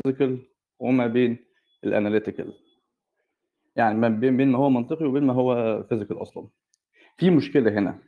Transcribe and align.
الphysical 0.00 0.38
وما 0.78 1.06
بين 1.06 1.38
الanalytical. 1.86 2.52
يعني 3.76 3.98
ما 3.98 4.08
بين 4.08 4.48
ما 4.52 4.58
هو 4.58 4.70
منطقي 4.70 5.04
وبين 5.04 5.22
ما 5.24 5.32
هو 5.32 5.82
physical 5.92 6.20
أصلًا. 6.22 6.48
في 7.16 7.30
مشكلة 7.30 7.72
هنا، 7.78 7.98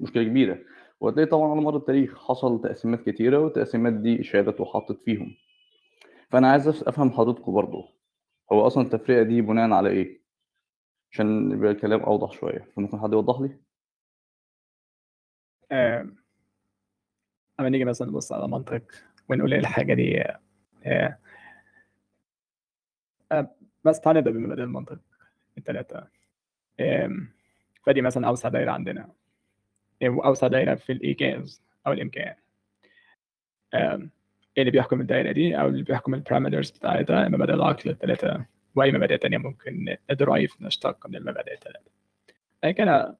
مشكلة 0.00 0.22
كبيرة، 0.24 0.58
وهتلاقي 1.00 1.26
طبعًا 1.26 1.50
على 1.50 1.60
مر 1.60 1.76
التاريخ 1.76 2.28
حصل 2.28 2.62
تقسيمات 2.62 3.10
كتيرة 3.10 3.38
والتقسيمات 3.38 3.92
دي 3.92 4.20
اشادت 4.20 4.60
وحطّت 4.60 5.02
فيهم. 5.02 5.36
فأنا 6.30 6.52
عايز 6.52 6.68
أف 6.68 6.84
أفهم 6.88 7.10
حضرتكم 7.12 7.52
برضه، 7.54 7.84
هو 8.52 8.66
أصلًا 8.66 8.84
التفرقة 8.84 9.22
دي 9.22 9.40
بناءً 9.42 9.70
على 9.72 9.90
إيه؟ 9.90 10.22
عشان 11.12 11.52
يبقى 11.52 11.70
الكلام 11.72 12.00
أوضح 12.00 12.32
شوية، 12.32 12.68
فممكن 12.76 13.00
حد 13.00 13.12
يوضح 13.12 13.40
لي؟ 13.40 13.60
آمم 15.72 16.16
أمّا 17.60 17.68
نيجي 17.68 17.84
مثلًا 17.84 18.08
نبُص 18.08 18.32
على 18.32 18.48
منطق 18.48 18.82
ونقول 19.28 19.54
الحاجة 19.54 19.94
دي 19.94 20.24
آآ 20.86 21.18
بس 23.84 24.00
تعالَ 24.00 24.16
نبدأ 24.16 24.30
بمبادئ 24.30 24.62
المنطق 24.62 24.98
ال3 25.60 26.02
آمم 26.80 27.28
فدي 27.86 28.02
مثلًا 28.02 28.28
أوسع 28.28 28.48
دايرة 28.48 28.70
عندنا 28.72 29.08
آآ 30.02 30.08
وأوسع 30.08 30.46
دايرة 30.46 30.74
في 30.74 30.92
الإيجاز 30.92 31.62
أو 31.86 31.92
الإمكان. 31.92 32.34
آمم 33.74 34.10
إيه 34.56 34.62
اللي 34.62 34.70
بيحكم 34.70 35.00
الدايرة 35.00 35.32
دي 35.32 35.60
أو 35.60 35.68
اللي 35.68 35.82
بيحكم 35.82 36.16
الparameters 36.20 36.74
بتاعتها 36.78 37.28
مبادئ 37.28 37.52
العقل 37.54 37.96
ال3 37.96 38.40
وأي 38.74 38.92
مبادئ 38.92 39.18
تانية 39.18 39.38
ممكن 39.38 39.96
ندرايف 40.10 40.62
نشتق 40.62 41.06
من 41.06 41.16
المبادئ 41.16 41.54
ال3. 41.56 41.80
بعد 42.62 42.72
كده 42.74 43.16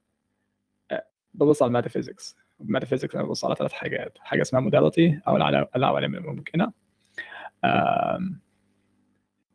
آآ 0.91 1.07
بابُص 1.35 1.63
على 1.63 1.83
الmetaphysics 1.83 2.35
الmetaphysics 2.63 3.15
أنا 3.15 3.23
بابُص 3.23 3.45
على 3.45 3.55
3 3.55 3.73
حاجات، 3.73 4.19
حاجة 4.19 4.43
اسمها 4.43 4.61
أو 5.29 5.37
العلا 5.37 5.71
العوالم 5.77 6.15
الممكنة. 6.15 6.73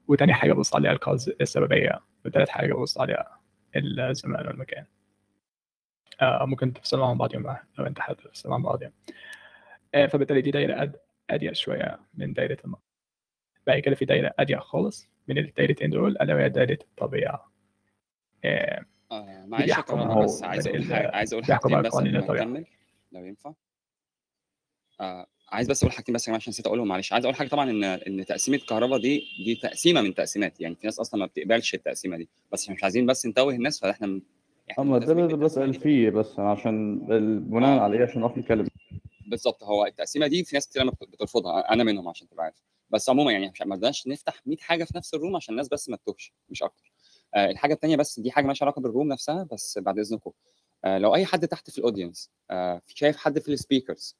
وتاني 0.08 0.34
حاجة 0.34 0.54
بابُص 0.54 0.76
عليها 0.76 0.96
الcause 0.96 1.30
السببية، 1.42 2.00
وتالت 2.26 2.50
حاجة 2.50 2.74
بابُص 2.74 2.98
عليها 2.98 3.40
الزمان 3.76 4.48
والمكان. 4.48 4.86
آآ 6.22 6.46
ممكن 6.46 6.74
تفصلهم 6.74 7.10
عن 7.10 7.18
بعض 7.18 7.34
يوم 7.34 7.56
لو 7.78 7.86
أنت 7.86 8.00
حابب 8.00 8.20
تفصلهم 8.20 8.54
عن 8.54 8.62
بعض 8.64 8.82
يعني. 8.82 8.94
آآ 9.96 10.08
فبالتالي 10.08 10.42
دي 10.42 10.52
دايرة 10.52 10.94
أضيق 11.30 11.54
شوية 11.54 12.00
من 12.14 12.34
دايرة 12.34 12.58
المنطق. 12.66 12.82
بعد 13.68 13.80
كده 13.80 13.96
في 13.96 14.06
دايرة 14.06 14.34
أضيق 14.40 14.60
خالص 14.60 15.10
من 15.28 15.38
الدايرتين 15.38 15.90
دول 15.90 16.12
ألا 16.22 16.36
وهي 16.36 16.50
دايرة 16.50 16.78
الطبيعة. 16.82 17.52
آه 18.46 18.86
دي 19.12 19.48
معلش 19.48 19.80
بس 20.24 20.44
عايز 20.44 20.68
أقول 20.68 20.84
حاجة 20.84 21.12
عايز 21.16 21.34
أقول 21.34 21.46
حاجتين 21.46 21.72
بقى 21.72 21.82
بس 21.82 21.96
قبل 21.96 22.12
ما. 22.12 22.20
نكمّل 22.36 22.66
لو 23.12 23.26
ينفع؟ 23.26 23.54
آه 25.02 25.28
عايز 25.50 25.68
بس 25.68 25.84
أقول 25.84 25.94
حاجتين 25.94 26.16
بس 26.16 26.22
يا 26.22 26.26
جماعة 26.26 26.38
عشان 26.38 26.50
نسيت 26.52 26.68
أقولهم 26.68 26.88
معلش. 26.88 27.14
عايز 27.14 27.26
أقول 27.26 27.36
حاجة 27.36 27.48
طبعًا 27.48 27.70
إن 27.70 27.84
إن 27.84 28.26
تقسيمة 28.26 28.58
كهربا 28.58 28.98
دي 28.98 29.24
دي 29.46 29.56
تقسيمة 29.56 30.02
من 30.02 30.14
تقسيمات، 30.14 30.62
يعني 30.62 30.76
في 30.76 30.88
ناس 30.88 31.00
أصلًا 31.00 31.20
ما 31.20 31.26
بتقبلش 31.26 31.74
التقسيمة 31.74 32.18
دي، 32.18 32.30
بس 32.52 32.64
إحنا 32.64 32.76
مش 32.76 32.84
عايزين 32.84 33.06
بس 33.06 33.26
نتوّه 33.26 33.54
الناس 33.54 33.80
فإحنا 33.80 34.08
م 34.08 34.22
آه 34.70 34.72
إحنا 34.72 34.84
ما 34.84 34.98
ده 34.98 35.12
اللي 35.64 35.72
دي. 35.72 35.80
فيه 35.80 36.10
بس 36.10 36.40
عشان 36.40 37.00
بناءً 37.40 37.78
آه. 37.78 37.82
على 37.82 37.98
إيه 37.98 38.04
عشان 38.04 38.22
نعرف 38.22 38.38
نتكلم. 38.38 38.68
بالضبط، 39.28 39.64
هو 39.64 39.86
التقسيمة 39.86 40.28
دي 40.28 40.44
في 40.44 40.56
ناس 40.56 40.68
بت 40.78 41.10
بترفضها، 41.10 41.74
أنا 41.74 41.84
منهم 41.84 42.08
عشان 42.08 42.28
تبقى 42.30 42.46
عارف. 42.46 42.56
بس 42.90 43.10
عمومًا 43.10 43.32
يعني 43.32 43.52
ما 43.66 43.76
رضيناش 43.76 44.08
نفتح 44.08 44.42
100 44.46 44.58
حاجة 44.58 44.84
في 44.84 44.98
نفس 44.98 45.16
الroom 45.16 45.36
عشان 45.36 45.54
الناس 45.54 45.68
بس 45.68 45.90
ما 45.90 45.98
تتوهش 45.98 46.34
مش 46.50 46.64
أكتر. 46.64 46.92
آآ 47.36 47.52
الحاجة 47.52 47.74
التانية 47.74 47.96
بس 47.96 48.20
دي 48.20 48.32
حاجة 48.32 48.44
ما 48.44 48.48
لهاش 48.48 48.64
علاقة 48.64 48.82
بالroom 48.82 49.06
نفسها 49.12 49.48
بس 49.52 49.78
بعد 49.82 50.00
إذنكم، 50.00 50.32
آآ 50.86 51.00
لو 51.00 51.16
أي 51.16 51.26
حد 51.26 51.48
تحت 51.48 51.70
في 51.70 51.82
الaudience 51.82 52.30
آآ 52.52 52.82
شايف 52.88 53.18
حد 53.18 53.40
في 53.40 53.58
الspeakers 53.58 54.14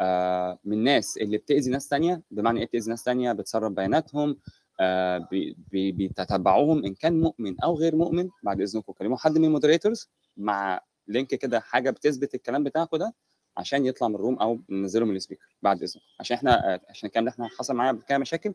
آآ 0.00 0.58
من 0.64 0.72
الناس 0.78 1.16
اللي 1.16 1.38
بتأذي 1.38 1.70
ناس 1.70 1.88
تانية، 1.88 2.22
بمعنى 2.30 2.60
إيه 2.60 2.66
بتأذي 2.66 2.90
ناس 2.90 3.02
تانية، 3.04 3.32
بتسرّب 3.32 3.74
بياناتهم، 3.74 4.38
آآ 4.80 5.18
بي 5.30 5.56
بي 5.72 5.92
بتتبعوهم 6.08 6.84
إن 6.84 6.94
كان 6.94 7.20
مؤمن 7.20 7.60
أو 7.60 7.74
غير 7.76 7.96
مؤمن، 7.96 8.28
بعد 8.42 8.60
إذنكم 8.60 8.92
كلموا 8.92 9.16
حد 9.16 9.38
من 9.38 9.60
الmoderators 9.60 10.06
مع 10.36 10.80
link 11.10 11.24
كده 11.26 11.60
حاجة 11.60 11.90
بتثبت 11.90 12.34
الكلام 12.34 12.64
بتاعكم 12.64 12.96
ده 12.96 13.14
عشان 13.56 13.86
يطلع 13.86 14.08
من 14.08 14.16
الroom 14.16 14.40
أو 14.42 14.60
ننزّله 14.70 15.06
من 15.06 15.20
الspeaker 15.20 15.54
بعد 15.62 15.82
إذنكم. 15.82 16.06
عشان 16.20 16.36
إحنا 16.36 16.74
آآ 16.74 16.80
عشان 16.90 17.06
الكلام 17.06 17.24
ده 17.24 17.30
إحنا 17.30 17.48
حصل 17.48 17.74
معانا 17.74 17.98
قبل 18.08 18.20
مشاكل، 18.20 18.54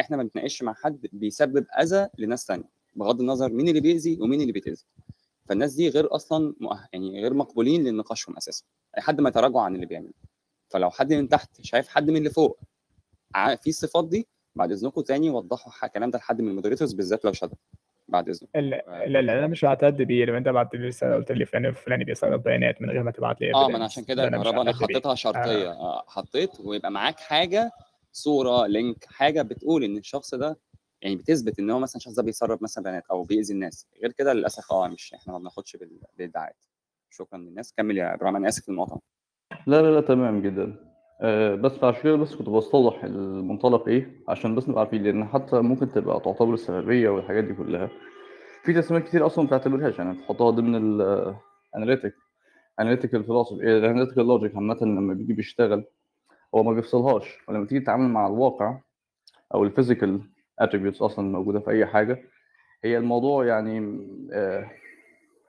إحنا 0.00 0.16
ما 0.16 0.22
بنتناقشش 0.22 0.62
مع 0.62 0.74
حد 0.74 1.06
بيسبب 1.12 1.66
أذى 1.80 2.08
لناس 2.18 2.46
تانية، 2.46 2.68
بغض 2.96 3.20
النظر 3.20 3.52
مين 3.52 3.68
اللي 3.68 3.80
بيأذي 3.80 4.18
ومين 4.20 4.40
اللي 4.40 4.52
بيتأذي. 4.52 4.84
فالناس 5.48 5.74
دي 5.74 5.88
غير 5.88 6.14
أصلًا 6.16 6.54
مؤه 6.60 6.88
يعني 6.92 7.22
غير 7.22 7.34
مقبولين 7.34 7.84
لنقاشهم 7.84 8.36
أساسًا، 8.36 8.64
لحد 8.98 9.20
ما 9.20 9.28
يتراجعوا 9.28 9.62
عن 9.62 9.74
اللي 9.74 9.86
بيعملوه. 9.86 10.14
فلو 10.74 10.90
حد 10.90 11.14
من 11.14 11.28
تحت 11.30 11.62
شايف 11.62 11.88
حد 11.88 12.10
من 12.10 12.18
اللي 12.18 12.30
فوق 12.30 12.60
ع 13.36 13.56
فيه 13.56 13.70
الصفات 13.70 14.08
دي، 14.08 14.28
بعد 14.56 14.72
إذنكم 14.72 15.02
تاني 15.02 15.30
وضّحوا 15.30 15.72
الكلام 15.88 16.10
ده 16.10 16.18
لحد 16.20 16.42
من 16.42 16.62
الmoderators 16.62 16.96
بالذات 16.96 17.26
لو 17.26 17.32
شَدَه، 17.32 17.58
بعد 18.08 18.28
آآ 18.28 18.40
ال 18.56 18.74
اللي 19.16 19.32
أنا 19.38 19.46
مش 19.46 19.64
هاعتد 19.64 20.02
بيه 20.02 20.24
لو 20.24 20.36
أنت 20.36 20.48
بعت 20.48 20.74
لي 20.74 20.86
رسالة 20.86 21.14
قُلت 21.14 21.32
لي 21.32 21.46
فلان 21.46 21.66
الفلاني 21.66 22.04
بيسرّب 22.04 22.42
بيانات 22.42 22.82
من 22.82 22.90
غير 22.90 23.02
ما 23.02 23.10
تبعت 23.10 23.40
لي 23.40 23.52
آه، 23.54 23.68
ما 23.68 23.76
أنا 23.76 23.84
عشان 23.84 24.04
كده 24.04 24.22
هاعتد 24.24 24.78
بيه. 24.78 24.94
حطيتها 24.94 25.14
شرطية، 25.14 25.70
آه. 25.70 25.72
آه، 25.72 26.04
حطيت 26.08 26.60
ويبقى 26.60 26.90
معاك 26.90 27.20
حاجة 27.20 27.70
صورة، 28.12 28.68
link 28.68 28.96
حاجة 29.06 29.42
بتقول 29.42 29.84
إن 29.84 29.96
الشخص 29.96 30.34
ده 30.34 30.58
يعني 31.02 31.16
بتثبت 31.16 31.58
إن 31.58 31.70
هو 31.70 31.78
مثلًا 31.78 31.96
الشخص 31.96 32.14
ده 32.14 32.22
بيسرّب 32.22 32.62
مثلًا 32.62 32.84
بيانات 32.84 33.06
أو 33.10 33.22
بيأذي 33.22 33.52
الناس، 33.54 33.86
غير 34.02 34.12
كده 34.12 34.32
للأسف 34.32 34.72
آه 34.72 34.88
مش 34.88 35.14
إحنا 35.14 35.32
ما 35.32 35.38
بناخدش 35.38 35.76
بال 35.76 36.00
بالادعاءات. 36.18 36.64
شكرًا 37.10 37.38
للناس، 37.38 37.72
كمّل 37.72 37.98
يا 37.98 38.14
إبراهيم 38.14 38.36
أنا 38.36 38.48
آسف 38.48 38.68
للمقاطعة. 38.68 39.13
لا، 39.66 39.82
لا، 39.82 39.90
لا 39.94 40.00
تمام 40.00 40.42
جدًا. 40.42 40.76
آآ 41.20 41.54
بس 41.54 41.84
عشان 41.84 42.20
بس 42.20 42.34
كنت 42.34 42.48
باستوضح 42.48 43.04
المنطلق 43.04 43.88
إيه، 43.88 44.10
عشان 44.28 44.54
بس 44.54 44.68
نبقى 44.68 44.80
عارفين، 44.80 45.02
لإن 45.02 45.24
حتى 45.24 45.60
ممكن 45.60 45.92
تبقى 45.92 46.20
تعتبر 46.20 46.54
السببية 46.54 47.08
والحاجات 47.08 47.44
دي 47.44 47.54
كلّها، 47.54 47.88
في 48.64 48.72
تقسيمات 48.72 49.04
كتير 49.04 49.26
أصلًا 49.26 49.44
ما 49.44 49.48
بتعتبرهاش، 49.48 49.98
يعني 49.98 50.14
تحطها 50.18 50.50
ضمن 50.50 51.00
الanalytic 51.00 52.12
analytical 52.82 53.22
philosophy 53.28 53.62
الanalytical 53.62 54.24
logic 54.32 54.56
عامةً 54.56 54.78
لمّا 54.82 55.14
بييجي 55.14 55.32
بيشتغل، 55.32 55.84
هو 56.54 56.62
ما 56.62 56.72
بيفصلهاش، 56.72 57.38
ولمّا 57.48 57.66
تيجي 57.66 57.80
تتعامل 57.80 58.08
مع 58.08 58.26
الواقع 58.26 58.78
أو 59.54 59.70
الphysical 59.70 60.10
attributes 60.62 61.02
أصلًا 61.02 61.26
الموجودة 61.26 61.60
في 61.60 61.70
أي 61.70 61.86
حاجة، 61.86 62.22
هي 62.84 62.98
الموضوع 62.98 63.46
يعني 63.46 63.78
آآ 64.32 64.70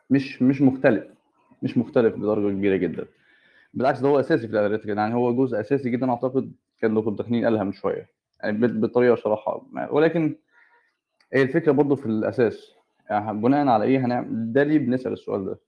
مش 0.10 0.42
مش 0.42 0.62
مختلف، 0.62 1.06
مش 1.64 1.78
مختلف 1.78 2.16
بدرجة 2.16 2.54
كبيرة 2.54 2.76
جدًا. 2.78 3.06
بالعكس 3.76 4.00
ده 4.00 4.10
هو 4.10 4.20
أساسي 4.20 4.48
في 4.48 4.54
الanalytical 4.54 4.88
يعني 4.98 5.14
هو 5.16 5.36
جزء 5.46 5.60
أساسي 5.60 5.90
جدًا 5.90 6.10
أعتقد 6.12 6.54
كان 6.82 6.96
دكتور 6.96 7.16
تخنين 7.16 7.46
قالها 7.46 7.64
من 7.64 7.72
شوية، 7.74 8.10
يعني 8.44 8.58
بالطريقة 8.68 9.16
شرحها 9.16 9.62
ولكن 9.92 10.36
هي 11.34 11.42
الفكرة 11.44 11.72
برضه 11.72 11.96
في 11.96 12.06
الأساس، 12.06 12.74
يعني 13.10 13.42
بناءً 13.42 13.68
على 13.68 13.86
إيه 13.86 14.00
هنعم 14.06 14.54
ده 14.54 14.64
ليه 14.64 14.80
بنسأل 14.80 15.14
السؤال 15.14 15.46
ده؟ 15.46 15.60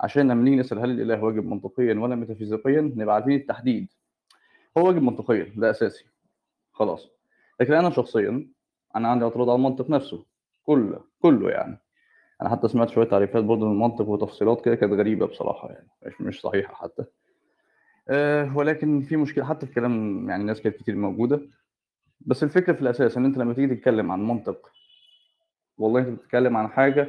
عشان 0.00 0.22
لمّا 0.32 0.44
نيجي 0.44 0.56
نسأل 0.56 0.78
هل 0.78 0.90
الإله 0.90 1.24
واجب 1.24 1.46
منطقيًا 1.46 1.94
والّا 1.94 2.16
ميتافيزيقيًا، 2.16 2.80
نبقى 2.96 3.14
عارفين 3.16 3.32
التحديد. 3.36 3.88
هو 4.78 4.86
واجب 4.88 5.02
منطقيًا، 5.02 5.52
ده 5.56 5.70
أساسي، 5.70 6.06
خلاص. 6.72 7.10
لكن 7.60 7.74
أنا 7.74 7.90
شخصيًا، 7.90 8.48
أنا 8.96 9.08
عندي 9.08 9.24
اعتراض 9.26 9.50
على 9.50 9.56
المنطق 9.56 9.90
نفسه، 9.90 10.26
كُلّه، 10.66 11.00
كُلّه 11.22 11.50
يعني. 11.50 11.78
أنا 12.42 12.50
حتى 12.50 12.68
سمعت 12.68 12.90
شوية 12.90 13.06
تعريفات 13.08 13.44
برضه 13.44 13.66
للمنطق 13.66 14.08
وتفصيلات 14.08 14.64
كده 14.64 14.74
كانت 14.74 14.92
غريبة 14.92 15.26
بصراحة 15.26 15.70
يعني، 15.70 15.88
مش 16.20 16.40
صحيحة 16.40 16.74
حتى. 16.74 17.04
آآ 18.08 18.52
ولكن 18.54 19.00
في 19.02 19.16
مشكلة 19.16 19.44
حتى 19.44 19.66
في 19.66 19.72
كلام 19.74 20.26
يعني 20.30 20.44
ناس 20.44 20.60
كانت 20.60 20.76
كتير 20.76 20.96
موجودة، 20.96 21.40
بس 22.20 22.42
الفكرة 22.44 22.72
في 22.72 22.82
الأساس 22.82 23.16
إن 23.16 23.24
أنت 23.24 23.38
لمّا 23.38 23.54
تيجي 23.54 23.74
تتكلم 23.76 24.12
عن 24.12 24.28
منطق، 24.28 24.70
والله 25.78 26.00
أنت 26.00 26.08
بتتكلم 26.20 26.56
عن 26.56 26.68
حاجة 26.68 27.08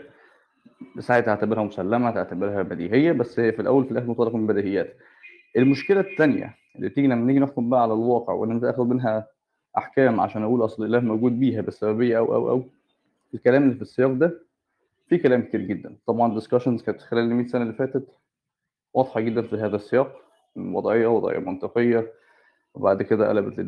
ساعتها 0.99 1.35
تعتبرها 1.35 1.63
مسلمة، 1.63 2.11
تعتبرها 2.11 2.61
بديهية، 2.63 3.11
بس 3.11 3.39
هي 3.39 3.51
في 3.51 3.61
الأول 3.61 3.83
وفي 3.83 3.91
الآخر 3.91 4.07
منطلقة 4.07 4.37
من 4.37 4.49
البديهيات. 4.49 4.97
المشكلة 5.57 5.99
التانية 6.01 6.55
اللي 6.75 6.89
بتيجي 6.89 7.07
لمّا 7.07 7.25
نيجي 7.25 7.39
نحكم 7.39 7.69
بقى 7.69 7.81
على 7.83 7.93
الواقع 7.93 8.33
وإن 8.33 8.51
أنت 8.51 8.63
آخد 8.63 8.89
منها 8.89 9.27
أحكام 9.77 10.19
عشان 10.21 10.43
أقول 10.43 10.65
أصل 10.65 10.85
الإله 10.85 10.99
موجود 11.01 11.39
بيها 11.39 11.61
بالسببية 11.61 12.17
أو، 12.19 12.35
أو، 12.35 12.49
أو، 12.49 12.63
الكلام 13.35 13.63
اللي 13.63 13.75
في 13.75 13.83
السياق 13.83 14.11
ده 14.13 14.41
فيه 15.09 15.23
كلام 15.23 15.41
كتير 15.43 15.61
جدًا. 15.61 15.97
طبعًا 16.07 16.41
discussions 16.41 16.83
كانت 16.85 17.01
خلال 17.01 17.45
ال100 17.47 17.51
سنة 17.51 17.63
اللي 17.63 17.73
فاتت 17.73 18.07
واضحة 18.93 19.21
جدًا 19.21 19.41
في 19.41 19.55
هذا 19.55 19.75
السياق، 19.75 20.15
وضعية 20.55 21.07
وضعية 21.07 21.39
منطقية، 21.39 22.13
وبعد 22.73 23.03
كده 23.03 23.29
قلبت 23.29 23.59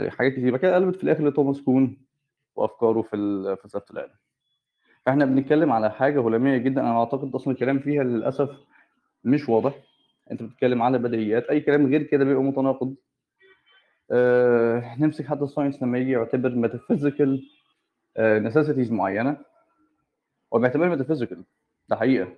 آآ 0.00 0.10
حاجات 0.10 0.32
كتير، 0.32 0.50
بعد 0.50 0.60
كده 0.60 0.74
قلبت 0.74 0.96
في 0.96 1.04
الآخر 1.04 1.28
لتوماس 1.28 1.60
كون 1.62 1.96
وأفكاره 2.56 3.02
في 3.02 3.16
ال 3.16 3.56
فلسفة 3.56 3.84
العلم. 3.90 4.10
فإحنا 5.06 5.24
بنتكلم 5.24 5.72
على 5.72 5.90
حاجة 5.90 6.20
هلامية 6.20 6.56
جدًا، 6.58 6.80
أنا 6.80 6.98
أعتقد 7.00 7.34
أصلًا 7.34 7.54
الكلام 7.54 7.78
فيها 7.78 8.02
للأسف 8.04 8.50
مش 9.24 9.48
واضح، 9.48 9.74
أنت 10.30 10.42
بتتكلم 10.42 10.82
على 10.82 10.98
بديهيات، 10.98 11.44
أي 11.44 11.60
كلام 11.60 11.86
غير 11.86 12.02
كده 12.02 12.24
بيبقى 12.24 12.42
متناقض. 12.42 12.94
آآ 14.12 14.96
نمسك 14.98 15.26
حتى 15.26 15.46
الscience 15.46 15.82
لمّا 15.82 15.98
ييجي 15.98 16.10
يعتبر 16.12 16.50
metaphysical 16.68 17.40
آآ 18.16 18.50
necessities 18.50 18.92
معيّنة، 18.92 19.36
هو 20.54 20.58
بيعتبرها 20.58 20.96
metaphysical 20.96 21.36
ده 21.88 21.96
حقيقة، 21.96 22.28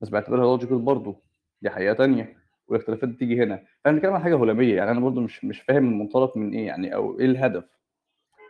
بس 0.00 0.08
بيعتبرها 0.08 0.58
logical 0.58 0.72
برضه، 0.74 1.16
دي 1.62 1.70
حقيقة 1.70 1.94
تانية، 1.94 2.36
والاختلافات 2.68 3.08
بتيجي 3.08 3.42
هنا. 3.42 3.56
فإحنا 3.56 3.92
بنتكلم 3.92 4.12
عن 4.12 4.22
حاجة 4.22 4.36
هلامية، 4.36 4.76
يعني 4.76 4.90
أنا 4.90 5.00
برضه 5.00 5.20
مش 5.20 5.44
مش 5.44 5.60
فاهم 5.60 5.88
المنطلق 5.88 6.36
من 6.36 6.52
إيه 6.54 6.66
يعني 6.66 6.94
أو 6.94 7.18
إيه 7.20 7.26
الهدف. 7.26 7.64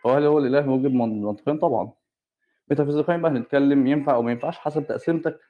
هو 0.07 0.11
هل 0.11 0.25
هو 0.25 0.39
الإله 0.39 0.77
من- 0.77 1.23
منطقيا؟ 1.23 1.55
طبعا. 1.55 1.93
ميتافيزيقيا 2.71 3.17
بقى 3.17 3.31
هنتكلم 3.31 3.87
ينفع 3.87 4.15
أو 4.15 4.23
ما 4.23 4.31
ينفعش 4.33 4.59
حسب 4.59 4.87
تقسيمتك. 4.87 5.41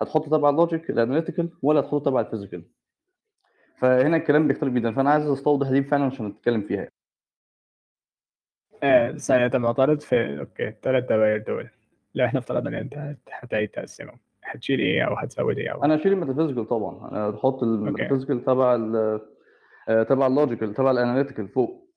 هتحط 0.00 0.26
تبع 0.26 0.50
ال 0.50 0.57
logic 0.57 0.90
ال 0.90 0.96
analytical 0.96 1.50
ولا 1.62 1.80
هتحط 1.80 2.04
تبع 2.04 2.20
ال 2.20 2.25
physical 2.25 2.62
فهنا 3.76 4.16
الكلام 4.16 4.48
بيختلف 4.48 4.72
جدا 4.74 4.92
فأنا 4.92 5.10
عايز 5.10 5.26
أستوضح 5.26 5.70
دي 5.70 5.82
فعلا 5.82 6.04
عشان 6.04 6.26
نتكلم 6.26 6.60
فيها. 6.62 6.88
آه، 8.82 9.12
ثانية 9.12 9.50
معترض 9.58 10.00
في 10.00 10.40
okay 10.40 10.68
الثلاث 10.68 11.04
دوائر 11.04 11.38
دول. 11.38 11.68
لو 12.14 12.24
إحنا 12.24 12.38
افترضنا 12.38 12.68
إن 12.68 12.74
أنت 12.74 12.94
هت- 12.94 13.28
هتعيد 13.32 13.68
تقسمهم 13.68 14.18
هتشيل 14.48 14.80
إيه 14.80 15.02
أو 15.02 15.14
هتزود 15.14 15.58
إيه 15.58 15.68
أو 15.72 15.84
أنا 15.84 15.94
اشيل 15.94 16.12
ال 16.12 16.16
metaphysical 16.16 16.66
طبعا. 16.68 17.10
أنا 17.10 17.30
هحط 17.36 17.62
ال 17.62 17.68
metaphysical 17.68 18.44
تبع 18.44 18.74
ال 18.74 19.20
آه، 19.88 20.02
تبع 20.02 20.26
ال 20.26 20.32
logical 20.32 20.74
تبع 20.74 20.90
ال 20.90 20.95
analytical 20.95 21.48
فوق. 21.48 21.88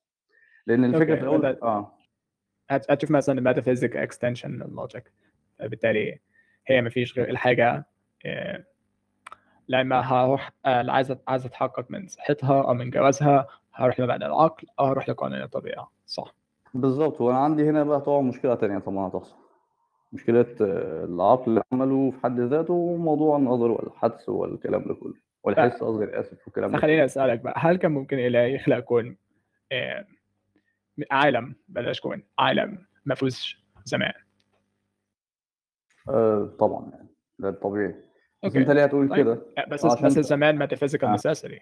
لأن 0.66 0.84
الفكرة 0.84 1.14
في 1.14 1.20
الأول 1.22 1.46
آه. 1.46 1.92
هت- 2.70 2.90
هتشوف 2.90 3.10
مثلا 3.10 3.38
ال 3.38 3.43
metaphysic 3.43 3.96
extension 3.96 4.62
ال 4.62 4.69
logic. 4.69 5.12
بالتالي 5.60 6.18
هي 6.66 6.80
ما 6.82 6.90
فيش 6.90 7.18
غير 7.18 7.30
الحاجة 7.30 7.84
آه، 8.26 8.64
لما 9.68 10.00
هروح 10.00 10.50
آه، 10.66 10.90
عايز 10.90 11.14
عايز 11.28 11.46
أتحقق 11.46 11.86
من 11.90 12.06
صحتها 12.08 12.62
أو 12.62 12.74
من 12.74 12.90
جوازها 12.90 13.46
هروح 13.74 14.00
لمبدأ 14.00 14.26
العقل 14.26 14.66
أو 14.80 14.84
هروح 14.84 15.08
لقانون 15.08 15.42
الطبيعة. 15.42 15.90
صح. 16.06 16.34
بالظبط 16.74 17.20
وأنا 17.20 17.38
عندي 17.38 17.70
هنا 17.70 17.84
بقى 17.84 18.00
طبعا 18.00 18.20
مشكلة 18.20 18.54
تانية 18.54 18.78
طبعا 18.78 19.08
هتحصل. 19.08 19.36
مشكلة 20.12 20.56
آه، 20.60 21.04
العقل 21.04 21.44
اللي 21.50 21.62
عمله 21.72 22.10
في 22.10 22.20
حد 22.20 22.40
ذاته 22.40 22.74
وموضوع 22.74 23.36
النظر 23.36 23.70
والحدس 23.70 24.28
والكلام 24.28 24.84
ده 24.84 24.94
كله. 24.94 25.14
والحس 25.44 25.82
قصدي 25.82 26.04
اسف 26.20 26.46
والكلام 26.46 26.70
ده 26.70 26.78
فخليني 26.78 27.04
أسألك 27.04 27.40
بقى 27.40 27.54
هل 27.56 27.76
كان 27.76 27.92
ممكن 27.92 28.18
اله 28.18 28.38
يخلق 28.38 28.78
كون 28.78 29.16
آه، 29.72 30.06
عالم 31.10 31.54
بلاش 31.68 32.00
كون 32.00 32.22
عالم 32.38 32.86
ما 33.04 33.14
فيهوش 33.14 33.62
زمان؟ 33.84 34.12
آه 36.08 36.56
طبعا 36.58 36.90
يعني 36.90 37.08
ده 37.38 37.48
الطبيعي. 37.48 37.94
بس 38.42 38.56
أنت 38.56 38.70
ليه 38.70 38.84
هتقول 38.84 39.08
طيب. 39.08 39.18
كده؟ 39.18 39.46
آه، 39.58 39.68
بس 39.68 39.84
عشان 39.84 40.06
بس 40.06 40.18
الزمان 40.18 40.58
metaphysical 40.58 41.08
آه. 41.08 41.12
necessity 41.12 41.60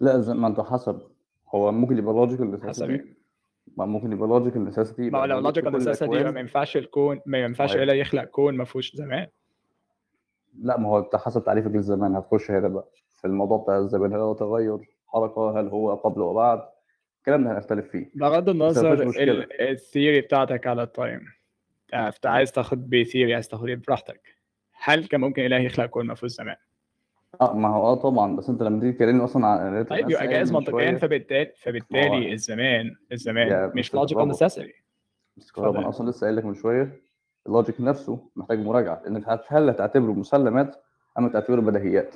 لا 0.00 0.34
ما 0.34 0.48
أنت 0.48 0.60
حسب. 0.60 1.00
هو 1.54 1.72
ممكن 1.72 1.98
يبقى 1.98 2.14
logical 2.14 2.68
حسب 2.68 3.04
إيه 3.84 3.90
ممكن 3.90 4.12
يبقى 4.12 4.28
logical 4.28 4.64
necessity 4.64 5.10
ما 5.10 5.18
هو 5.18 5.24
لو 5.24 5.38
logical 5.40 5.72
necessity 5.72 6.24
ما 6.24 6.40
ينفعش 6.40 6.76
الكون 6.76 7.20
ما 7.26 7.38
ينفعش 7.38 7.72
طيب. 7.72 7.82
اله 7.82 7.92
يخلق 7.92 8.24
كون 8.24 8.56
ما 8.56 8.64
فيهوش 8.64 8.96
زمان. 8.96 9.26
لا 10.60 10.78
ما 10.78 10.88
هو 10.88 11.10
حسب 11.14 11.44
تعريفك 11.44 11.70
للزمان 11.70 12.16
هتخش 12.16 12.50
هنا 12.50 12.68
بقى 12.68 12.88
في 13.20 13.26
الموضوع 13.26 13.58
بتاع 13.58 13.78
الزمان. 13.78 14.12
هل 14.12 14.18
هو 14.18 14.34
تغير 14.34 14.78
حركة؟ 15.06 15.60
هل 15.60 15.68
هو 15.68 15.94
قبل 15.94 16.20
وبعد؟ 16.20 16.62
الكلام 17.18 17.44
ده 17.44 17.52
هنختلف 17.52 17.90
فيه. 17.90 18.10
بغض 18.14 18.48
النظر 18.48 19.06
مشكلة. 19.06 19.32
ال- 19.32 19.60
ال 19.60 19.69
theory 19.69 20.20
بتاعتك 20.20 20.66
على 20.66 20.82
ال 20.82 20.88
time. 20.88 21.20
انت 21.94 22.26
عايز 22.26 22.52
تاخد 22.52 22.90
ب 22.90 22.96
theory 22.96 23.34
عايز 23.34 23.48
تاخد 23.48 23.66
براحتك. 23.66 24.20
هل 24.82 25.06
كان 25.06 25.20
ممكن 25.20 25.42
إله 25.42 25.56
يخلق 25.56 25.86
كون 25.86 26.06
ما 26.06 26.14
فيهوش 26.14 26.30
زمان؟ 26.32 26.56
آه 27.40 27.54
ما 27.56 27.68
هو 27.68 27.82
آه 27.82 27.94
طبعا 27.94 28.36
بس 28.36 28.48
أنت 28.48 28.62
لما 28.62 28.80
تيجي 28.80 28.92
تكلمني 28.92 29.24
أصلا 29.24 29.46
عن 29.46 29.84
طيب 29.84 30.10
يبقى 30.10 30.26
جائز 30.28 30.52
منطقيا 30.52 30.96
فبالتالي 30.98 31.52
فبالتالي 31.56 32.32
الزمان 32.32 32.96
الزمان 33.12 33.70
مش 33.74 33.94
logical 33.94 34.28
بس 35.36 35.50
كهرباء 35.52 35.80
أنا. 35.80 35.88
أصلا 35.88 36.10
لسه 36.10 36.24
قايل 36.24 36.36
لك 36.36 36.44
من 36.44 36.54
شوية 36.54 37.00
ال 37.46 37.52
logic 37.52 37.80
نفسه 37.80 38.28
محتاج 38.36 38.58
مراجعة 38.58 39.00
لانك 39.04 39.28
هت- 39.28 39.44
هل 39.48 39.68
هتعتبره 39.68 40.12
مسلمات 40.12 40.76
أم 41.18 41.28
تعتبره 41.28 41.60
بديهيات؟ 41.60 42.14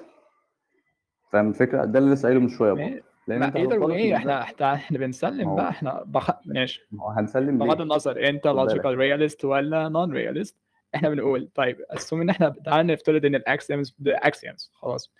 فاهم 1.33 1.49
الفكرة؟ 1.49 1.85
ده 1.85 1.99
اللي 1.99 2.15
لسه 2.15 2.27
قايله 2.27 2.41
من 2.41 2.49
شوية 2.49 2.73
برضه. 2.73 3.01
لأن 3.29 3.43
أنت 3.43 3.57
إيه 3.57 4.17
إحنا 4.17 4.43
إحنا 4.43 4.75
إحنا 4.75 4.99
بنسلم 4.99 5.57
بقى 5.57 5.69
إحنا 5.69 6.03
بخ... 6.07 6.31
ماشي. 6.47 6.87
ما 6.93 7.05
هو 7.05 7.09
هنسلم 7.09 7.59
بغض؟ 7.59 7.81
النظر 7.81 8.29
أنت. 8.29 8.47
logical 8.47 8.99
realist 8.99 9.45
ولا 9.45 9.89
non-realist 9.89 10.57
إحنا 10.95 11.09
بنقول. 11.09 11.49
طيب 11.55 11.81
assume 11.91 12.21
إن 12.21 12.31
إحنا 12.31 12.49
تعال 12.65 12.87
نفترض 12.87 13.25
إن 13.25 13.35
ال 13.35 13.44
axioms 13.44 13.97
axioms 14.07 14.71
خلاص. 14.75 15.13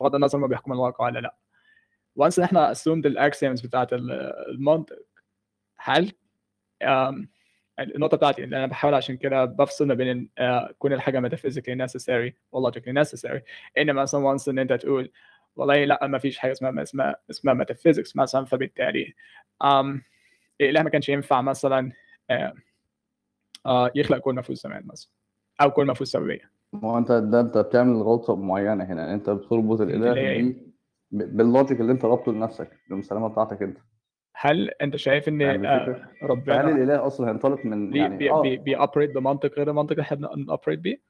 بغض 0.00 0.14
النظر 0.14 0.38
ما 0.38 0.46
بيحكم 0.46 0.72
الواقع 0.72 1.04
ولا 1.04 1.18
لأ. 1.18 1.36
و 2.16 2.20
once 2.20 2.38
إن 2.38 2.44
إحنا 2.44 2.70
assumed 2.70 3.06
ال 3.06 3.14
axioms 3.14 3.60
بتاعت 3.60 3.92
ال- 3.92 4.12
المنطق 4.48 4.98
هل 5.78 6.12
النقطة 7.80 8.16
بتاعتي 8.16 8.44
اللي 8.44 8.56
أنا 8.56 8.66
بحاول 8.66 8.94
عشان 8.94 9.16
كده 9.16 9.44
بفصل 9.44 9.86
ما 9.86 9.94
بين 9.94 10.30
آه، 10.38 10.74
كون 10.78 10.92
الحاجة 10.92 11.20
metaphysically 11.20 11.88
necessary 11.88 12.32
و 12.52 12.57
logically 12.57 13.04
necessary. 13.04 13.40
ان 13.78 13.92
مثلا 13.92 14.20
once 14.20 14.48
إن 14.48 14.58
أنت 14.58 14.72
تقول 14.72 15.12
والله 15.56 15.84
لأ 15.84 16.06
ما 16.06 16.18
فيش 16.18 16.38
حاجة 16.38 16.52
اسمها 16.52 16.82
اسمها 16.82 17.16
اسمها 17.30 17.54
metaphysics 17.54 18.16
مثلا 18.16 18.44
فبالتالي 18.44 19.14
um, 19.64 19.98
الاله 20.60 20.82
ما 20.82 20.90
كانش 20.90 21.08
ينفع 21.08 21.40
مثلا 21.40 21.92
آه، 22.30 22.54
آه، 23.66 23.90
يخلق 23.94 24.18
كون 24.18 24.34
ما 24.34 24.42
فيهوش 24.42 24.58
زمان 24.58 24.82
مثلا. 24.86 25.10
أو 25.60 25.70
كون 25.70 25.86
ما 25.86 25.94
فيهوش 25.94 26.08
سببية. 26.08 26.50
ما 26.72 26.90
هو 26.90 26.98
انت 26.98 27.12
ده 27.12 27.40
أنت 27.40 27.58
بتعمل 27.58 27.96
غلطة 28.02 28.36
معينة 28.36 28.84
هنا. 28.84 29.00
يعني 29.02 29.14
أنت 29.14 29.30
بتربط 29.30 29.80
الاله؟ 29.80 30.12
دي 30.38 30.56
ب- 31.10 31.36
بال 31.36 31.49
logic 31.49 31.80
اللي 31.80 31.92
أنت 31.92 32.04
رابطه 32.04 32.32
لنفسك 32.32 32.70
بالمسلمة 32.90 33.28
بتاعتك 33.28 33.62
أنت. 33.62 33.78
هل 34.34 34.70
أنت 34.70 34.96
شايف 34.96 35.28
إن 35.28 35.38
فاهم 35.38 35.66
آه، 35.66 36.08
ربنا 36.22 36.68
الإله 36.68 37.06
أصلا 37.06 37.28
هينطلق 37.28 37.66
من 37.66 37.90
بي 37.90 37.98
يعني 37.98 38.16
بي 38.16 38.30
آه. 38.30 38.42
بي 38.42 38.56
بي 38.56 38.69
operate 38.69 39.14
بمنطق 39.14 39.54
غير 39.58 39.70
المنطق 39.70 39.90
اللي 39.92 40.02
إحنا 40.02 40.16
بن 40.34 40.44
operate 40.44 40.78
بيه؟ 40.78 41.00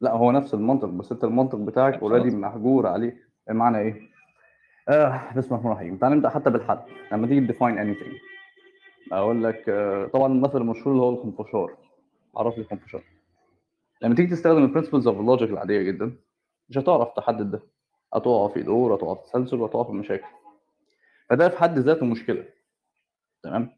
لا 0.00 0.12
هو 0.12 0.32
نفس 0.32 0.54
المنطق 0.54 0.88
بس 0.88 1.12
أنت 1.12 1.24
المنطق 1.24 1.58
بتاعك 1.58 1.94
already. 2.02 2.36
محجور 2.36 2.86
عليه. 2.86 3.16
بمعنى 3.48 3.78
إيه؟ 3.78 4.00
آه 4.88 5.20
بسم 5.36 5.54
الله 5.54 5.60
الرحمن 5.60 5.72
الرحيم. 5.72 5.96
تعال 5.96 6.12
نبدأ 6.12 6.28
حتى 6.28 6.50
بالحد. 6.50 6.78
لما 7.12 7.26
تيجي 7.26 7.40
ت 7.40 7.78
define 7.78 7.94
anything 7.94 8.12
أقول 9.12 9.44
لك 9.44 9.68
آه 9.68 10.06
طبعا 10.06 10.26
المثل 10.32 10.60
المشهور 10.60 10.92
اللي 10.94 11.02
هو 11.02 11.10
الخنفشار 11.10 11.76
عرف 12.36 12.56
لي 12.58 12.62
الخنفشار 12.62 13.02
لما 14.04 14.14
تيجي 14.14 14.30
تستخدم 14.30 14.62
ال 14.64 14.68
principles 14.68 15.06
of 15.06 15.20
ال 15.20 15.25
logic 15.25 15.50
العادية 15.50 15.82
جدا 15.82 16.16
مش 16.68 16.78
هتعرف 16.78 17.08
تحدد 17.16 17.50
ده. 17.50 17.62
هتقع 18.14 18.48
في 18.48 18.62
دور 18.62 18.94
هتقع 18.94 19.14
في 19.14 19.22
تسلسل 19.22 19.56
وهتقع 19.60 19.84
في 19.84 19.92
مشاكل. 19.92 20.26
فده 21.30 21.48
في 21.48 21.58
حد 21.58 21.78
ذاته 21.78 22.06
مشكلة. 22.06 22.44
تمام؟ 23.42 23.70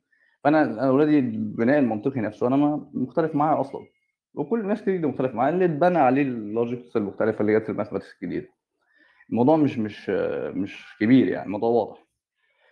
فأنا 0.44 0.62
أنا 0.62 0.88
already 0.88 1.18
البناء 1.19 1.78
المنطقي 1.78 2.20
نفسه 2.20 2.46
أنا 2.46 2.56
ما 2.56 2.90
مختلف 2.94 3.34
معاه 3.34 3.61
أصلا. 3.61 3.87
وكل 4.34 4.61
الناس 4.61 4.82
كتير 4.82 5.08
مختلف 5.08 5.34
معاه. 5.34 5.50
اللي 5.50 5.64
اتبنى 5.64 5.99
عليه 5.99 6.23
ال 6.22 6.33
logics 6.33 6.96
المختلفة 6.96 7.40
اللي 7.40 7.61
جت 7.61 7.70
ال 7.70 7.74
mathematics 7.74 8.14
الجديدة. 8.23 8.49
الموضوع 9.31 9.56
مش 9.56 9.78
مش 9.78 10.11
مش 10.55 10.96
كبير 11.00 11.28
يعني 11.28 11.46
الموضوع 11.46 11.69
واضح. 11.70 12.05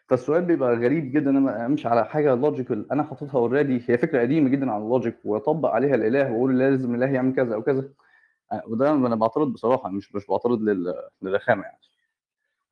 فالسؤال 0.09 0.45
بيبقى 0.45 0.75
غريب 0.75 1.13
جدا 1.13 1.31
إن 1.31 1.37
أنا 1.37 1.67
أمشي 1.67 1.89
على 1.89 2.05
حاجة 2.05 2.35
logical 2.35 2.93
أنا 2.93 3.03
حاططها 3.03 3.39
already 3.39 3.83
هي 3.89 3.99
فكرة 3.99 4.21
قديمة 4.21 4.49
جدا 4.49 4.71
عن 4.73 4.83
ال 4.83 4.88
logic 4.88 5.17
وأطبق 5.25 5.69
عليها 5.69 5.95
الإله 5.95 6.33
وأقول 6.33 6.59
لازم 6.59 6.95
الإله 6.95 7.13
يعمل 7.13 7.35
كذا 7.35 7.55
أو 7.55 7.63
كذا. 7.63 7.89
وده 8.67 8.91
أنا 8.91 9.15
بعترض 9.17 9.53
بصراحة 9.53 9.89
مش 9.89 10.15
مش 10.15 10.27
بعترض 10.27 10.61
لل- 10.63 10.95
للرخامة 11.23 11.63
يعني. 11.63 11.79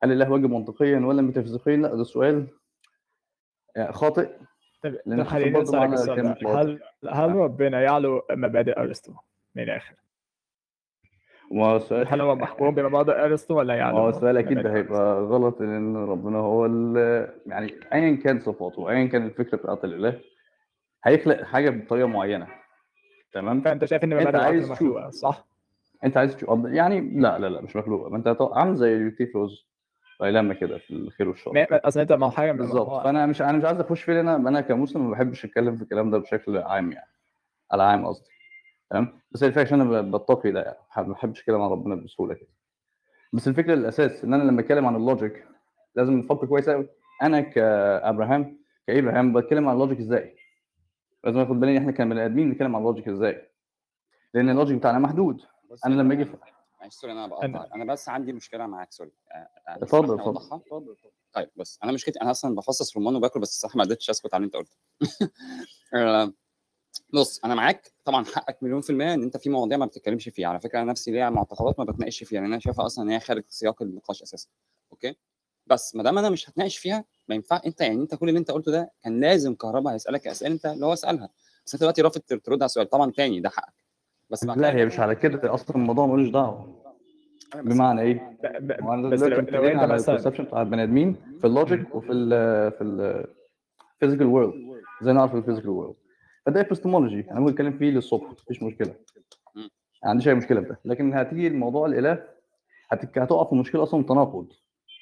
هل 0.03 0.11
الإله 0.11 0.31
واجب 0.31 0.49
منطقيا 0.49 0.99
ولا 0.99 1.21
ميتافيزيقيا؟ 1.21 1.75
لا 1.77 1.95
ده 1.95 2.03
سؤال 2.03 2.47
يعني 3.75 3.93
خاطئ. 3.93 4.29
طب 4.83 5.23
خليني 5.23 5.61
أسألك 5.61 5.93
السؤال 5.93 6.25
ده. 6.25 6.61
هل 6.61 6.79
هل 7.09 7.35
ربنا 7.35 7.81
يعلو 7.81 8.21
مبادئ 8.31 8.79
أرسطو؟ 8.79 9.13
من 9.55 9.63
الآخر؟ 9.63 9.95
ما 11.51 11.65
هو 11.65 11.75
السؤال 11.77 12.07
هل 12.07 12.21
هو 12.21 12.35
محكوم 12.35 12.75
بمبادئ 12.75 13.11
أرسطو 13.25 13.57
ولا 13.57 13.73
ما 13.73 13.79
يعلو 13.79 13.97
هو 13.97 14.09
السؤال 14.09 14.37
أكيد 14.37 14.53
ده 14.53 14.59
أرسطو؟ 14.61 14.75
هيبقى 14.75 15.21
غلط 15.23 15.61
لأن 15.61 15.95
ربنا 15.97 16.37
هو 16.37 16.65
يعني 17.45 17.75
ايا 17.93 18.15
كان 18.15 18.39
صفاته 18.39 18.89
ايا 18.89 19.05
كان 19.05 19.25
الفكرة 19.25 19.57
بتاعت 19.57 19.83
الإله 19.85 20.19
هيخلق 21.03 21.43
حاجة 21.43 21.69
بطريقة 21.69 22.07
معينة. 22.07 22.47
تمام؟ 23.33 23.61
فأنت 23.61 23.85
شايف 23.85 24.03
إن 24.03 24.09
مبادئ 24.15 24.37
عايز. 24.37 24.71
مخلوقة 24.71 25.09
صح؟ 25.09 25.45
أنت 26.03 26.17
عايز 26.17 26.35
تشوف. 26.35 26.65
يعني 26.65 27.01
لا 27.19 27.39
لا 27.39 27.47
لا 27.47 27.61
مش 27.61 27.75
مخلوقة. 27.75 28.09
ما 28.09 28.17
أنت 28.17 28.37
عامل 28.41 28.75
زي 28.75 29.09
تيفلوز 29.09 29.67
لما 30.21 30.53
كده 30.53 30.77
في 30.77 30.91
الخير 30.93 31.27
والشر. 31.29 31.51
ما- 31.53 31.87
أصل 31.87 31.99
أنت 31.99 32.11
ما 32.13 32.25
هو 32.25 32.31
حاجة 32.31 32.51
بالظبط. 32.51 33.03
فأنا 33.03 33.25
مش 33.25 33.41
أنا 33.41 33.51
مش 33.57 33.63
عايز 33.63 33.79
أخش 33.79 34.01
فيه 34.01 34.21
أنا 34.21 34.35
أنا 34.35 34.61
كمسلم 34.61 35.05
ما 35.05 35.11
بحبش 35.11 35.45
أتكلم 35.45 35.75
في 35.75 35.81
الكلام 35.83 36.11
ده 36.11 36.17
بشكل 36.17 36.57
عام 36.57 36.91
يعني. 36.91 37.09
على 37.71 37.83
عام 37.83 38.05
قصدي. 38.05 38.29
تمام؟ 38.93 39.19
بس 39.31 39.43
الفكرة 39.43 39.61
عشان 39.61 39.81
أنا 39.81 40.01
ب- 40.01 40.15
بتقي 40.15 40.51
ده 40.51 40.61
يعني. 40.61 41.07
ما 41.07 41.13
بحبش 41.13 41.39
اتكلم 41.39 41.61
عن 41.61 41.69
ربنا 41.69 41.95
بسهولة 41.95 42.33
كده. 42.33 42.47
بس 43.33 43.47
الفكرة 43.47 43.73
الأساس 43.73 44.23
إن 44.23 44.33
أنا 44.33 44.43
لما 44.43 44.61
أتكلم 44.61 44.85
عن 44.85 44.95
ال 44.95 45.04
logic 45.04 45.47
لازم 45.95 46.13
نفكر 46.13 46.45
كويس 46.47 46.69
قوي 46.69 46.89
أنا 47.21 47.41
كأبراهام 47.41 48.59
كإبراهام 48.87 49.33
بتكلم 49.33 49.67
عن 49.67 49.73
ال 49.75 49.79
logic 49.79 49.99
إزاي؟ 49.99 50.35
لازم 51.23 51.39
آخد 51.39 51.59
بالي 51.59 51.71
إن 51.71 51.77
إحنا 51.77 51.91
كبني 51.91 52.25
آدمين 52.25 52.49
بنتكلم 52.49 52.75
عن 52.75 52.81
ال 52.81 52.85
logic 52.85 53.07
إزاي؟ 53.07 53.49
لأن 54.33 54.49
ال 54.49 54.54
logic 54.54 54.77
بتاعنا 54.77 54.99
محدود. 54.99 55.41
أنا 55.85 55.95
لما 55.95 56.13
أجي 56.13 56.25
في- 56.25 56.37
معلش 56.81 56.93
sorry 56.95 57.13
أنا 57.13 57.27
بقطع 57.27 57.67
أنا 57.75 57.85
بس 57.93 58.09
عندي 58.09 58.33
مشكلة 58.33 58.67
معاك 58.67 58.91
sorry. 58.91 59.11
اتفضل، 59.67 60.13
اتفضل. 60.13 60.19
أوضحها؟ 60.21 60.61
طيب 61.33 61.49
بص 61.55 61.79
أنا 61.83 61.91
مشكلتي 61.91 62.21
أنا 62.21 62.31
أصلا 62.31 62.55
بفصص 62.55 62.97
رمان 62.97 63.15
وباكل 63.15 63.39
بس 63.39 63.49
الصراحة 63.49 63.77
ما 63.77 63.83
قدرتش 63.83 64.09
أسكت 64.09 64.33
على 64.33 64.45
اللي 64.45 64.45
أنت 64.45 64.55
قلته. 64.55 64.77
آه، 65.95 66.33
بص 67.13 67.45
أنا 67.45 67.55
معاك. 67.55 67.91
طبعا 68.05 68.25
حقك 68.25 68.63
مليون 68.63 68.81
في 68.81 68.89
المية 68.89 69.13
إن 69.13 69.23
أنت 69.23 69.37
في 69.37 69.49
مواضيع 69.49 69.77
ما 69.77 69.85
بتتكلمش 69.85 70.29
فيها. 70.29 70.47
على 70.47 70.59
فكرة 70.59 70.81
أنا 70.81 70.91
نفسي 70.91 71.11
ليها 71.11 71.29
معتقدات 71.29 71.79
ما 71.79 71.85
بتناقش 71.85 72.23
فيها 72.23 72.41
لأن 72.41 72.51
أنا 72.51 72.59
شايفها 72.59 72.85
أصلا 72.85 73.05
إن 73.05 73.09
هي 73.09 73.19
خارج 73.19 73.43
سياق 73.47 73.81
النقاش 73.81 74.21
أساسا. 74.23 74.47
okay؟ 74.91 75.15
بس 75.67 75.95
ما 75.95 76.03
دام 76.03 76.17
أنا 76.17 76.29
مش 76.29 76.49
هتناقش 76.49 76.77
فيها 76.77 77.05
ما 77.29 77.35
ينفع 77.35 77.61
أنت 77.65 77.81
يعني 77.81 78.01
أنت 78.01 78.15
كل 78.15 78.29
اللي 78.29 78.39
أنت 78.39 78.51
قلته 78.51 78.71
ده 78.71 78.91
كان 79.03 79.19
لازم 79.19 79.55
كهرباء 79.55 79.93
هيسألك 79.93 80.27
أسئلة 80.27 80.53
أنت 80.53 80.65
اللي 80.65 80.85
هو 80.85 80.93
اسالها 80.93 81.29
بس 81.65 81.73
أنت 81.73 81.81
دلوقتي 81.81 82.01
رافض 82.01 82.21
ترد 82.21 82.61
على 82.61 82.65
السؤال 82.65 82.89
طبعا 82.89 83.11
تاني 83.11 83.39
ده 83.39 83.49
حقك. 83.49 83.73
بس 84.29 84.45
بعد 84.45 84.57
لا 84.57 84.75
هي 84.75 84.85
مش 84.85 84.99
على 84.99 85.15
كده. 85.15 85.53
أصلا 85.53 85.75
الموضوع 85.77 86.05
ملوش 86.05 86.29
دعوة. 86.29 86.83
بمعنى 87.55 88.01
إيه؟ 88.01 88.37
بس 89.09 89.21
لو, 89.21 89.39
أنت 89.39 89.53
على 89.53 89.93
مثلا 89.93 90.15
ال 90.15 90.18
perception 90.18 90.43
بتاع 90.43 90.61
البني 90.61 90.83
آدمين 90.83 91.15
في 91.41 91.47
ال 91.47 91.55
logic 91.55 91.95
وفي 91.95 92.11
ال 92.11 92.29
في 92.71 92.83
ال 92.83 93.25
physical 94.03 94.33
world. 94.33 94.83
زي 95.03 95.11
نعرف 95.13 95.35
ال 95.35 95.39
physical 95.39 95.69
world 95.69 95.95
فده 96.45 96.63
epistemology. 96.63 97.31
أنا 97.31 97.39
ممكن 97.39 97.51
اتكلم 97.51 97.77
فيه 97.77 97.91
للصبح 97.91 98.31
مفيش 98.31 98.63
مشكلة. 98.63 98.95
ما 100.03 100.09
عنديش 100.09 100.27
أي 100.27 100.33
مشكلة 100.33 100.61
في 100.61 100.69
ده. 100.69 100.79
لكن 100.85 101.13
هتيجي 101.13 101.47
الموضوع 101.47 101.85
الإله 101.85 102.23
هتك... 102.89 103.17
هتقع 103.17 103.43
في 103.49 103.55
مشكلة 103.55 103.83
أصلا 103.83 104.03
تناقض. 104.03 104.47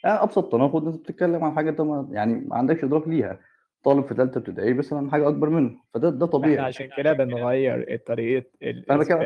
يعني 0.03 0.23
أبسط 0.23 0.51
تناقض 0.51 0.87
أنت 0.87 0.95
بتتكلم 0.95 1.43
عن 1.43 1.55
حاجة 1.55 1.69
أنت 1.69 1.81
ما... 1.81 2.07
يعني 2.11 2.33
ما 2.33 2.55
عندكش 2.55 2.83
إدراك 2.83 3.07
ليها. 3.07 3.39
طالب 3.83 4.05
في 4.05 4.13
ثالثه 4.13 4.37
ابتدائي 4.37 4.73
عن 4.97 5.11
حاجة 5.11 5.27
أكبر 5.27 5.49
منه. 5.49 5.77
فده 5.93 6.09
ده 6.09 6.15
إحنا 6.15 6.25
طبيعي 6.25 6.59
عشان 6.59 6.89
كده 6.97 7.13
بنغير 7.13 8.01
طريقة 8.07 8.45
أنا 8.63 8.99
بتكلم 8.99 9.19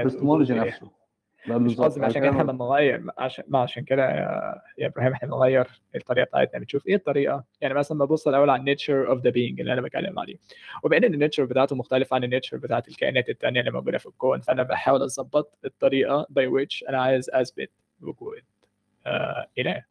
الإله. 0.52 0.68
نفسه. 0.68 0.92
ده 1.48 1.58
مش 1.58 1.76
قصدي 1.78 2.06
عشان 2.06 2.22
كده 2.22 2.32
إحنا 2.32 2.44
بنغير 2.44 3.04
عشان 3.18 3.44
ما 3.48 3.60
عشان 3.60 3.84
كده 3.84 4.04
يا, 4.10 4.62
يا 4.78 4.88
إبراهيم 4.88 5.12
إحنا 5.12 5.28
بنغير 5.28 5.68
الطريقة 5.96 6.26
بتاعتنا. 6.26 6.60
بنشوف 6.60 6.88
إيه 6.88 6.96
الطريقة؟ 6.96 7.44
يعني 7.62 7.74
مثلا 7.74 7.98
ببص 8.00 8.28
الأول 8.28 8.50
على 8.50 8.60
ال 8.60 8.67
nature 8.67 9.08
of 9.08 9.22
the 9.22 9.30
being 9.30 9.60
اللي 9.60 9.74
أنا 9.74 9.82
بتكلم 9.82 10.20
عليه. 10.20 10.36
وبان 10.84 11.04
إن 11.04 11.14
ال 11.14 11.18
nature 11.18 11.46
بتاعته 11.46 11.76
مختلف 11.76 12.14
عن 12.14 12.24
ال 12.24 12.29
nature 12.29 12.58
بتاعت 12.58 12.88
الكائنات 12.88 13.30
التانية 13.30 13.60
اللي 13.60 13.72
موجودة 13.72 13.98
في 13.98 14.06
الكون. 14.06 14.42
فأنا 14.42 14.64
بحاول 14.64 15.04
أظبط 15.04 15.58
الطريقة 15.66 16.28
by 16.40 16.44
which 16.44 16.90
أنا 16.90 17.02
عايز 17.02 17.30
أثبت 17.30 17.70
وجود 18.02 18.42
آه 19.06 19.48
إله. 19.58 19.84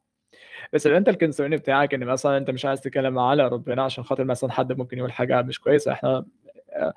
بس 0.73 0.87
لو 0.87 0.97
أنت 0.97 1.09
ال 1.09 1.15
concern 1.15 1.57
بتاعك 1.57 1.95
إن 1.95 2.05
مثلا 2.05 2.37
أنت 2.37 2.51
مش 2.51 2.65
عايز 2.65 2.81
تتكلم 2.81 3.19
على 3.19 3.49
ربنا 3.49 3.83
عشان 3.83 4.05
خاطر 4.05 4.25
مثلا 4.25 4.53
حد 4.53 4.73
ممكن 4.73 4.99
يقول 4.99 5.13
حاجة 5.13 5.43
مش 5.43 5.61
كويسة 5.61 5.93
إحنا 5.93 6.25
آه، 6.73 6.95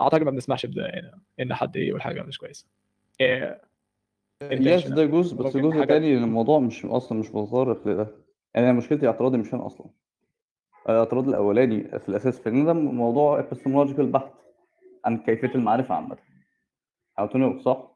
أعتقد 0.00 0.22
ما 0.22 0.30
بنسمعش 0.30 0.66
بده 0.66 1.12
إن 1.40 1.54
حد 1.54 1.76
يقول 1.76 2.02
حاجة 2.02 2.22
مش 2.22 2.38
كويسة. 2.38 2.66
إيه، 3.20 3.60
yes 4.52 4.88
ده 4.88 5.04
جزء 5.04 5.36
بس 5.36 5.56
جزء 5.56 5.82
حاجة- 5.82 5.86
تاني 5.88 6.14
الموضوع 6.16 6.58
مش 6.58 6.86
أصلا 6.86 7.18
مش 7.18 7.34
متطرق 7.34 7.88
لده. 7.88 8.08
يعني 8.54 8.70
أنا 8.70 8.78
مشكلتي 8.78 9.06
اعتراضي 9.06 9.38
مش 9.38 9.54
هنا 9.54 9.66
أصلا. 9.66 9.86
الاعتراض 10.88 11.28
الأولاني 11.28 11.98
في 11.98 12.08
الأساس 12.08 12.40
في 12.40 12.48
إن 12.48 12.64
ده 12.64 12.72
موضوع 12.72 13.42
epistemological 13.42 14.00
بحت 14.00 14.32
عن 15.04 15.18
كيفية 15.18 15.54
المعرفة 15.54 15.94
عامة. 15.94 16.16
How 17.20 17.24
to 17.24 17.34
know 17.34 17.62
صح؟ 17.62 17.94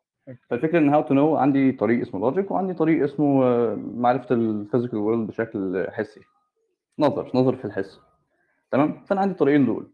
فالفكرة 0.51 0.79
إن 0.79 1.03
how 1.03 1.07
to 1.07 1.11
know 1.11 1.39
عندي 1.39 1.73
طريق 1.73 2.01
اسمه 2.01 2.31
logic 2.31 2.51
وعندي 2.51 2.75
طريق 2.75 3.03
اسمه 3.05 3.45
آه، 3.45 3.75
معرفة 3.95 4.35
ال 4.35 4.42
physical 4.42 4.99
world 4.99 5.27
بشكل 5.29 5.87
حسي. 5.91 6.21
نظر 6.99 7.31
نظر 7.35 7.57
في 7.57 7.65
الحس. 7.65 8.01
تمام؟ 8.71 9.05
فأنا 9.05 9.21
عندي 9.21 9.33
الطريقين 9.33 9.67
دول. 9.67 9.91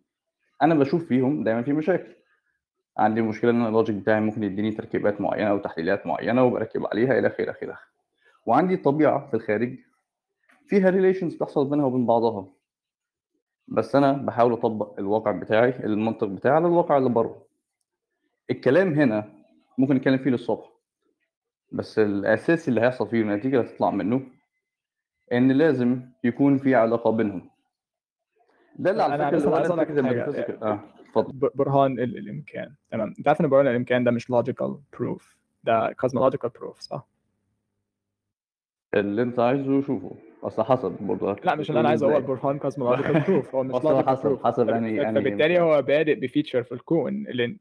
أنا 0.63 0.75
بشوف 0.75 1.05
فيهم 1.09 1.45
دايما 1.45 1.63
في 1.63 1.73
مشاكل. 1.73 2.15
عندي 2.99 3.23
مشكلة 3.23 3.51
إن 3.51 3.67
ال 3.67 3.72
logic 3.72 3.97
بتاعي 3.97 4.21
ممكن 4.21 4.43
يديني 4.43 4.71
تركيبات 4.71 5.21
معينة 5.21 5.51
أو 5.51 5.59
تحليلات 5.59 6.07
معينة 6.07 6.45
وبركب 6.45 6.87
عليها 6.87 7.19
إلى 7.19 7.27
اخره 7.27 7.43
إلى 7.43 7.51
اخره 7.51 7.79
وعندي 8.47 8.77
طبيعة 8.77 9.27
في 9.27 9.35
الخارج 9.35 9.79
فيها 10.67 10.91
relations 10.91 11.35
بتحصل 11.35 11.71
بينها 11.71 11.85
وبين 11.85 12.07
بعضها. 12.07 12.47
بس 13.69 13.97
أنا 13.97 14.13
بحاول 14.13 14.53
أطبق 14.53 14.99
الواقع 14.99 15.31
بتاعي 15.31 15.69
المنطق 15.85 16.27
بتاعي 16.27 16.55
على 16.55 16.67
الواقع 16.67 16.99
اللي 16.99 17.09
بره. 17.09 17.47
الكلام 18.51 18.95
هنا 18.95 19.33
ممكن 19.79 19.95
نتكلم 19.95 20.19
فيه 20.19 20.31
للصبح. 20.31 20.71
بس 21.73 21.99
الاساسي 21.99 22.71
اللي 22.71 22.81
هيحصل 22.81 23.09
فيه 23.09 23.23
النتيجه 23.23 23.61
اللي 23.61 23.71
هتطلع 23.71 23.91
منه 23.91 24.23
إن 25.33 25.53
لازم 25.53 26.01
يكون 26.25 26.59
في 26.59 26.75
علاقة 26.75 27.11
بينهم. 27.11 27.51
ده 28.79 28.91
اللي 28.91 29.03
على 29.03 29.13
فكرة 29.15 29.39
اللي 29.39 29.57
عايز 29.57 29.71
هو 29.71 29.75
أقول 29.75 29.79
لك 29.79 29.91
اتفضل 31.21 31.51
برهان 31.55 31.93
ال- 31.99 32.19
الإمكان. 32.19 32.75
تمام. 32.91 33.15
أنت 33.19 33.29
عارف 33.29 33.41
إن 33.41 33.49
برهان 33.49 33.67
الإمكان 33.67 34.05
ده 34.05 34.11
مش 34.11 34.33
logical 34.33 34.73
proof. 34.97 35.23
ده 35.65 35.91
cosmological 36.07 36.49
proof 36.61 36.81
صح؟ 36.81 37.07
اللي 38.95 39.23
أنت 39.23 39.39
عايزه 39.41 39.83
شوفه. 39.83 40.17
أصل 40.43 40.63
حسب 40.63 40.97
برضه. 41.01 41.37
لا 41.45 41.55
مش 41.55 41.69
اللي 41.71 41.81
أنا 41.81 41.89
عايزه 41.89 42.07
هو 42.07 42.17
البرهان 42.19 42.61
cosmological 42.61 43.27
proof. 43.27 43.55
هو 43.55 43.63
مش 43.63 43.75
logical 43.75 44.07
حسب- 44.09 44.41
حسب 44.45 44.69
يعني- 44.69 44.97
يعني- 44.97 45.21
فبالتالي 45.21 45.61
هو 45.61 45.83
بادئ 45.83 46.15
ب 46.15 46.21
feature 46.21 46.63
في 46.63 46.73
الكون 46.73 47.27
ال 47.27 47.57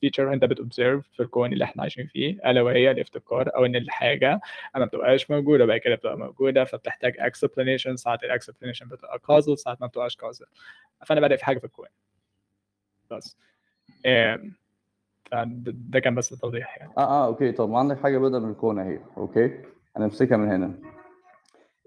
feature 0.00 0.32
أنت 0.32 0.44
بت 0.44 0.58
observe 0.58 1.08
في 1.12 1.20
الكون 1.22 1.52
اللي 1.52 1.64
إحنا 1.64 1.82
عايشين 1.82 2.06
فيه 2.06 2.50
ألا 2.50 2.62
وهي 2.62 2.90
الافتقار 2.90 3.56
أو 3.56 3.64
إن 3.64 3.76
الحاجة 3.76 4.40
ما 4.76 4.84
بتبقاش 4.84 5.30
موجودة 5.30 5.64
بعد 5.66 5.78
كده 5.80 5.94
بتبقى 5.94 6.18
موجودة 6.18 6.64
فبتحتاج 6.64 7.14
explanation. 7.16 7.94
ساعات 7.94 8.24
ال 8.24 8.29
explanation 8.29 8.88
بتبقى 8.88 9.18
causal 9.18 9.54
ساعات 9.54 9.80
ما 9.80 9.86
بتبقاش 9.86 10.16
causal. 10.16 10.46
فأنا 11.06 11.20
بادئ 11.20 11.36
في 11.36 11.44
حاجة 11.44 11.58
في 11.58 11.64
الكون. 11.64 11.86
بس. 13.12 13.36
آم، 14.06 14.52
فده 15.30 15.72
ده 15.90 16.00
كان 16.00 16.14
بس 16.14 16.32
التوضيح 16.32 16.78
يعني. 16.78 16.92
آه 16.98 17.00
آه 17.02 17.26
okay. 17.26 17.52
طب 17.52 17.70
ما 17.70 17.78
عندك 17.78 17.98
حاجة 17.98 18.18
بدل 18.18 18.40
من 18.40 18.50
الكون 18.50 18.78
أهي. 18.78 19.00
okay. 19.16 19.62
هنمسكها 19.96 20.36
من 20.36 20.48
هنا. 20.48 20.74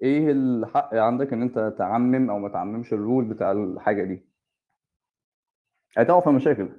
إيه 0.03 0.32
الحق 0.32 0.94
عندك 0.96 1.34
إن 1.34 1.41
أنت 1.41 1.75
تعمم 1.77 2.29
أو 2.29 2.39
ما 2.39 2.50
تعممش 2.50 2.94
ال 2.94 3.00
rule 3.00 3.25
بتاع 3.25 3.51
الحاجة 3.51 4.03
دي؟ 4.03 4.25
هتقع 5.98 6.20
في 6.20 6.29
مشاكل 6.29 6.70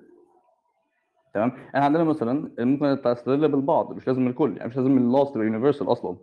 تمام؟ 1.34 1.50
إحنا 1.50 1.84
عندنا 1.84 2.04
مثلا 2.04 2.52
ممكن 2.58 3.02
تستدل 3.04 3.48
بالبعض 3.48 3.92
مش 3.92 4.06
لازم 4.06 4.26
الكل. 4.26 4.56
يعني 4.56 4.68
مش 4.68 4.76
لازم 4.76 4.98
ال 4.98 5.04
laws 5.04 5.28
تبقى 5.32 5.46
universal 5.46 5.92
أصلا. 5.92 6.16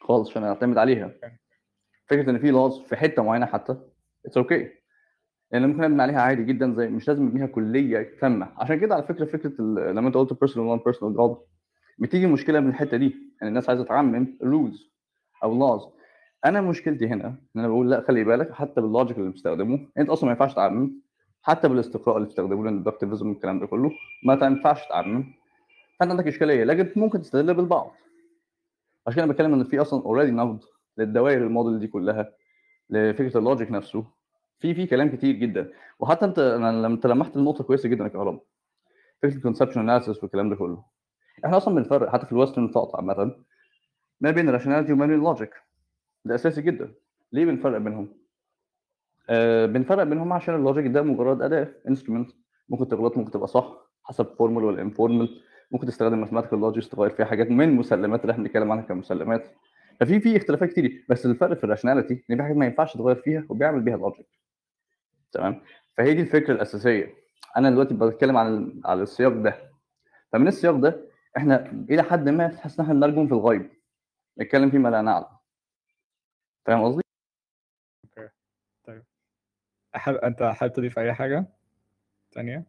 خالص 0.00 0.30
عشان 0.30 0.44
أعتمد 0.44 0.78
عليها. 0.78 1.12
فكرة 2.06 2.30
إن 2.30 2.38
في 2.38 2.50
laws 2.50 2.78
في 2.78 2.96
حتة 2.96 3.22
معينة 3.22 3.46
حتى 3.46 3.76
it's 4.26 4.36
okay 4.36 4.64
okay. 4.64 4.68
لأن 5.52 5.66
ممكن 5.68 5.84
ابني 5.84 6.02
عليها 6.02 6.20
عادي 6.20 6.44
جدا 6.44 6.74
زي 6.74 6.88
مش 6.88 7.08
لازم 7.08 7.26
ابنيها 7.26 7.46
كلية 7.46 8.10
تامة. 8.20 8.48
عشان 8.56 8.80
كده 8.80 8.94
على 8.94 9.02
فكرة 9.02 9.24
فكرة 9.24 9.52
لما 9.92 10.08
انت 10.08 10.16
قلت 10.16 10.40
personal 10.40 10.68
و 10.68 10.78
unpersonal 10.84 11.16
God 11.16 11.36
بتيجي 11.98 12.26
مشكلة 12.26 12.60
من 12.60 12.68
الحتة 12.68 12.96
دي. 12.96 13.14
ان 13.42 13.48
الناس 13.48 13.68
عايزة 13.68 13.84
تعمم 13.84 14.38
rules 14.42 14.90
أو 15.44 15.58
laws 15.58 15.88
أنا 16.44 16.60
مشكلتي 16.60 17.08
هنا 17.08 17.26
إن 17.26 17.60
أنا 17.60 17.68
بقول 17.68 17.90
لا 17.90 18.00
خلي 18.08 18.24
بالك 18.24 18.52
حتى 18.52 18.80
بال 18.80 18.91
logic 18.91 19.18
اللي 19.18 19.30
بتستخدمه. 19.30 19.86
أنت 19.98 20.08
أصلا 20.10 20.24
ما 20.24 20.30
ينفعش 20.32 20.54
تعمم. 20.54 21.00
حتى 21.42 21.68
بالاستقراء 21.68 22.16
اللي 22.16 22.26
بتستخدمه 22.26 22.68
ال 22.68 22.73
inductivism 22.73 23.30
الكلام 23.30 23.60
ده 23.60 23.66
كله 23.66 23.90
ما 24.24 24.34
تنفعش 24.36 24.88
تعمم. 24.88 25.24
فأنت 26.00 26.10
عندك 26.10 26.26
إشكالية 26.26 26.64
لكن 26.64 27.00
ممكن 27.00 27.20
تستدل 27.22 27.54
بالبعض. 27.54 27.90
عشان 29.06 29.22
كده 29.22 29.32
بتكلم 29.32 29.54
إن 29.54 29.64
في 29.64 29.80
أصلا 29.80 30.02
already 30.02 30.30
نقد 30.32 30.58
للدوائر 30.98 31.42
الموديل 31.42 31.78
دي 31.80 31.86
كلها 31.86 32.32
لفكرة 32.90 33.38
ال 33.38 33.43
logic 33.43 33.70
نفسه. 33.70 34.04
في 34.58 34.74
في 34.74 34.86
كلام 34.86 35.08
كتير 35.16 35.34
جدا. 35.34 35.72
وحتى 35.98 36.24
أنت 36.24 36.38
أنا 36.38 36.86
لما 36.86 37.00
لمحت 37.04 37.36
النقطة 37.36 37.64
كويسة 37.64 37.88
جدا 37.88 38.04
يا 38.04 38.08
كهرباء. 38.08 38.42
فكرة 39.22 39.36
ال 39.36 39.40
conception 39.40 39.80
analysis 39.80 40.22
والكلام 40.22 40.50
ده 40.50 40.56
كله. 40.56 40.84
إحنا 41.44 41.56
أصلا 41.56 41.74
بنفرق 41.74 42.08
حتى 42.08 42.26
في 42.26 42.32
ال 42.32 42.37
Western 42.37 42.68
thought 42.72 42.96
عامه 42.96 43.34
ما 44.20 44.30
بين 44.30 44.48
ال 44.48 44.52
rationality 44.52 44.92
وما 44.92 45.06
بين 45.06 45.14
ال 45.14 45.21
logic 45.21 45.54
ده 46.24 46.34
أساسي 46.34 46.62
جدا. 46.62 46.94
ليه 47.32 47.44
بنفرق 47.44 47.78
بينهم؟ 47.78 48.08
آه 49.30 49.66
بنفرق 49.66 50.02
بينهم 50.02 50.32
عشان 50.32 50.54
ال 50.54 50.59
logic 50.59 50.86
ده 50.86 51.02
مجرد 51.02 51.42
أداة 51.42 51.68
instrument 51.88 52.30
ممكن 52.68 52.88
تغلط 52.88 53.16
ممكن 53.16 53.30
تبقى 53.30 53.46
صح 53.48 53.90
حسب 54.04 54.26
formal 54.26 54.64
ولا 54.64 54.82
informal 54.82 55.40
ممكن 55.70 55.86
تستخدم 55.86 56.20
mathematical 56.20 56.60
logic 56.60 56.86
تغير 56.86 57.10
فيها 57.10 57.26
حاجات 57.26 57.50
من 57.50 57.68
المسلمات 57.68 58.20
اللي 58.22 58.32
إحنا 58.32 58.44
بنتكلم 58.44 58.72
عنها 58.72 58.82
كمسلمات. 58.82 59.50
ففي 60.00 60.20
في 60.20 60.36
اختلافات 60.36 60.68
كتير. 60.70 61.04
بس 61.08 61.26
الفرق 61.26 61.56
في 61.56 61.64
ال 61.64 61.69
rationality 61.69 62.24
إن 62.30 62.36
في 62.36 62.42
حاجات 62.42 62.56
ما 62.56 62.66
ينفعش 62.66 62.96
تغير 62.96 63.16
فيها 63.16 63.44
وبيعمل 63.48 63.80
بيها 63.80 63.94
ال 63.94 63.99
logic 63.99 64.26
تمام؟ 65.32 65.62
فهي 65.96 66.14
دي 66.14 66.20
الفكرة 66.20 66.52
الأساسية. 66.52 67.14
أنا 67.56 67.70
دلوقتي 67.70 67.94
بتكلم 67.94 68.36
عن 68.36 68.80
على 68.84 69.02
السياق 69.02 69.32
ده. 69.32 69.72
فمن 70.32 70.48
السياق 70.48 70.74
ده 70.74 71.10
إحنا 71.36 71.66
إلى 71.90 72.02
حد 72.02 72.28
ما 72.28 72.48
تحس 72.48 72.80
إن 72.80 72.84
إحنا 72.86 72.94
بنرجم 72.94 73.26
في 73.26 73.34
الغيب. 73.34 73.70
نتكلم 74.38 74.70
فيما 74.70 74.88
لا 74.88 75.02
نعلم. 75.02 75.38
فاهم 76.66 76.84
قصدي؟ 76.84 77.02
حابب 79.94 80.18
أنت 80.18 80.42
حابب 80.42 80.72
تضيف 80.72 80.98
أي 80.98 81.14
حاجة 81.14 81.46
ثانية 82.34 82.66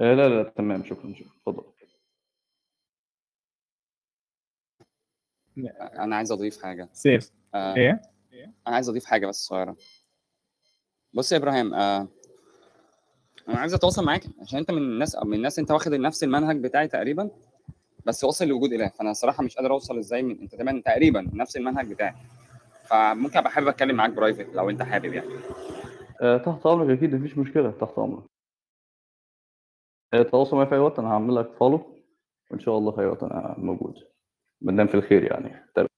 آه 0.00 0.14
لا 0.14 0.28
لا 0.28 0.50
تمام. 0.50 0.84
شكرا 0.84 1.14
شكرا. 1.14 1.30
اتفضل. 1.36 1.72
أنا 5.78 6.16
عايز 6.16 6.32
أضيف 6.32 6.62
حاجة. 6.62 6.88
سيف. 6.92 7.32
آه 7.54 7.76
إيه؟ 7.76 8.02
أنا 8.66 8.74
عايز 8.74 8.88
أضيف 8.88 9.04
حاجة 9.04 9.26
بس 9.26 9.46
صغيرة. 9.46 9.76
بص 11.16 11.32
يا 11.32 11.36
إبراهيم 11.36 11.74
آه 11.74 12.08
أنا 13.48 13.58
عايز 13.58 13.74
أتواصل 13.74 14.04
معاك 14.04 14.22
عشان 14.42 14.58
أنت 14.58 14.70
من 14.70 14.78
الناس 14.78 15.16
من 15.24 15.34
الناس 15.34 15.58
أنت 15.58 15.70
واخد 15.70 15.92
نفس 15.94 16.24
المنهج 16.24 16.62
بتاعي 16.62 16.88
تقريبا 16.88 17.30
بس 18.06 18.24
واصل 18.24 18.46
لوجود 18.48 18.72
إله. 18.72 18.88
فأنا 18.88 19.10
الصراحه 19.10 19.42
مش 19.42 19.56
قادر 19.56 19.72
أوصل 19.72 19.98
إزاي 19.98 20.22
من 20.22 20.40
أنت 20.40 20.52
تقريبا 20.52 20.82
تقريبا 20.84 21.30
نفس 21.34 21.56
المنهج 21.56 21.92
بتاعي. 21.92 22.14
فممكن 22.84 23.38
أبقى 23.38 23.50
حابب 23.50 23.68
أتكلم 23.68 23.96
معاك 23.96 24.10
private 24.10 24.46
لو 24.54 24.70
أنت 24.70 24.82
حابب 24.82 25.14
يعني. 25.14 25.30
آه 26.22 26.38
تحت 26.38 26.66
أمرك 26.66 26.98
أكيد 26.98 27.14
مفيش 27.14 27.38
مشكلة 27.38 27.70
تحت 27.70 27.98
أمرك. 27.98 28.24
آه 30.14 30.22
تواصل 30.22 30.56
معايا 30.56 30.68
في 30.68 30.74
أي 30.74 30.80
وقت 30.80 30.98
أنا 30.98 31.08
هعمل 31.08 31.34
لك 31.36 31.52
follow 31.52 32.02
وإن 32.50 32.60
شاء 32.60 32.78
الله 32.78 32.92
في 32.92 33.00
أي 33.00 33.06
وقت 33.06 33.22
أنا 33.22 33.54
موجود. 33.58 33.94
ما 34.60 34.76
دام 34.76 34.86
في 34.86 34.94
الخير 34.94 35.22
يعني. 35.24 35.66
تمام. 35.74 35.88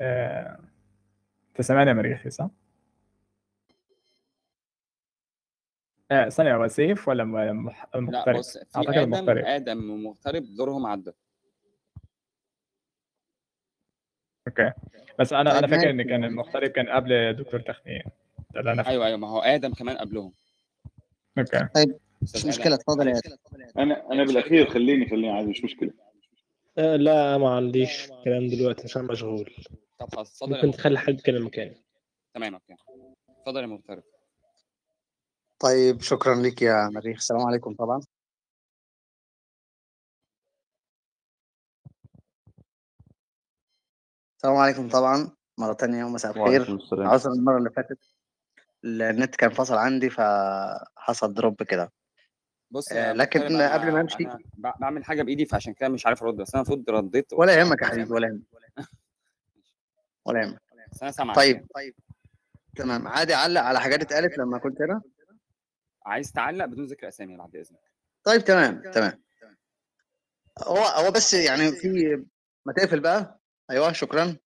أنت 0.00 1.60
سامعني 1.60 1.88
يا 1.90 1.94
مريخي 1.94 2.30
صح؟ 2.30 2.50
آه، 6.10 6.28
ثانية 6.28 6.56
هو 6.56 6.68
سيف 6.68 7.08
ولا 7.08 7.24
مح- 7.24 7.86
لا 7.94 8.00
مغترب؟ 8.00 8.36
بص 8.36 8.58
في 8.58 8.64
أعتقد 8.76 8.94
المغترب. 8.98 9.44
آدم 9.44 9.90
ومغترب 9.90 10.44
دورهم 10.56 10.86
عدى 10.86 11.10
okay 14.48 14.72
بس 15.18 15.32
أنا 15.32 15.58
أنا 15.58 15.60
طيب 15.66 15.70
فاكر 15.70 15.90
إن 15.90 15.96
ماشي. 15.96 16.08
كان 16.08 16.24
المغترب 16.24 16.70
كان 16.70 16.88
قبل 16.88 17.32
دكتور 17.32 17.60
تخمين 17.60 18.02
ده 18.54 18.60
اللي 18.60 18.72
أنا 18.72 18.82
فاكره 18.82 18.92
أيوه 18.94 19.06
أيوه 19.06 19.18
ما 19.18 19.28
هو 19.28 19.40
آدم 19.40 19.72
كمان 19.72 19.96
قبلهم 19.96 20.32
okay 21.38 21.56
أستاذ 21.66 21.88
مش 22.22 22.36
آدم. 22.40 22.48
مشكلة 22.48 22.74
اتفضل 22.74 23.08
يا 23.08 23.12
آدم 23.18 23.36
أنا 23.78 24.12
أنا 24.12 24.24
بالأخير 24.24 24.70
خليني 24.70 25.08
خليني 25.10 25.30
عادي 25.30 25.50
مش 25.50 25.64
مشكلة 25.64 25.90
آه، 26.78 26.96
لا 26.96 27.38
ما 27.38 27.56
عنديش 27.56 28.08
كلام 28.24 28.48
دلوقتي 28.48 28.82
عشان 28.84 29.04
مشغول 29.04 29.50
طب 30.04 30.14
خلاص 30.16 30.30
اتفضل 30.42 30.66
ممكن. 30.66 30.70
تخلي 30.78 30.98
حد 30.98 31.14
يتكلم 31.14 31.46
مكاني 31.46 31.84
تمام 32.34 32.54
okay. 32.54 32.74
اتفضل 33.28 33.60
يا 33.60 33.66
مغترب 33.66 34.02
طيب 35.58 36.00
شكرا 36.02 36.34
لك 36.34 36.62
يا 36.62 36.88
مريخ. 36.88 37.16
السلام 37.16 37.40
عليكم 37.42 37.74
طبعا. 37.74 38.00
السلام 44.36 44.56
عليكم 44.56 44.88
طبعا. 44.88 45.30
مرة 45.58 45.72
تانية 45.72 46.04
ومساء 46.04 46.30
الخير. 46.30 46.78
عذرا 46.92 47.32
المرة 47.32 47.58
اللي 47.58 47.70
فاتت. 47.70 47.98
النت 48.84 49.36
كان 49.36 49.50
فصل 49.50 49.74
عندي 49.74 50.10
فحصل 50.10 51.34
drop 51.34 51.62
كده. 51.62 51.92
بص 52.70 52.92
آه، 52.92 53.12
لكن 53.12 53.40
قبل 53.42 53.56
ما 53.56 54.02
ب- 54.56 54.80
بعمل 54.80 55.04
حاجة 55.04 55.22
بإيدي 55.22 55.46
فعشان 55.46 55.74
كده 55.74 55.88
مش 55.88 56.06
عارف 56.06 56.22
أرد 56.22 56.36
بس 56.36 56.54
أنا 56.54 56.62
المفروض 56.62 56.90
رديت 56.90 57.32
ولا 57.32 57.60
يهمك 57.60 57.82
يا 57.82 57.86
حبيبي 57.86 58.12
ولا 58.12 58.26
يهمك. 58.28 58.42
ولا 60.24 60.58
بس 60.92 61.02
أنا 61.02 61.10
سامعك. 61.10 61.36
طيب. 61.36 61.66
طيب 61.74 61.94
تمام. 62.76 63.08
عادي 63.08 63.34
اعلق 63.34 63.60
على 63.60 63.80
حاجات 63.80 64.02
اتقالت 64.02 64.38
لما 64.38 64.58
كنت 64.58 64.82
هنا 64.82 65.02
عايز 66.06 66.32
تعلق 66.32 66.64
بدون 66.64 66.84
ذكر 66.86 67.08
أسامي 67.08 67.36
بعد 67.36 67.56
إذنك. 67.56 67.80
طيب 68.24 68.44
تمام 68.44 68.82
تمام. 68.94 69.22
هو 70.62 70.78
هو 70.78 71.10
بس 71.10 71.34
يعني 71.34 71.72
في 71.72 72.24
ما 72.66 72.72
تقفل 72.72 73.00
بقى. 73.00 73.40
أيوه 73.70 73.92
شكرا. 73.92 74.36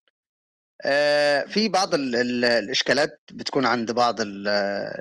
آه 0.84 1.42
في 1.44 1.68
بعض 1.68 1.94
ال 1.94 2.16
ال 2.16 2.44
الإشكالات 2.44 3.20
بتكون 3.32 3.66
عند 3.66 3.92
بعض 3.92 4.20
ال- 4.20 4.48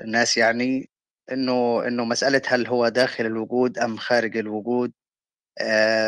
الناس 0.03 0.37
يعني 0.37 0.89
إنه 1.31 1.87
إنه 1.87 2.05
مسألة 2.05 2.41
هل 2.47 2.67
هو 2.67 2.87
داخل 2.87 3.25
الوجود 3.25 3.77
أم 3.79 3.97
خارج 3.97 4.37
الوجود. 4.37 4.91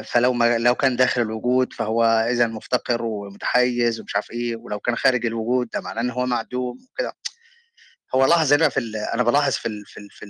فلو 0.03 0.33
ما 0.33 0.57
لو 0.57 0.75
كان 0.75 0.95
داخل 0.95 1.21
الوجود 1.21 1.73
فهو 1.73 2.03
إذا 2.05 2.47
مفتقر 2.47 3.03
ومتحيز 3.03 3.99
ومش 3.99 4.15
عارف 4.15 4.31
إيه 4.31 4.55
ولو 4.55 4.79
كان 4.79 4.95
خارج 4.95 5.25
الوجود 5.25 5.69
ده 5.69 5.81
معناه 5.81 6.01
إن 6.01 6.09
هو 6.11 6.25
معدوم 6.25 6.77
وكده. 6.91 7.13
هو 8.15 8.25
لاحظ 8.25 8.53
هنا 8.53 8.69
في 8.69 8.79
أنا 9.13 9.23
بلاحظ 9.23 9.53
في 9.53 9.83
في 9.85 10.07
في, 10.11 10.25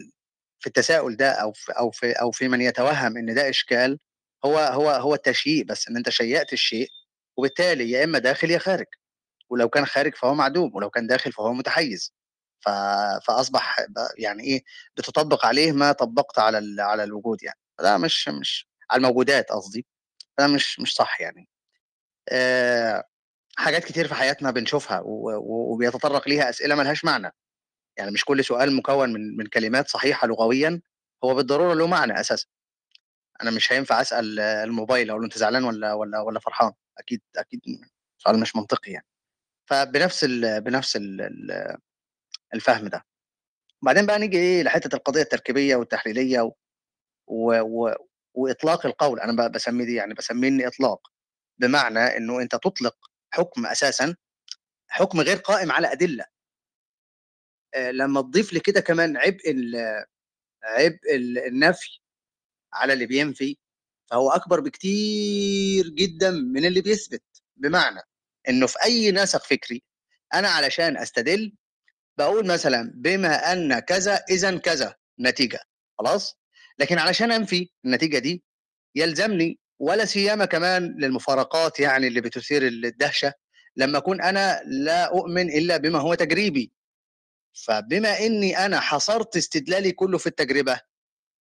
في 0.59 0.67
التساؤل 0.67 1.15
ده 1.17 1.31
أو 1.31 1.53
في 1.53 1.71
أو 1.71 1.91
في 1.91 2.11
أو 2.13 2.31
في 2.31 2.47
من 2.47 2.61
يتوهم 2.61 3.17
إن 3.17 3.35
ده 3.35 3.49
إشكال 3.49 3.99
هو 4.45 4.57
هو 4.59 4.89
هو 4.91 5.13
التشييء 5.15 5.65
بس 5.65 5.87
إن 5.89 5.97
أنت 5.97 6.09
شيأت 6.09 6.53
الشيء 6.53 6.89
وبالتالي 7.37 7.91
يا 7.91 8.03
إما 8.03 8.19
داخل 8.19 8.51
يا 8.51 8.59
خارج. 8.59 8.85
ولو 9.49 9.69
كان 9.69 9.85
خارج 9.85 10.15
فهو 10.15 10.33
معدوم 10.35 10.75
ولو 10.75 10.89
كان 10.89 11.07
داخل 11.07 11.31
فهو 11.33 11.53
متحيز. 11.53 12.13
ف... 12.61 12.69
فأصبح 13.27 13.77
يعني 14.17 14.43
إيه 14.43 14.63
بتطبق 14.97 15.45
عليه 15.45 15.71
ما 15.71 15.91
طبقت 15.91 16.39
على 16.39 16.57
ال... 16.57 16.81
على 16.81 17.03
الوجود 17.03 17.43
يعني. 17.43 17.59
لا 17.81 17.97
مش 17.97 18.29
مش 18.29 18.68
على 18.91 18.99
الموجودات 18.99 19.49
قصدي 19.51 19.85
ده 20.39 20.47
مش 20.47 20.79
مش 20.79 20.93
صح 20.95 21.21
يعني. 21.21 21.47
آه 22.31 23.03
حاجات 23.57 23.83
كتير 23.85 24.07
في 24.07 24.15
حياتنا 24.15 24.51
بنشوفها. 24.51 25.01
وبيتطرق 25.05 26.29
ليها 26.29 26.49
أسئلة 26.49 26.75
ملهاش 26.75 27.05
معنى. 27.05 27.31
يعني 27.97 28.11
مش 28.11 28.25
كل 28.25 28.45
سؤال 28.45 28.75
مكون 28.75 29.13
من 29.13 29.37
من 29.37 29.47
كلمات 29.47 29.89
صحيحة 29.89 30.27
لغويا 30.27 30.81
هو 31.23 31.35
بالضرورة 31.35 31.73
له 31.73 31.87
معنى 31.87 32.19
أساسا. 32.19 32.47
أنا 33.43 33.51
مش 33.51 33.73
هينفع 33.73 34.01
أسأل 34.01 34.39
الموبايل 34.39 35.09
أقول 35.09 35.21
له 35.21 35.25
أنت 35.27 35.37
زعلان 35.37 35.63
ولا 35.63 35.93
ولا 35.93 36.21
ولا 36.21 36.39
فرحان؟ 36.39 36.73
أكيد 36.99 37.21
أكيد 37.37 37.61
سؤال 38.19 38.39
مش 38.39 38.55
منطقي 38.55 38.91
يعني. 38.91 39.05
فبنفس 39.69 40.23
ال 40.23 40.61
بنفس 40.61 40.95
ال 40.95 41.21
ال 41.21 41.77
الفهم 42.55 42.87
ده. 42.87 43.05
وبعدين 43.83 44.05
بقى 44.05 44.19
نيجي 44.19 44.37
إيه 44.37 44.63
لحتة 44.63 44.95
القضية 44.95 45.21
التركيبية 45.21 45.75
والتحليلية 45.75 46.41
و 46.41 46.53
و 47.61 47.93
وإطلاق 48.39 48.85
القول 48.85 49.19
أنا 49.19 49.33
بقى 49.35 49.51
بسميه 49.51 49.85
دي 49.85 49.93
يعني 49.95 50.13
بسميه 50.13 50.67
إطلاق 50.67 51.07
بمعنى 51.57 51.99
إنه 51.99 52.41
أنت 52.41 52.51
تطلق 52.55 52.95
حكم 53.33 53.65
أساسا 53.65 54.15
حكم 54.89 55.21
غير 55.21 55.37
قائم 55.37 55.71
على 55.71 55.91
أدلة. 55.91 56.25
لما 57.77 58.21
تضيف 58.21 58.53
لي 58.53 58.59
كده 58.59 58.81
كمان 58.81 59.17
عبء 59.17 59.41
عبء 60.63 61.15
ال- 61.15 61.37
النفي 61.37 61.99
على 62.73 62.93
اللي 62.93 63.05
بينفي 63.05 63.57
فهو 64.11 64.29
أكبر 64.31 64.59
بكتير 64.59 65.87
جدا 65.89 66.31
من 66.31 66.65
اللي 66.65 66.81
بيثبت. 66.81 67.23
بمعنى 67.55 67.99
إنه 68.49 68.67
في 68.67 68.75
أي 68.83 69.11
نسق 69.11 69.43
فكري 69.45 69.83
أنا 70.33 70.47
علشان 70.49 70.97
أستدل 70.97 71.53
بقول 72.17 72.47
مثلا 72.47 72.91
بما 72.95 73.51
أن 73.53 73.79
كذا 73.79 74.15
اذا 74.29 74.57
كذا 74.57 74.95
نتيجة 75.19 75.59
خلاص؟ 75.99 76.37
لكن 76.79 76.97
علشان 76.97 77.31
أنفي 77.31 77.69
النتيجة 77.85 78.19
دي 78.19 78.43
يلزمني 78.95 79.59
ولا 79.79 80.05
سيما 80.05 80.45
كمان 80.45 80.95
للمفارقات 80.99 81.79
يعني 81.79 82.07
اللي 82.07 82.21
بتثير 82.21 82.67
الدهشة 82.67 83.33
لما 83.75 83.97
أكون 83.97 84.21
أنا 84.21 84.61
لا 84.65 85.03
أؤمن 85.07 85.49
إلا 85.49 85.77
بما 85.77 85.99
هو 85.99 86.13
تجريبي. 86.13 86.71
فبما 87.53 88.19
إني 88.19 88.57
أنا 88.65 88.79
حصرت 88.79 89.37
استدلالي 89.37 89.91
كله 89.91 90.17
في 90.17 90.27
التجربة 90.27 90.81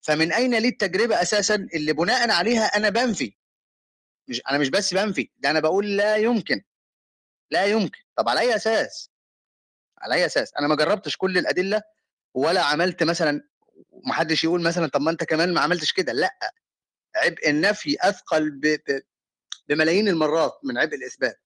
فمن 0.01 0.33
أين 0.33 0.55
لي 0.55 0.68
التجربة 0.68 1.22
أساسا 1.22 1.55
اللي 1.74 1.92
بناء 1.92 2.31
عليها 2.31 2.64
أنا 2.64 2.88
بنفي؟ 2.88 3.37
مش 4.29 4.42
أنا 4.51 4.59
مش 4.59 4.68
بس 4.68 4.94
بنفي 4.94 5.31
ده 5.38 5.51
أنا 5.51 5.61
بقول 5.61 5.96
لا 5.96 6.16
يمكن. 6.16 6.62
لا 7.51 7.64
يمكن. 7.64 8.01
طب 8.16 8.29
على 8.29 8.40
أي 8.40 8.57
أساس؟ 8.57 9.11
على 9.98 10.14
أي 10.14 10.27
أساس؟ 10.27 10.55
أنا 10.59 10.68
ما 10.68 10.74
جربتش 10.77 11.16
كل 11.16 11.38
الأدلة 11.38 11.83
ولا 12.35 12.62
عملت 12.62 13.03
مثلا 13.03 13.48
محدش 14.05 14.45
يقول 14.45 14.62
مثلا 14.62 14.87
طب 14.87 15.01
ما 15.01 15.11
أنت 15.11 15.25
كمان 15.25 15.55
ما 15.55 15.61
عملتش 15.61 15.93
كده. 15.93 16.12
لأ 16.12 16.38
عبء 17.17 17.51
النفي 17.51 17.97
أثقل 18.01 18.51
ب... 18.51 18.61
ب... 18.67 19.03
بملايين 19.69 20.09
المرات 20.09 20.61
من 20.64 20.79
عبء 20.79 20.95
الإثبات. 20.95 21.41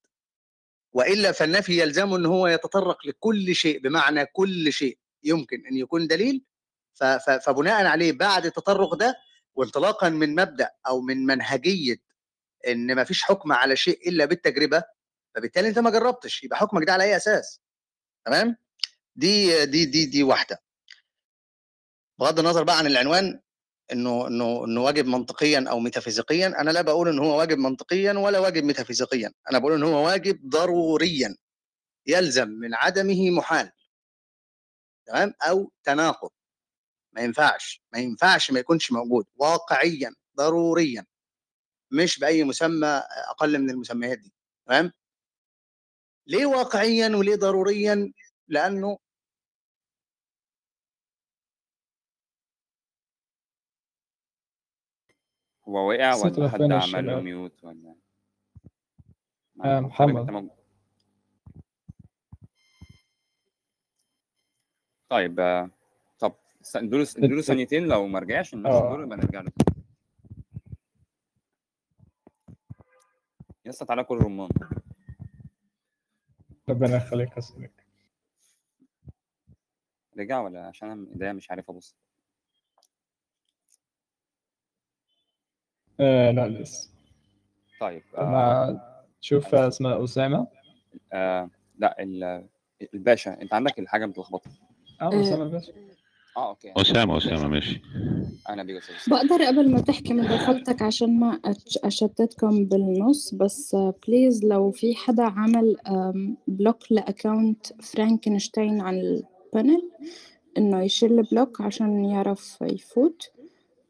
وإلا 0.93 1.33
فالنفي 1.33 1.81
يلزمه 1.81 2.17
إن 2.17 2.27
هو 2.27 2.47
يتطرق 2.47 3.07
لكل 3.07 3.55
شيء 3.55 3.81
بمعنى 3.81 4.27
كل 4.27 4.73
شيء 4.73 4.99
يمكن 5.25 5.67
أن 5.67 5.77
يكون 5.77 6.07
دليل. 6.07 6.45
ف... 6.95 7.05
ف... 7.05 7.31
فبناء 7.31 7.87
عليه 7.87 8.13
بعد 8.13 8.47
التطرق 8.47 8.95
ده 8.95 9.17
وانطلاقا 9.55 10.09
من 10.09 10.35
مبدأ 10.35 10.71
أو 10.87 11.01
من 11.01 11.27
منهجية 11.27 11.97
إن 12.69 12.95
ما 12.95 13.05
فيش 13.05 13.23
حكم 13.23 13.53
على 13.53 13.77
شيء 13.77 14.09
إلا 14.09 14.25
بالتجربة 14.25 14.83
فبالتالي 15.35 15.69
أنت 15.69 15.79
ما 15.79 15.91
جربتش 15.91 16.45
يبقى 16.45 16.59
حكمك 16.59 16.87
ده 16.87 16.93
على 16.93 17.05
أي 17.05 17.17
أساس. 17.17 17.61
تمام؟ 18.25 18.57
دي 19.17 19.67
دي 19.67 19.85
دي 19.85 20.07
دي 20.07 20.23
واحدة. 20.23 20.63
بغض 22.19 22.39
النظر 22.39 22.63
بقى 22.65 22.79
عن 22.79 22.87
العنوان 22.87 23.41
إنه 23.93 24.27
إنه 24.27 24.65
إنه 24.65 24.83
واجب 24.83 25.07
منطقيا 25.07 25.65
أو 25.71 25.81
ميتافيزيقيا 25.81 26.47
أنا 26.61 26.71
لا 26.71 26.83
بقول 26.83 27.09
إن 27.09 27.19
هو 27.19 27.39
واجب 27.39 27.59
منطقيا 27.59 28.13
ولا 28.13 28.39
واجب 28.39 28.65
ميتافيزيقيا 28.65 29.33
أنا 29.51 29.59
بقول 29.59 29.73
إن 29.73 29.83
هو 29.83 30.07
واجب 30.07 30.49
ضروريا 30.49 31.37
يلزم 32.07 32.49
من 32.49 32.75
عدمه 32.75 33.31
محال. 33.31 33.73
تمام؟ 35.07 35.35
أو 35.43 35.73
تناقض. 35.85 36.31
ما 37.13 37.23
ينفعش 37.23 37.83
ما 37.93 37.99
ينفعش 37.99 38.51
ما 38.51 38.61
يكونش 38.61 38.93
موجود. 38.93 39.27
واقعيا 39.37 40.15
ضروريا. 40.37 41.07
مش 41.91 42.19
بأي 42.19 42.45
مسمى 42.45 43.03
أقل 43.31 43.59
من 43.59 43.71
المسميات 43.71 44.19
دي. 44.19 44.33
تمام؟ 44.67 44.93
ليه 46.27 46.47
واقعيا 46.47 47.09
وليه 47.17 47.37
ضروريا؟ 47.37 48.13
لأنه 48.49 48.99
هو 55.73 55.89
وقع 55.89 56.15
ولا 56.15 56.49
حد 56.49 56.63
عمل 56.63 57.07
له. 57.07 57.21
ميوت 57.21 57.65
ولا؟ 57.65 57.95
آه، 59.65 59.81
محمد. 59.81 60.51
طيب 65.09 65.41
آه، 65.41 65.71
طب 66.19 66.35
س- 66.63 66.77
ادوا 66.77 66.99
له 66.99 67.07
ادوا 67.17 67.37
له 67.37 67.43
ثانيتين 67.43 67.87
لو 67.87 68.07
ما 68.07 68.19
رجعش 68.19 68.55
الناس 68.55 68.73
آه. 68.75 68.91
دول 68.97 69.03
يبقى 69.05 69.17
نرجع 69.19 69.41
له. 69.41 69.53
يا 73.65 73.71
اسطى 73.71 73.85
تعالى 73.87 74.05
كل 74.05 74.19
رمان 74.19 74.49
ربنا 76.69 76.97
يخليك 76.97 77.37
يا 77.37 77.41
صديقي. 77.41 77.83
رجع 80.19 80.41
ولا؟ 80.41 80.67
عشان 80.67 80.91
أنا 80.91 81.07
ايديا 81.13 81.33
مش 81.33 81.51
عارف 81.51 81.71
أبص. 81.71 81.97
آه 86.03 86.31
لا 86.31 86.49
لسه. 86.49 86.91
طيب 87.81 88.03
آه 88.19 88.25
ما 88.25 88.81
تشوف 89.23 89.55
اسماء 89.55 90.05
أسامة. 90.05 90.47
آه 91.13 91.51
لا 91.79 92.03
ال- 92.03 92.47
الباشا. 92.95 93.43
أنت 93.43 93.55
عندك 93.55 93.79
الحاجة 93.79 94.07
متلخبطة. 94.07 94.51
آه 95.03 95.21
أسامة 95.21 95.45
بس 95.45 95.71
آه 96.37 96.49
okay. 96.49 96.73
أسامة 96.77 97.17
أسامة 97.17 97.49
ماشي. 97.49 97.83
أنا 98.49 98.63
بيجي. 98.63 98.81
بقدر 99.09 99.43
قبل 99.45 99.71
ما 99.71 99.81
تحكي 99.81 100.15
مداخلتك 100.15 100.83
عشان 100.83 101.21
ما 101.21 101.41
أشتتكم 101.85 102.65
بالنص 102.65 103.35
بس 103.35 103.77
please 104.09 104.45
لو 104.45 104.71
في 104.71 104.95
حدا 104.95 105.23
عمل 105.23 105.77
block 106.49 106.93
ل 106.93 107.02
account 107.02 107.67
فرانكنشتاين 107.83 108.81
عن 108.81 108.95
ال 108.95 109.11
panel 109.11 109.91
إنه 110.59 110.83
يشيل 110.83 111.23
block 111.23 111.61
عشان 111.61 112.05
يعرف 112.05 112.59
يفوت. 112.63 113.32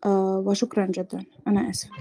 آه، 0.07 0.43
وشكرا 0.47 0.87
جدا. 0.87 1.25
أنا 1.47 1.71
آسفة 1.71 1.95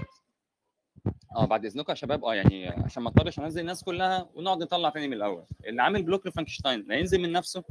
آه 1.36 1.44
بعد 1.46 1.64
إذنكم 1.64 1.90
يا 1.90 1.94
شباب. 1.94 2.24
آه 2.24 2.34
يعني 2.34 2.68
عشان 2.68 3.02
ما 3.02 3.08
اضطرش 3.08 3.38
أنزل 3.38 3.60
الناس 3.60 3.84
كلها 3.84 4.28
ونقعد 4.34 4.62
نطلع 4.62 4.90
تاني 4.90 5.06
من 5.08 5.12
الأول. 5.14 5.44
اللي 5.66 5.82
عامل 5.82 6.02
block 6.02 6.26
لفرانكشتاين 6.26 6.84
لا 6.88 6.94
ينزل 6.94 7.20
من 7.22 7.32
نفسه 7.32 7.64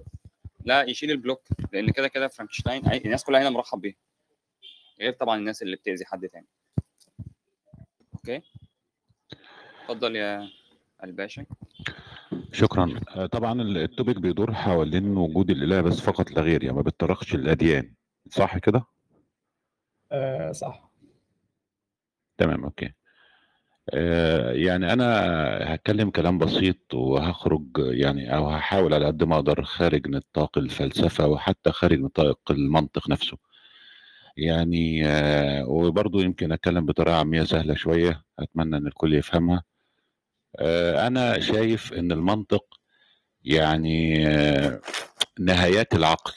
لا 0.66 0.84
يشيل 0.84 1.12
ال 1.12 1.17
block 1.17 1.42
لأن 1.74 1.90
كده 1.92 2.08
كده 2.08 2.28
فرانكشتاين 2.28 2.92
الناس 2.92 3.24
كلها 3.24 3.42
هنا 3.42 3.50
مرحب 3.50 3.82
بيها 3.82 3.96
غير 5.00 5.14
طبعا 5.14 5.38
الناس 5.38 5.62
اللي 5.62 5.76
بتأذي 5.76 6.06
حد 6.06 6.28
تاني. 6.30 6.48
okay؟ 8.14 8.42
اتفضل 9.82 10.16
يا 10.16 10.50
الباشا. 11.04 11.46
شكرا. 12.52 13.00
آه، 13.10 13.26
طبعا 13.26 13.62
ال- 13.62 13.78
ال 13.78 13.85
topic 13.85 14.18
بيدور 14.18 14.54
حوالين 14.54 15.18
وجود 15.18 15.50
الإله 15.50 15.82
بس 15.82 16.00
فقط 16.02 16.32
لا 16.32 16.42
غير 16.42 16.64
يعني 16.64 16.76
ما 16.76 16.82
بيتطرقش 16.82 17.36
الاديان 17.36 17.94
صح 18.30 18.58
كده؟ 18.58 18.84
آه 20.12 20.52
صح. 20.52 20.92
تمام 22.38 22.64
أوكي. 22.64 22.94
آه، 23.94 24.52
يعني 24.52 24.94
أنا 24.94 25.06
هتكلم 25.74 26.10
كلام 26.10 26.38
بسيط 26.38 26.94
وهخرج 26.94 27.66
يعني 27.78 28.36
أو 28.36 28.50
هحاول 28.50 28.94
على 28.94 29.06
قد 29.06 29.24
ما 29.24 29.36
أقدر 29.36 29.64
خارج 29.64 30.08
نطاق 30.08 30.58
الفلسفة 30.58 31.28
وحتى 31.28 31.72
خارج 31.72 32.00
نطاق 32.00 32.52
المنطق 32.52 33.10
نفسه. 33.10 33.38
يعني 34.38 35.08
آه، 35.08 35.66
وبرضه 35.70 36.22
يمكن 36.24 36.52
أتكلم 36.52 36.86
بطريقة 36.86 37.18
عامية 37.18 37.44
سهلة 37.44 37.76
شوية 37.76 38.24
أتمنى 38.40 38.78
إن 38.78 38.88
الكل 38.88 39.14
يفهمها. 39.14 39.64
آه، 40.60 41.08
أنا 41.08 41.40
شايف 41.40 41.94
إن 41.94 42.12
المنطق 42.12 42.66
يعني 43.44 44.28
آه، 44.28 44.82
نهايات 45.40 45.94
العقل. 45.94 46.34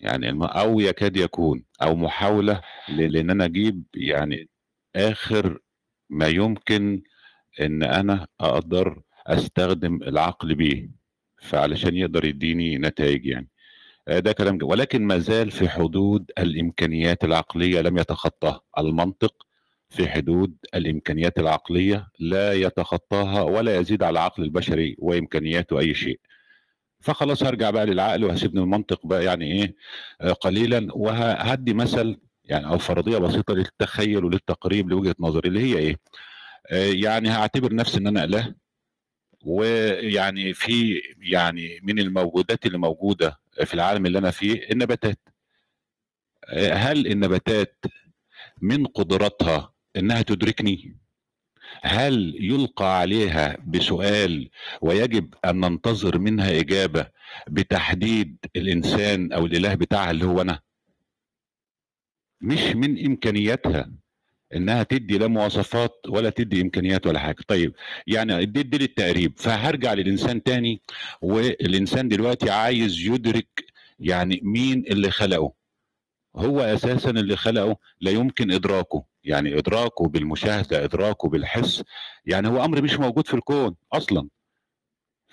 يعني 0.00 0.30
أو 0.42 0.80
يكاد 0.80 1.16
يكون. 1.16 1.64
أو 1.82 1.96
محاولة 1.96 2.60
لإن 2.88 3.30
أنا 3.30 3.44
أجيب 3.44 3.84
يعني 3.94 4.48
آخر 4.96 5.58
ما 6.10 6.28
يمكن 6.28 7.02
إن 7.60 7.82
أنا 7.82 8.26
أقدر 8.40 9.02
أستخدم 9.26 10.02
العقل 10.02 10.54
بيه 10.54 10.90
فعلشان 11.42 11.96
يقدر 11.96 12.24
يديني 12.24 12.78
نتائج 12.78 13.26
يعني. 13.26 13.48
آه، 14.08 14.18
ده 14.18 14.32
كلام 14.32 14.58
جميل 14.58 14.70
ولكن 14.72 15.02
ما 15.06 15.18
زال 15.18 15.50
في 15.50 15.68
حدود 15.68 16.30
الإمكانيات 16.38 17.24
العقلية 17.24 17.80
لم 17.80 17.98
يتخطاها. 17.98 18.60
المنطق 18.78 19.46
في 19.90 20.08
حدود 20.08 20.56
الإمكانيات 20.74 21.38
العقلية 21.38 22.08
لا 22.18 22.52
يتخطاها 22.52 23.42
ولا 23.42 23.76
يزيد 23.76 24.02
على 24.02 24.12
العقل 24.12 24.42
البشري 24.42 24.96
وإمكانياته 24.98 25.78
أي 25.78 25.94
شيء. 25.94 26.20
فخلاص 27.00 27.42
هرجع 27.42 27.70
بقى 27.70 27.86
للعقل 27.86 28.24
وهسيبني 28.24 28.60
المنطق 28.60 29.06
بقى 29.06 29.24
يعني 29.24 29.52
إيه 29.52 29.74
آه، 30.20 30.32
قليلا. 30.32 30.88
وهدي 30.94 31.74
مثل 31.74 32.16
يعني 32.44 32.66
أو 32.66 32.78
فرضية 32.78 33.18
بسيطة 33.18 33.54
للتخيل 33.54 34.24
وللتقريب 34.24 34.88
لوجهة 34.90 35.14
نظري 35.20 35.48
اللي 35.48 35.60
هي 35.60 35.78
إيه 35.78 35.96
آه، 36.70 36.92
يعني 36.92 37.28
هعتبر 37.30 37.74
نفسي 37.74 37.98
إن 37.98 38.06
أنا 38.06 38.24
إله. 38.24 38.54
ويعني 39.44 40.54
في 40.54 41.02
يعني 41.18 41.80
من 41.82 41.98
الموجودات 41.98 42.66
اللي 42.66 42.78
موجودة 42.78 43.40
في 43.64 43.74
العالم 43.74 44.06
اللي 44.06 44.18
أنا 44.18 44.30
فيه 44.30 44.70
النباتات. 44.72 45.18
آه، 46.48 46.72
هل 46.74 47.06
النباتات 47.06 47.84
من 48.62 48.86
قدراتها 48.86 49.72
إنها 49.96 50.22
تدركني؟ 50.22 50.99
هل 51.82 52.36
يلقى 52.40 52.98
عليها 52.98 53.56
بسؤال 53.66 54.50
ويجب 54.80 55.34
أن 55.44 55.60
ننتظر 55.60 56.18
منها 56.18 56.58
إجابة 56.60 57.06
بتحديد 57.48 58.36
الإنسان 58.56 59.32
أو 59.32 59.46
الإله 59.46 59.74
بتاعها 59.74 60.10
اللي 60.10 60.24
هو 60.24 60.40
أنا؟ 60.40 60.60
مش 62.40 62.60
من 62.60 63.06
إمكانياتها 63.06 63.90
إنها 64.54 64.82
تدي 64.82 65.18
لا 65.18 65.26
مواصفات 65.26 65.96
ولا 66.08 66.30
تدي 66.30 66.60
إمكانيات 66.62 67.06
ولا 67.06 67.18
حاجة. 67.18 67.36
طيب 67.48 67.74
يعني 68.06 68.44
دي 68.46 68.62
دي 68.62 68.78
للتقريب. 68.78 69.38
فهرجع 69.38 69.92
للإنسان 69.94 70.42
تاني 70.42 70.80
والإنسان 71.22 72.08
دلوقتي 72.08 72.50
عايز 72.50 72.98
يدرك 72.98 73.64
يعني 73.98 74.40
مين 74.42 74.84
اللي 74.90 75.10
خلقه. 75.10 75.52
هو 76.36 76.60
أساسا 76.60 77.10
اللي 77.10 77.36
خلقه 77.36 77.76
لا 78.00 78.10
يمكن 78.10 78.50
إدراكه. 78.50 79.04
يعني 79.24 79.58
ادراكه 79.58 80.08
بالمشاهده 80.08 80.84
ادراكه 80.84 81.28
بالحس 81.28 81.82
يعني 82.26 82.48
هو 82.48 82.64
أمر 82.64 82.82
مش 82.82 82.94
موجود 82.98 83.26
في 83.26 83.34
الكون 83.34 83.76
أصلا. 83.92 84.28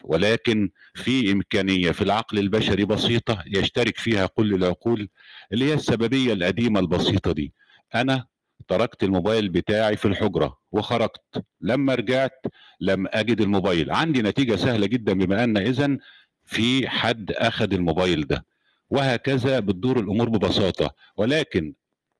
ولكن 0.03 0.69
في 0.95 1.31
إمكانية 1.31 1.91
في 1.91 2.01
العقل 2.01 2.39
البشري 2.39 2.85
بسيطة 2.85 3.43
يشترك 3.47 3.97
فيها 3.97 4.25
كل 4.25 4.53
العقول 4.53 5.09
اللي 5.53 5.65
هي 5.65 5.73
السببية 5.73 6.33
القديمة 6.33 6.79
البسيطة 6.79 7.31
دي. 7.31 7.53
أنا 7.95 8.25
تركت 8.67 9.03
الموبايل 9.03 9.49
بتاعي 9.49 9.97
في 9.97 10.05
الحجرة 10.07 10.57
وخرجت. 10.71 11.45
لما 11.61 11.95
رجعت 11.95 12.45
لم 12.79 13.07
أجد 13.07 13.41
الموبايل. 13.41 13.91
عندي 13.91 14.21
نتيجة 14.21 14.55
سهلة 14.55 14.87
جدا 14.87 15.13
بما 15.13 15.43
أن 15.43 15.57
اذا 15.57 15.97
في 16.45 16.89
حد 16.89 17.31
أخذ 17.31 17.73
الموبايل 17.73 18.27
ده. 18.27 18.45
وهكذا 18.89 19.59
بتدور 19.59 19.99
الأمور 19.99 20.29
ببساطة. 20.29 20.95
ولكن 21.17 21.73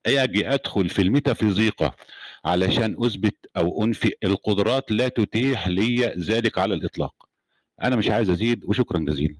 أجي 0.07 0.53
أدخل 0.53 0.89
في 0.89 1.01
الميتافيزيقا 1.01 1.95
علشان 2.45 2.95
أثبت 3.05 3.35
أو 3.57 3.83
أنفي 3.83 4.13
القدرات 4.23 4.91
لا 4.91 5.07
تتيح 5.07 5.67
لي 5.67 6.05
ذلك 6.05 6.57
على 6.57 6.73
الإطلاق. 6.73 7.29
أنا 7.83 7.95
مش 7.95 8.09
عايز 8.09 8.29
أزيد 8.29 8.65
وشكرا 8.65 8.99
جزيلا. 8.99 9.37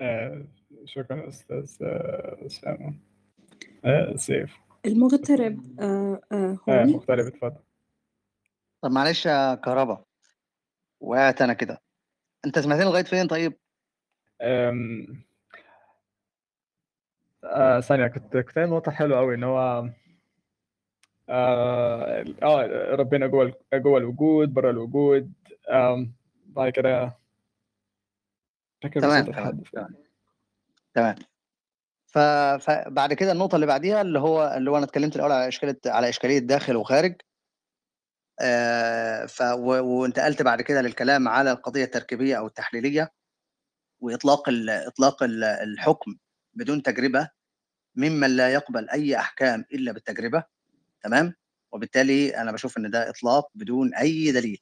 آه 0.00 0.44
شكرا 0.84 1.28
أستاذ 1.28 1.76
آه، 1.82 2.46
اسامه 2.46 2.94
آه 3.84 4.16
سيف. 4.16 4.56
المغترب 4.86 5.80
آه 5.80 6.20
آه 6.32 6.58
آه 6.68 6.82
هون 6.82 6.92
مغترب 6.92 7.26
اتفضل. 7.26 7.60
طب 8.82 8.90
معلش 8.90 9.26
يا 9.26 9.54
كهربا 9.54 10.04
وقعت 11.00 11.42
أنا 11.42 11.52
كده. 11.52 11.82
أنت 12.44 12.58
سمعتني 12.58 12.84
لغاية 12.84 13.04
فين 13.04 13.26
طيب؟ 13.26 13.52
أم... 14.42 15.22
آه 17.44 17.80
ثانية 17.80 18.06
كنت 18.06 18.36
كنت 18.36 18.58
قايل 18.58 18.70
نقطة 18.70 18.92
حلوة 18.92 19.18
أوي 19.18 19.34
إن 19.34 19.44
هو 19.44 19.88
آه, 21.28 22.24
آه 22.42 22.94
ربنا 22.94 23.26
جوه 23.26 23.54
جوه 23.74 23.98
الوجود 23.98 24.54
بره 24.54 24.70
الوجود 24.70 25.32
بعد 26.46 26.72
كده 26.72 27.12
فاكر 28.82 29.00
تمام، 29.00 29.24
بصوت 29.24 29.34
تمام. 30.94 31.14
فبعد 32.58 33.12
كده 33.12 33.32
النقطة 33.32 33.54
اللي 33.54 33.66
بعديها 33.66 34.02
اللي 34.02 34.18
هو 34.18 34.54
اللي 34.56 34.70
هو 34.70 34.76
أنا 34.76 34.84
اتكلمت 34.84 35.16
الأول 35.16 35.32
على 35.32 35.48
اشكاليه 35.48 35.78
على 35.86 36.08
إشكالية 36.08 36.38
داخل 36.38 36.76
وخارج 36.76 37.14
آه 38.40 39.26
ف... 39.26 39.42
وانتقلت 39.82 40.42
بعد 40.42 40.62
كده 40.62 40.82
للكلام 40.82 41.28
على 41.28 41.52
القضية 41.52 41.84
التركيبية 41.84 42.38
أو 42.38 42.46
التحليلية 42.46 43.12
وإطلاق 44.00 44.48
ال... 44.48 44.70
إطلاق 44.70 45.22
ال- 45.22 45.44
الحكم 45.44 46.16
بدون 46.54 46.82
تجربة 46.82 47.28
ممن 47.96 48.36
لا 48.36 48.52
يقبل 48.52 48.90
أي 48.90 49.16
أحكام 49.16 49.64
إلا 49.72 49.92
بالتجربة 49.92 50.44
تمام؟ 51.02 51.34
وبالتالي 51.72 52.36
أنا 52.36 52.52
بشوف 52.52 52.78
إن 52.78 52.90
ده 52.90 53.10
إطلاق 53.10 53.48
بدون 53.54 53.94
أي 53.94 54.32
دليل 54.32 54.58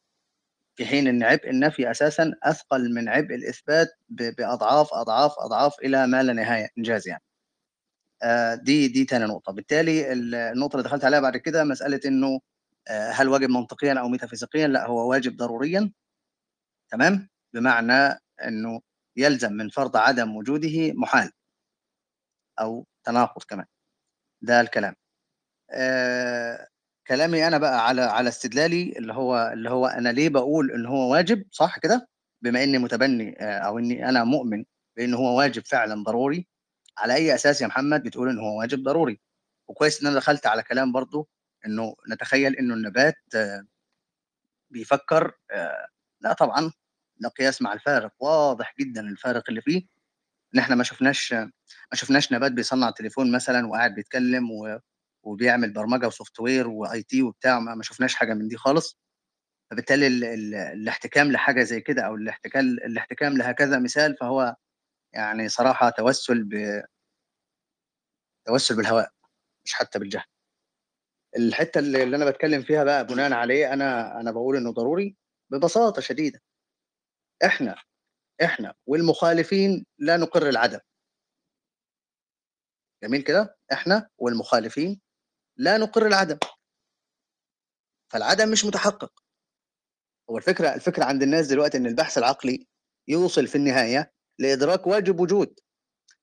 في 0.77 0.87
حين 0.87 1.09
إن 1.09 1.23
عبء 1.23 1.51
النفي 1.51 1.91
أساسا 1.91 2.35
أثقل 2.43 2.95
من 2.95 3.09
عبء 3.09 3.35
الإثبات 3.35 3.89
بأضعاف 4.09 4.95
أضعاف 4.95 5.33
أضعاف 5.39 5.75
إلى 5.85 6.07
ما 6.07 6.23
لا 6.23 6.33
نهاية 6.33 6.69
إنجاز 6.79 7.09
يعني. 7.09 7.23
آه، 8.23 8.55
دي 8.55 8.89
دي 8.89 9.05
تاني 9.05 9.25
نقطة. 9.25 9.53
بالتالي 9.53 10.13
ال- 10.13 10.35
النقطة 10.35 10.73
اللي 10.77 10.85
دخلت 10.85 11.05
عليها 11.05 11.21
بعد 11.21 11.37
كده 11.37 11.65
مسألة 11.65 12.01
إنه 12.07 12.41
آه، 12.89 13.11
هل 13.11 13.29
واجب 13.29 13.51
منطقيا 13.51 13.95
أو 14.01 14.09
ميتافيزيقيا؟ 14.09 14.67
لا 14.67 14.87
هو 14.87 15.11
واجب 15.11 15.37
ضروريا 15.37 15.93
تمام؟ 16.91 17.29
بمعنى 17.55 18.19
إنه 18.45 18.81
يلزم 19.17 19.53
من 19.53 19.69
فرض 19.69 19.97
عدم 19.97 20.37
وجوده 20.37 20.93
محال. 20.93 21.31
أو 22.61 22.87
تناقض 23.05 23.43
كمان. 23.45 23.67
ده 24.43 24.61
الكلام. 24.61 24.95
آه 25.73 26.69
كلامي 27.07 27.47
أنا 27.47 27.59
بقى 27.59 27.87
على 27.89 28.03
على 28.03 28.29
استدلالي 28.29 28.93
اللي 28.99 29.13
هو 29.15 29.51
اللي 29.55 29.71
هو 29.71 29.87
أنا 29.87 30.09
ليه 30.09 30.29
بقول 30.29 30.71
إن 30.73 30.87
هو 30.87 31.13
واجب 31.13 31.45
صح 31.53 31.79
كده؟ 31.79 32.09
بما 32.43 32.65
إني 32.65 32.79
متبني 32.79 33.37
آه، 33.43 33.59
أو 33.59 33.79
إني 33.79 34.09
أنا 34.09 34.25
مؤمن 34.25 34.65
بإن 34.97 35.15
هو 35.15 35.39
واجب 35.39 35.65
فعلا 35.67 36.05
ضروري 36.05 36.49
على 36.99 37.15
أي 37.15 37.35
أساس 37.35 37.61
يا 37.63 37.67
محمد 37.67 38.03
بتقول 38.03 38.29
إن 38.31 38.39
هو 38.39 38.59
واجب 38.61 38.83
ضروري؟ 38.85 39.21
وكويس 39.69 40.03
إن 40.03 40.07
أنا 40.09 40.17
دخلت 40.17 40.47
على 40.47 40.63
كلام 40.63 40.93
برضو 40.93 41.29
إنه 41.67 41.97
نتخيل 42.13 42.57
إنه 42.57 42.75
النبات 42.75 43.17
آه، 43.37 43.65
بيفكر 44.71 45.33
آه، 45.51 45.87
لا 46.21 46.33
طبعا 46.33 46.73
ده 47.17 47.29
قياس 47.29 47.63
مع 47.63 47.73
الفارق 47.73 48.13
واضح 48.21 48.75
جدا 48.81 49.01
الفارق 49.01 49.45
اللي 49.49 49.63
فيه. 49.63 49.87
إن 50.55 50.59
إحنا 50.61 50.75
ما 50.77 50.85
شفناش 50.85 51.33
ما 51.33 51.51
شفناش 51.95 52.33
نبات 52.33 52.53
بيصنع 52.53 52.91
تليفون 52.91 53.33
مثلا 53.33 53.67
وقاعد 53.67 53.95
بيتكلم 53.95 54.51
و... 54.51 54.79
وبيعمل 55.23 55.73
برمجة 55.73 56.07
و 56.07 56.41
software 56.41 56.69
و 56.69 57.03
IT 57.03 57.23
وبتاع 57.23 57.61
ما 57.61 57.83
شفناش 57.83 58.15
حاجة 58.15 58.35
من 58.35 58.49
دي 58.49 58.57
خالص. 58.57 58.99
فبالتالي 59.71 60.07
ال... 60.07 60.25
ال... 60.25 60.55
الاحتكام 60.55 61.33
لحاجة 61.33 61.63
زي 61.63 61.81
كده 61.81 62.03
أو 62.03 62.15
الاحتكام 62.15 62.65
الاحتكام 62.65 63.39
لهكذا 63.39 63.79
مثال 63.79 64.17
فهو 64.21 64.57
يعني 65.15 65.49
صراحة 65.49 65.91
توسل 65.91 66.45
ب 66.45 66.83
توسل 68.47 68.77
بالهواء 68.77 69.11
مش 69.65 69.75
حتى 69.75 69.99
بالجهل. 69.99 70.25
الحتة 71.37 71.79
اللي 71.79 72.17
أنا 72.17 72.31
بتكلم 72.31 72.63
فيها 72.63 72.85
بقى 72.85 73.07
بناء 73.07 73.33
عليه 73.33 73.73
أنا 73.73 74.21
أنا 74.21 74.31
بقول 74.33 74.57
إنه 74.57 74.73
ضروري 74.73 75.17
ببساطة 75.51 76.03
شديدة. 76.03 76.41
إحنا 77.45 77.77
إحنا 78.45 78.75
والمخالفين 78.87 79.87
لا 79.99 80.17
نقر 80.17 80.49
العدم. 80.49 80.79
جميل 83.03 83.23
كده؟ 83.23 83.57
إحنا 83.73 84.09
والمخالفين 84.19 85.01
لا 85.57 85.79
نقر 85.79 86.07
العدم. 86.07 86.39
فالعدم 88.13 88.51
مش 88.51 88.65
متحقق. 88.65 89.13
هو 90.31 90.39
الفكرة 90.39 90.75
الفكرة 90.75 91.05
عند 91.05 91.23
الناس 91.23 91.47
دلوقتي 91.47 91.79
إن 91.79 91.87
البحث 91.87 92.19
العقلي 92.19 92.67
يوصل 93.09 93.47
في 93.47 93.55
النهاية 93.55 94.13
لإدراك 94.39 94.87
واجب 94.87 95.21
وجود 95.21 95.61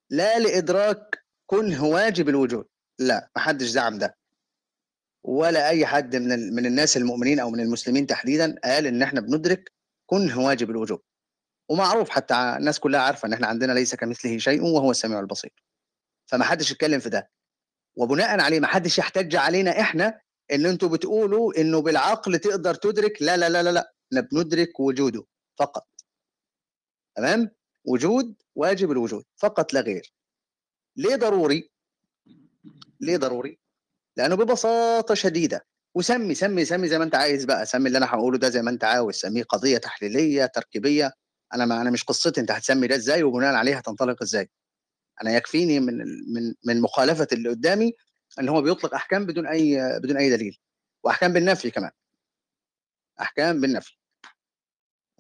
لا 0.10 0.40
لإدراك 0.40 1.26
كنه 1.46 1.86
واجب 1.86 2.30
الوجود. 2.30 2.68
لا 3.00 3.30
محدش 3.36 3.66
زعم 3.66 3.98
ده. 3.98 4.18
ولا 5.24 5.70
أي 5.70 5.86
حد 5.86 6.16
من 6.16 6.56
من 6.56 6.66
الناس 6.66 6.98
المؤمنين 6.98 7.40
أو 7.40 7.50
من 7.50 7.60
المسلمين 7.60 8.08
تحديدا 8.08 8.60
قال 8.64 8.88
إن 8.88 9.02
إحنا 9.04 9.22
بندرك 9.22 9.72
كنه 10.06 10.40
واجب 10.46 10.70
الوجود. 10.70 11.02
ومعروف 11.70 12.10
حتى 12.10 12.34
الناس 12.34 12.80
كلها 12.80 13.00
عارفة 13.02 13.28
إن 13.28 13.34
إحنا 13.34 13.48
عندنا 13.48 13.74
ليس 13.74 13.96
كمثله 13.96 14.38
شيء 14.38 14.64
وهو 14.64 14.92
السميع 14.92 15.20
البصير. 15.20 15.54
فما 16.26 16.44
حدش 16.44 16.72
يتكلم 16.72 17.00
في 17.00 17.10
ده. 17.10 17.32
وبناء 17.96 18.40
عليه 18.40 18.60
ما 18.60 18.68
حدش 18.68 18.98
يحتج 18.98 19.36
علينا 19.36 19.80
إحنا 19.80 20.22
إن 20.52 20.66
أنتوا 20.66 20.90
بتقولوا 20.90 21.62
إنه 21.62 21.82
بالعقل 21.82 22.40
تقدر 22.40 22.76
تدرك 22.76 23.22
لا 23.22 23.38
لا 23.38 23.50
لا 23.50 23.64
لا 23.64 23.94
لا 24.12 24.22
بندرك 24.32 24.80
وجوده 24.80 25.26
فقط. 25.60 25.88
تمام؟ 27.16 27.52
وجود 27.86 28.36
واجب 28.56 28.92
الوجود 28.92 29.26
فقط 29.38 29.74
لا 29.74 29.82
غير. 29.82 30.14
ليه 30.96 31.16
ضروري؟ 31.16 31.72
ليه 33.02 33.18
ضروري؟ 33.18 33.60
لأنه 34.18 34.36
ببساطة 34.36 35.14
شديدة. 35.14 35.66
وسمي 35.96 36.36
سمي 36.36 36.66
سمي 36.66 36.88
زي 36.88 36.98
ما 36.98 37.04
أنت 37.04 37.16
عايز 37.16 37.46
بقى. 37.46 37.66
سمي 37.66 37.88
اللي 37.88 37.98
أنا 37.98 38.06
هقوله 38.06 38.38
ده 38.38 38.50
زي 38.50 38.62
ما 38.62 38.70
أنت 38.72 38.84
عاوز. 38.84 39.16
سميه 39.16 39.44
قضية 39.44 39.78
تحليلية 39.78 40.46
تركيبية. 40.46 41.14
أنا 41.54 41.66
ما 41.66 41.82
أنا 41.82 41.92
مش 41.92 42.04
قصتي 42.04 42.42
أنت 42.42 42.52
هتسمي 42.52 42.88
ده 42.88 42.96
إزاي 42.96 43.24
وبناء 43.24 43.54
عليه 43.56 43.78
هتنطلق 43.78 44.22
إزاي. 44.22 44.50
أنا 45.24 45.32
يكفيني 45.36 45.80
من 45.80 45.98
من 46.34 46.54
من 46.66 46.82
مخالفة 46.82 47.28
اللي 47.32 47.50
قدامي 47.50 47.94
إن 48.40 48.50
هو 48.50 48.62
بيطلق 48.62 48.94
أحكام 48.94 49.26
بدون 49.26 49.48
أي 49.48 49.78
بدون 50.04 50.18
أي 50.18 50.30
دليل 50.30 50.60
وأحكام 51.04 51.34
بالنفي 51.34 51.72
كمان. 51.72 51.92
أحكام 53.22 53.62
بالنفي. 53.62 53.98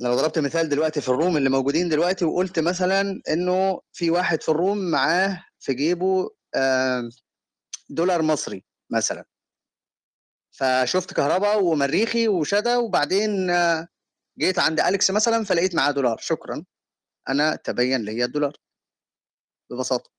أنا 0.01 0.07
لو 0.07 0.15
ضربت 0.15 0.39
مثال 0.39 0.69
دلوقتي 0.69 1.01
في 1.01 1.09
الروم 1.09 1.37
اللي 1.37 1.49
موجودين 1.49 1.89
دلوقتي 1.89 2.25
وقلت 2.25 2.59
مثلا 2.59 3.21
إنه 3.29 3.81
في 3.91 4.09
واحد 4.11 4.41
في 4.41 4.49
الروم 4.49 4.77
معاه 4.77 5.45
في 5.59 5.73
جيبه 5.73 6.29
دولار 7.89 8.21
مصري 8.21 8.65
مثلا. 8.89 9.25
فشفت 10.51 11.13
كهرباء 11.13 11.63
ومريخي 11.63 12.27
وشدا 12.27 12.77
وبعدين 12.77 13.51
جيت 14.39 14.59
عند 14.59 14.79
أليكس 14.79 15.11
مثلا 15.11 15.43
فلقيت 15.43 15.75
معاه 15.75 15.91
دولار. 15.91 16.17
شكرا. 16.17 16.65
أنا 17.29 17.55
تبين 17.55 18.01
لي 18.01 18.25
الدولار. 18.25 18.53
ببساطة. 19.71 20.11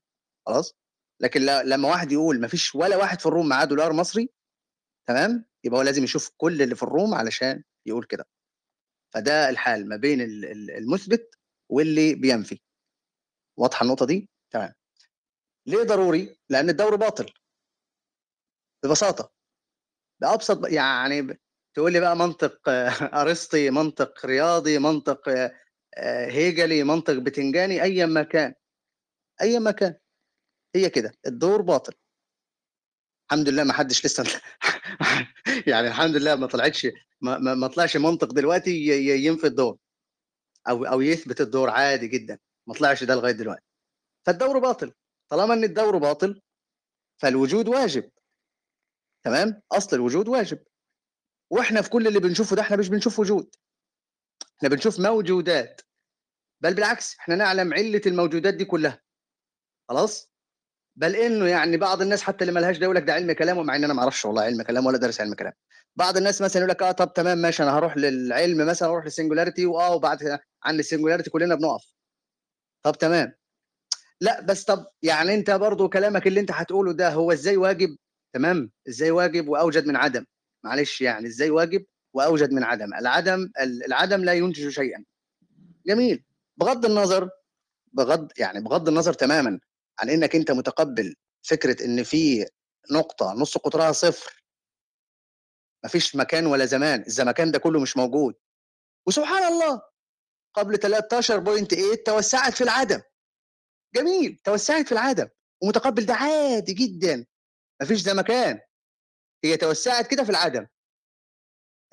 خلاص؟ 0.46 0.74
لكن 1.20 1.40
لما 1.40 1.88
واحد 1.88 2.12
يقول 2.12 2.40
ما 2.40 2.48
فيش 2.48 2.74
ولا 2.74 2.96
واحد 2.96 3.20
في 3.20 3.26
الروم 3.26 3.48
معاه 3.48 3.64
دولار 3.64 3.92
مصري 3.92 4.31
تمام؟ 5.09 5.44
يبقى 5.64 5.78
هو 5.78 5.83
لازم 5.83 6.04
يشوف 6.04 6.31
كل 6.37 6.62
اللي 6.62 6.74
في 6.74 6.83
الروم 6.83 7.14
علشان 7.14 7.64
يقول 7.87 8.04
كده. 8.04 8.26
فده 9.14 9.48
الحال 9.48 9.88
ما 9.88 9.96
بين 9.96 10.20
ال- 10.20 10.44
ال- 10.44 10.70
المثبت 10.70 11.35
واللي 11.70 12.14
بينفي. 12.14 12.61
واضحة 13.59 13.83
النقطة 13.83 14.07
دي؟ 14.07 14.31
تمام. 14.52 14.74
ليه 15.66 15.83
ضروري؟ 15.83 16.38
لأن 16.48 16.70
الدور 16.70 16.96
باطل. 16.96 17.33
ببساطة. 18.85 19.33
بأبسط 20.20 20.66
يعني 20.66 21.38
تقول 21.79 21.93
لي 21.93 22.01
بقى 22.01 22.17
منطق 22.17 22.69
آه، 22.69 22.91
أرسطي 23.23 23.71
منطق 23.71 24.27
رياضي 24.27 24.79
منطق 24.79 25.29
آه، 25.29 25.53
آه، 25.97 26.27
هيجلي 26.27 26.85
منطق 26.85 27.14
بتنجاني 27.14 27.83
ايا 27.83 28.07
ما 28.07 28.23
كان 28.23 28.55
ايا 29.43 29.59
ما 29.59 29.71
كان. 29.71 29.95
هي 30.75 30.91
كده 30.91 31.12
الدور 31.27 31.62
باطل. 31.62 31.95
الحمد 33.27 33.49
لله 33.49 33.64
ما 33.64 33.73
حدش 33.73 34.07
لسه 34.07 34.25
يعني 35.71 35.88
الحمد 35.88 36.17
لله 36.17 36.37
ما 36.37 36.47
طلعتش 36.47 36.87
ما, 37.21 37.38
ما, 37.38 37.67
طلعش 37.67 37.97
منطق 37.97 38.33
دلوقتي 38.33 38.71
ينفي 39.27 39.47
الدور. 39.47 39.79
أو 40.69 40.85
أو 40.85 41.01
يثبت 41.01 41.41
الدور 41.41 41.71
عادي 41.71 42.09
جدا 42.09 42.38
ما 42.67 42.75
طلعش 42.75 43.05
ده 43.05 43.14
لغاية 43.14 43.33
دلوقتي. 43.33 43.67
فالدور 44.27 44.59
باطل. 44.59 44.93
طالما 45.29 45.55
إن 45.55 45.64
الدور 45.64 45.99
باطل 45.99 46.41
فالوجود 47.23 47.69
واجب. 47.69 48.11
تمام؟ 49.25 49.62
أصل 49.73 49.97
الوجود 49.97 50.29
واجب. 50.29 50.67
وإحنا 51.50 51.82
في 51.82 51.90
كل 51.90 52.06
اللي 52.06 52.20
بنشوفه 52.20 52.56
ده 52.56 52.62
إحنا 52.62 52.76
مش 52.76 52.88
بنشوف 52.88 53.18
وجود. 53.18 53.54
إحنا 54.58 54.68
بنشوف 54.68 55.00
موجودات. 55.00 55.80
بل 56.61 56.74
بالعكس 56.74 57.16
إحنا 57.18 57.34
نعلم 57.34 57.74
علة 57.74 58.00
الموجودات 58.06 58.54
دي 58.54 58.64
كلها. 58.64 59.02
خلاص؟ 59.88 60.30
بل 60.96 61.16
انه 61.16 61.46
يعني 61.46 61.76
بعض 61.76 62.02
الناس 62.02 62.22
حتى 62.22 62.44
اللي 62.44 62.52
ملهاش 62.61 62.78
ده 62.78 62.84
يقول 62.84 62.96
لك 62.96 63.02
ده 63.02 63.12
علم 63.12 63.32
كلام 63.32 63.58
ومع 63.58 63.76
ان 63.76 63.84
أنا 63.84 63.94
ما 63.94 64.00
أعرفش 64.02 64.24
والله 64.24 64.42
علم 64.42 64.62
كلام 64.62 64.87
ولا 64.87 64.98
دارس 64.98 65.20
علم 65.20 65.34
كلام. 65.34 65.52
بعض 65.96 66.16
الناس 66.16 66.42
مثلا 66.42 66.62
يقول 66.62 66.70
لك 66.70 66.82
آه 66.82 66.92
طب 66.92 67.12
تمام 67.12 67.38
ماشي 67.38 67.62
أنا 67.62 67.78
هروح 67.78 67.96
للعلم 67.96 68.66
مثلا 68.66 68.88
أروح 68.88 69.04
لل 69.05 69.14
singularity 69.14 69.66
واه 69.66 69.94
وبعد 69.94 70.40
عن 70.64 70.78
ال 70.79 70.83
singularity 70.83 71.31
كلنا 71.30 71.54
بنقف. 71.54 71.94
طب 72.82 72.92
تمام. 72.98 73.32
لا 74.20 74.40
بس 74.40 74.64
طب 74.64 74.87
يعني 75.02 75.34
انت 75.34 75.50
برضو 75.50 75.88
كلامك 75.88 76.26
اللي 76.26 76.40
انت 76.40 76.50
هتقوله 76.50 76.92
ده 76.92 77.11
هو 77.11 77.32
إزاي 77.32 77.56
واجب؟ 77.56 77.96
تمام. 78.34 78.70
إزاي 78.88 79.11
واجب 79.11 79.48
وأوجد 79.48 79.87
من 79.87 79.96
عدم؟ 79.96 80.24
معلش 80.64 81.01
يعني 81.01 81.27
إزاي 81.27 81.51
واجب 81.51 81.87
وأوجد 82.14 82.53
من 82.53 82.64
عدم؟ 82.64 82.94
العدم 82.94 83.51
العدم 83.61 84.25
لا 84.25 84.33
ينتج 84.33 84.68
شيئا. 84.68 85.05
جميل. 85.87 86.25
بغض 86.57 86.87
النظر 86.87 87.31
بغض 87.92 88.33
يعني 88.38 88.61
بغض 88.61 88.88
النظر 88.88 89.12
تماما 89.12 89.61
عن 90.01 90.11
إنك 90.11 90.37
أنت 90.37 90.51
متقبل 90.51 91.14
فكرة 91.42 91.85
إن 91.85 92.03
في 92.03 92.47
نقطة 92.90 93.33
نص 93.33 93.59
قطرها 93.59 93.92
صفر. 93.92 94.42
مفيش 95.85 96.16
مكان 96.16 96.47
ولا 96.47 96.64
زمان. 96.64 97.01
الزمكان 97.07 97.51
ده 97.51 97.59
كله 97.59 97.81
مش 97.81 97.97
موجود. 97.97 98.35
وسبحان 99.07 99.53
الله 99.53 99.83
قبل 100.55 100.79
13.8 100.79 102.03
توسعت 102.07 102.55
في 102.55 102.64
العدم. 102.64 103.01
جميل. 103.94 104.40
توسعت 104.44 104.87
في 104.87 104.92
العدم. 104.92 105.29
ومتقبل 105.62 106.07
ده 106.07 106.14
عادي 106.14 106.73
جدا. 106.73 107.27
مفيش 107.83 108.01
زمكان 108.01 108.61
هي 109.44 109.57
توسعت 109.57 110.07
كده 110.11 110.24
في 110.24 110.31
العدم. 110.31 110.66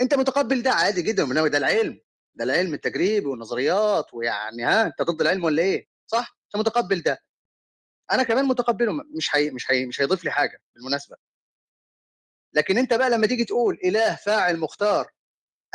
أنت 0.01 0.13
متقبل 0.13 0.61
ده 0.63 0.71
عادي 0.71 1.01
جدا 1.01 1.23
انما 1.23 1.47
ده 1.47 1.57
العلم 1.57 2.01
ده 2.35 2.43
العلم 2.43 2.73
التجريبي 2.73 3.25
والنظريات 3.25 4.13
ويعني 4.13 4.63
ها 4.63 4.85
أنت 4.87 5.01
ضد 5.01 5.21
العلم 5.21 5.43
ولا 5.43 5.61
إيه؟ 5.61 5.87
صح؟ 6.07 6.37
أنت 6.45 6.55
متقبل 6.61 7.01
ده. 7.01 7.23
أنا 8.11 8.23
كمان 8.23 8.45
متقبله 8.45 8.93
مش 9.17 9.35
هي 9.35 9.51
مش 9.51 9.71
هي 9.71 9.85
مش 9.85 10.01
هيضيف 10.01 10.23
لي 10.23 10.31
حاجة 10.31 10.61
بالمناسبة. 10.75 11.17
لكن 12.53 12.77
أنت 12.77 12.93
بقى 12.93 13.09
لما 13.09 13.27
تيجي 13.27 13.45
تقول 13.45 13.79
إله 13.83 14.15
فاعل 14.15 14.59
مختار 14.59 15.11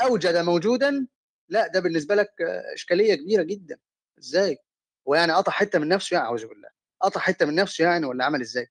أوجد 0.02 0.36
موجودا 0.36 1.06
لا 1.48 1.66
ده 1.66 1.80
بالنسبة 1.80 2.14
لك 2.14 2.32
إشكالية 2.74 3.14
كبيرة 3.14 3.42
جدا. 3.42 3.78
إزاي؟ 4.18 4.58
ويعني 5.06 5.32
قطع 5.32 5.52
حتة 5.52 5.78
من 5.78 5.88
نفسه 5.88 6.14
يعني 6.14 6.26
أعوذ 6.26 6.46
بالله. 6.46 6.68
قطع 7.00 7.20
حتة 7.20 7.46
من 7.46 7.54
نفسه 7.54 7.84
يعني 7.84 8.06
ولا 8.06 8.24
عمل 8.24 8.40
إزاي؟ 8.40 8.68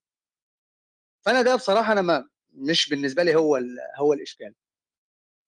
فأنا 1.26 1.42
ده 1.42 1.56
بصراحة 1.56 1.92
أنا 1.92 2.02
ما 2.02 2.30
مش 2.54 2.90
بالنسبة 2.90 3.24
لي 3.24 3.36
هو 3.36 3.60
هو 3.96 4.14
الإشكال. 4.14 4.54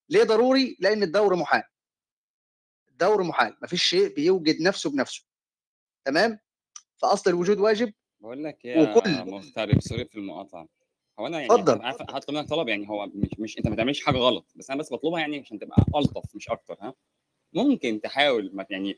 ليه 0.09 0.23
ضروري؟ 0.23 0.77
لأن 0.79 1.03
الدور 1.03 1.35
محال. 1.35 1.63
الدور 2.89 3.23
محال. 3.23 3.57
مفيش 3.61 3.83
شيء 3.83 4.13
بيوجد 4.15 4.61
نفسه 4.61 4.89
بنفسه. 4.89 5.23
تمام؟ 6.05 6.39
فأصل 6.97 7.29
الوجود 7.29 7.59
واجب 7.59 7.93
بقول 8.19 8.43
لك 8.43 8.65
يا 8.65 8.81
وكل- 8.97 9.25
مغترب 9.31 9.79
سوري 9.81 10.05
في 10.05 10.15
المقاطعة. 10.15 10.67
هو 11.19 11.27
أنا 11.27 11.41
يعني 11.41 11.53
اتفضل. 11.53 11.81
هطلب 11.85 12.35
منك 12.35 12.49
طلب 12.49 12.67
يعني 12.69 12.89
هو 12.89 13.05
مش, 13.15 13.29
مش 13.39 13.57
أنت 13.57 13.67
ما 13.67 13.75
تعملش 13.75 14.03
حاجة 14.03 14.17
غلط 14.17 14.45
بس 14.55 14.69
أنا 14.71 14.79
بس 14.79 14.93
بطلبها 14.93 15.19
يعني 15.19 15.39
عشان 15.39 15.59
تبقى 15.59 15.85
ألطف 15.95 16.35
مش 16.35 16.49
أكتر 16.49 16.77
ها؟ 16.81 16.93
ممكن 17.53 18.01
تحاول 18.01 18.49
ما 18.53 18.65
يعني 18.69 18.97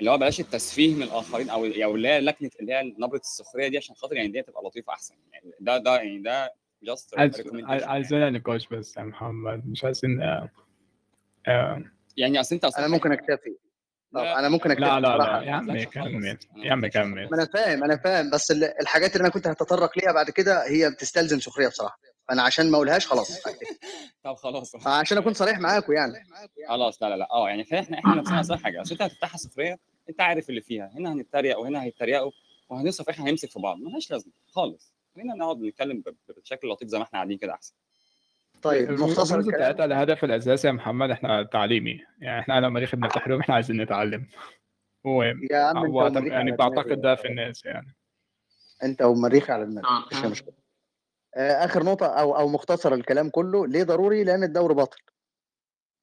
اللي 0.00 0.10
هو 0.10 0.18
بلاش 0.18 0.40
التسفيه 0.40 0.94
من 0.94 1.02
الآخرين 1.02 1.50
أو 1.50 1.64
أو 1.66 1.94
اللي 1.94 2.08
هي 2.08 2.20
لكنة 2.20 2.50
اللي 2.60 2.72
هي 2.74 2.82
نبره 2.98 3.18
السخرية 3.18 3.68
دي 3.68 3.76
عشان 3.76 3.94
خاطر 3.96 4.16
يعني 4.16 4.28
دي 4.28 4.42
تبقى 4.42 4.62
لطيفة 4.64 4.92
أحسن. 4.92 5.14
يعني 5.32 5.52
ده 5.60 5.78
ده 5.78 5.96
يعني 5.96 6.18
ده 6.18 6.54
جاست 6.82 7.18
عايز 7.18 7.42
عايزين 7.84 8.32
نقاش 8.32 8.66
بس 8.68 8.96
يا 8.96 9.02
محمد. 9.02 9.66
مش 9.66 9.84
عايزين 9.84 10.22
آه، 10.22 10.50
آه، 11.48 11.82
يعني 12.16 12.40
أصل 12.40 12.54
أنت 12.54 12.64
أنا 12.64 12.88
ممكن 12.88 13.12
أكتفي. 13.12 13.56
طب 14.14 14.18
أنا 14.20 14.48
ممكن 14.48 14.68
لا 14.70 14.74
اكتبها 14.74 15.00
لا. 15.00 15.08
بصراحة. 15.16 15.40
لا 15.40 15.46
يا 15.46 15.52
عم 15.52 15.66
كمل. 15.84 16.38
يا 16.56 16.72
عم. 16.72 16.86
كمل. 16.86 17.28
ما 17.30 17.36
أنا 17.36 17.44
فاهم 17.54 17.84
أنا 17.84 17.96
فاهم. 17.96 18.30
بس 18.30 18.50
ال- 18.50 18.80
الحاجات 18.80 19.12
اللي 19.12 19.22
أنا 19.22 19.28
كنت 19.32 19.46
هتطرق 19.46 19.98
ليها 19.98 20.12
بعد 20.12 20.30
كده 20.30 20.68
هي 20.70 20.90
بتستلزم 20.90 21.40
سخرية 21.40 21.68
بصراحة. 21.68 21.98
فانا 22.28 22.42
عشان 22.42 22.70
ما 22.70 22.76
أقولهاش 22.76 23.06
خلاص. 23.06 23.42
طب 24.24 24.34
خلاص. 24.34 24.86
عشان 24.86 25.18
أكون 25.18 25.32
صريح 25.34 25.58
معاكم 25.58 25.92
يعني. 25.92 26.12
خلاص 26.68 27.02
لا 27.02 27.08
لا 27.08 27.16
لا. 27.16 27.28
آه 27.32 27.48
يعني 27.48 27.62
إحنا 27.62 27.80
إحنا 27.98 28.14
نفسنا 28.14 28.40
أصلا 28.40 28.56
حاجة. 28.56 28.82
أصل 28.82 28.92
أنت 28.92 29.02
هتفتحها 29.02 29.38
سخرية 29.38 29.78
أنت 30.10 30.20
عارف 30.20 30.50
اللي 30.50 30.60
فيها. 30.60 30.90
هنا 30.94 31.12
هنتريق 31.12 31.58
وهنا 31.58 31.82
هيتريقوا 31.82 32.30
وهنصرف 32.68 33.08
إحنا 33.08 33.24
هنمسك 33.30 33.50
في 33.50 33.60
بعض. 33.60 33.76
ملهاش 33.78 34.10
لازمة. 34.10 34.32
خالص. 34.46 34.91
خلينا 35.14 35.34
نقعد 35.34 35.60
نتكلم 35.60 36.02
بشكل 36.28 36.68
لطيف 36.68 36.88
زي 36.88 36.98
ما 36.98 37.04
إحنا 37.04 37.18
قاعدين 37.18 37.38
كده 37.38 37.54
أحسن. 37.54 37.74
طيب 38.62 38.90
مختصر 38.90 39.38
الكلام 39.38 39.92
الهدف 39.92 40.24
الأساسي 40.24 40.66
يا 40.66 40.72
محمد 40.72 41.10
إحنا 41.10 41.42
تعليمي. 41.42 42.00
يعني 42.18 42.40
إحنا 42.40 42.58
أنا 42.58 42.68
مريخ 42.68 42.94
بنفتح 42.94 43.28
روم 43.28 43.40
إحنا 43.40 43.54
عايزين 43.54 43.80
نتعلم. 43.82 44.26
و 45.04 45.22
يا 45.22 45.58
عم 45.58 45.94
ومريخ 45.94 46.32
يعني 46.32 46.52
بعتقد. 46.52 47.00
ده 47.00 47.14
في 47.14 47.28
الناس 47.28 47.64
يعني. 47.64 47.96
أنت 48.82 49.02
ومريخ 49.02 49.50
على 49.50 49.66
دماغك 49.66 50.12
مفيش 50.12 50.24
مشكلة. 50.24 50.54
آه، 51.36 51.64
آخر 51.64 51.82
نقطة 51.82 52.06
أو 52.06 52.36
أو 52.36 52.48
مختصر 52.48 52.94
الكلام 52.94 53.30
كله 53.30 53.66
ليه 53.66 53.82
ضروري؟ 53.82 54.24
لأن 54.24 54.42
الدور 54.42 54.72
باطل. 54.72 55.02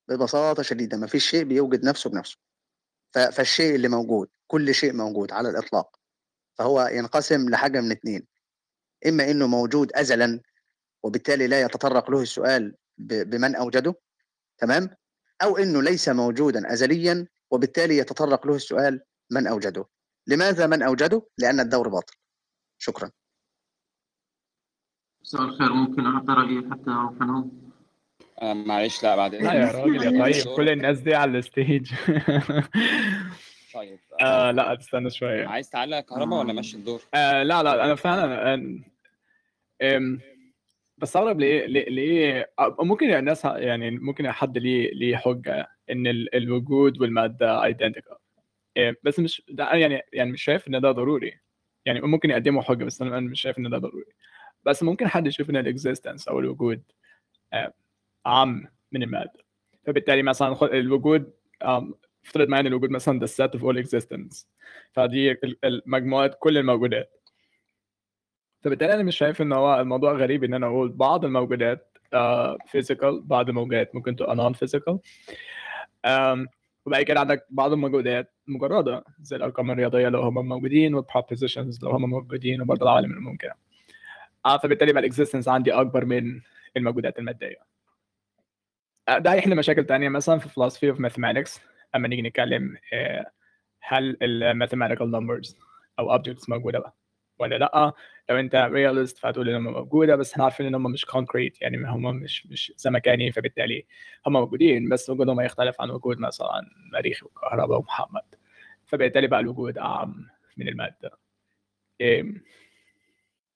ببساطة 0.08 0.64
شديدة 0.64 0.98
ما 0.98 1.08
فيش 1.08 1.30
شيء 1.30 1.44
بيوجد 1.44 1.86
نفسه 1.86 2.10
بنفسه. 2.10 2.38
فالشيء 3.12 3.76
اللي 3.76 3.88
موجود 3.88 4.30
كل 4.48 4.74
شيء 4.74 4.94
موجود 4.94 5.32
على 5.32 5.50
الإطلاق. 5.50 6.00
فهو 6.58 6.82
ينقسم 6.82 7.50
لحاجة 7.50 7.82
من 7.82 7.92
اتنين. 7.92 8.28
إما 9.08 9.32
إنه 9.32 9.48
موجود 9.48 9.92
ازلا 9.94 10.42
وبالتالي 11.04 11.48
لا 11.48 11.62
يتطرق 11.62 12.12
له 12.12 12.22
السؤال 12.22 12.76
بمن 12.98 13.56
أوجده 13.56 13.96
تمام؟ 14.58 14.90
أو 15.44 15.58
إنه 15.58 15.82
ليس 15.82 16.10
موجودا 16.10 16.74
ازليا 16.74 17.28
وبالتالي 17.52 17.98
يتطرق 17.98 18.48
له 18.48 18.56
السؤال 18.56 19.02
من 19.32 19.48
أوجده. 19.48 19.86
لماذا 20.28 20.68
من 20.68 20.82
أوجده؟ 20.84 21.28
لأن 21.38 21.60
الدور 21.60 21.88
باطل. 21.88 22.14
شكرا. 22.78 23.12
مساء 25.22 25.42
الخير 25.42 25.74
ممكن 25.74 26.06
أعطي 26.06 26.32
رأيي 26.32 26.70
حتى 26.72 26.90
أروح 26.92 27.22
أنام 27.22 27.52
آه 28.42 28.54
معلش 28.54 29.04
لا 29.04 29.16
بعد 29.16 29.36
لا 29.36 29.54
يا 29.54 29.72
راجل 29.72 30.04
يا 30.04 30.24
طيب 30.24 30.56
كل 30.56 30.70
الناس 30.70 31.00
دي 31.00 31.16
على 31.16 31.38
ال 31.38 31.45
stage. 31.45 31.92
طيب 33.74 34.00
آه 34.22 34.52
لا 34.52 34.80
استنى 34.80 35.10
شوية. 35.10 35.48
عايز 35.48 35.70
تعلق 35.70 36.00
كهرباء 36.00 36.40
ولا 36.40 36.54
ماشي 36.54 36.78
الدور؟ 36.78 37.02
آه 37.14 37.44
لا 37.44 37.64
لا 37.64 37.86
أنا 37.86 37.96
فعلا 37.96 38.54
آه، 38.54 38.78
أم، 39.98 40.20
بستغرب 40.98 41.40
ليه 41.40 41.66
ليه, 41.66 42.52
آه، 42.60 42.76
ممكن 42.80 43.14
الناس 43.14 43.46
ه- 43.46 43.58
يعني 43.58 43.92
ممكن 43.92 44.32
حد 44.32 44.58
ليه 44.58 44.92
ليه 44.94 45.18
حجة 45.18 45.68
إن 45.92 46.08
ال- 46.08 46.36
الوجود 46.36 47.02
والمادة 47.02 47.64
identical 47.64 48.16
بس 49.04 49.20
مش 49.20 49.42
ده 49.50 49.72
يعني 49.74 50.02
يعني 50.14 50.32
مش 50.32 50.44
شايف 50.44 50.68
إن 50.68 50.82
ده 50.82 50.92
ضروري. 50.92 51.40
يعني 51.86 52.02
ممكن 52.02 52.30
يقدموا 52.30 52.62
حجة 52.62 52.84
بس 52.84 53.02
أنا 53.02 53.18
أنا 53.18 53.30
مش 53.30 53.42
شايف 53.42 53.58
إن 53.60 53.70
ده 53.70 53.78
ضروري. 53.78 54.06
بس 54.64 54.84
ممكن 54.84 55.08
حد 55.08 55.28
يشوف 55.28 55.50
إن 55.50 55.58
ال 55.58 55.65
existence 55.65 56.28
أو 56.28 56.40
الوجود 56.40 56.84
آه، 57.54 57.74
اعم 58.28 58.68
من 58.92 59.04
المادة. 59.04 59.34
فبالتالي 59.86 60.24
مثلا 60.24 60.64
الوجود 60.64 61.34
افترض 62.26 62.48
معايا 62.48 62.62
ان 62.62 62.68
الوجود 62.68 62.90
مثلا 62.90 63.20
the 63.26 63.30
set 63.30 63.60
of 63.60 63.64
all 63.64 63.84
existence. 63.86 64.46
فدي 64.94 65.38
المجموعه 65.64 66.28
كل 66.40 66.58
الموجودات. 66.58 67.28
فبالتالي 68.62 68.94
أنا 68.94 69.04
مش 69.04 69.18
شايف 69.18 69.42
إن 69.42 69.54
هو 69.54 69.80
الموضوع 69.80 70.14
غريب 70.14 70.44
إن 70.44 70.54
أنا 70.54 70.68
أقول 70.68 70.90
بعض 70.90 71.26
الموجودات 71.26 71.98
physical 72.68 73.22
بعض 73.22 73.50
الموجودات 73.50 73.96
ممكن 73.96 74.16
تبقى 74.16 74.36
non-physical 74.36 75.00
وبعد 76.86 77.04
كده 77.04 77.20
عندك 77.20 77.46
بعض 77.50 77.72
الموجودات 77.72 78.34
مجردة 78.48 79.04
زي 79.22 79.36
الأرقام 79.36 79.72
الرياضية 79.72 80.10
لو 80.10 80.22
هم 80.22 80.48
موجودين 80.48 80.96
وال 80.96 81.08
propositions 81.08 81.84
لو 81.84 81.90
هم 81.92 82.10
موجودين 82.10 82.62
وبرضه 82.62 82.84
العوالم 82.84 83.12
الممكنة. 83.12 83.54
آه 84.46 84.58
فبالتالي 84.58 84.94
بقى 84.94 85.00
ال 85.00 85.05
existence 85.05 85.48
عندي 85.48 85.74
أكبر 85.74 86.06
من 86.06 86.42
الموجودات 86.78 87.20
المادية. 87.20 87.58
آه 89.08 89.18
ده 89.18 89.34
هيحل 89.34 89.56
مشاكل 89.56 89.86
تانية 89.86 90.10
مثلا 90.10 90.40
في 90.40 90.50
philosophy 90.50 90.96
of 90.96 91.00
mathematics. 91.00 91.60
أما 91.96 92.08
نيجي 92.08 92.22
نتكلم 92.22 92.78
آه، 92.94 93.32
هل 93.82 94.18
ال 94.22 94.68
mathematical 94.68 95.02
numbers 95.16 95.56
أو 96.00 96.18
objects 96.18 96.50
موجودة 96.50 96.94
ولا 97.40 97.56
لأ؟ 97.56 97.94
لو 98.30 98.40
أنت 98.40 98.56
realist 98.56 99.18
فهتقول 99.18 99.50
إن 99.50 99.56
هم 99.56 99.74
موجودة 99.74 100.16
بس 100.16 100.32
إحنا 100.32 100.44
عارفين 100.44 100.66
إن 100.66 100.76
هم 100.76 100.92
مش 100.92 101.06
concrete 101.06 101.62
يعني 101.62 101.78
هم 101.78 102.16
مش 102.16 102.48
مش 102.48 102.74
زمكاني 102.78 103.32
فبالتالي 103.32 103.86
هم 104.28 104.34
موجودين 104.34 104.90
بس 104.90 105.10
وجودهم 105.10 105.42
يختلف 105.42 105.82
عن 105.82 105.90
وجود 105.90 106.20
مثلا 106.20 106.70
مريخ 106.94 107.24
وكهرباء 107.24 107.80
ومحمد. 107.80 108.36
فبالتالي 108.86 109.28
بقى 109.28 109.40
الوجود 109.40 109.78
أعم 109.78 110.28
من 110.58 110.68
المادة. 110.68 111.18
إيه، 112.02 112.34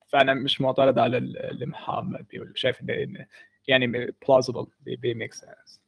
فأنا 0.07 0.33
مش 0.33 0.61
معترض 0.61 0.99
على 0.99 1.17
ال- 1.17 1.37
اللي 1.37 1.65
محمد 1.65 2.27
بيقول 2.27 2.51
شايف 2.55 2.81
إن 2.81 3.25
يعني 3.67 4.07
plausible 4.07 4.67
بي 4.81 5.27
make 5.27 5.33
sense. 5.33 5.79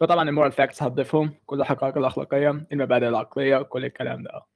فطبعا 0.00 0.28
ال 0.28 0.32
moral 0.32 0.52
facts 0.52 0.82
هتضيفهم 0.82 1.34
كل 1.46 1.60
الحقائق 1.60 1.98
الأخلاقية 1.98 2.50
المبادئ 2.72 3.08
العقلية 3.08 3.62
كل 3.62 3.84
الكلام 3.84 4.22
ده. 4.22 4.46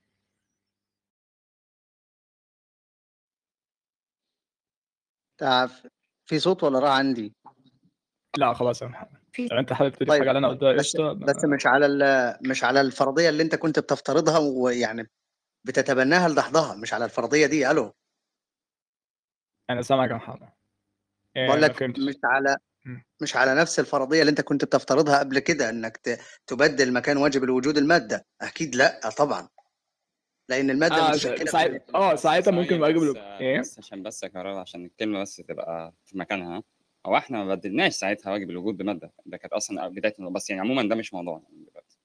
تعرف 5.40 5.86
في 6.28 6.38
صوت 6.38 6.64
ولا 6.64 6.78
راح 6.78 6.90
عندي؟ 6.90 7.34
لا 8.36 8.52
خلاص 8.54 8.82
يا 8.82 8.86
محمد. 8.86 9.20
في 9.32 9.48
لو 9.52 9.58
أنت 9.58 9.72
حابب 9.72 9.90
تضيف 9.92 10.08
طيب، 10.08 10.18
حاجة 10.18 10.28
اللي 10.30 10.38
أنا 10.38 10.48
قلتها؟ 10.48 10.72
بس 10.72 10.96
بس 10.96 11.44
مش 11.44 11.66
على 11.66 11.86
ال- 11.86 12.50
مش 12.50 12.64
على 12.64 12.80
الفرضية 12.80 13.28
اللي 13.28 13.42
أنت 13.42 13.54
كنت 13.54 13.78
بتفترضها 13.78 14.38
ويعني 14.38 15.10
بتتبناها 15.66 16.28
لدحضها 16.28 16.76
مش 16.76 16.94
على 16.94 17.04
الفرضية 17.04 17.46
دي. 17.46 17.70
ألو. 17.70 17.92
أنا 19.70 19.82
سامعك 19.82 20.10
يا 20.10 20.14
محمد. 20.16 20.52
إيه، 21.36 21.46
بقول 21.48 21.60
ما 21.60 21.66
لك. 21.66 21.82
مش 21.82 22.14
على. 22.24 22.56
مش 23.20 23.36
على 23.36 23.54
نفس 23.54 23.80
الفرضية 23.80 24.20
اللي 24.20 24.30
انت 24.30 24.40
كنت 24.40 24.64
بتفترضها 24.64 25.18
قبل 25.18 25.38
كده 25.38 25.70
انك 25.70 26.00
تبدل 26.46 26.92
مكان 26.92 27.16
واجب 27.16 27.44
الوجود 27.44 27.78
المادة. 27.78 28.26
أكيد 28.40 28.76
لأ 28.76 29.00
طبعا. 29.18 29.48
لأن 30.48 30.70
المادة 30.70 30.96
آه، 30.96 31.10
متشكله 31.10 31.80
آه 31.94 32.14
ساعتها 32.14 32.50
ممكن 32.50 32.80
واجب 32.80 32.96
بس, 32.96 33.02
الوجود. 33.02 33.16
إيه؟ 33.16 33.60
بس 33.60 33.78
عشان 33.78 34.02
بس 34.02 34.22
يا 34.22 34.28
كهرباء 34.28 34.60
عشان 34.60 34.84
الكلمة 34.84 35.22
بس 35.22 35.36
تبقى 35.36 35.92
في 36.04 36.18
مكانها. 36.18 36.62
هو 37.06 37.16
إحنا 37.16 37.44
ما 37.44 37.54
بدلناش 37.54 37.92
ساعتها 37.92 38.32
واجب 38.32 38.50
الوجود 38.50 38.76
بمادة. 38.76 39.12
ده 39.26 39.36
كانت 39.36 39.52
أصلا 39.52 39.88
بداية. 39.88 40.14
بس 40.18 40.50
يعني 40.50 40.62
عموما 40.62 40.88
ده 40.88 40.94
مش 40.94 41.14
موضوع 41.14 41.42
يعني 41.44 41.64
دلوقتي. 41.70 41.98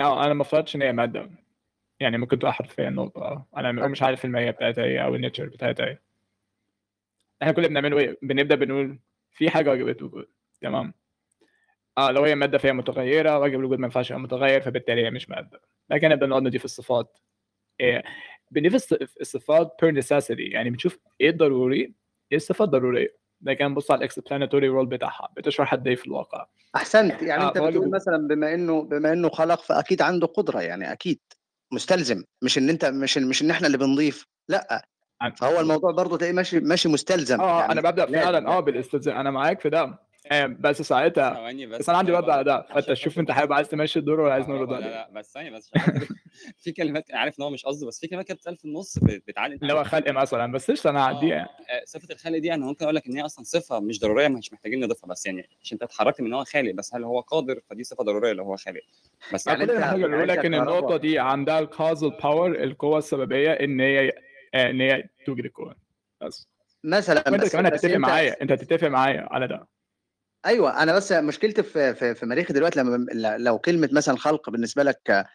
آه 0.00 0.24
أنا 0.24 0.34
ما 0.34 0.42
افترضتش 0.42 0.76
إن 0.76 0.82
هي 0.82 0.92
مادة. 0.92 1.30
يعني 2.00 2.18
ممكن 2.18 2.38
تبقى 2.38 2.52
حرفيا 2.52 2.90
نقطه 2.90 3.20
آه 3.20 3.46
أنا 3.56 3.72
مش 3.72 4.02
عارف 4.02 4.24
الماهيه 4.24 4.50
بتاعتها 4.50 4.84
إيه 4.84 5.04
أو 5.04 5.14
النيتشر 5.14 5.46
بتاعتها 5.46 5.86
إيه. 5.86 6.02
إحنا 7.42 7.52
كل 7.52 7.58
اللي 7.64 7.68
بنعمله 7.68 7.98
إيه؟ 7.98 8.18
بنبدأ 8.22 8.54
بنقول 8.54 8.98
في 9.38 9.50
حاجة 9.50 9.70
واجبة 9.70 10.04
وجود 10.04 10.26
تمام. 10.60 10.94
آه 11.98 12.10
لو 12.10 12.24
هي 12.24 12.34
مادة 12.34 12.58
فهي 12.58 12.72
متغيرة 12.72 13.38
واجب 13.38 13.58
الوجود 13.60 13.78
ما 13.78 13.86
ينفعش 13.86 14.10
يبقى 14.10 14.20
متغير 14.22 14.60
فبالتالي 14.60 15.06
هي 15.06 15.10
مش 15.10 15.28
مادة. 15.30 15.60
لكن 15.90 16.08
نبدا 16.08 16.26
نقعد 16.26 16.42
نضيف 16.42 16.64
الصفات. 16.64 17.18
إيه 17.80 18.02
بنضيف 18.50 18.76
الص- 18.76 19.06
الصفات 19.20 19.76
per 19.82 19.88
necessity. 20.02 20.36
يعني 20.52 20.70
بنشوف 20.70 20.98
إيه 21.20 21.30
الضروري 21.30 21.94
إيه 22.32 22.36
الصفات 22.36 22.68
ضروريه 22.68 23.16
ده 23.40 23.54
كان 23.54 23.74
بص 23.74 23.90
على 23.90 23.98
ال 23.98 24.04
explanatory 24.04 24.68
role 24.68 24.86
بتاعها. 24.86 25.28
بتشرح 25.36 25.72
قد 25.74 25.86
إيه 25.88 25.96
في 25.96 26.06
الواقع. 26.06 26.46
أحسنت. 26.76 27.22
يعني 27.22 27.42
آه، 27.42 27.48
أنت 27.48 27.56
بتقول 27.56 27.68
الوجود. 27.72 27.90
مثلا 27.94 28.28
بما 28.28 28.54
إنه 28.54 28.82
بما 28.82 29.12
إنه 29.12 29.28
خلق 29.28 29.62
فأكيد 29.62 30.02
عنده 30.02 30.26
قدرة. 30.26 30.60
يعني 30.60 30.92
أكيد 30.92 31.20
مستلزم. 31.72 32.24
مش 32.42 32.58
إن 32.58 32.68
أنت 32.68 32.84
مش 32.84 33.18
مش 33.18 33.42
إن 33.42 33.50
إحنا 33.50 33.66
اللي 33.66 33.78
بنضيف. 33.78 34.26
لأ. 34.48 34.88
فهو 35.36 35.60
الموضوع 35.60 35.92
برضه 35.92 36.16
تلاقيه 36.16 36.32
ماشي 36.34 36.60
ماشي 36.60 36.88
مستلزم. 36.88 37.40
آه 37.40 37.60
يعني 37.60 37.72
أنا 37.72 37.80
ببدأ. 37.80 38.06
فعلا 38.06 38.48
آه 38.48 38.60
بالاستلزام. 38.60 39.16
أنا 39.16 39.30
معاك 39.30 39.60
في 39.60 39.70
ده. 39.70 40.08
آه، 40.32 40.46
بس 40.46 40.82
ساعتها 40.82 41.34
ثواني 41.34 41.66
بس. 41.66 41.78
بس 41.78 41.88
أنا 41.88 41.98
عندي 41.98 42.12
رد 42.12 42.30
على 42.30 42.44
ده. 42.44 42.66
فأنت 42.74 42.92
شوف 42.94 43.18
أنت 43.18 43.30
حابب 43.30 43.52
عايز 43.52 43.68
تمشي 43.68 43.98
الدور 43.98 44.20
ولا 44.20 44.32
عايز 44.32 44.48
نرد 44.48 44.68
لا 44.70 44.76
عليه 44.76 44.86
لا 44.86 45.10
بس 45.14 45.32
ثانية 45.34 45.50
بس 45.50 45.70
في 46.62 46.72
كلمات 46.72 47.04
عارف 47.14 47.38
إن 47.38 47.44
هو 47.44 47.50
مش 47.50 47.64
قصده 47.64 47.86
بس 47.86 48.00
في 48.00 48.06
كلمات 48.08 48.26
كانت 48.26 48.38
بتتقال 48.38 48.56
في 48.56 48.64
النص 48.64 48.98
ب- 48.98 49.04
بتعلي 49.28 49.54
اللي 49.62 49.72
هو 49.72 49.84
خلق 49.84 50.10
مثلا 50.10 50.52
بس 50.52 50.70
قشطة 50.70 50.90
أنا 50.90 51.00
هعديها. 51.04 51.42
آه، 51.70 51.82
صفة 51.84 52.14
الخالق 52.14 52.38
دي 52.38 52.54
أنا 52.54 52.66
ممكن 52.66 52.84
أقول 52.84 52.94
لك 52.96 53.06
إن 53.06 53.16
هي 53.16 53.24
أصلا 53.24 53.44
صفة 53.44 53.80
مش 53.80 54.00
ضرورية 54.00 54.28
مش 54.28 54.52
محتاجين 54.52 54.80
نضيفها 54.84 55.08
بس 55.10 55.26
يعني 55.26 55.48
عشان 55.62 55.74
أنت 55.74 55.82
اتحركت 55.82 56.20
من 56.20 56.26
إن 56.26 56.34
هو 56.34 56.44
خالق 56.44 56.74
بس 56.74 56.94
هل 56.94 57.04
هو 57.04 57.20
قادر؟ 57.20 57.60
فدي 57.70 57.84
صفة 57.84 58.04
ضرورية 58.04 58.30
اللي 58.30 58.42
هو 58.42 58.56
خالق. 58.56 58.80
بس 59.34 59.46
يعني 59.46 59.72
يعني 59.72 60.08
بقول 60.08 60.28
لك 60.28 60.44
إن. 60.44 60.54
النقطة 60.54 60.96
دي 60.96 61.18
عندها 61.18 61.58
الكازل 61.58 62.10
باور 62.10 62.50
القوة 62.64 62.98
السببية 62.98 63.52
إن 63.52 63.80
هي 63.80 64.08
آه، 64.08 64.12
إن 64.54 64.80
هي 64.80 65.08
توجد 65.26 65.44
الكون 65.44 65.74
بس. 66.22 66.48
مثلا 66.84 67.24
وأنت 67.30 67.42
بس 67.42 67.52
كمان 67.52 67.66
هتتفق 67.66 67.84
أنت 67.94 67.96
معايا 67.96 68.42
أنت 68.42 68.52
هتتفق 68.52 68.88
معايا 68.88 69.28
على 69.30 69.48
ده. 69.48 69.68
أيوه 70.46 70.82
أنا 70.82 70.96
بس 70.96 71.12
مشكلتي 71.12 71.62
في 71.62 71.94
في, 71.94 72.14
في 72.14 72.26
مريخ 72.26 72.52
دلوقتي 72.52 72.80
لما 72.80 73.06
لو 73.38 73.58
كلمة 73.58 73.88
مثلا 73.92 74.16
خلق 74.16 74.50
بالنسبة 74.50 74.82
لك 74.82 75.26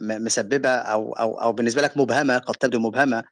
مسببة 0.00 0.68
أو 0.68 1.12
أو 1.12 1.40
أو 1.40 1.52
بالنسبة 1.52 1.82
لك 1.82 1.96
مبهمة 1.96 2.38
قد 2.38 2.54
تبدو 2.54 2.78
مبهمة 2.78 3.24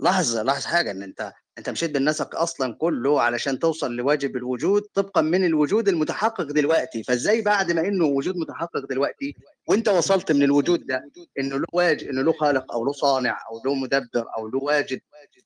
لاحظ 0.00 0.36
لاحظ 0.36 0.64
حاجة 0.64 0.90
إن 0.90 1.02
أنت 1.02 1.32
أنت 1.58 1.70
مشيت 1.70 1.90
بالنسق 1.90 2.36
أصلا 2.36 2.74
كله 2.74 3.22
علشان 3.22 3.58
توصل 3.58 3.92
لواجب 3.96 4.36
الوجود 4.36 4.82
طبقا 4.94 5.20
من 5.20 5.44
الوجود 5.44 5.88
المتحقق 5.88 6.42
دلوقتي 6.44 7.02
فإزاي 7.02 7.42
بعد 7.42 7.72
ما 7.72 7.80
إنه 7.80 8.04
وجود 8.04 8.36
متحقق 8.36 8.86
دلوقتي 8.90 9.36
وأنت 9.68 9.88
وصلت 9.88 10.32
من 10.32 10.42
الوجود 10.42 10.86
ده 10.86 11.10
إنه 11.38 11.56
له 11.58 11.66
واجب 11.72 12.08
إنه 12.08 12.22
له 12.22 12.32
خالق 12.32 12.72
أو 12.72 12.84
له 12.84 12.92
صانع 12.92 13.38
أو 13.50 13.62
له 13.64 13.74
مدبر 13.74 14.24
أو 14.38 14.48
له 14.48 14.58
واجد 14.58 15.00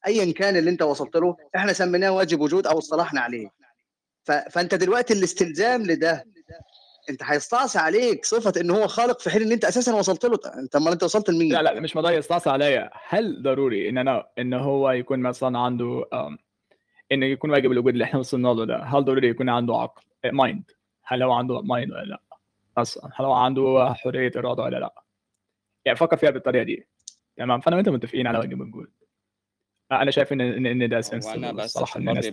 ايا 0.06 0.32
كان 0.32 0.56
اللي 0.56 0.70
أنت 0.70 0.82
وصلت 0.82 1.16
له 1.16 1.36
إحنا 1.56 1.72
سميناه 1.72 2.10
واجب 2.10 2.40
وجود 2.40 2.66
أو 2.66 2.78
اصطلحنا 2.78 3.20
عليه. 3.20 3.48
فأنت 4.24 4.74
دلوقتي 4.74 5.14
الاستلزام 5.14 5.82
لده 5.82 6.24
انت 7.10 7.22
هيستعصي 7.22 7.78
عليك 7.78 8.24
صفة 8.24 8.60
إن 8.60 8.70
هو 8.70 8.86
خالق 8.86 9.20
في 9.20 9.30
حين 9.30 9.42
إن 9.42 9.52
أنت 9.52 9.64
أساسا 9.64 9.94
وصلت 9.94 10.24
له. 10.26 10.38
انت 10.58 10.76
امال 10.76 10.92
أنت 10.92 11.02
وصلت 11.02 11.30
لمين؟ 11.30 11.52
لا 11.52 11.62
لا 11.62 11.80
مش 11.80 11.96
موضوع 11.96 12.12
يستعصي 12.12 12.50
عليا. 12.50 12.90
هل 13.08 13.42
ضروري 13.42 13.88
إن 13.88 13.98
أنا 13.98 14.26
إن 14.38 14.54
هو 14.54 14.90
يكون 14.90 15.18
مثلا 15.20 15.58
عنده 15.58 16.04
انه 17.12 17.26
يكون 17.26 17.50
واجب 17.50 17.72
الوجود 17.72 17.92
اللي 17.92 18.04
إحنا 18.04 18.18
وصلنا 18.20 18.48
له 18.48 18.64
ده 18.66 18.82
هل 18.82 19.04
ضروري 19.04 19.28
يكون 19.28 19.48
عنده 19.48 19.74
عقل 19.76 20.02
mind 20.32 20.70
هل 21.04 21.22
هو 21.22 21.32
عنده 21.32 21.60
mind 21.62 21.92
ولا 21.92 22.02
لا؟ 22.04 22.20
أصلا 22.78 23.10
هل 23.16 23.24
هو 23.24 23.32
عنده 23.32 23.94
حرية 23.94 24.32
إرادة 24.36 24.62
ولا 24.62 24.76
لا؟ 24.76 25.02
يعني 25.84 25.98
فكر 25.98 26.16
فيها 26.16 26.30
بالطريقة 26.30 26.62
دي. 26.62 26.88
تمام؟ 27.36 27.60
فأنا 27.60 27.76
وأنت 27.76 27.88
متفقين 27.88 28.26
على 28.26 28.38
واجب 28.38 28.62
الوجود 28.62 28.90
أنا 29.92 30.10
شايف 30.10 30.32
ان 30.32 30.40
ان, 30.40 30.66
إن 30.66 30.88
ده 30.88 31.00
سنس 31.00 31.26
وأنا 31.26 31.52
بس 31.52 31.64
الصراحة 31.64 32.00
إن 32.00 32.08
الناس 32.08 32.26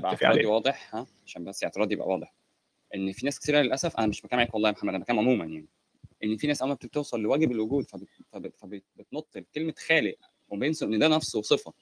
واضح 0.45 0.95
ها؟ 0.95 1.07
عشان 1.25 1.43
بس 1.43 1.63
اعتراضي 1.63 1.93
يبقى 1.93 2.07
واضح. 2.07 2.33
إن 2.95 3.11
في 3.11 3.25
ناس 3.25 3.39
كتيره 3.39 3.61
للأسف 3.61 3.97
أنا 3.97 4.07
مش 4.07 4.21
بتكلم 4.21 4.39
عليك 4.39 4.53
والله 4.53 4.69
يا 4.69 4.73
محمد 4.73 4.89
أنا 4.89 4.99
بتكلم 5.03 5.19
عموما 5.19 5.45
يعني. 5.45 5.65
إن 6.23 6.37
في 6.37 6.47
ناس 6.47 6.61
أول 6.61 6.69
ما 6.69 6.75
بتوصل 6.75 7.21
لواجب 7.21 7.51
الوجود 7.51 7.89
فبت... 7.89 8.07
فبت... 8.31 8.55
فبت... 8.57 8.83
بتنط 8.97 9.37
كلمه 9.55 9.73
خالق 9.87 10.15
وبينسوا 10.49 10.87
إن 10.87 10.99
ده 10.99 11.07
نفسه 11.07 11.41
صفة. 11.41 11.73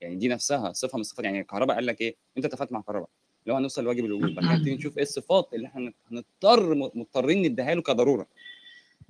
يعني 0.00 0.16
دي 0.16 0.28
نفسها 0.28 0.72
صفة 0.72 0.96
من 0.96 1.00
الصفات. 1.00 1.24
يعني 1.24 1.40
الكهرباء 1.40 1.76
قال 1.76 1.86
لك 1.86 2.00
إيه؟ 2.00 2.14
أنت 2.36 2.44
اتفقت 2.44 2.72
مع 2.72 2.80
الكهرباء. 2.80 3.08
لو 3.46 3.54
هنوصل 3.54 3.84
لواجب 3.84 4.04
الوجود 4.04 4.34
بعد 4.34 4.64
كده 4.66 4.74
نشوف 4.74 4.96
إيه 4.96 5.02
الصفات 5.02 5.54
اللي 5.54 5.66
إحنا 5.66 5.92
هنضطر 6.10 6.74
مضطرين 6.74 7.42
نديها 7.42 7.74
له 7.74 7.82
كضرورة. 7.82 8.26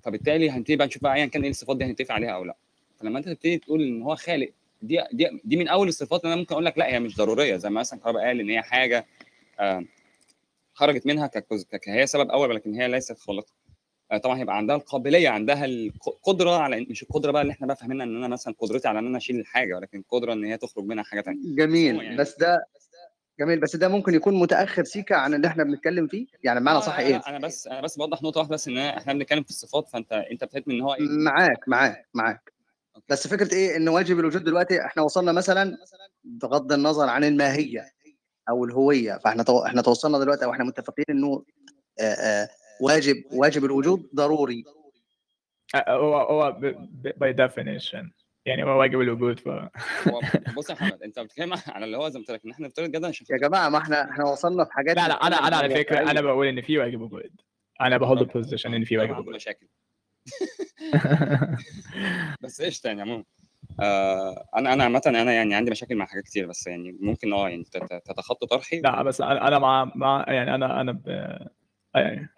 فبالتالي 0.03 0.51
هنبتدي 0.51 0.77
بقى 0.77 0.87
نشوف 0.87 1.03
بقى 1.03 1.15
ايا 1.15 1.27
كان 1.27 1.43
إيه 1.43 1.51
الصفات 1.51 1.77
دي 1.77 1.85
هنتفق 1.85 2.15
عليها 2.15 2.31
أو 2.31 2.45
لأ. 2.45 2.57
فلما 2.97 3.19
أنت 3.19 3.29
تبتدي 3.29 3.59
تقول 3.59 3.83
إن 3.83 4.03
هو 4.03 4.17
خالق 4.17 4.51
دي 4.83 4.99
دي 5.13 5.41
دي 5.45 5.57
من 5.57 5.69
أول 5.69 5.89
الصفات 5.89 6.25
أنا 6.25 6.37
ممكن 6.37 6.53
أقول 6.53 6.65
لك 6.65 6.79
لأ 6.79 6.87
هي 6.87 7.01
مش 7.01 7.17
ضرورية. 7.17 7.57
زي 7.57 7.71
ما 7.71 7.81
مثلا 7.81 7.99
الكهرباء 7.99 8.25
قال 8.25 8.41
إن 8.41 8.51
هي 8.51 8.63
حاجة 8.63 9.07
آه 9.61 9.85
خرجت 10.75 11.07
منها 11.07 11.27
ككز- 11.27 11.65
ك- 11.65 11.89
هي 11.89 12.07
سبب 12.07 12.31
أول 12.31 12.51
ولكن 12.51 12.75
هي 12.75 12.89
ليست 12.89 13.19
خالقة. 13.19 13.53
آه، 14.13 14.19
طبعا 14.19 14.39
هيبقى 14.39 14.57
عندها 14.57 14.77
القابلية 14.77 15.29
عندها 15.29 15.65
القدره 15.65 16.51
على 16.57 16.87
مش 16.91 17.03
القدرة 17.03 17.31
بقى 17.33 17.43
اللي 17.43 17.53
إحنا 17.53 17.67
بقى 17.67 17.77
فاهمينها 17.77 18.07
إن 18.07 18.17
أنا 18.17 18.29
مثلا 18.29 18.55
قدرتي 18.59 18.89
على 18.89 18.99
إن 18.99 19.07
أنا 19.07 19.19
أشيل 19.19 19.41
الحاجة 19.41 19.75
ولكن 19.75 19.99
القدره 19.99 20.33
إن 20.33 20.45
هي 20.45 20.57
تخرج 20.57 20.85
منها 20.85 21.05
حاجة 21.05 21.21
ثانية 21.21 21.57
جميل. 21.57 22.17
بس 22.17 22.37
ده 22.39 22.65
جميل. 23.41 23.61
بس 23.61 23.77
ده 23.77 23.89
ممكن 23.89 24.15
يكون 24.15 24.35
متأخر 24.35 24.85
سيكا 24.85 25.17
عن 25.17 25.35
اللي 25.35 25.47
إحنا 25.47 25.65
بنتكلم 25.65 26.07
فيه؟ 26.07 26.27
يعني 26.45 26.61
بمعنى 26.61 26.81
صح 26.81 26.99
إيه؟ 26.99 27.23
أنا 27.27 27.39
بس 27.39 27.67
أنا 27.67 27.81
بس 27.81 27.97
بوضح 27.97 28.23
نقطة 28.23 28.39
واحدة 28.39 28.55
بس 28.55 28.69
إن 28.69 28.79
إحنا 28.79 29.13
بنتكلم 29.13 29.43
في 29.43 29.51
الصفات 29.51 29.89
فانت 29.89 30.13
أنت 30.13 30.45
بتهتم 30.45 30.71
إن 30.71 30.81
هو 30.81 30.95
إيه؟ 30.95 31.01
معاك 31.09 31.69
معاك 31.69 32.09
معاك. 32.15 32.53
بس 33.09 33.29
فكرة 33.29 33.55
إيه؟ 33.55 33.77
إن 33.77 33.89
واجب 33.89 34.19
الوجود 34.21 34.45
دلوقتي 34.45 34.81
إحنا 34.87 35.03
وصلنا 35.03 35.33
مثلا 35.33 35.77
بغض 36.25 36.73
النظر 36.73 37.09
عن 37.09 37.25
الماهية. 37.25 37.85
أو 38.49 38.65
الهوية. 38.65 39.19
فإحنا 39.19 39.43
تو... 39.43 39.67
إحنا 39.67 39.83
توصلنا 39.83 40.19
دلوقتي 40.19 40.45
أو 40.45 40.53
إحنا 40.53 40.65
متفقين 40.65 41.05
إنه 41.11 41.45
واجب 42.81 43.25
واجب 43.33 43.65
الوجود 43.65 44.11
ضروري. 44.15 44.65
هو 45.77 46.17
هو 46.17 46.57
by 47.17 47.33
definition 47.33 48.11
يعني 48.47 48.65
هو 48.65 48.81
واجب 48.81 49.01
الوجود 49.01 49.41
ف 49.41 49.49
هو 50.09 50.21
بص 50.57 50.71
يا 50.71 50.75
محمد 50.75 51.03
أنت 51.03 51.19
بتتكلم 51.21 51.53
على 51.67 51.85
اللي 51.85 51.97
هو 51.97 52.09
زي 52.09 52.19
ما 52.19 52.25
قلت 52.25 52.31
لك 52.31 52.45
إن 52.45 52.51
إحنا 52.51 52.67
نفترض 52.67 52.91
جدا 52.91 53.09
عشان 53.09 53.27
يا 53.31 53.37
جماعة 53.37 53.69
ما 53.69 53.79
إحنا 53.79 54.11
إحنا 54.11 54.25
وصلنا 54.25 54.65
في 54.65 54.73
حاجات 54.73 54.97
لا 54.97 55.09
لا 55.09 55.15
أنا 55.27 55.37
أنا 55.37 55.57
على 55.57 55.75
فكرة 55.75 56.11
أنا 56.11 56.21
بقول 56.21 56.47
إن 56.47 56.61
في 56.61 56.79
واجب 56.79 57.01
وجود. 57.01 57.41
أنا 57.81 57.97
ب 57.99 58.05
hold 58.05 58.29
position 58.33 58.75
إن 58.75 58.85
في 58.85 58.99
واجب 58.99 59.19
وجود. 59.19 59.35
مشاكل. 59.35 59.67
بس 62.41 62.63
قشطة 62.63 62.87
يعني 62.87 63.03
عموما. 63.03 63.25
آه 63.81 64.49
أنا 64.57 64.73
أنا 64.73 64.85
عامه 64.85 65.03
أنا 65.07 65.33
يعني 65.33 65.55
عندي 65.55 65.71
مشاكل 65.71 65.97
مع 65.97 66.07
حاجات 66.07 66.25
كتير 66.25 66.47
بس 66.47 66.67
يعني 66.67 66.93
ممكن 67.01 67.33
آه 67.33 67.49
يعني 67.49 67.65
تت- 67.65 68.03
تتخطى 68.05 68.47
طرحي 68.47 68.81
لا 68.81 69.03
بس 69.03 69.21
أنا 69.21 69.49
أنا 69.49 69.59
مع 69.59 69.93
مع 69.95 70.25
يعني 70.29 70.55
أنا 70.55 70.81
أنا 70.81 70.93
ب... 70.93 71.09
يعني 71.95 72.29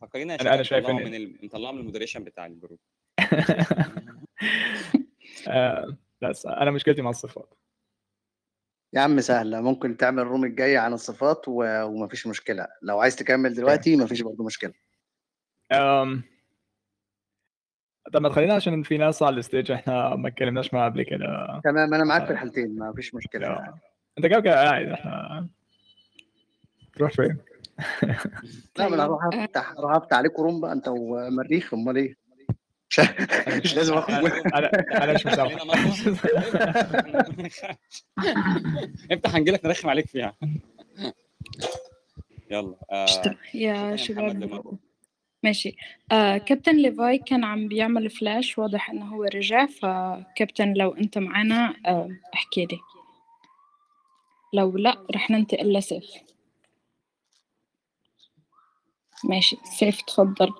فكرينا 0.00 0.34
أنا 0.34 0.42
شباب 0.42 0.62
شايف 0.62 0.86
إن- 0.86 0.90
من. 0.90 1.46
نطلعه 1.46 1.72
من 1.72 1.78
ال 1.78 1.82
moderation 1.82 2.24
بتاع 2.24 2.46
ال 2.46 2.51
group. 2.51 2.78
آه، 5.48 5.96
بس 6.22 6.46
أنا 6.46 6.70
مشكلتي 6.70 7.02
مع 7.02 7.10
الصفات. 7.10 7.54
يا 8.92 9.00
عم 9.00 9.20
سهلة 9.20 9.60
ممكن 9.60 9.96
تعمل 9.96 10.22
ال 10.22 10.26
room 10.26 10.44
الجاي 10.44 10.76
عن 10.76 10.92
الصفات 10.92 11.48
و... 11.48 11.82
ومفيش 11.84 12.26
مشكلة. 12.26 12.66
لو 12.82 13.00
عايز 13.00 13.16
تكمل 13.16 13.54
دلوقتي 13.54 13.96
مفيش 13.96 14.20
برضه 14.22 14.44
مشكلة. 14.44 14.72
أم... 15.72 16.22
طب 18.12 18.22
ما 18.22 18.28
تخلينا 18.28 18.54
عشان 18.54 18.82
في 18.82 18.98
ناس 18.98 19.22
على 19.22 19.36
ال 19.36 19.42
stage 19.42 19.70
إحنا 19.72 20.16
ما 20.16 20.28
اتكلمناش 20.28 20.74
معاها 20.74 20.88
قبل 20.90 21.02
كده. 21.02 21.60
تمام 21.64 21.94
أنا 21.94 22.04
معاك 22.04 22.24
في 22.26 22.32
الحالتين 22.32 22.78
مفيش 22.78 23.14
مشكلة. 23.14 23.48
لا. 23.48 23.74
أنت 24.18 24.26
كده 24.26 24.40
كده 24.40 24.54
قاعد 24.64 24.88
إحنا 24.88 25.46
تروح 26.96 27.12
فين؟ 27.12 27.38
لا 28.78 28.88
ما 28.88 28.94
أنا 28.94 29.04
هروح 29.04 29.24
أفتح 29.34 29.72
هروح 29.72 29.92
أفتح 29.96 30.16
عليكم 30.16 30.42
room 30.42 30.60
بقى 30.60 30.72
أنت 30.72 30.88
ومريخ 30.88 31.74
أمال 31.74 31.96
إيه؟ 31.96 32.16
مش 32.90 33.00
مش 33.64 33.76
لازم 33.76 33.94
اخد 33.94 34.10
أنا 34.54 34.70
أنا 35.04 35.12
مش 35.12 35.26
مسامح 35.26 35.52
افتح 39.12 39.34
هنجيلك 39.34 39.64
نرخم 39.64 39.88
عليك 39.88 40.06
فيها. 40.06 40.34
يلا 42.50 42.76
آه. 42.92 43.06
يا 43.54 43.96
شباب 43.96 44.78
ماشي. 45.46 45.76
آه 46.12 46.38
كابتن 46.38 46.76
ليفاي 46.76 47.18
كان 47.18 47.44
عم 47.44 47.68
بيعمل 47.68 48.10
فلاش 48.10 48.58
واضح 48.58 48.90
إنه 48.90 49.14
هو 49.14 49.24
رجع 49.24 49.66
فكابتن 49.66 50.72
لو 50.72 50.94
أنت 50.94 51.18
معنا 51.18 51.76
آه 51.86 52.08
احكي 52.34 52.66
لي. 52.66 52.78
لو 54.52 54.76
لا 54.76 55.06
رح 55.14 55.30
ننتقل 55.30 55.72
لسيف. 55.72 56.04
ماشي 59.24 59.56
سيف 59.64 60.02
تفضل. 60.02 60.52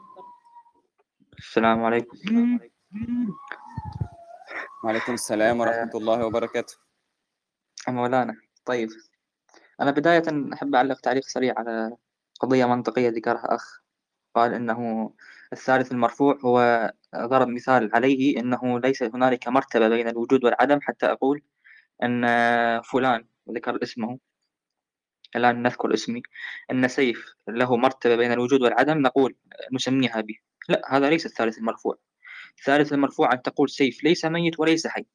السلام 1.38 1.84
عليكم. 1.84 2.18
وعليكم 4.84 5.14
السلام 5.14 5.60
ورحمة 5.60 5.90
الله 5.94 6.26
وبركاته. 6.26 6.74
مولانا 7.88 8.34
طيب. 8.64 8.88
أنا 9.80 9.90
بداية 9.90 10.22
أحب 10.54 10.74
أعلق 10.74 11.00
تعليق 11.00 11.24
سريع 11.24 11.54
على 11.56 11.96
قضية 12.40 12.64
منطقية 12.64 13.08
ذكرها 13.08 13.54
أخ. 13.54 13.85
قال 14.36 14.54
إنه 14.54 15.12
الثالث 15.52 15.92
المرفوع 15.92 16.38
هو 16.44 16.92
ضرب 17.16 17.48
مثال 17.48 17.90
عليه 17.94 18.40
إنه 18.40 18.80
ليس 18.80 19.02
هنالك 19.02 19.48
مرتبة 19.48 19.88
بين 19.88 20.08
الوجود 20.08 20.44
والعدم 20.44 20.80
حتى 20.82 21.06
أقول 21.06 21.42
أن 22.02 22.26
فلان 22.82 23.26
وذكر 23.46 23.82
اسمه 23.82 24.18
الآن 25.36 25.62
نذكر 25.62 25.94
اسمي 25.94 26.22
أن 26.70 26.88
سيف 26.88 27.34
له 27.48 27.76
مرتبة 27.76 28.16
بين 28.16 28.32
الوجود 28.32 28.62
والعدم 28.62 28.98
نقول 28.98 29.36
نسميها 29.72 30.20
به. 30.20 30.34
لا 30.68 30.82
هذا 30.88 31.10
ليس 31.10 31.26
الثالث 31.26 31.58
المرفوع. 31.58 31.98
الثالث 32.58 32.92
المرفوع 32.92 33.32
أن 33.32 33.42
تقول 33.42 33.70
سيف 33.70 34.04
ليس 34.04 34.24
ميت 34.24 34.60
وليس 34.60 34.86
حي. 34.86 35.06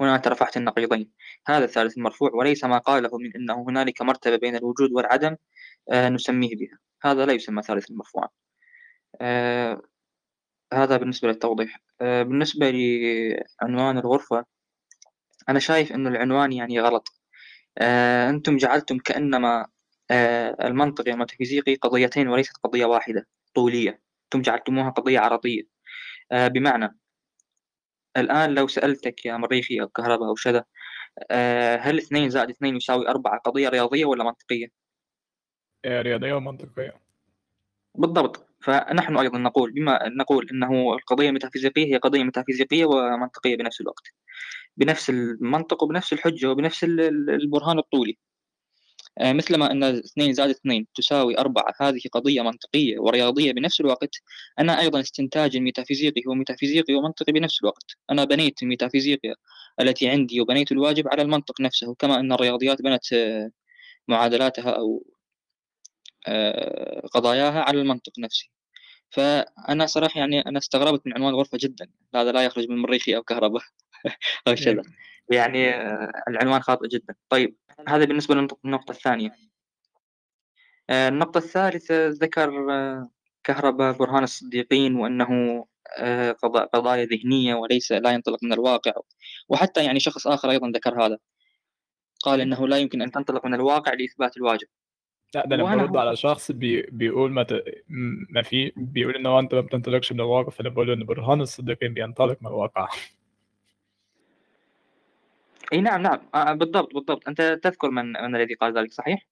هنا 0.00 0.16
أنت 0.16 0.28
رفعت 0.28 0.56
النقيضين. 0.56 1.10
هذا 1.46 1.64
الثالث 1.64 1.96
المرفوع 1.96 2.30
وليس 2.34 2.64
ما 2.64 2.78
قاله 2.78 3.18
من 3.18 3.36
أنه 3.36 3.64
هنالك 3.68 4.02
مرتبة 4.02 4.36
بين 4.36 4.56
الوجود 4.56 4.92
والعدم 4.92 5.36
آه 5.92 6.08
نسميه 6.08 6.56
بها. 6.56 6.78
هذا 7.04 7.26
لا 7.26 7.32
يسمى 7.32 7.62
ثالث 7.62 7.90
المرفوع 7.90 8.28
آه 9.20 9.82
هذا 10.72 10.96
بالنسبة 10.96 11.28
للتوضيح. 11.28 11.80
آه 12.00 12.22
بالنسبة 12.22 12.70
لعنوان 12.70 13.98
الغرفة 13.98 14.44
أنا 15.48 15.58
شايف 15.58 15.92
أنه 15.92 16.10
العنوان 16.10 16.52
يعني 16.52 16.80
غلط. 16.80 17.08
آه 17.78 18.30
أنتم 18.30 18.56
جعلتم 18.56 18.98
كأنما 18.98 19.66
آه 20.10 20.56
المنطقي 20.68 21.10
والميتافيزيقي 21.10 21.74
قضيتين 21.74 22.28
وليست 22.28 22.56
قضية 22.64 22.84
واحدة 22.86 23.28
طولية. 23.54 24.02
أنتم 24.24 24.42
جعلتموها 24.42 24.90
قضية 24.90 25.18
عرضية. 25.20 25.62
آه 26.32 26.48
بمعنى 26.48 26.98
الآن 28.16 28.54
لو 28.54 28.68
سألتك 28.68 29.26
يا 29.26 29.36
مريخي 29.36 29.80
أو 29.80 29.88
كهرباء 29.88 30.28
أو 30.28 30.36
شذا 30.36 30.64
آه 31.30 31.76
هل 31.76 31.98
اثنين 31.98 32.30
زائد 32.30 32.50
اثنين 32.50 32.76
يساوي 32.76 33.08
أربعة 33.08 33.38
قضية 33.40 33.68
رياضية 33.68 34.04
ولا 34.04 34.24
منطقية؟ 34.24 34.83
آه، 35.84 36.02
رياضية 36.02 36.32
ومنطقية. 36.32 36.94
بالضبط. 37.94 38.46
فنحن 38.62 39.16
أيضا 39.18 39.38
نقول 39.38 39.72
بما 39.72 40.08
نقول 40.08 40.48
أنه 40.52 40.94
القضية 40.94 41.28
الميتافيزيقية 41.28 41.94
هي 41.94 41.96
قضية 41.96 42.22
ميتافيزيقية 42.22 42.84
ومنطقية 42.84 43.56
بنفس 43.56 43.80
الوقت. 43.80 44.02
بنفس 44.76 45.10
المنطق 45.10 45.82
وبنفس 45.82 46.12
الحجة 46.12 46.50
وبنفس 46.50 46.84
ال- 46.84 47.00
ال- 47.00 47.30
البرهان 47.30 47.78
الطولي. 47.78 48.16
آه، 49.18 49.32
مثلما 49.32 49.70
أن 49.72 49.82
2 49.84 50.32
زائد 50.32 50.50
2 50.50 50.86
تساوي 50.94 51.38
4 51.38 51.74
هذه 51.80 52.00
قضية 52.12 52.42
منطقية 52.42 52.98
ورياضية 52.98 53.52
بنفس 53.52 53.80
الوقت. 53.80 54.10
أنا 54.58 54.80
أيضا 54.80 55.00
استنتاجي 55.00 55.58
الميتافيزيقي 55.58 56.22
هو 56.28 56.34
ميتافيزيقي 56.34 56.94
ومنطقي 56.94 57.32
بنفس 57.32 57.58
الوقت. 57.62 57.84
أنا 58.10 58.24
بنيت 58.24 58.62
الميتافيزيقيا 58.62 59.34
التي 59.80 60.08
عندي 60.08 60.40
وبنيت 60.40 60.72
الواجب 60.72 61.08
على 61.08 61.22
المنطق 61.22 61.60
نفسه 61.60 61.94
كما 61.94 62.20
أن 62.20 62.32
الرياضيات 62.32 62.82
بنت 62.82 63.12
آه، 63.12 63.50
معادلاتها 64.08 64.76
آه، 64.76 65.00
قضاياها 67.14 67.60
على 67.62 67.80
المنطق 67.80 68.12
نفسه. 68.18 68.48
فأنا 69.10 69.86
صراحة 69.86 70.20
يعني 70.20 70.40
أنا 70.40 70.58
استغربت 70.58 71.06
من 71.06 71.14
عنوان 71.14 71.34
الغرفة 71.34 71.58
جدا. 71.60 71.88
هذا 72.14 72.32
لا 72.32 72.44
يخرج 72.44 72.68
من 72.68 72.76
مريخي 72.76 73.16
أو 73.16 73.22
كهرباء 73.22 73.62
أو 74.48 74.54
كذا 74.54 74.82
يعني 75.30 75.70
آه، 75.70 76.12
العنوان 76.28 76.62
خاطئ 76.62 76.88
جدا. 76.88 77.14
طيب 77.28 77.56
هذا 77.88 78.04
بالنسبة 78.04 78.34
للنقطة 78.34 78.90
الثانية. 78.92 79.32
آه، 80.90 81.08
النقطة 81.08 81.38
الثالثة 81.38 82.08
ذكر 82.08 82.72
آه، 82.72 83.10
كهرباء 83.44 83.92
برهان 83.92 84.22
الصديقين 84.22 84.96
آه، 85.98 86.32
قضا- 86.32 86.64
قضايا 86.64 87.04
ذهنية 87.04 87.54
وليس 87.54 87.92
لا 87.92 88.10
ينطلق 88.10 88.38
من 88.44 88.52
الواقع. 88.52 88.92
وحتى 89.48 89.84
يعني 89.84 90.00
شخص 90.00 90.26
آخر 90.26 90.50
أيضا 90.50 90.70
ذكر 90.74 91.06
هذا. 91.06 91.18
قال 92.22 92.40
أنه 92.40 92.68
لا 92.68 92.78
يمكن 92.78 93.02
أن 93.02 93.10
تنطلق 93.10 93.46
من 93.46 93.54
الواقع 93.54 93.92
لإثبات 93.92 94.36
الواجب. 94.36 94.68
لا 95.34 95.46
ده 95.46 95.54
أنا 95.56 95.64
وأنا 95.64 95.84
برد 95.84 95.96
على 95.96 96.16
شخص 96.16 96.52
بي 96.52 96.82
بيقول 96.82 97.30
ما, 97.32 97.42
ت... 97.42 97.64
ما 98.30 98.42
في 98.42 98.72
بيقول 98.76 99.14
إن 99.16 99.26
هو 99.26 99.38
أنت 99.38 99.54
ما 99.54 99.60
بتنطلقش 99.60 100.12
من 100.12 100.20
الواقع 100.20 100.48
فأنا 100.50 100.68
بقول 100.68 100.90
إن 100.90 101.04
برهان 101.04 101.40
الصديقين 101.40 101.94
بينطلق 101.94 102.38
من 102.40 102.46
الواقع. 102.48 102.88
إي 105.72 105.80
نعم 105.80 106.02
نعم. 106.02 106.18
آه، 106.34 106.52
بالضبط 106.52 106.94
بالضبط. 106.94 107.28
أنت 107.28 107.60
تذكر 107.62 107.90
من 107.90 108.04
من 108.12 108.36
الذي 108.36 108.54
قال 108.54 108.78
ذلك 108.78 108.92
صحيح؟ 108.92 109.26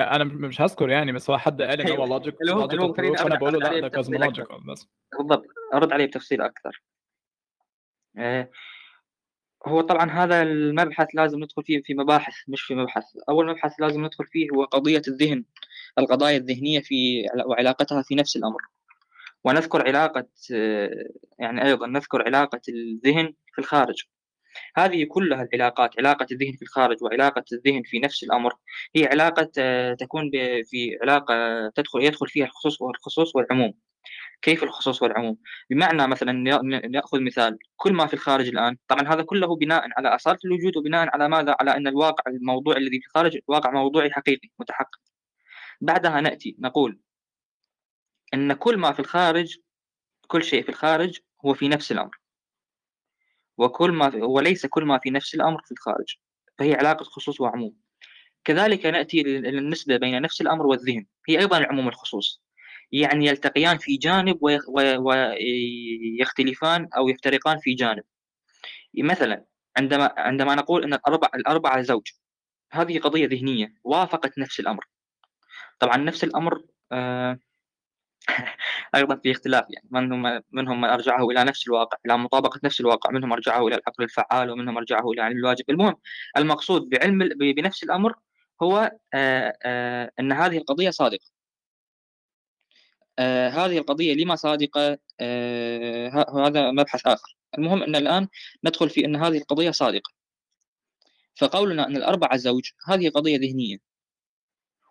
أنا 0.00 0.24
مش 0.24 0.60
هذكر 0.60 0.88
يعني 0.88 1.12
بس 1.12 1.30
هو 1.30 1.38
حد 1.38 1.62
قال 1.62 1.80
إن 1.80 1.98
هو. 1.98 2.06
logic 2.06 2.34
أرد- 2.34 3.38
بقول 3.38 3.52
له 3.52 3.58
لا 3.58 3.80
ده 3.80 3.88
بتفصيل 3.88 3.88
cosmological 3.90 4.60
بس. 4.64 4.88
بالضبط. 5.18 5.46
أرد 5.74 5.92
عليه 5.92 6.06
بتفصيل 6.06 6.42
أكثر 6.42 6.82
آه، 8.18 8.50
هو 9.66 9.80
طبعا 9.80 10.10
هذا 10.10 10.42
المبحث 10.42 11.08
لازم 11.14 11.38
ندخل 11.38 11.62
فيه 11.64 11.82
في 11.82 11.94
مباحث 11.94 12.34
مش 12.48 12.62
في 12.62 12.74
مبحث. 12.74 13.04
أول 13.28 13.46
مبحث 13.50 13.72
لازم 13.80 14.04
ندخل 14.04 14.26
فيه 14.26 14.48
هو 14.54 14.64
قضية 14.64 15.02
الذهن 15.08 15.44
القضايا 15.98 16.36
الذهنية 16.36 16.80
في 16.80 17.24
وعلاقتها 17.46 18.02
في 18.02 18.14
نفس 18.14 18.36
الأمر. 18.36 18.60
ونذكر 19.44 19.86
علاقة 19.86 20.26
آه، 20.54 20.90
يعني 21.38 21.64
أيضا 21.66 21.86
نذكر 21.86 22.22
علاقة 22.22 22.60
الذهن 22.68 23.34
في 23.52 23.58
الخارج. 23.58 24.04
هذه 24.76 25.04
كلها 25.04 25.42
العلاقات 25.42 25.98
علاقة 25.98 26.26
الذهن 26.32 26.52
في 26.52 26.62
الخارج 26.62 26.96
وعلاقة 27.02 27.44
الذهن 27.52 27.82
في 27.84 27.98
نفس 27.98 28.22
الأمر 28.22 28.52
هي 28.96 29.06
علاقة 29.06 29.50
آه، 29.58 29.94
تكون 29.94 30.30
في 30.64 30.98
علاقة 31.02 31.34
تدخل 31.68 32.04
يدخل 32.04 32.28
فيها 32.28 32.46
الخصوص 32.46 32.82
والخصوص 32.82 33.36
والعموم. 33.36 33.74
كيف 34.42 34.62
الخصوص 34.62 35.02
والعموم؟ 35.02 35.36
بمعنى 35.70 36.06
مثلا 36.06 36.32
ناخذ 36.88 37.20
مثال 37.20 37.58
كل 37.76 37.92
ما 37.92 38.06
في 38.06 38.14
الخارج 38.14 38.48
الآن 38.48 38.76
طبعا 38.88 39.14
هذا 39.14 39.22
كله 39.22 39.56
بناء 39.56 39.88
على 39.96 40.08
اصاله 40.14 40.38
الوجود 40.44 40.76
وبناء 40.76 41.08
على 41.14 41.28
ماذا؟ 41.28 41.56
على 41.60 41.76
أن 41.76 41.86
الواقع 41.86 42.30
الموضوع 42.30 42.76
الذي 42.76 43.00
في 43.00 43.06
الخارج 43.06 43.38
واقع 43.46 43.70
موضوعي 43.70 44.10
حقيقي 44.10 44.48
متحقق. 44.58 45.00
بعدها 45.80 46.20
نأتي 46.20 46.56
نقول 46.58 47.00
إن 48.34 48.52
كل 48.52 48.76
ما 48.76 48.92
في 48.92 49.00
الخارج 49.00 49.56
كل 50.26 50.44
شيء 50.44 50.62
في 50.62 50.68
الخارج 50.68 51.18
هو 51.46 51.54
في 51.54 51.68
نفس 51.68 51.92
الأمر. 51.92 52.20
وكل 53.58 53.90
ما 53.90 54.10
في 54.10 54.22
وليس 54.22 54.66
كل 54.66 54.84
ما 54.84 54.98
في 54.98 55.10
نفس 55.10 55.34
الأمر 55.34 55.62
في 55.64 55.72
الخارج 55.72 56.16
فهي 56.58 56.74
علاقة 56.74 57.04
خصوص 57.04 57.40
وعموم. 57.40 57.74
كذلك 58.44 58.86
نأتي 58.86 59.22
لل- 59.22 59.42
للنسبة 59.42 59.96
بين 59.96 60.22
نفس 60.22 60.40
الأمر 60.40 60.66
والذهن 60.66 61.06
هي 61.28 61.38
أيضا 61.38 61.58
العموم 61.58 61.86
والخصوص 61.86 62.42
يعني 62.92 63.26
يلتقيان 63.26 63.78
في 63.78 63.96
جانب 63.96 64.38
ويختلفان 64.98 66.88
أو 66.96 67.08
يفترقان 67.08 67.58
في 67.58 67.74
جانب. 67.74 68.02
مثلا 68.98 69.44
عندما 69.76 70.14
عندما 70.16 70.54
نقول 70.54 70.84
أن 70.84 70.94
الاربع 70.94 71.28
الاربعه 71.34 71.82
زوج 71.82 72.08
هذه 72.72 72.98
قضية 72.98 73.26
ذهنية 73.26 73.74
وافقت 73.84 74.38
نفس 74.38 74.60
الأمر. 74.60 74.84
طبعا 75.80 75.96
نفس 75.96 76.24
الأمر 76.24 76.62
آه، 76.92 77.38
أيضا 78.94 79.16
في 79.16 79.30
اختلاف 79.32 79.64
يعني 79.70 79.88
منهم 79.90 80.42
منهم 80.52 80.80
من 80.80 80.88
أرجعه 80.88 81.30
إلى 81.30 81.44
نفس 81.44 81.68
الواقع 81.68 81.98
إلى 82.06 82.18
مطابقة 82.18 82.60
نفس 82.64 82.80
الواقع 82.80 83.10
منهم 83.10 83.32
أرجعه 83.32 83.66
إلى 83.68 83.76
العقل 83.76 84.04
الفعال 84.04 84.50
ومنهم 84.50 84.76
أرجعه 84.78 85.10
إلى 85.10 85.22
علم 85.22 85.38
الواجب. 85.38 85.64
المهم 85.70 85.96
المقصود 86.36 86.88
بعلم 86.88 87.28
بنفس 87.40 87.82
الأمر 87.84 88.14
هو 88.62 88.92
آه، 89.14 89.54
آه، 89.64 90.12
أن 90.20 90.32
هذه 90.32 90.58
القضية 90.58 90.90
صادقة. 90.90 91.26
آه، 93.20 93.48
هذه 93.48 93.78
القضية 93.78 94.14
لما 94.14 94.36
صادقة 94.36 94.98
آه، 95.20 96.08
هذا 96.46 96.70
مبحث 96.70 97.06
آخر. 97.06 97.36
المهم 97.58 97.82
أن 97.82 97.96
الآن 97.96 98.28
ندخل 98.64 98.90
في 98.90 99.04
أن 99.04 99.16
هذه 99.16 99.38
القضية 99.38 99.70
صادقة. 99.70 100.10
فقولنا 101.36 101.86
أن 101.86 101.96
الأربعة 101.96 102.36
زوج 102.36 102.70
هذه 102.88 103.08
قضية 103.08 103.38
ذهنية 103.38 103.78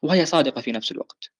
وهي 0.01 0.25
صادقة 0.25 0.61
في 0.61 0.71
نفس 0.71 0.91
الوقت. 0.91 1.31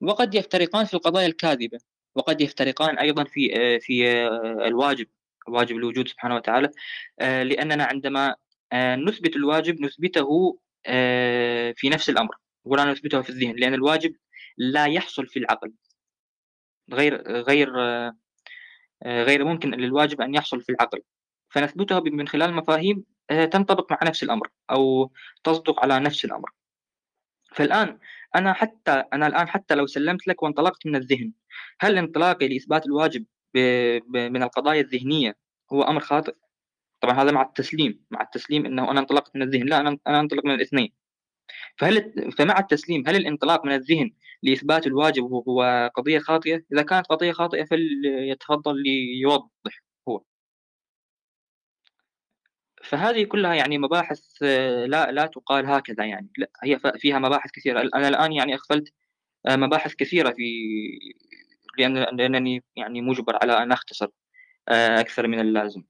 وقد 0.00 0.34
يفترقان 0.34 0.84
في 0.86 0.94
القضايا 0.94 1.26
الكاذبة 1.26 1.78
وقد 2.14 2.40
يفترقان 2.40 2.98
أيضا 2.98 3.24
في 3.24 3.56
آه، 3.56 3.78
في 3.78 4.10
آه، 4.10 4.66
الواجب 4.66 5.06
واجب 5.48 5.76
الوجود 5.76 6.08
سبحانه 6.08 6.36
وتعالى. 6.36 6.70
آه، 7.20 7.42
لأننا 7.42 7.84
عندما 7.84 8.34
نثبت 8.74 9.36
الواجب 9.36 9.80
نثبته 9.80 10.58
في 11.76 11.88
نفس 11.88 12.08
الأمر. 12.10 12.36
ولا 12.64 12.84
نثبته 12.84 13.22
في 13.22 13.30
الذهن 13.30 13.56
لأن 13.56 13.74
الواجب 13.74 14.14
لا 14.58 14.86
يحصل 14.86 15.26
في 15.26 15.38
العقل. 15.38 15.72
غير 16.92 17.22
غير 17.42 17.72
آه، 19.02 19.24
غير 19.24 19.44
ممكن 19.44 19.70
للواجب 19.70 20.20
أن 20.20 20.34
يحصل 20.34 20.62
في 20.62 20.72
العقل 20.72 21.02
فنثبته 21.48 22.00
من 22.00 22.28
خلال 22.28 22.54
مفاهيم 22.54 23.04
آه، 23.30 23.44
تنطبق 23.44 23.92
مع 23.92 23.98
نفس 24.02 24.22
الأمر 24.22 24.48
أو 24.70 25.12
تصدق 25.44 25.80
على 25.80 26.00
نفس 26.00 26.24
الأمر 26.24 26.50
فالآن 27.52 27.98
أنا 28.34 28.52
حتى 28.52 28.90
أنا 29.12 29.26
الآن 29.26 29.48
حتى 29.48 29.74
لو 29.74 29.86
سلمت 29.86 30.26
لك 30.28 30.42
وانطلقت 30.42 30.86
من 30.86 30.96
الذهن 30.96 31.32
هل 31.80 31.98
انطلاقي 31.98 32.48
لإثبات 32.48 32.86
الواجب. 32.86 33.24
من 34.14 34.42
القضايا 34.42 34.80
الذهنية 34.80 35.36
هو 35.72 35.82
أمر 35.82 36.00
خاطئ؟ 36.00 36.34
طبعا 37.00 37.22
هذا 37.22 37.30
مع 37.30 37.42
التسليم 37.42 38.04
مع 38.10 38.22
التسليم 38.22 38.66
أنه 38.66 38.90
أنا 38.90 39.00
انطلقت 39.00 39.36
من 39.36 39.42
الذهن 39.42 39.66
لا 39.66 39.80
أنا 39.80 39.98
أنا 40.06 40.20
أنطلق 40.20 40.44
من 40.44 40.54
الاثنين 40.54 40.92
فهل 41.76 42.12
فمع 42.38 42.58
التسليم 42.58 43.04
هل 43.06 43.16
الانطلاق 43.16 43.64
من 43.66 43.72
الذهن 43.72 44.10
لإثبات 44.42 44.86
الواجب 44.86 45.22
هو- 45.22 45.90
قضية 45.94 46.18
خاطئة؟ 46.18 46.62
إذا 46.72 46.82
كانت 46.82 47.06
قضية 47.06 47.32
خاطئة 47.32 47.64
فليتفضل 47.64 48.82
ليوضح 48.82 49.82
هو. 50.08 50.22
فهذه 52.84 53.24
كلها 53.24 53.54
يعني 53.54 53.78
مباحث 53.78 54.20
آه، 54.42 54.86
لا 54.86 55.12
لا 55.12 55.26
تقال 55.26 55.66
هكذا 55.66 56.04
يعني. 56.04 56.28
لا 56.38 56.50
هي 56.62 56.78
فيها 56.96 57.18
مباحث 57.18 57.50
كثيرة. 57.50 57.80
أنا 57.94 58.08
الآن 58.08 58.32
يعني 58.32 58.54
أغفلت 58.54 58.92
آه، 59.46 59.56
مباحث 59.56 59.94
كثيرة 59.94 60.30
في 60.30 60.42
لأن 61.78 61.94
لأنني 62.16 62.64
يعني 62.76 63.00
مجبر 63.02 63.38
على 63.42 63.52
أن 63.62 63.72
أختصر 63.72 64.08
آه، 64.68 65.00
أكثر 65.00 65.26
من 65.28 65.40
اللازم. 65.40 65.84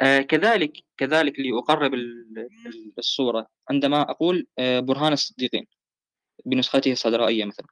آه، 0.00 0.20
كذلك 0.20 0.84
كذلك 0.96 1.40
لأقرب 1.40 1.94
ال- 1.94 2.38
ال- 2.66 2.92
الصورة. 2.98 3.46
عندما 3.70 4.10
أقول 4.10 4.46
آه، 4.58 4.80
برهان 4.80 5.12
الصديقين 5.12 5.66
بنسخته 6.46 6.92
الصدرائية 6.92 7.44
مثلا. 7.44 7.66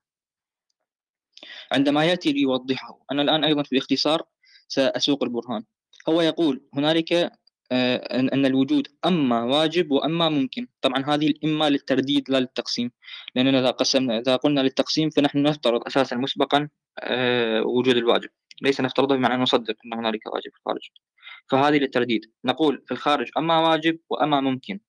عندما 1.72 2.04
يأتي 2.04 2.32
ليوضحه 2.32 2.98
أنا 3.12 3.22
الآن 3.22 3.44
أيضا 3.44 3.62
في 3.62 3.72
الاختصار 3.72 4.22
سأسوق 4.68 5.22
البرهان. 5.22 5.64
هو 6.08 6.20
يقول 6.20 6.62
هنالك 6.74 7.32
أن 7.72 8.28
أن 8.28 8.46
الوجود 8.46 8.88
أما 9.06 9.42
واجب 9.42 9.90
وأما 9.90 10.28
ممكن. 10.28 10.68
طبعا 10.80 11.04
هذه 11.06 11.26
الإما 11.26 11.70
للترديد 11.70 12.30
لا 12.30 12.40
للتقسيم. 12.40 12.90
لأننا 13.34 13.60
إذا 13.60 13.70
قسمنا 13.70 14.18
إذا 14.18 14.36
قلنا 14.36 14.60
للتقسيم 14.60 15.10
فنحن 15.10 15.42
نفترض 15.42 15.86
أساسا 15.86 16.16
مسبقا 16.16 16.68
آه، 16.98 17.62
وجود 17.62 17.96
الواجب. 17.96 18.28
ليس 18.62 18.80
نفترضه 18.80 19.16
بمعنى 19.16 19.42
نصدق 19.42 19.74
أن 19.86 19.92
هنالك 19.94 20.26
واجب 20.26 20.50
في 20.52 20.58
الخارج 20.58 20.90
فهذه 21.50 21.78
للترديد. 21.78 22.20
نقول 22.44 22.82
في 22.86 22.92
الخارج 22.92 23.30
أما 23.38 23.58
واجب 23.68 23.98
وأما 24.10 24.40
ممكن. 24.40 24.80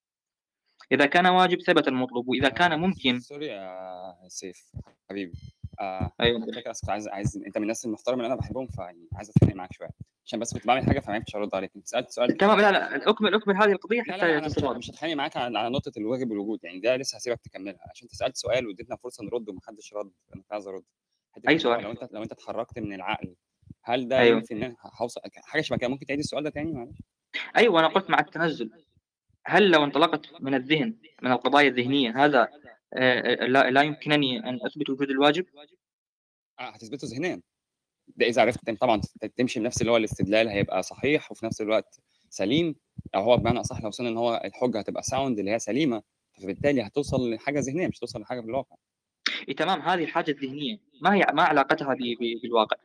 إذا 0.91 1.05
كان 1.05 1.27
واجب 1.27 1.61
ثبت 1.61 1.87
المطلوب 1.87 2.27
وإذا 2.27 2.49
كان 2.49 2.79
ممكن 2.79 3.19
سوري 3.19 3.47
يا 3.47 4.27
سيف 4.27 4.71
حبيبي. 5.09 5.33
آه 5.79 6.11
فكرة 6.55 6.69
بس 6.71 6.81
كنت 6.81 6.89
عايز 6.89 7.07
عايز 7.07 7.37
أنت 7.45 7.57
من 7.57 7.63
الناس 7.63 7.85
المحترمة 7.85 8.17
اللي 8.17 8.27
أنا 8.27 8.35
بحبهم 8.35 8.67
فيعني 8.67 9.07
عايز 9.13 9.29
أتخانق 9.29 9.55
معاك 9.55 9.73
شوية. 9.73 9.89
عشان 10.25 10.39
بس 10.39 10.53
كنت 10.53 10.67
بعمل 10.67 10.85
حاجة 10.85 10.99
فما 10.99 11.13
عرفتش 11.15 11.35
أرد 11.35 11.55
عليك. 11.55 11.71
أنت 11.75 11.87
سألت 11.87 12.09
سؤال 12.09 12.37
تمام 12.37 12.59
لا 12.61 12.71
لا 12.71 13.09
أكمل 13.09 13.33
أكمل 13.33 13.55
هذه 13.57 13.71
القضية 13.71 14.01
لا 14.01 14.11
لا, 14.11 14.13
حتى 14.13 14.61
لا 14.61 14.69
أنا 14.71 14.77
مش 14.77 14.89
هتخانق 14.89 15.13
معاك 15.13 15.37
على, 15.37 15.59
على 15.59 15.69
نقطة 15.69 15.91
الواجب 15.97 16.31
والوجود 16.31 16.59
يعني 16.63 16.79
ده 16.79 16.95
لسه 16.95 17.15
هسيبك 17.15 17.39
تكملها. 17.41 17.79
عشان 17.91 18.05
أنت 18.05 18.15
سألت 18.15 18.37
سؤال 18.37 18.67
واديتنا 18.67 18.95
فرصة 18.95 19.23
نرد 19.23 19.49
ومحدش 19.49 19.93
رد. 19.93 20.11
أنا 20.33 20.41
كنت 20.41 20.53
عايز 20.53 20.67
أرد. 20.67 20.83
إن 21.49 21.57
سؤال؟ 21.57 21.83
لو 21.83 21.91
أنت 21.91 22.09
لو 22.11 22.23
أنت 22.23 22.31
اتحركت 22.31 22.79
من 22.79 22.93
العقل 22.93 23.35
هل 23.83 24.07
ده 24.07 24.19
أيوة. 24.19 24.43
أنا 24.51 24.75
هوصل 25.01 25.21
حاجة 25.35 25.61
شبه 25.61 25.77
كده؟ 25.77 25.87
ممكن 25.87 26.05
تعيد 26.05 26.19
السؤال 26.19 26.43
ده 26.43 26.49
تاني؟ 26.49 26.73
معلش. 26.73 26.97
أيوة 27.57 27.79
أنا 27.79 27.87
قلت 27.87 28.09
مع 28.09 28.19
التنزل. 28.19 28.71
هل 29.45 29.71
لو 29.71 29.83
انطلقت 29.83 30.25
من 30.39 30.53
الذهن 30.53 30.95
من 31.21 31.31
القضايا 31.31 31.67
الذهنية 31.67 32.25
هذا 32.25 32.47
لا, 32.93 33.71
لا 33.71 33.81
يمكنني 33.81 34.39
أن 34.39 34.59
أثبت 34.65 34.89
وجود 34.89 35.09
الواجب؟ 35.09 35.45
آه، 36.59 36.69
هتثبته 36.69 37.07
ذهنيا 37.07 37.41
ده 38.07 38.25
إذا 38.25 38.41
عرفت 38.41 38.69
طبعا 38.69 39.01
تمشي 39.35 39.59
بنفس 39.59 39.81
اللي 39.81 39.91
هو 39.91 39.97
الاستدلال 39.97 40.47
هيبقى 40.47 40.83
صحيح 40.83 41.31
وفي 41.31 41.45
نفس 41.45 41.61
الوقت 41.61 41.99
سليم 42.29 42.75
أو 43.15 43.21
هو 43.21 43.37
بمعنى 43.37 43.59
اصح 43.59 43.81
لو 43.81 43.87
وصلنا 43.87 44.09
إن 44.09 44.17
هو 44.17 44.41
الحجة 44.45 44.79
هتبقى 44.79 45.03
ساوند 45.03 45.39
اللي 45.39 45.51
هي 45.51 45.59
سليمة 45.59 46.03
فبالتالي 46.41 46.81
هتوصل 46.81 47.33
لحاجة 47.33 47.59
ذهنية 47.59 47.87
مش 47.87 47.99
توصل 47.99 48.21
لحاجة 48.21 48.41
في 48.41 48.47
الواقع 48.47 48.75
إيه 49.49 49.55
تمام 49.55 49.81
هذه 49.81 50.03
الحاجة 50.03 50.31
الذهنية 50.31 50.79
ما 51.01 51.15
هي 51.15 51.25
ما 51.33 51.43
علاقتها 51.43 51.95
بالواقع؟ 52.43 52.77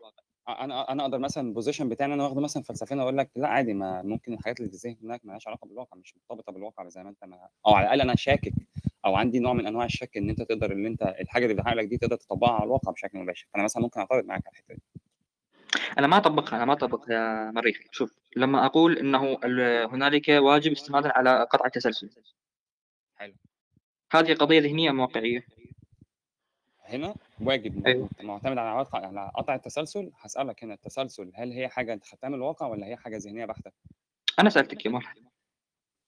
أنا 0.48 0.92
أنا 0.92 1.02
أقدر 1.02 1.18
مثلا 1.18 1.48
البوزيشن 1.48 1.88
بتاعي 1.88 2.14
أنا 2.14 2.24
واخده 2.24 2.40
مثلا 2.40 2.62
فلسفيا 2.62 3.02
أقول 3.02 3.18
لك 3.18 3.30
لأ 3.36 3.48
عادي 3.48 3.74
ما 3.74 4.02
ممكن 4.02 4.32
الحاجات 4.32 4.60
اللي 4.60 4.70
في 4.70 4.74
الذهن 4.76 4.96
هناك 5.02 5.20
مالهاش 5.24 5.48
علاقة 5.48 5.66
بالواقع 5.66 5.96
مش 5.96 6.14
مرتبطة 6.16 6.52
بالواقع 6.52 6.88
زي 6.88 7.02
ما 7.02 7.08
أنت 7.10 7.24
ما 7.24 7.48
أو 7.66 7.74
على 7.74 7.84
الأقل 7.84 8.00
أنا 8.00 8.16
شاكك 8.16 8.52
أو 9.04 9.14
عندي 9.16 9.38
نوع 9.38 9.52
من 9.52 9.66
أنواع 9.66 9.84
الشك 9.84 10.16
إن 10.16 10.30
أنت 10.30 10.42
تقدر 10.42 10.72
إن 10.72 10.86
أنت 10.86 11.02
الحاجة 11.20 11.44
اللي 11.44 11.62
في 11.62 11.68
عقلك 11.68 11.84
دي 11.88 11.96
تقدر 11.98 12.16
تطبقها 12.16 12.50
على 12.52 12.64
الواقع 12.64 12.92
بشكل 12.92 13.18
مباشر. 13.18 13.48
فأنا 13.52 13.64
مثلا 13.64 13.82
ممكن 13.82 14.00
أعترض 14.00 14.24
معاك 14.24 14.42
على 14.46 14.52
الحتة 14.52 14.74
دي. 14.74 14.82
أنا 15.98 16.06
ما 16.06 16.16
أطبقها 16.16 16.56
أنا 16.56 16.64
ما 16.64 16.72
أطبق 16.72 17.04
يا 17.10 17.50
مريخي 17.50 17.84
شوف 17.90 18.18
لما 18.36 18.66
أقول 18.66 18.98
أنه 18.98 19.38
ال- 19.44 19.88
هنالك 19.90 20.28
واجب 20.28 20.72
استنادا 20.72 21.12
على 21.12 21.46
قطع 21.50 21.66
التسلسل. 21.66 22.10
حلو. 23.16 23.34
هذه 24.12 24.34
قضية 24.34 24.60
ذهنية 24.60 24.90
أم 24.90 25.00
واقعية؟ 25.00 25.46
هنا 26.92 27.14
واجب 27.40 27.86
أيوه. 27.86 28.08
معتمد 28.20 28.58
على 28.58 28.80
قطع 28.80 29.06
على 29.06 29.32
قطع 29.34 29.54
التسلسل 29.54 30.10
هسألك 30.18 30.64
هنا 30.64 30.74
التسلسل 30.74 31.32
هل 31.34 31.52
هي 31.52 31.68
حاجة 31.68 31.92
أنت 31.92 32.04
خدتها 32.04 32.28
من 32.28 32.34
الواقع 32.34 32.66
ولا 32.66 32.86
هي 32.86 32.96
حاجة 32.96 33.16
ذهنية 33.16 33.44
بحتة؟ 33.44 33.70
أنا 34.38 34.50
سألتك 34.50 34.86
يا 34.86 34.90
مرحبا 34.90 35.20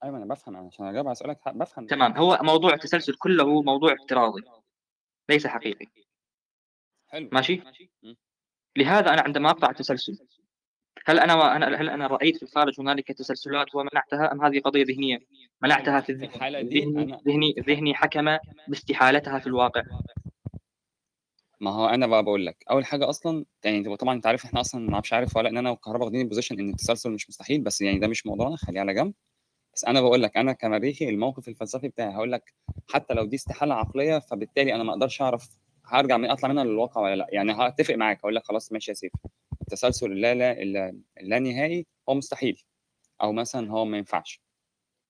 أيوه 0.05 0.16
أنا 0.16 0.24
بفهم 0.24 0.57
أنا 0.57 0.66
عشان 0.66 0.87
اجاوب 0.87 1.07
على 1.07 1.14
سؤالك 1.14 1.39
بفهم 1.49 1.87
تمام 1.87 2.12
هو 2.12 2.39
موضوع 2.43 2.74
التسلسل 2.74 3.14
كله 3.14 3.62
موضوع 3.62 3.93
افتراضي 3.93 4.43
ليس 5.28 5.47
حقيقي 5.47 5.87
حلو 7.09 7.28
ماشي؟ 7.32 7.62
م. 8.03 8.14
لهذا 8.76 9.12
أنا 9.12 9.22
عندما 9.22 9.51
أقطع 9.51 9.70
التسلسل 9.70 10.18
هل 11.07 11.18
أنا 11.18 11.57
أنا 11.57 11.66
هل 11.80 11.91
أنا 11.91 12.07
رأيت 12.07 12.37
في 12.37 12.43
الخارج 12.43 12.80
هنالك 12.80 13.12
تسلسلات 13.12 13.74
ومنعتها 13.74 14.32
أم 14.32 14.45
هذه 14.45 14.61
قضية 14.61 14.85
ذهنية؟ 14.85 15.18
منعتها 15.62 16.01
في 16.01 16.12
الذهن 16.12 17.18
ذهني 17.26 17.55
ذهني 17.59 17.95
حكم 17.95 18.37
باستحالتها 18.68 19.39
في 19.39 19.47
الواقع 19.47 19.82
ما 21.65 21.71
هو 21.71 21.87
أنا 21.87 22.07
بقى 22.07 22.23
بقول 22.25 22.47
لك 22.47 22.65
أول 22.71 22.85
حاجة 22.85 23.09
أصلا 23.09 23.45
يعني 23.65 23.97
طبعا 23.97 24.15
أنت 24.15 24.27
عارف 24.27 24.45
إحنا 24.45 24.61
أصلا 24.61 24.81
ما 24.89 24.95
أعرفش 24.95 25.12
عارف 25.12 25.37
ولا 25.37 25.49
إن 25.49 25.57
أنا 25.57 25.71
وكهرباء 25.71 26.03
واخدين 26.05 26.21
ال 26.20 26.25
position 26.25 26.59
إن 26.61 26.69
التسلسل 26.71 27.11
مش 27.11 27.29
مستحيل 27.29 27.61
بس 27.61 27.81
يعني 27.81 27.99
ده 27.99 28.09
مش 28.09 28.27
موضوعنا 28.27 28.57
خليه 28.57 28.81
على 28.81 28.95
جنب. 28.95 29.15
بس 29.75 29.85
أنا 29.85 30.01
بقول 30.01 30.23
لك 30.23 30.37
أنا 30.37 30.53
كمريخي 30.53 31.09
الموقف 31.09 31.49
الفلسفي 31.49 31.89
بتاعي 31.89 32.15
هقول 32.15 32.33
لك 32.33 32.55
حتى 32.89 33.15
لو 33.15 33.25
دي 33.25 33.37
استحالة 33.37 33.75
عقلية 33.75 34.19
فبالتالي 34.19 34.75
أنا 34.75 34.83
ما 34.85 34.93
أقدرش 34.93 35.23
أعرف 35.23 35.49
هرجع 35.87 36.17
من 36.17 36.31
أطلع 36.31 36.49
منها 36.49 36.65
للواقع 36.65 37.01
ولا 37.01 37.17
لأ. 37.17 37.27
يعني 37.33 37.53
هتفق 37.53 37.95
معاك 37.95 38.19
هقول 38.19 38.35
لك 38.35 38.45
خلاص 38.47 38.73
ماشي 38.73 38.91
يا 38.91 38.95
سيف. 38.97 39.12
التسلسل 39.62 40.12
اللا 40.12 40.35
لا 40.35 40.62
اللا, 40.62 40.99
اللا 41.21 41.39
نهائي 41.39 41.87
هو 42.09 42.15
مستحيل 42.15 42.62
أو 43.23 43.33
مثلا 43.33 43.71
هو 43.71 43.85
ما 43.85 43.99
ينفعش. 43.99 44.41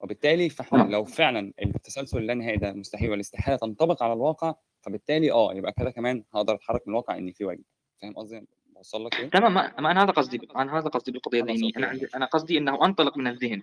وبالتالي 0.01 0.49
فإحنا 0.49 0.79
لو 0.83 1.05
فعلا 1.05 1.53
التسلسل 1.63 2.19
اللانهائي 2.19 2.57
ده 2.57 2.73
مستحيل 2.73 3.11
والإستحالة 3.11 3.57
تنطبق 3.57 4.03
على 4.03 4.13
الواقع 4.13 4.55
فبالتالي 4.87 5.33
آه 5.33 5.55
يبقى 5.55 5.73
كده 5.73 5.91
كمان 5.91 6.25
هقدر 6.35 6.55
أتحرك 6.55 6.89
من 6.89 6.93
الواقع 6.95 7.19
ان 7.19 7.33
في 7.33 7.45
واجب 7.45 7.65
فاهم 8.03 8.13
قصدي؟ 8.15 8.47
بوصل 8.67 9.07
لك 9.07 9.21
إيه؟ 9.21 9.31
تمام 9.31 9.55
ما 9.55 9.91
أنا 9.91 10.03
هذا 10.03 10.11
قصدي 10.11 10.49
أنا 10.57 10.79
هذا 10.79 10.89
قصدي 10.89 11.13
بالقضية 11.13 11.41
الذهنية. 11.41 11.73
أنا 11.77 11.87
عندي 11.87 12.03
ماشي. 12.03 12.17
أنا 12.17 12.27
قصدي 12.27 12.59
إنه 12.59 12.85
أنطلق 12.85 13.17
من 13.17 13.27
الذهن. 13.27 13.63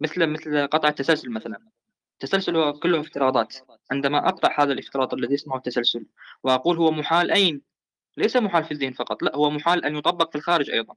مثل 0.00 0.26
مثل 0.26 0.66
قطع 0.66 0.88
التسلسل 0.88 1.30
مثلا. 1.30 1.58
التسلسل 2.12 2.56
هو 2.56 2.72
كله 2.72 3.00
افتراضات. 3.00 3.56
عندما 3.90 4.28
أقطع 4.28 4.62
هذا 4.62 4.72
الافتراض 4.72 5.14
الذي 5.14 5.34
اسمه 5.34 5.56
التسلسل 5.56 6.06
وأقول 6.42 6.76
هو 6.76 6.90
محال 6.90 7.30
أين؟ 7.30 7.62
ليس 8.16 8.36
محال 8.36 8.64
في 8.64 8.70
الذهن 8.72 8.92
فقط 8.92 9.22
لا 9.22 9.36
هو 9.36 9.50
محال 9.50 9.84
أن 9.84 9.96
يطبق 9.96 10.30
في 10.30 10.36
الخارج 10.38 10.70
أيضا. 10.70 10.94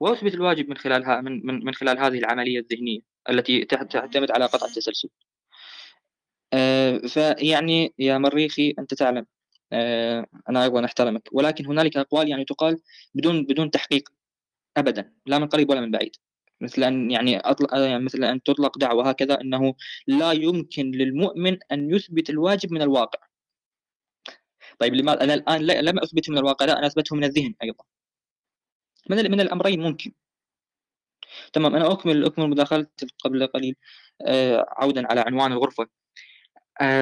وأثبت 0.00 0.34
الواجب 0.34 0.68
من 0.68 0.76
خلالها 0.76 1.20
من 1.20 1.46
من, 1.64 1.74
خلال 1.74 1.98
هذه 1.98 2.18
العملية 2.18 2.58
الذهنية 2.58 3.00
التي 3.28 3.64
تع- 3.64 3.82
تعتمد 3.82 4.30
على 4.30 4.44
قطع 4.46 4.66
التسلسل. 4.66 5.08
فيعني 7.08 7.94
يا 7.98 8.18
مريخي 8.18 8.74
أنت 8.78 8.94
تعلم. 8.94 9.26
آه، 9.72 10.26
أنا 10.48 10.62
أيضا 10.64 10.84
أحترمك. 10.84 11.28
ولكن 11.32 11.66
هنالك 11.66 11.96
أقوال 11.96 12.28
يعني 12.28 12.44
تقال 12.44 12.80
بدون 13.14 13.44
بدون 13.46 13.70
تحقيق 13.70 14.08
ابدا. 14.76 15.12
لا 15.26 15.38
من 15.38 15.46
قريب 15.48 15.70
ولا 15.70 15.80
من 15.80 15.90
بعيد. 15.90 16.16
مثل 16.60 16.84
أن 16.84 17.10
يعني 17.10 17.38
أطلق 17.40 17.74
آه، 17.74 17.98
مثل 17.98 18.24
أن 18.24 18.42
تطلق 18.42 18.78
دعوة 18.78 19.08
هكذا 19.10 19.40
أنه 19.40 19.74
لا 20.06 20.32
يمكن 20.32 20.90
للمؤمن 20.90 21.58
أن 21.72 21.90
يثبت 21.94 22.30
الواجب 22.30 22.72
من 22.72 22.82
الواقع. 22.82 23.18
طيب 24.78 24.94
لماذا؟ 24.94 25.24
أنا 25.24 25.34
الآن 25.34 25.62
لا- 25.62 25.82
لم 25.82 25.98
أثبته 25.98 26.32
من 26.32 26.38
الواقع 26.38 26.66
لا 26.66 26.78
أنا 26.78 26.86
أثبته 26.86 27.16
من 27.16 27.24
الذهن 27.24 27.54
أيضا. 27.62 27.84
من 29.10 29.30
من 29.30 29.40
الأمرين 29.40 29.80
ممكن. 29.80 30.12
تمام 31.52 31.76
أنا 31.76 31.92
أكمل 31.92 32.24
أكمل 32.24 32.50
مداخلتي 32.50 33.06
قبل 33.24 33.46
قليل. 33.46 33.76
آه، 34.26 34.66
عودا 34.68 35.06
على 35.10 35.20
عنوان 35.20 35.52
الغرفة. 35.52 35.82
آه، 35.84 36.01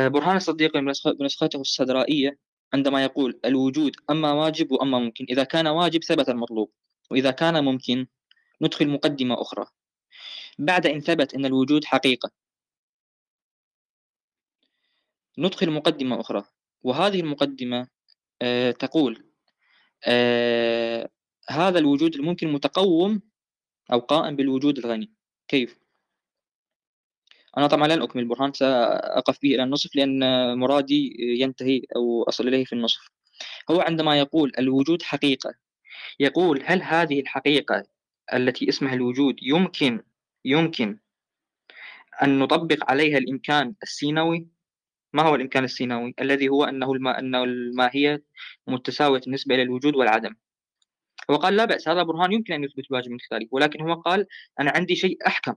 برهان 0.09 0.37
الصديق 0.37 0.77
بنسخ- 0.77 1.13
بنسخته 1.19 1.61
السدرائيه 1.61 2.39
عندما 2.75 3.05
يقول 3.05 3.41
الوجود 3.45 3.97
أما 4.11 4.33
واجب 4.33 4.73
وأما 4.73 4.99
ممكن 4.99 5.27
إذا 5.31 5.45
كان 5.45 5.67
واجب 5.67 6.05
ثبت 6.05 6.29
المطلوب 6.29 6.73
وإذا 7.11 7.31
كان 7.31 7.65
ممكن 7.65 8.07
ندخل 8.63 8.89
مقدمة 8.89 9.41
أخرى. 9.43 9.67
بعد 10.59 10.87
إن 10.87 11.01
ثبت 11.01 11.35
إن 11.35 11.45
الوجود 11.45 11.85
حقيقة. 11.85 12.31
ندخل 15.39 15.71
مقدمة 15.71 16.21
أخرى. 16.21 16.45
وهذه 16.83 17.21
المقدمة 17.21 17.89
آه، 18.43 18.71
تقول 18.71 19.25
آه، 20.07 21.09
هذا 21.49 21.79
الوجود 21.79 22.15
الممكن 22.15 22.53
متقوم 22.53 23.23
أو 23.93 23.99
قائم 23.99 24.37
بالوجود 24.37 24.79
الغني. 24.79 25.13
كيف؟ 25.49 25.79
أنا 27.59 27.67
طبعا 27.67 27.89
لن 27.89 28.03
أكمل 28.03 28.23
البرهان 28.23 28.53
سأقف 28.53 29.39
به 29.43 29.55
إلى 29.55 29.63
النصف 29.63 29.97
لأن 29.97 30.21
مرادي 30.59 31.17
ينتهي 31.41 31.83
أو 31.97 32.23
أصل 32.23 32.49
إليه 32.49 32.65
في 32.65 32.73
النصف. 32.73 33.01
هو 33.71 33.81
عندما 33.81 34.19
يقول 34.19 34.53
الوجود 34.59 35.03
حقيقة 35.03 35.55
يقول 36.21 36.63
هل 36.65 36.83
هذه 36.83 37.21
الحقيقة 37.21 37.85
التي 38.35 38.69
اسمها 38.69 38.95
الوجود 38.95 39.37
يمكن 39.43 40.03
يمكن 40.45 40.99
أن 42.23 42.39
نطبق 42.39 42.91
عليها 42.91 43.19
الإمكان 43.19 43.75
السينوي؟ 43.83 44.49
ما 45.13 45.23
هو 45.23 45.35
الإمكان 45.35 45.65
السينوي؟ 45.65 46.15
الذي 46.21 46.49
هو 46.49 46.65
أنه 46.65 46.93
الما 46.93 47.19
أنه 47.19 47.45
الماهية 47.45 48.25
متساوية 48.67 49.21
بالنسبة 49.21 49.55
إلى 49.55 49.63
الوجود 49.63 49.97
والعدم. 49.97 50.35
هو 51.31 51.37
قال 51.37 51.57
لا 51.57 51.65
بأس 51.65 51.89
هذا 51.89 52.03
برهان 52.03 52.33
يمكن 52.33 52.55
أن 52.55 52.65
يثبت 52.65 52.85
الواجب 52.91 53.11
من 53.11 53.19
خلاله 53.21 53.49
ولكن 53.51 53.81
هو 53.81 53.95
قال 53.95 54.27
أنا 54.61 54.71
عندي 54.71 54.97
شيء 54.97 55.19
أحكم. 55.27 55.55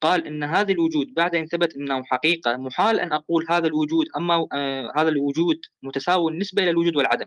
قال 0.00 0.26
إن 0.26 0.44
هذا 0.44 0.72
الوجود 0.72 1.14
بعد 1.14 1.34
أن 1.34 1.46
ثبت 1.46 1.76
إنه 1.76 2.04
حقيقة 2.04 2.56
محال 2.56 3.00
أن 3.00 3.12
أقول 3.12 3.46
هذا 3.50 3.66
الوجود 3.66 4.06
أما 4.16 4.48
آه 4.52 4.92
هذا 4.96 5.08
الوجود 5.08 5.60
متساوي 5.82 6.30
بالنسبة 6.32 6.62
إلى 6.62 6.70
الوجود 6.70 6.96
والعدم. 6.96 7.26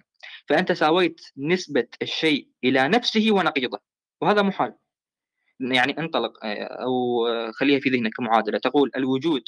فأنت 0.50 0.72
ساويت 0.72 1.22
نسبة 1.38 1.88
الشيء 2.02 2.48
إلى 2.64 2.88
نفسه 2.88 3.28
ونقيضه 3.32 3.80
وهذا 4.22 4.42
محال. 4.42 4.74
يعني 5.60 6.00
انطلق 6.00 6.46
آه 6.46 6.64
أو 6.64 7.28
آه 7.28 7.52
خليها 7.52 7.80
في 7.80 7.90
ذهنك 7.90 8.14
كمعادلة. 8.14 8.58
تقول 8.60 8.92
الوجود 8.98 9.44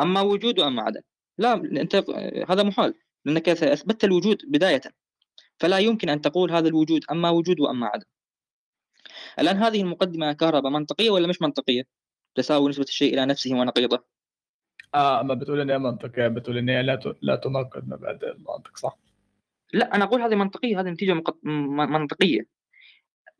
أما 0.00 0.20
وجود 0.20 0.60
وأما 0.60 0.82
عدم. 0.82 1.00
لا 1.38 1.54
أنت 1.54 1.94
آه 1.94 2.46
هذا 2.48 2.62
محال 2.62 2.94
لأنك 3.24 3.48
أثبتت 3.48 4.04
الوجود 4.04 4.42
بداية. 4.48 4.80
فلا 5.60 5.78
يمكن 5.78 6.08
أن 6.08 6.20
تقول 6.20 6.52
هذا 6.52 6.68
الوجود 6.68 7.00
أما 7.10 7.30
وجود 7.30 7.60
وأما 7.60 7.86
عدم. 7.86 8.06
الآن 9.38 9.56
هذه 9.56 9.80
المقدمة 9.82 10.32
كهرباء 10.32 10.72
منطقية 10.72 11.10
ولا 11.10 11.28
مش 11.28 11.42
منطقية؟ 11.42 11.82
تساوي 12.36 12.68
نسبة 12.68 12.84
الشيء 12.84 13.14
إلى 13.14 13.26
نفسه 13.26 13.54
ونقيضه. 13.54 14.04
آه 14.94 15.20
أما 15.20 15.34
بتقول 15.34 15.60
إن 15.60 15.70
هي 15.70 15.78
منطقية 15.78 16.28
بتقول 16.28 16.58
إن 16.58 16.68
هي 16.68 16.82
لا 16.82 16.94
ت- 16.94 17.16
لا 17.22 17.36
تناقض 17.36 17.84
مبادئ 17.88 18.30
المنطق 18.32 18.76
صح؟ 18.76 18.96
لا 19.72 19.94
أنا 19.94 20.04
أقول 20.04 20.22
هذه 20.22 20.34
منطقية 20.34 20.80
هذه 20.80 20.88
نتيجة 20.88 21.12
مق- 21.14 21.38
منطقية. 21.44 22.46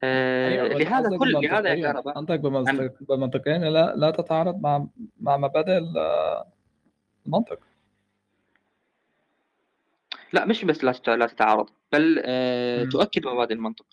آه 0.02 0.68
بس 0.68 0.80
لهذا 0.80 1.18
كل 1.18 1.32
لهذا 1.32 1.68
يا 1.74 1.92
كهرباء 1.92 2.36
بمنطق 2.36 2.92
بمنطقيا 3.08 3.58
لا 3.58 3.94
لا 3.96 4.10
تتعارض 4.10 4.60
مع 4.60 4.86
مع 5.20 5.36
مبادئ 5.36 5.78
ال- 5.78 6.44
المنطق. 7.26 7.58
لا 10.32 10.44
مش 10.44 10.64
بس 10.64 10.84
لا 10.84 10.92
تت- 10.92 11.08
لا 11.08 11.26
تتعارض 11.26 11.68
بل 11.92 12.22
آه. 12.24 12.84
تؤكد 12.84 13.26
مبادئ 13.26 13.54
المنطق. 13.54 13.86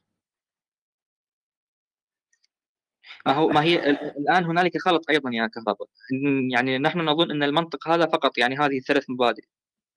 ما 3.26 3.34
هو 3.34 3.48
ما 3.48 3.64
هي 3.64 3.90
ال- 3.90 4.18
الآن 4.18 4.44
هنالك 4.46 4.78
خلط 4.78 5.10
أيضا 5.10 5.30
يا 5.34 5.48
كهرباء. 5.48 5.88
يعني 6.52 6.78
نحن 6.78 7.00
نظن 7.00 7.32
أن 7.32 7.44
المنطق 7.44 7.88
هذا 7.88 8.06
فقط 8.06 8.38
يعني 8.38 8.58
هذه 8.58 8.78
الثلاث 8.78 9.10
مبادئ 9.10 9.44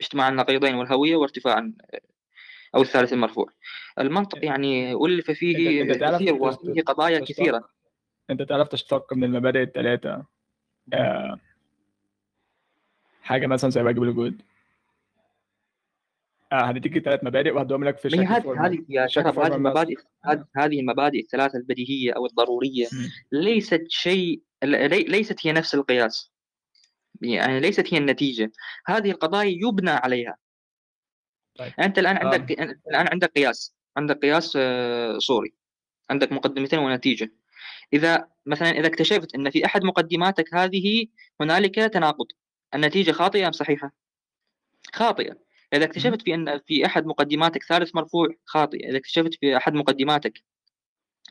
اجتماع 0.01 0.29
النقيضين 0.29 0.75
والهوية 0.75 1.17
وارتفاع 1.17 1.71
أو 2.75 2.83
الثالث 2.83 3.13
المرفوع. 3.13 3.47
المنطق 3.99 4.45
يعني 4.45 4.93
انت 4.93 5.31
فيه 5.31 5.83
انت 5.83 6.05
كثير 6.05 6.35
وفيه 6.35 6.83
قضايا 6.83 7.19
كثيرة. 7.21 7.69
أنت 8.31 8.43
تعرف 8.43 8.69
تشتق 8.69 9.13
من 9.13 9.25
المبادئ 9.25 9.63
الثلاثة. 9.63 10.25
آه 10.93 11.39
حاجة 13.23 13.47
مثلا 13.47 13.71
زي 13.71 13.83
واجب 13.83 14.03
الوجود 14.03 14.43
آه 16.53 16.71
هنديك 16.71 16.99
ثلاث 17.05 17.25
مبادئ 17.25 17.51
وهدوم 17.51 17.85
لك 17.85 17.99
في 17.99 18.11
شكل 18.11 18.21
هذه 18.59 18.85
يا 18.89 19.07
شرف 19.07 19.39
هذه 19.39 19.55
المبادئ 19.55 19.95
هذه- 20.57 20.81
المبادئ 20.81 21.21
الثلاثة 21.21 21.59
البديهية 21.59 22.13
أو 22.13 22.27
الضرورية. 22.27 22.87
ليست 23.33 23.85
شيء 23.89 24.43
لي- 24.65 24.89
ليست 25.03 25.47
هي 25.47 25.53
نفس 25.53 25.75
القياس. 25.75 26.33
يعني 27.23 27.61
ليست 27.61 27.95
هي 27.95 27.99
النتيجة. 27.99 28.53
هذه 28.87 29.11
القضايا 29.11 29.59
يبنى 29.69 29.91
عليها. 29.91 30.37
طيب. 31.59 31.73
أنت 31.81 31.99
الآن 31.99 32.17
آم. 32.17 32.27
عندك 32.29 32.61
أنت 32.61 32.81
الآن 32.87 33.09
عندك 33.13 33.33
قياس. 33.37 33.75
عندك 33.97 34.19
قياس 34.19 34.53
آه، 34.61 35.19
صوري 35.19 35.55
عندك 36.11 36.33
مقدمتين 36.33 36.79
ونتيجة. 36.79 37.33
إذا 37.93 38.29
مثلا 38.47 38.71
إذا 38.71 38.87
اكتشفت 38.87 39.35
أن 39.35 39.51
في 39.51 39.65
أحد 39.67 39.85
مقدماتك 39.85 40.55
هذه 40.55 41.07
هنالك 41.41 41.75
تناقض. 41.75 42.27
النتيجة 42.75 43.13
خاطئة 43.13 43.47
أم 43.47 43.53
صحيحة؟ 43.53 43.93
خاطئة. 44.95 45.46
إذا 45.77 45.85
اكتشفت 45.85 46.23
في 46.23 46.35
أن 46.35 46.61
في 46.67 46.87
أحد 46.87 47.07
مقدماتك 47.07 47.63
ثالث 47.63 47.95
مرفوع 47.95 48.29
خاطئة 48.45 48.89
إذا 48.89 48.97
اكتشفت 48.97 49.35
في 49.35 49.57
أحد 49.57 49.75
مقدماتك 49.75 50.43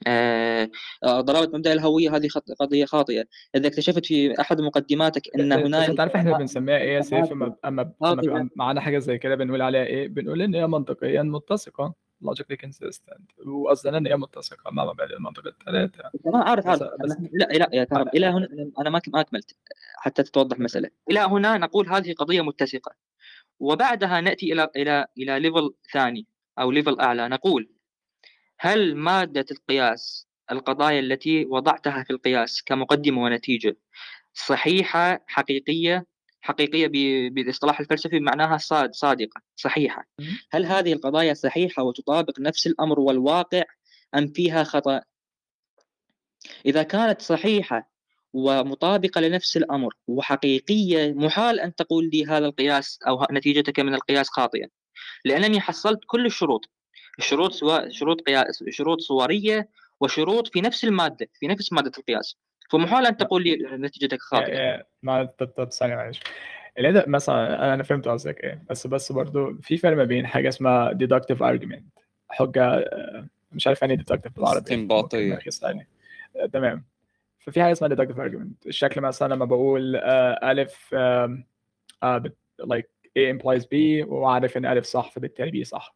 آه، 0.08 0.70
آه، 1.04 1.22
ضرابة 1.22 1.58
مبدأ 1.58 1.74
الهوية 1.74 2.16
هذه 2.16 2.28
خط- 2.28 2.52
قضية 2.60 2.86
خاطئة. 2.86 3.26
إذا 3.56 3.68
اكتشفت 3.68 4.06
في 4.06 4.41
أحد 4.41 4.62
مقدماتك 4.62 5.22
أن 5.39 5.50
بس 5.60 5.66
هنالك 5.66 5.89
أنت 5.89 6.00
عارف 6.00 6.16
إحنا 6.16 6.38
بنسميها 6.38 6.78
إيه 6.78 6.96
يا 6.96 7.02
سيف؟ 7.02 7.32
أما 7.32 7.46
أما 7.66 7.82
أما 7.82 7.93
خاطئة. 8.02 8.22
بيبقى 8.22 8.48
معانا 8.56 8.82
حاجة 8.82 8.98
زي 8.98 9.18
كده 9.18 9.36
بنقول 9.36 9.62
عليها 9.62 9.84
إيه؟ 9.84 10.08
بنقول 10.08 10.41
إن 10.41 10.56
هي 10.56 10.68
منطقيا 10.68 11.22
متسقة. 11.24 11.93
Logically 12.26 12.56
consistent. 12.66 13.48
وقصدنا 13.48 13.98
إن 13.98 14.08
هي 14.08 14.16
متسقة 14.18 14.72
مع 14.72 14.86
مبادئ 14.86 15.14
المنطق 15.16 15.48
الثلاثه 15.48 16.04
تمام 16.24 16.41
عارف 16.41 16.68
عارف 16.68 16.82
بس- 17.04 17.18
لا 17.34 17.46
لا 17.46 17.70
يا 17.74 17.84
كرم 17.84 18.08
إلى 18.08 18.26
هنا 18.26 18.48
أنا 18.80 18.89
ما 18.89 19.02
ما 19.08 19.22
اكملت 19.22 19.56
حتى 19.98 20.24
تتوضح 20.24 20.58
المساله 20.58 20.89
إلى 21.12 21.20
هنا 21.20 21.58
نقول 21.58 21.89
هذه 21.89 22.14
قضية 22.14 22.41
متسقة. 22.41 22.91
وبعدها 23.60 24.22
نأتي 24.22 24.53
إلى 24.53 24.70
إلى 24.76 25.06
إلى 25.18 25.39
level 25.39 25.74
ثاني 25.93 26.28
أو 26.60 26.72
level 26.72 26.99
أعلى. 26.99 27.30
نقول 27.30 27.70
هل 28.60 28.95
مادة 28.95 29.45
القياس 29.51 30.28
القضايا 30.51 30.99
التي 30.99 31.45
وضعتها 31.45 32.03
في 32.03 32.10
القياس 32.10 32.64
كمقدمة 32.64 33.24
ونتيجة 33.24 33.78
صحيحة 34.34 35.24
حقيقية؟ 35.28 36.06
حقيقية 36.41 36.88
بالاصطلاح 37.30 37.80
الفلسفي 37.80 38.20
معناها 38.20 38.58
صاد 38.58 38.93
صادقة 38.93 39.41
صحيحة. 39.56 40.08
هل 40.51 40.66
هذه 40.66 40.93
القضايا 40.93 41.34
صحيحة 41.34 41.84
وتطابق 41.84 42.39
نفس 42.39 42.68
الأمر 42.68 42.99
والواقع 42.99 43.64
أم 44.16 44.28
فيها 44.28 44.64
خطأ؟ 44.64 45.01
إذا 46.66 46.84
كانت 46.84 47.22
صحيحة 47.22 47.95
ومطابقة 48.36 49.21
لنفس 49.21 49.57
الأمر 49.57 49.93
وحقيقية 50.07 51.13
محال 51.13 51.59
أن 51.59 51.75
تقول 51.75 52.09
لي 52.13 52.25
هذا 52.25 52.45
القياس 52.45 52.99
أو 53.07 53.27
نتيجتك 53.31 53.79
من 53.79 53.93
القياس 53.93 54.29
خاطئة 54.29 54.67
لأنني 55.25 55.61
حصلت 55.61 55.99
كل 56.07 56.25
الشروط 56.25 56.69
الشروط 57.19 57.51
سواء 57.51 57.89
شروط 57.89 58.21
قياس 58.21 58.63
شروط 58.69 59.01
صورية 59.01 59.69
وشروط 59.99 60.47
في 60.47 60.61
نفس 60.61 60.83
المادة 60.83 61.27
في 61.33 61.47
نفس 61.47 61.73
مادة 61.73 61.91
القياس. 61.97 62.36
فمحال 62.71 63.05
أن 63.05 63.17
تقول 63.17 63.43
لي 63.43 63.55
نتيجتك 63.71 64.21
خاطئة. 64.21 64.83
ما 65.03 65.29
ثانية 65.71 65.95
معلش. 65.95 66.19
الاداء 66.79 67.09
مثلا 67.09 67.63
أنا 67.63 67.73
أنا 67.73 67.83
فهمت 67.83 68.07
قصدك 68.07 68.43
إيه 68.43 68.63
بس 68.69 68.88
بس 68.88 69.11
برضو 69.11 69.53
في 69.61 69.77
فرق 69.77 69.97
ما 69.97 70.03
بين 70.03 70.27
حاجة 70.27 70.49
اسمها 70.49 70.91
deductive 70.91 71.39
argument 71.39 72.01
حجة 72.29 72.65
آه، 72.65 73.27
مش 73.51 73.67
عارف 73.67 73.81
يعني 73.81 73.97
deductive 73.97 74.33
بالعربي. 74.36 74.65
آه، 76.36 76.45
تمام. 76.45 76.95
ففي 77.46 77.64
حاجة 77.64 77.72
اسمها 77.72 77.89
deductive 77.96 78.18
argument. 78.18 78.68
الشكل 78.68 79.02
مثلا 79.02 79.34
لما 79.34 79.46
بقول 79.46 79.96
آه، 79.96 80.52
ألف 80.52 80.89
آم، 80.93 81.46
آه، 82.04 82.24
A 83.20 83.34
implies 83.34 83.62
B 83.64 83.74
وعارف 84.08 84.58
إن 84.58 84.66
ألف 84.66 84.86
صح 84.86 85.12
فبالتالي 85.12 85.64
B 85.64 85.68
صح. 85.68 85.96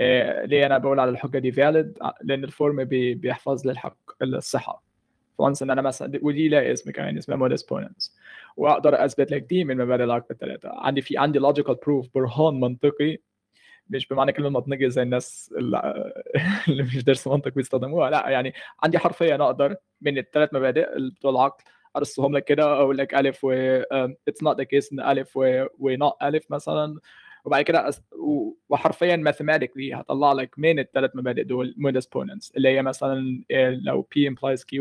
آه، 0.00 0.44
ليه 0.44 0.66
أنا 0.66 0.78
بقول 0.78 1.00
على 1.00 1.10
الحجة 1.10 1.38
دي 1.38 1.52
valid 1.52 1.86
لأن 2.22 2.44
ال 2.44 2.52
form 2.52 2.84
بي- 2.84 3.14
بيحفظ 3.14 3.66
لي 3.66 3.72
الحق 3.72 3.96
الصحه 4.22 4.82
once 5.38 5.62
إن 5.62 5.70
أنا 5.70 5.82
مثلا 5.82 6.18
ودي 6.22 6.48
لها 6.48 6.72
اسم 6.72 6.90
كمان 6.90 7.18
اسمها 7.18 7.36
modus 7.36 7.52
ponens 7.52 8.16
وأقدر 8.56 9.04
أثبت 9.04 9.30
لك 9.30 9.42
دي 9.42 9.64
من 9.64 9.76
مبادئ 9.76 10.04
العقل 10.04 10.26
الثلاثة. 10.30 10.70
عندي 10.72 11.00
في 11.02 11.18
عندي 11.18 11.40
logical 11.40 11.74
proof 11.74 12.08
برهان 12.14 12.60
منطقي 12.60 13.18
مش 13.90 14.08
بمعنى 14.08 14.32
كلمة 14.32 14.48
منطقي 14.48 14.90
زي 14.90 15.02
الناس 15.02 15.54
اللي 15.58 16.12
اللي 16.68 16.82
مش 16.82 17.04
دارس 17.04 17.26
منطق 17.28 17.54
بيستخدموها 17.54 18.10
لا 18.10 18.28
يعني 18.28 18.54
عندي 18.82 18.98
حرفيا 18.98 19.34
أقدر 19.34 19.76
من 20.00 20.18
الثلاث 20.18 20.54
مبادئ 20.54 20.86
بتوع 21.10 21.30
العقل 21.30 21.62
ارصهم 21.96 22.36
لك 22.36 22.44
كده 22.44 22.72
أقول 22.72 22.98
لك 22.98 23.14
ألف 23.14 23.44
و 23.44 23.50
it's 24.28 24.42
not 24.42 24.56
the 24.58 24.64
case 24.64 24.92
إن 24.92 25.00
ألف 25.00 25.36
و 25.36 25.66
و 25.78 25.86
not 25.86 26.12
ألف 26.22 26.50
مثلا 26.50 26.98
وبعد 27.44 27.62
كده 27.62 27.88
أس... 27.88 28.02
و- 28.12 28.52
وحرفيا 28.68 29.16
mathematically 29.16 29.94
هطلع 29.94 30.32
لك 30.32 30.58
من 30.58 30.78
الثلاث 30.78 31.10
مبادئ 31.14 31.42
دول 31.42 31.74
modus 31.78 31.96
ponens 31.96 32.50
اللي 32.56 32.68
هي 32.68 32.82
مثلا 32.82 33.42
إيه، 33.50 33.68
لو 33.70 34.08
P 34.14 34.30
implies 34.30 34.60
Q 34.60 34.80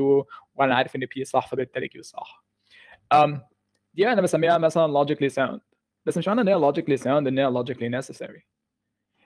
وأنا 0.55 0.75
عارف 0.75 0.95
إن 0.95 1.03
P 1.05 1.23
صح 1.23 1.47
فبالتالي 1.47 1.89
Q 1.89 2.01
صح. 2.01 2.45
Um, 3.15 3.29
دي 3.93 4.07
أنا 4.07 4.21
بسميها 4.21 4.57
مثلا 4.57 5.05
logically 5.05 5.29
sound 5.33 5.59
بس 6.05 6.17
مش 6.17 6.27
معنى 6.27 6.41
إن 6.41 6.47
هي 6.47 6.71
logically 6.71 7.01
sound 7.03 7.07
إن 7.07 7.39
هي 7.39 7.51
logically 7.63 8.01
necessary. 8.03 8.56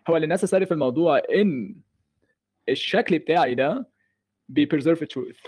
هو 0.09 0.17
اللي 0.17 0.37
necessary 0.37 0.63
في 0.63 0.71
الموضوع 0.71 1.21
إن 1.35 1.75
الشكل 2.69 3.19
بتاعي 3.19 3.55
ده 3.55 3.89
بي 4.49 4.65
preserve 4.73 4.97
truth. 4.99 5.47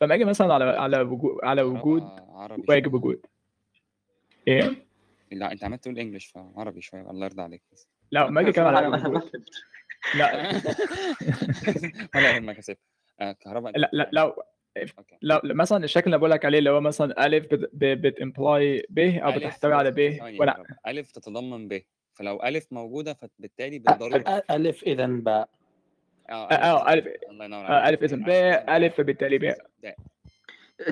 فما 0.00 0.14
أجي 0.14 0.24
مثلا 0.24 0.54
على 0.54 0.64
على 0.64 1.00
وجود 1.00 1.38
على 1.42 1.62
وجود 1.62 2.02
واجب. 2.68 2.94
وجود. 2.94 3.26
إيه؟ 4.48 4.86
لا 5.32 5.52
أنت 5.52 5.64
عمال 5.64 5.78
تقول 5.80 5.98
إنجلش 5.98 6.26
فعربي 6.26 6.80
شوية 6.80 7.10
الله 7.10 7.24
يرضى 7.26 7.42
عليك 7.42 7.62
بس 7.72 7.88
لا 8.12 8.30
ما 8.30 8.40
أجي 8.40 8.52
كمان 8.52 8.74
على 8.76 8.88
وجود. 8.88 9.30
لا 10.14 10.52
ولا 12.14 12.36
يهمك 12.36 12.56
يا 12.56 12.60
سيف 12.60 12.78
آه، 13.20 13.32
كهرباء 13.32 13.78
لا 13.78 13.90
لا 13.92 14.10
لو 14.12 14.42
لا، 15.22 15.40
مثلا 15.44 15.84
الشكل 15.84 16.04
اللي 16.06 16.18
بقول 16.18 16.30
لك 16.30 16.44
عليه 16.44 16.58
اللي 16.58 16.70
هو 16.70 16.80
مثلا 16.80 17.26
ألف 17.26 17.46
بت- 17.54 17.70
ب- 17.72 18.08
بتimply 18.08 18.82
ب 18.90 18.98
أو 18.98 19.32
بتحتوي 19.32 19.72
على 19.74 19.90
ب 19.90 20.18
ولا. 20.40 20.64
ألف 20.86 21.10
تتضمن 21.10 21.68
ب 21.68 21.82
فلو 22.18 22.36
الف 22.42 22.66
موجوده 22.72 23.12
فبالتالي 23.14 23.78
بالضروره 23.78 24.42
ألف 24.50 24.82
إذا 24.82 25.06
باء 25.06 25.48
آه 26.30 26.52
آه 26.52 26.92
الف 26.92 27.06
الله 27.30 27.44
ينور 27.44 27.66
الف 27.88 28.02
اذا 28.02 28.16
ب 28.16 28.28
الف 28.70 28.94
فبالتالي 28.94 29.38
ب 29.38 29.54
ده. 29.82 29.94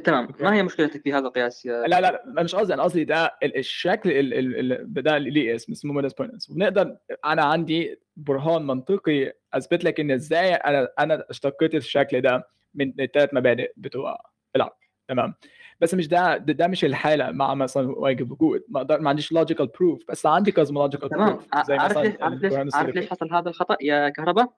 تمام 0.04 0.28
ما 0.40 0.54
هي 0.54 0.62
مشكلتك 0.62 1.02
في 1.02 1.12
هذا 1.12 1.26
القياس 1.26 1.66
يا 1.66 1.72
لا 1.86 2.00
لا 2.00 2.22
لا 2.26 2.42
مش 2.42 2.54
قصدي 2.54 2.74
أنا 2.74 2.82
قصدي 2.82 3.04
ده 3.04 3.24
ال- 3.42 3.56
الشكل 3.58 4.10
ال- 4.10 4.34
ال- 4.34 4.72
ال- 4.72 4.92
ده 5.02 5.18
ليه 5.18 5.54
اسم 5.54 5.72
اسمه 5.72 5.92
modus 5.92 6.12
ponens 6.12 6.50
وبنقدر 6.50 6.96
أنا 7.24 7.44
عندي 7.44 7.98
برهان 8.16 8.62
منطقي 8.62 9.32
اثبت 9.54 9.84
لك 9.84 10.00
ان 10.00 10.10
إزاي 10.10 10.54
أنا 10.54 10.88
أنا 10.98 11.24
اشتقيت 11.30 11.74
الشكل 11.74 12.20
ده 12.20 12.48
من 12.74 12.92
الثلاث 13.00 13.34
مبادئ 13.34 13.72
بتوع 13.76 14.18
العقل 14.56 14.76
تمام 15.08 15.34
بس 15.80 15.94
مش 15.94 16.08
ده 16.08 16.36
ده, 16.36 16.52
ده 16.52 16.66
مش 16.66 16.84
الحالة 16.84 17.30
مع 17.30 17.54
مثلا 17.54 17.90
واجب 17.98 18.30
وجود 18.32 18.62
ما 18.68 18.80
أقدر 18.80 19.00
ما 19.00 19.08
عنديش 19.10 19.34
logical 19.34 19.66
proof 19.66 20.04
بس 20.08 20.26
عندي 20.26 20.52
تمام 21.08 21.38
proof 21.38 21.66
زي 21.66 21.74
عارف 21.76 21.98
مثلا 21.98 22.02
ليش 22.04 22.74
عارف 22.74 22.94
ليش 22.94 22.96
عارف. 23.04 23.10
حصل 23.10 23.32
هذا 23.34 23.48
الخطأ 23.48 23.76
يا 23.80 24.08
كهرباء؟ 24.08 24.52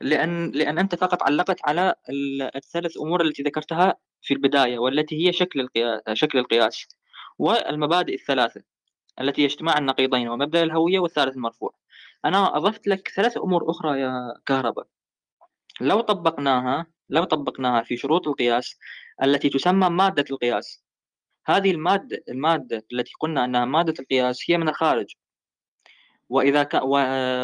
لأن 0.00 0.50
لأن 0.50 0.78
أنت 0.78 0.94
فقط 0.94 1.22
علقت 1.22 1.60
على 1.64 1.94
ال- 2.10 2.56
الثلاث 2.56 2.96
أمور 2.98 3.22
التي 3.22 3.42
ذكرتها 3.42 3.94
في 4.22 4.34
البداية 4.34 4.78
والتي 4.78 5.26
هي 5.28 5.32
شكل 5.32 5.60
القياس 5.60 6.00
شكل 6.12 6.38
القياس 6.38 6.88
والمبادئ 7.38 8.14
الثلاثة 8.14 8.62
التي 9.20 9.42
هي 9.42 9.46
اجتماع 9.46 9.78
النقيضين 9.78 10.28
ومبدأ 10.28 10.62
الهوية 10.62 10.98
والثالث 10.98 11.36
المرفوع. 11.36 11.74
أنا 12.24 12.56
أضفت 12.56 12.86
لك 12.86 13.08
ثلاث 13.08 13.36
أمور 13.36 13.70
أخرى 13.70 14.00
يا 14.00 14.34
كهرباء 14.46 14.86
لو 15.80 16.00
طبقناها 16.00 16.86
لو 17.08 17.24
طبقناها 17.24 17.82
في 17.82 17.96
شروط 17.96 18.28
القياس 18.28 18.78
التي 19.22 19.48
تسمى 19.48 19.88
مادة 19.88 20.24
القياس. 20.30 20.84
هذه 21.46 21.70
المادة 21.70 22.24
المادة 22.28 22.86
التي 22.92 23.12
قلنا 23.20 23.44
أنها 23.44 23.64
مادة 23.64 23.94
القياس 24.00 24.50
هي 24.50 24.58
من 24.58 24.68
الخارج. 24.68 25.14
وإذا 26.28 26.62
كان 26.62 26.82
و... 26.82 26.96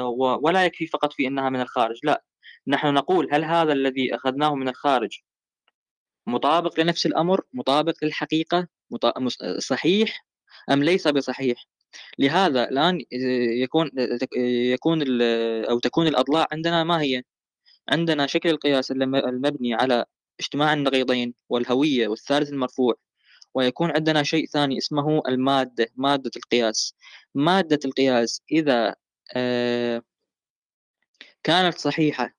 و... 0.05 0.41
ولا 0.43 0.65
يكفي 0.65 0.87
فقط 0.87 1.13
في 1.13 1.27
أنها 1.27 1.51
من 1.51 1.61
الخارج 1.61 1.99
لا. 2.05 2.25
نحن 2.67 2.95
نقول 2.95 3.29
هل 3.35 3.45
هذا 3.45 3.73
الذي 3.73 4.15
أخذناه 4.15 4.55
من 4.55 4.69
الخارج 4.69 5.21
مطابق 6.27 6.81
لنفس 6.81 7.07
الأمر 7.07 7.41
مطابق 7.53 7.95
للحقيقة 8.03 8.69
مط... 8.91 9.07
صحيح 9.59 10.27
أم 10.71 10.85
ليس 10.85 11.09
بصحيح؟ 11.09 11.67
لهذا 12.19 12.69
الآن 12.69 13.01
يكون 13.63 13.91
يكون 14.73 15.03
ال- 15.03 15.67
أو 15.67 15.79
تكون 15.79 16.07
الأضلاع 16.07 16.47
عندنا 16.53 16.85
ما 16.85 17.01
هي؟ 17.01 17.23
عندنا 17.89 18.27
شكل 18.27 18.49
القياس 18.49 18.91
الم- 18.91 19.15
المبني 19.17 19.75
على 19.75 20.05
اجتماع 20.41 20.73
النقيضين 20.73 21.35
والهوية 21.49 22.09
والثالث 22.09 22.51
المرفوع 22.51 22.95
ويكون 23.55 23.91
عندنا 23.91 24.23
شيء 24.23 24.47
ثاني 24.47 24.79
اسمه 24.79 25.23
المادة 25.29 25.89
مادة 25.97 26.31
القياس. 26.37 26.95
مادة 27.35 27.79
القياس 27.85 28.43
إذا 28.53 28.95
آه، 29.37 30.03
كانت 31.43 31.79
صحيحة 31.79 32.35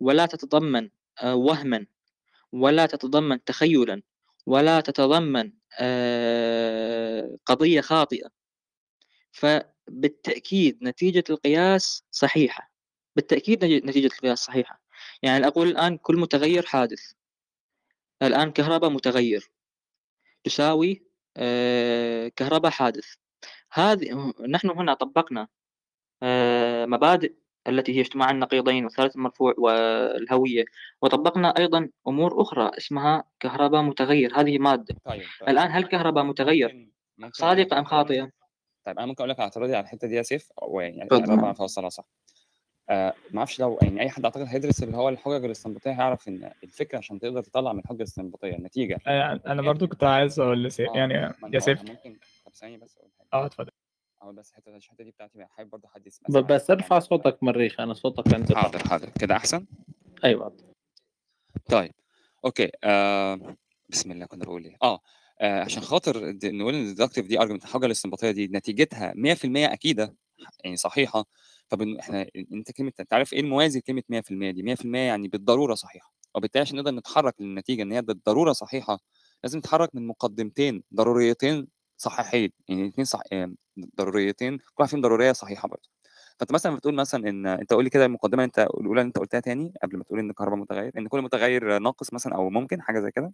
ولا 0.00 0.26
تتضمن 0.26 0.90
آه، 1.22 1.34
وهما 1.34 1.86
ولا 2.52 2.86
تتضمن 2.86 3.44
تخيلا 3.44 4.02
ولا 4.46 4.80
تتضمن 4.80 5.52
آه، 5.80 7.36
قضية 7.46 7.80
خاطئة 7.80 8.28
فبالتأكيد 9.32 10.78
نتيجة 10.84 11.24
القياس 11.30 12.04
صحيحة. 12.10 12.72
بالتأكيد 13.16 13.64
نتيجة 13.64 14.06
القياس 14.06 14.38
صحيحة. 14.38 14.81
يعني 15.22 15.46
أقول 15.46 15.68
الآن 15.68 15.96
كل 15.96 16.16
متغير 16.16 16.66
حادث. 16.66 17.12
الآن 18.22 18.52
كهرباء 18.52 18.90
متغير. 18.90 19.50
تساوي 20.44 21.02
آه، 21.36 22.28
كهرباء 22.28 22.70
حادث. 22.70 23.14
هذه 23.72 24.32
نحن 24.48 24.70
هنا 24.70 24.94
طبقنا 24.94 25.48
آه، 26.22 26.86
مبادئ 26.86 27.34
التي 27.68 27.96
هي 27.96 28.00
اجتماع 28.00 28.30
النقيضين 28.30 28.84
والثالث 28.84 29.16
المرفوع 29.16 29.54
والهوية 29.58 30.64
وطبقنا 31.02 31.58
أيضا 31.58 31.88
أمور 32.08 32.42
أخرى 32.42 32.70
اسمها 32.78 33.24
كهرباء 33.40 33.82
متغير. 33.82 34.40
هذه 34.40 34.58
مادة. 34.58 34.96
طيب 35.04 35.22
طيب. 35.40 35.48
الآن 35.48 35.70
هل 35.70 35.84
كهرباء 35.84 36.24
متغير؟ 36.24 36.88
أنا 37.18 37.30
صادقة 37.34 37.78
أم 37.78 37.84
خاطئة؟ 37.84 38.30
طيب 38.84 38.98
أنا 38.98 39.06
ممكن 39.06 39.22
أقول 39.22 39.30
لك 39.30 39.40
اعتراضي 39.40 39.74
على 39.74 39.84
الحتة 39.84 40.08
دي 40.08 40.14
يا 40.14 40.22
سيف. 40.22 40.48
يعني. 40.72 41.08
ربما 41.12 41.44
اعرف 41.44 41.60
اوصلها 41.60 41.88
صح 41.88 42.04
آه 42.92 43.14
ما 43.30 43.38
أعرفش 43.38 43.60
لو 43.60 43.78
يعني 43.82 44.00
اي 44.00 44.10
حد 44.10 44.24
اعتقد 44.24 44.46
هيدرس 44.48 44.82
اللي 44.82 44.96
هو 44.96 45.08
الحجج 45.08 45.44
الاستنباطيه 45.44 45.90
هيعرف 45.90 46.28
إن 46.28 46.52
الفكرة 46.64 46.98
عشان 46.98 47.20
تقدر 47.20 47.42
تطلع 47.42 47.72
من 47.72 47.78
الحجه 47.78 47.96
الاستنباطيه 47.96 48.56
النتيجة. 48.56 48.98
أنا 49.06 49.40
أنا 49.46 49.62
برضو 49.62 49.88
كنت 49.88 50.04
عايز 50.04 50.40
أقول 50.40 50.64
لسيف 50.64 50.90
آه 50.90 50.96
يعني 50.96 51.34
يا 51.52 51.58
سيف. 51.58 51.80
ممكن 51.80 52.16
طب 52.46 52.52
ثانية 52.54 52.76
بس 52.76 52.96
أقول 52.96 53.10
حاجة. 53.18 53.28
آه 53.32 53.46
اتفضل. 53.46 53.70
أقول 54.22 54.34
بس 54.34 54.50
الحته 54.50 54.76
الحتة 54.76 55.04
دي 55.04 55.10
بتاعتي 55.10 55.44
حابب 55.46 55.70
برضه 55.70 55.88
حد 55.88 56.06
يسمع 56.06 56.40
بس 56.40 56.70
ارفع 56.70 56.98
صوتك 56.98 57.42
مريخ 57.42 57.80
أنا 57.80 57.94
صوتك 57.94 58.28
ضعف. 58.28 58.54
حاضر 58.54 58.78
حاضر. 58.88 59.08
كده 59.20 59.36
أحسن؟ 59.36 59.66
أيوه. 60.24 60.56
طيب. 61.70 61.92
okay. 62.44 62.70
آه 62.84 63.56
بسم 63.88 64.12
الله 64.12 64.26
كنا 64.26 64.44
بقول 64.44 64.64
إيه. 64.64 64.76
آه 64.82 65.00
آه، 65.40 65.60
عشان 65.60 65.82
خاطر 65.82 66.32
نقول 66.44 66.74
إن 66.74 66.80
ال 66.80 66.85
deductive 66.85 67.26
دي 67.26 67.40
argument 67.40 67.62
الحجه 67.64 67.86
الاستنباطيه 67.86 68.30
دي 68.30 68.46
نتيجتها 68.48 69.12
100% 69.16 69.72
أكيدة 69.72 70.14
يعني 70.64 70.76
صحيحة. 70.76 71.24
طب 71.72 71.82
إن- 71.84 71.98
إحنا 72.00 72.26
أنت 72.52 72.72
كلمة 72.72 72.92
أنت 73.00 73.12
عارف 73.14 73.32
إيه 73.32 73.40
الموازي 73.40 73.78
لكلمة 73.78 74.02
100% 74.08 74.50
دي؟ 74.50 74.62
100% 74.62 75.00
يعني 75.00 75.28
بالضرورة 75.28 75.74
صحيحة. 75.74 76.12
وبالتالي 76.34 76.60
عشان 76.62 76.76
نقدر 76.76 76.90
نتحرك 76.90 77.34
للنتيجة 77.40 77.82
إن 77.82 77.92
هي 77.92 78.02
بالضرورة 78.02 78.52
صحيحة. 78.52 78.98
لازم 79.44 79.58
نتحرك 79.58 79.94
من 79.94 80.06
مقدمتين 80.06 80.82
ضروريتين 80.94 81.68
صحيحين. 81.96 82.52
يعني 82.68 82.88
اثنين 82.88 83.04
صح 83.04 83.20
آه، 83.32 83.52
ضروريتين 83.98 84.58
كل 84.58 84.64
واحد 84.78 84.90
فيهم 84.90 85.00
ضرورية 85.00 85.32
صحيحة 85.32 85.68
برضه. 85.68 85.88
فأنت 86.38 86.52
مثلا 86.52 86.76
بتقول 86.76 86.94
مثلا 86.94 87.28
إن 87.28 87.46
أنت 87.46 87.72
قول 87.72 87.84
لي 87.84 87.90
كده 87.90 88.04
المقدمة 88.06 88.44
أنت 88.44 88.58
الأولى 88.58 88.88
اللي 88.90 89.02
أنت 89.02 89.18
قلتها 89.18 89.40
تاني 89.40 89.72
قبل 89.82 89.96
ما 89.98 90.04
تقول 90.04 90.18
إن 90.18 90.30
الكهرباء 90.30 90.58
متغير 90.58 90.92
إن 90.98 91.08
كل 91.08 91.22
متغير 91.22 91.78
ناقص 91.78 92.12
مثلا 92.14 92.34
أو 92.34 92.50
ممكن 92.50 92.82
حاجة 92.82 93.00
زي 93.00 93.10
كده؟ 93.10 93.32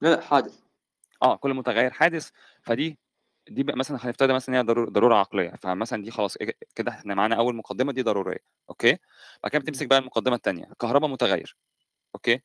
لا 0.00 0.08
لا 0.08 0.20
حادث. 0.20 0.60
آه 1.22 1.36
كل 1.36 1.54
متغير 1.54 1.90
حادث 1.90 2.30
فدي 2.62 2.98
دي 3.50 3.62
بقى 3.62 3.76
مثلا 3.76 3.98
هنفترض 4.06 4.30
مثلا 4.30 4.54
إن 4.54 4.58
هي 4.60 4.62
ضرورة, 4.66 4.90
ضرورة 4.90 5.14
عقلية 5.16 5.50
فمثلا 5.50 6.02
دي 6.02 6.10
خلاص 6.10 6.38
إيه- 6.38 6.52
كده 6.74 6.90
إحنا 6.92 7.14
معانا 7.14 7.36
أول 7.36 7.56
مقدمة 7.56 7.92
دي 7.92 8.02
ضرورية 8.02 8.38
أوكي؟ 8.70 8.98
بعد 9.42 9.52
كده 9.52 9.60
بتمسك 9.62 9.86
بقى 9.86 9.98
المقدمة 9.98 10.36
الثانية 10.36 10.64
كهرباء 10.80 11.10
متغير 11.10 11.56
أوكي؟ 12.14 12.40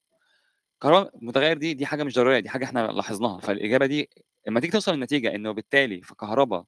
كهرباء 0.83 1.11
متغير 1.21 1.57
دي 1.57 1.73
دي 1.73 1.85
حاجة 1.85 2.03
مش 2.03 2.15
ضرورية 2.15 2.39
دي 2.39 2.49
حاجة 2.49 2.65
إحنا 2.65 2.87
لاحظناها 2.87 3.39
فالإجابة 3.41 3.85
دي 3.85 4.09
لما 4.47 4.59
تيجي 4.59 4.71
توصل 4.73 4.93
للنتيجة 4.93 5.35
إنه 5.35 5.51
بالتالي 5.51 6.01
في 6.01 6.15
كهرباء 6.15 6.65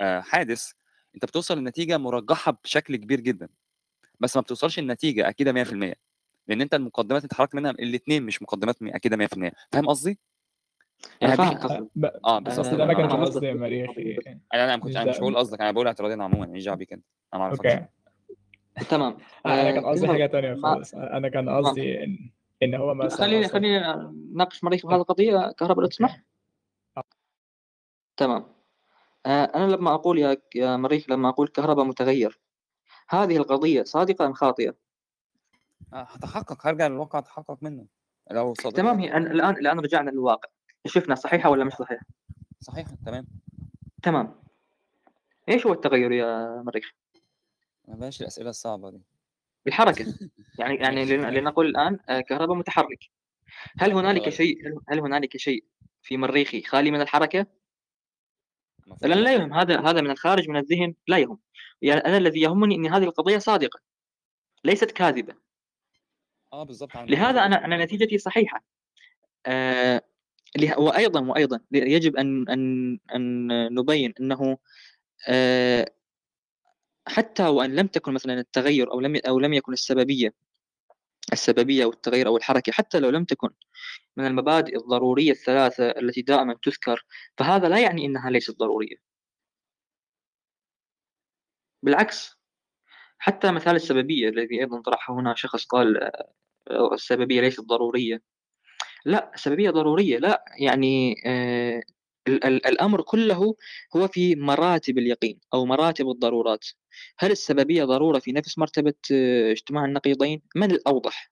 آه 0.00 0.20
حادث 0.20 0.72
أنت 1.14 1.24
بتوصل 1.24 1.58
لنتيجة 1.58 1.98
مرجحة 1.98 2.58
بشكل 2.64 2.96
كبير 2.96 3.20
جدا 3.20 3.48
بس 4.20 4.36
ما 4.36 4.42
بتوصلش 4.42 4.80
لنتيجة 4.80 5.28
أكيدة 5.28 5.52
100% 5.52 5.94
لأن 6.48 6.60
أنت 6.60 6.74
المقدمات 6.74 7.22
اللي 7.22 7.28
اتحركت 7.32 7.54
منها 7.54 7.70
الاثنين 7.70 8.22
مش 8.22 8.42
مقدمات 8.42 8.76
أكيدة 8.82 9.16
100% 9.16 9.52
فاهم 9.72 9.88
قصدي؟ 9.88 10.18
أنا 11.22 11.30
يعني 11.30 11.36
فاهم 11.36 11.48
هديك 11.48 11.62
قصدك. 11.62 11.86
ب- 11.94 12.10
آه 12.24 12.38
بس 12.38 12.52
بس 12.58 12.66
اصل 12.66 12.76
ده 12.76 12.84
ما 12.86 12.92
أنا 12.92 13.08
فاهم 13.08 13.10
أنا 13.10 13.24
قصدك. 13.24 13.34
قصدي 13.36 13.54
مريخي 13.54 14.16
أنا 14.54 14.76
مش 14.76 14.84
مش 14.84 14.96
أنا 14.96 15.10
مش 15.10 15.18
بقول 15.18 15.36
قصدك 15.36 15.60
أنا 15.60 15.70
بقول 15.70 15.86
اعتراضين 15.86 16.22
عموما 16.22 16.46
ماليش 16.46 16.64
دعوه 16.64 16.76
بيك 16.76 16.92
انت 16.92 17.04
أنا 17.34 17.42
ما 17.42 17.46
اعرفكش 17.48 17.78
تمام. 18.88 19.16
أنا 19.46 19.68
آه 19.68 19.70
كان 19.70 19.86
قصدي 19.86 20.06
كهرباء 20.06 20.12
حاجة 20.12 20.26
تانية 20.26 20.54
ما 20.54 20.74
خالص. 20.74 20.94
أنا 20.94 21.28
كان 21.28 21.48
قصدي 21.48 22.04
إن 22.04 22.30
إن 22.62 22.74
هو 22.74 22.94
مثلا 22.94 23.18
خليني 23.26 23.48
خليني 23.48 23.80
نناقش 24.32 24.64
مريخ 24.64 24.86
بهذه 24.86 25.00
القضية. 25.00 25.52
كهرباء 25.52 25.80
لو 25.82 25.86
تسمح. 25.88 26.22
تمام. 28.16 28.46
آه 29.26 29.44
أنا 29.44 29.72
لما 29.72 29.94
أقول 29.94 30.18
يا 30.18 30.36
يا 30.54 30.76
مريخ 30.76 31.10
لما 31.10 31.28
أقول 31.28 31.48
كهرباء 31.48 31.84
متغير 31.84 32.40
هذه 33.08 33.36
القضية 33.36 33.82
صادقة 33.82 34.26
أم 34.26 34.32
خاطئة؟ 34.32 34.74
آه، 35.92 36.06
هتحقق 36.10 36.66
هرجع 36.66 36.86
للواقع 36.86 37.18
أتحقق 37.18 37.58
منه. 37.62 37.86
لو 38.30 38.54
صادقة. 38.54 38.76
تمام. 38.76 38.98
هي 38.98 39.16
الآن 39.16 39.52
الآن 39.56 39.78
رجعنا 39.80 40.10
للواقع. 40.10 40.48
شفنا 40.86 41.14
صحيحة 41.14 41.50
ولا 41.50 41.64
مش 41.64 41.72
صحيحة؟ 41.72 42.06
صحيح 42.60 42.86
تمام. 43.06 43.26
تمام. 44.02 44.34
إيش 45.48 45.66
هو 45.66 45.72
التغير 45.72 46.12
يا 46.12 46.62
مريخ؟ 46.62 46.92
ما 47.88 47.94
بلاش 47.94 48.20
الأسئلة 48.20 48.50
الصعبة 48.50 48.90
دي. 48.90 49.00
الحركة 49.66 50.06
يعني 50.58 50.76
يعني 50.76 51.04
لنقول 51.04 51.66
الآن 51.66 51.98
آه، 52.08 52.20
كهرباء 52.20 52.56
متحرك. 52.56 53.10
هل 53.78 53.92
هنالك 53.92 54.20
متغير 54.20 54.36
شيء 54.36 54.58
هل 54.88 55.00
هنالك 55.00 55.36
شيء 55.36 55.64
في 56.02 56.16
مريخي 56.16 56.62
خالي 56.62 56.90
من 56.90 57.00
الحركة؟ 57.00 57.46
المفروض 58.86 59.10
لأن 59.10 59.18
لا 59.18 59.32
يهم. 59.32 59.54
هذا 59.54 59.80
هذا 59.80 60.00
من 60.00 60.10
الخارج 60.10 60.48
من 60.48 60.56
الذهن 60.56 60.94
لا 61.08 61.18
يهم. 61.18 61.38
يعني 61.82 62.00
أنا 62.00 62.16
الذي 62.16 62.40
يهمني 62.40 62.74
أن 62.74 62.86
هذه 62.86 63.04
القضية 63.04 63.38
صادقة 63.38 63.80
ليست 64.64 64.90
كاذبة. 64.90 65.34
آه 66.52 66.64
عندنا 66.96 67.16
لهذا 67.16 67.46
أنا 67.46 67.64
أنا 67.64 67.84
نتيجتي 67.84 68.18
صحيحة. 68.18 68.64
آه 69.46 70.02
وأيضا 70.78 71.20
وأيضا 71.20 71.60
يجب 71.72 72.16
أن 72.16 72.48
أن 72.48 72.98
أن 73.14 73.48
نبين 73.74 74.14
أنه 74.20 74.58
آه 75.28 75.86
حتى 77.08 77.46
وأن 77.48 77.74
لم 77.76 77.86
تكن 77.86 78.12
مثلا 78.12 78.40
التغير 78.40 78.92
أو 78.92 79.00
لم 79.00 79.20
أو 79.28 79.40
لم 79.40 79.52
يكن 79.54 79.72
السببية 79.72 80.34
السببية 81.32 81.84
أو 81.84 81.90
التغير 81.90 82.26
أو 82.28 82.36
الحركة 82.36 82.72
حتى 82.72 83.00
لو 83.00 83.10
لم 83.10 83.24
تكن 83.24 83.50
من 84.16 84.26
المبادئ 84.26 84.76
الضرورية 84.76 85.30
الثلاثة 85.32 85.90
التي 85.90 86.22
دائما 86.22 86.54
تذكر 86.62 87.06
فهذا 87.38 87.68
لا 87.68 87.80
يعني 87.80 88.06
أنها 88.06 88.30
ليست 88.30 88.58
ضرورية. 88.58 88.96
بالعكس 91.82 92.36
حتى 93.18 93.52
مثال 93.52 93.76
السببية 93.76 94.28
الذي 94.28 94.60
أيضا 94.60 94.80
طرحه 94.82 95.14
هنا 95.14 95.34
شخص 95.36 95.64
قال 95.66 96.02
آه، 96.70 96.94
السببية 96.94 97.40
ليست 97.40 97.60
ضرورية. 97.60 98.22
لأ 99.06 99.30
السببية 99.34 99.70
ضرورية 99.70 100.18
لأ 100.18 100.44
يعني 100.58 101.14
آه، 101.26 101.82
ال- 102.28 102.44
ال- 102.44 102.66
الأمر 102.66 103.02
كله 103.02 103.54
هو 103.96 104.08
في 104.08 104.34
مراتب 104.34 104.98
اليقين 104.98 105.38
أو 105.54 105.66
مراتب 105.66 106.08
الضرورات. 106.08 106.64
هل 107.18 107.30
السببية 107.30 107.84
ضرورة 107.84 108.18
في 108.18 108.32
نفس 108.32 108.58
مرتبة 108.58 108.94
آه، 109.12 109.52
اجتماع 109.52 109.84
النقيضين؟ 109.84 110.42
من 110.56 110.70
الأوضح؟ 110.70 111.30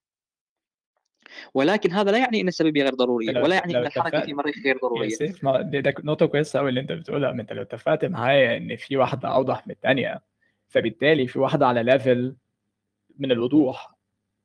ولكن 1.55 1.93
هذا 1.93 2.11
لا 2.11 2.19
يعني 2.19 2.41
أن 2.41 2.49
السببية 2.49 2.83
غير 2.83 2.95
ضرورية 2.95 3.31
لو 3.31 3.43
ولا 3.43 3.55
يعني 3.55 3.79
الحركة 3.79 4.09
اتفقت 4.09 4.25
في 4.25 4.35
مريخ 4.35 4.57
غير 4.65 4.79
ضرورية. 4.79 5.09
سيف 5.09 5.45
ما 5.45 5.63
ده 5.63 5.95
نقطة 6.05 6.27
كويسة 6.27 6.61
أوي 6.61 6.69
اللي 6.69 6.81
أنت 6.81 6.93
بتقولها 6.93 7.33
ما 7.33 7.43
أنت 7.43 7.53
لو 7.53 7.63
اتفقت 7.63 8.05
معايا 8.05 8.57
إن 8.57 8.77
في 8.77 8.97
واحدة 8.97 9.29
أوضح 9.29 9.67
من 9.67 9.73
التانية 9.73 10.23
فبالتالي 10.69 11.27
في 11.27 11.39
واحدة 11.39 11.67
على 11.67 11.83
ليفل 11.83 12.37
من 13.19 13.33
الوضوح 13.33 13.95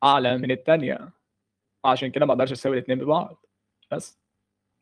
أعلى 0.04 0.38
من 0.38 0.52
التانية. 0.52 1.18
عشان 1.86 2.12
كده 2.12 2.26
ما 2.26 2.34
أقدرش 2.34 2.52
أساوي 2.52 2.78
الاتنين 2.78 3.00
ببعض. 3.00 3.46
بس. 3.92 4.20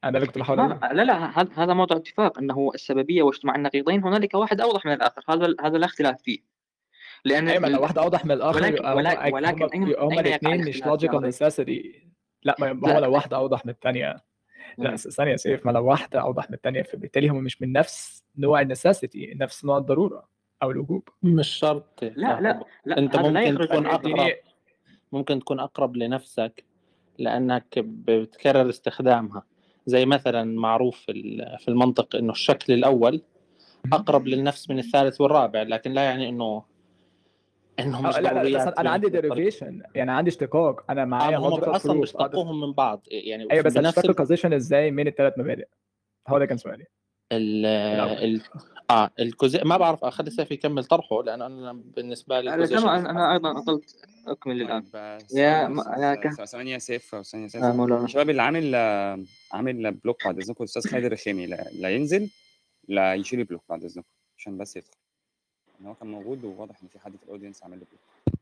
أنا 0.04 0.12
ده 0.12 0.18
اللي 0.18 0.28
كنت 0.28 0.38
بحاول 0.38 0.60
ما 0.60 0.90
لا 0.94 1.04
لا 1.04 1.40
هذا 1.40 1.50
هذا 1.56 1.74
موضوع 1.74 1.98
اتفاق 1.98 2.40
أنه 2.40 2.72
السببية 2.76 3.24
واجتماع 3.24 3.56
النقيضين 3.56 4.04
هنالك 4.04 4.34
واحد 4.34 4.62
أوضح 4.62 4.86
من 4.86 4.94
الآخر. 4.94 5.24
هذا 5.30 5.56
هذا 5.62 5.78
لا 5.78 5.86
اختلاف 5.86 6.22
فيه. 6.22 6.40
أيوة 7.26 7.60
ما 7.60 7.68
لو 7.68 7.82
واحدة 7.82 8.02
أوضح 8.02 8.26
من 8.26 8.32
الآخر. 8.32 8.64
ولكن 8.64 9.34
ولكن 9.34 9.88
يقع 9.88 10.20
الاتنين 10.20 10.66
مش 10.66 10.82
مريخ؟ 10.84 11.12
necessity. 11.12 12.08
لا 12.44 12.56
ما 12.60 12.74
ما 12.74 12.90
هو 12.90 12.94
لا. 12.94 13.00
لو 13.00 13.14
واحدة 13.14 13.38
أوضح 13.38 13.66
من 13.66 13.72
التانية. 13.72 14.16
لا 14.78 14.96
ثانية 14.96 15.32
يا 15.32 15.38
سيف 15.38 15.66
ما 15.66 15.72
لو 15.72 15.86
واحدة 15.86 16.22
أوضح 16.22 16.50
من 16.50 16.56
التانية 16.56 16.82
فبالتالي 16.82 17.28
هم 17.28 17.44
مش 17.44 17.62
من 17.62 17.72
نفس 17.72 18.24
نوع 18.38 18.62
النساسيتي 18.62 19.34
نفس 19.36 19.66
نوع 19.66 19.78
الضرورة 19.78 20.30
أو 20.64 20.72
الوجوب. 20.72 21.10
مش 21.24 21.48
شرط. 21.48 22.04
لا 22.04 22.42
لا 22.42 22.60
لا 22.86 22.96
لا 22.96 23.02
ممكن 23.02 23.68
تكون 23.68 23.88
اديني 23.88 24.36
ممكن 25.12 25.40
تكون 25.40 25.60
أقرب 25.60 25.96
لنفسك. 25.96 26.64
لأنك 27.18 27.80
بتكرر 27.80 28.70
استخدامها. 28.70 29.44
زي 29.86 30.06
مثلا 30.06 30.44
معروف 30.60 30.98
في 31.00 31.12
ال- 31.12 31.58
في 31.60 31.68
المنطق 31.68 32.16
إنه 32.16 32.32
الشكل 32.32 32.74
الأول 32.74 33.22
أقرب 33.94 34.28
للنفس 34.28 34.70
من 34.70 34.80
الثالث 34.80 35.22
والرابع 35.22 35.62
لكن 35.62 35.92
لا 35.92 36.02
يعني 36.04 36.30
إنه 36.30 36.64
انه 37.80 37.98
أو 37.98 38.02
مش 38.04 38.16
لا 38.16 38.22
لا 38.22 38.34
ضروريات 38.34 38.80
أنا 38.80 38.90
عندي 38.90 39.10
بالطريقة. 39.10 39.36
derivation 39.36 39.82
يعني 39.96 40.12
عندي 40.12 40.30
اشتقاق. 40.30 40.92
أنا 40.92 41.02
آه 41.02 41.06
معايا 41.06 41.38
هم 41.38 41.56
logical 41.56 41.68
أصلا 41.70 41.94
proof 41.94 42.00
بيشتقوهم 42.00 42.60
من 42.62 42.74
بعض 42.74 43.02
يعني 43.12 43.48
أيوه 43.52 43.64
بس 43.64 43.74
بنفس. 43.78 44.06
الكوزيشن 44.06 44.54
إزاي 44.54 44.92
من 44.92 45.08
الثلاث 45.08 45.34
مبادئ؟ 45.40 45.68
هو 46.28 46.40
ده 46.40 46.46
كان 46.46 46.58
سؤالي. 46.58 46.86
ال... 47.32 47.66
ال... 47.66 48.42
آه 48.90 49.12
الكوزي 49.20 49.60
ما 49.66 49.78
بعرف 49.78 50.04
اخلي 50.04 50.30
سيف 50.30 50.52
يكمل 50.52 50.84
طرحه 50.86 51.24
لأن 51.24 51.42
أنا 51.42 51.74
بالنسبة 51.74 52.42
لي 52.42 52.68
تمام 52.68 53.06
أنا 53.06 53.34
أيضا 53.34 53.58
أطلت 53.60 53.96
أكمل 54.28 54.62
الآن. 54.62 54.82
طيب 54.82 54.96
آه، 54.96 55.18
يا 55.34 55.68
م- 55.68 55.80
يا 55.80 56.16
ث- 56.16 56.20
كه- 56.20 56.30
ث- 56.30 56.44
ثواني 56.44 56.72
يا 56.72 56.78
سيف 56.78 57.16
ثواني 57.22 57.44
يا 57.46 57.48
سيف 57.50 57.64
آه،. 57.64 58.04
الشباب 58.04 58.30
اللي 58.30 58.42
عامل 58.42 58.76
عامل 59.52 59.92
block 59.92 60.26
بعد 60.26 60.38
إذنكم 60.40 60.64
الاستاذ 60.64 60.88
خالد 60.92 61.06
الرخيمي 61.06 61.48
لا, 61.48 61.70
لا 61.74 61.90
ينزل 61.90 62.30
لا 62.88 63.14
يشيل 63.14 63.40
ال 63.40 63.44
block 63.44 63.62
بعد 63.70 63.84
إذنكم 63.84 64.08
عشان 64.38 64.58
بس 64.58 64.76
يدخل. 64.78 64.98
إن 65.82 65.86
هو 65.86 65.94
كان 65.94 66.08
موجود 66.12 66.44
وواضح 66.44 66.82
إن 66.82 66.88
في 66.88 67.00
حد 67.00 67.16
في 67.16 67.24
ال 67.24 67.28
audience 67.28 67.64
عامل 67.64 67.80
له 67.80 67.86
block. 67.86 68.34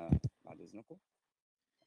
آه 0.00 0.10
بعد 0.44 0.60
إذنكم. 0.60 0.96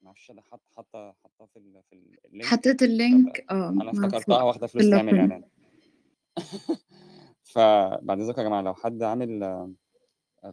ما 0.01 0.07
أعرفش 0.07 0.31
حط 0.51 0.61
حاطه 0.75 1.13
حطاه 1.23 1.45
في 1.53 1.59
ال 1.59 1.81
في 1.89 1.95
ال 2.25 2.29
link 2.29 2.45
حطيت 2.45 2.83
ال 2.83 2.94
link. 2.94 3.45
آه 3.51 3.69
أنا 3.69 3.91
افتكرتها 3.91 4.43
واخدة 4.43 4.67
فلوس 4.67 4.89
تعمل. 4.89 5.19
إعلان. 5.19 5.43
فبعد 7.43 8.19
اذنكم 8.19 8.41
يا 8.41 8.47
جماعة 8.47 8.61
لو 8.61 8.73
حد 8.75 9.03
عامل 9.03 9.43
آه، 9.43 9.71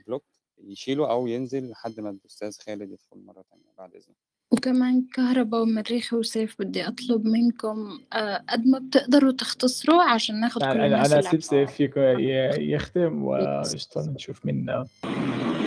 block 0.07 0.24
يشيله 0.59 1.11
أو 1.11 1.26
ينزل 1.26 1.70
لحد 1.70 2.01
ما 2.01 2.11
الأستاذ 2.11 2.59
خالد 2.66 2.91
يدخل 2.93 3.18
مرة 3.26 3.43
ثانية 3.51 3.72
بعد 3.78 3.95
اذنكم 3.95 4.14
وكمان 4.53 5.05
كهرباء 5.14 5.62
ومريخ 5.62 6.12
وسيف 6.12 6.57
بدي 6.59 6.88
أطلب 6.88 7.24
منكم 7.26 8.00
آه، 8.12 8.44
قد 8.48 8.66
ما 8.66 8.78
بتقدروا 8.78 9.32
تختصروا 9.32 10.03
عشان 10.03 10.40
ناخد 10.40 10.61
كل 10.62 10.66
يعني 10.66 10.86
أنا 10.86 10.96
الناس 11.07 11.12
أنا 11.12 11.40
سيف 11.40 11.70
فيك 11.70 11.96
ي- 11.96 12.72
يختم 12.72 13.24
وقشطة 13.24 14.11
نشوف 14.11 14.46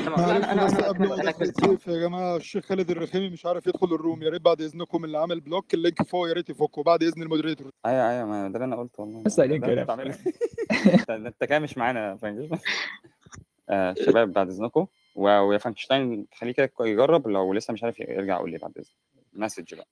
معلش 0.07 0.29
أنا 0.31 0.51
أنا 0.51 0.65
بس 0.65 0.73
أنا 0.73 0.87
قبل 0.87 1.05
اكمل 1.05 1.07
ما 1.07 1.15
أنا 1.21 1.31
سيف 1.31 1.87
يا 1.87 1.99
جماعة 1.99 2.35
الشيخ 2.35 2.65
خالد 2.65 2.89
الرخيمي 2.91 3.29
مش 3.29 3.45
عارف 3.45 3.67
يدخل 3.67 3.87
ال 3.95 4.01
room 4.01 4.23
يا 4.23 4.29
ريت 4.29 4.41
بعد 4.41 4.61
إذنكم 4.61 5.05
اللي 5.05 5.17
عامل 5.17 5.39
block 5.39 5.73
ال 5.73 5.79
link 5.79 6.01
فوق 6.03 6.27
يا 6.27 6.33
ريت 6.33 6.49
يفكه 6.49 6.83
بعد 6.83 7.03
إذن 7.03 7.21
ال 7.21 7.26
moderator. 7.26 7.71
أيوه 7.85 8.09
أيوه 8.09 8.25
ما 8.25 8.47
ده 8.49 8.55
اللي 8.55 8.65
أنا 8.65 8.75
قلته 8.75 9.01
والله. 9.03 9.23
بس 9.23 9.39
عليك 9.39 9.61
ده 9.61 9.67
أنت 9.67 9.73
كده. 9.73 9.85
مش 11.59 11.77
معانا 11.77 12.15
فاهم 12.17 12.49
آه 13.69 13.95
شباب 14.05 14.33
بعد 14.33 14.49
إذنكم. 14.49 14.85
و- 15.15 15.39
ويا 15.39 15.57
فرانكشتاين 15.57 16.27
خليه 16.35 16.51
كده 16.51 16.71
يجرب 16.79 17.27
لو 17.27 17.53
لسه 17.53 17.73
مش 17.73 17.83
عارف 17.83 17.99
يرجع 17.99 18.37
قول 18.37 18.51
لي 18.51 18.57
بعد 18.57 18.71
إذنك. 18.77 18.87
message 19.33 19.75
بقى. 19.75 19.87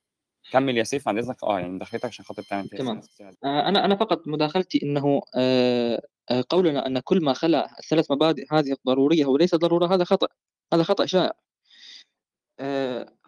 كمل 0.52 0.78
يا 0.78 0.84
سيف 0.84 1.06
بعد 1.06 1.18
إذنك. 1.18 1.44
آه 1.44 1.58
يعني 1.60 1.72
مداخلتك 1.72 2.04
عشان 2.04 2.24
خاطر 2.24 2.42
تعمل 2.42 2.68
تمام. 2.68 3.00
آه، 3.44 3.68
أنا 3.68 3.84
أنا 3.84 3.96
فقط 3.96 4.28
مداخلتي 4.28 4.80
أنه 4.82 5.20
آه، 5.36 6.02
آه، 6.30 6.44
قولنا 6.48 6.86
أن 6.86 6.98
كل 6.98 7.24
ما 7.24 7.32
خلا 7.32 7.78
الثلاث 7.78 8.10
مبادئ 8.10 8.44
هذه 8.52 8.76
ضرورية 8.86 9.26
وليس 9.26 9.54
ضرورة 9.54 9.94
هذا 9.94 10.04
خطأ 10.04 10.28
هذا 10.74 10.82
خطأ 10.82 11.06
شائع. 11.06 11.32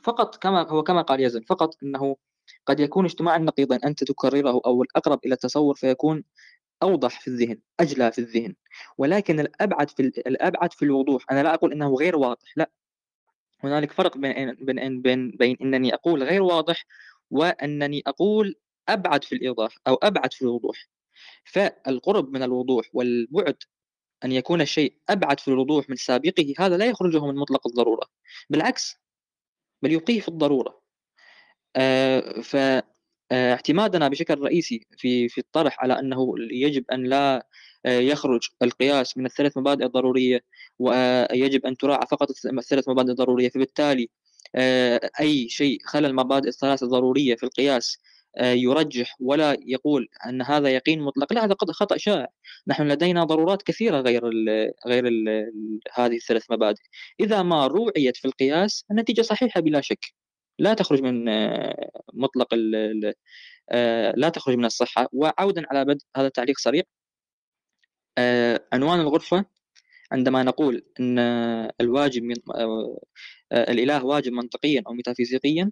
فقط 0.04 0.36
كما 0.36 0.68
هو 0.70 0.82
كما 0.82 1.02
قال 1.02 1.20
يزن 1.20 1.40
فقط 1.40 1.76
أنه 1.82 2.16
قد 2.66 2.80
يكون 2.80 3.04
اجتماع 3.04 3.36
النقيضين 3.36 3.78
أنت 3.84 4.04
تكرره 4.04 4.50
أو 4.66 4.82
الأقرب 4.82 5.20
إلى 5.26 5.34
التصور 5.34 5.74
فيكون 5.74 6.24
أوضح 6.82 7.20
في 7.20 7.28
الذهن 7.28 7.60
أجلى 7.80 8.12
في 8.12 8.18
الذهن. 8.18 8.54
ولكن 8.98 9.40
الأبعد 9.40 9.90
في 9.90 10.02
ال- 10.02 10.28
الأبعد 10.28 10.72
في 10.72 10.84
الوضوح 10.84 11.24
أنا 11.30 11.42
لا 11.42 11.54
أقول 11.54 11.72
أنه 11.72 11.94
غير 11.94 12.16
واضح 12.16 12.52
لا. 12.56 12.70
هنالك 13.64 13.92
فرق 13.92 14.18
بين 14.18 14.54
بين 14.54 15.02
بين, 15.02 15.30
بين 15.30 15.56
أنني 15.62 15.94
أقول 15.94 16.22
غير 16.22 16.42
واضح 16.42 16.84
وأنني 17.30 18.02
أقول 18.06 18.54
أبعد 18.88 19.24
في 19.24 19.34
الإيضاح 19.34 19.76
أو 19.88 19.94
أبعد 19.94 20.32
في 20.32 20.42
الوضوح. 20.42 20.88
فالقرب 21.44 22.30
من 22.32 22.42
الوضوح 22.42 22.86
والبعد 22.92 23.56
أن 24.24 24.32
يكون 24.32 24.60
الشيء 24.60 24.98
أبعد 25.08 25.40
في 25.40 25.48
الوضوح 25.48 25.90
من 25.90 25.96
سابقه 25.96 26.54
هذا 26.58 26.76
لا 26.76 26.86
يخرجه 26.86 27.26
من 27.26 27.34
مطلق 27.36 27.66
الضرورة 27.66 28.06
بالعكس 28.50 28.96
بل 29.82 29.92
يبقيه 29.92 30.20
في 30.20 30.28
الضرورة. 30.28 30.82
آه، 31.76 32.40
فاعتمادنا 33.30 34.08
بشكل 34.08 34.40
رئيسي 34.40 34.86
في 34.98 35.28
في 35.28 35.38
الطرح 35.38 35.80
على 35.80 35.98
أنه 35.98 36.34
يجب 36.52 36.84
أن 36.92 37.04
لا 37.04 37.46
آه، 37.86 37.98
يخرج 37.98 38.48
القياس 38.62 39.18
من 39.18 39.26
الثلاث 39.26 39.58
مبادئ 39.58 39.84
الضرورية 39.86 40.40
ويجب 40.78 41.66
أن 41.66 41.76
تراعى 41.76 42.06
فقط 42.10 42.28
الثلاث 42.46 42.88
مبادئ 42.88 43.10
الضرورية. 43.10 43.48
فبالتالي 43.48 44.08
آه، 44.56 45.10
أي 45.20 45.48
شيء 45.48 45.78
خلى 45.86 46.06
المبادئ 46.06 46.48
الثلاث 46.48 46.82
الضرورية 46.82 47.36
في 47.36 47.42
القياس 47.44 47.98
آه، 48.38 48.52
يرجح 48.52 49.16
ولا 49.20 49.56
يقول 49.66 50.08
أن 50.26 50.42
هذا 50.42 50.68
يقين 50.68 51.00
مطلق 51.02 51.32
لا 51.32 51.44
هذا 51.44 51.56
خطأ 51.60 51.96
شائع. 51.96 52.28
نحن 52.68 52.88
لدينا 52.88 53.24
ضرورات 53.24 53.62
كثيرة 53.62 54.00
غير 54.00 54.28
ال 54.28 54.72
غير 54.86 55.06
ال 55.08 55.50
هذه 55.94 56.16
الثلاث 56.16 56.50
مبادئ. 56.50 56.82
إذا 57.20 57.42
ما 57.42 57.66
روعيت 57.66 58.16
في 58.16 58.24
القياس 58.24 58.84
النتيجة 58.90 59.22
صحيحة 59.22 59.60
بلا 59.60 59.80
شك. 59.80 60.25
لا 60.58 60.74
تخرج 60.74 61.02
من 61.02 61.28
آه، 61.28 61.90
مطلق 62.14 62.54
ال 62.54 63.14
آه، 63.70 64.12
لا 64.16 64.28
تخرج 64.28 64.56
من 64.56 64.64
الصحة 64.64 65.08
وعودا 65.12 65.62
على 65.70 65.84
بدء 65.84 66.04
هذا 66.16 66.26
التعليق 66.26 66.58
سريع. 66.58 66.82
آه، 68.18 68.60
عنوان 68.72 69.00
الغرفة 69.00 69.44
عندما 70.12 70.42
نقول 70.42 70.86
أن 71.00 71.18
الواجب 71.80 72.22
من 72.22 72.36
الإله 73.52 74.04
واجب 74.04 74.32
منطقيا 74.32 74.82
أو 74.86 74.92
ميتافيزيقيا 74.92 75.70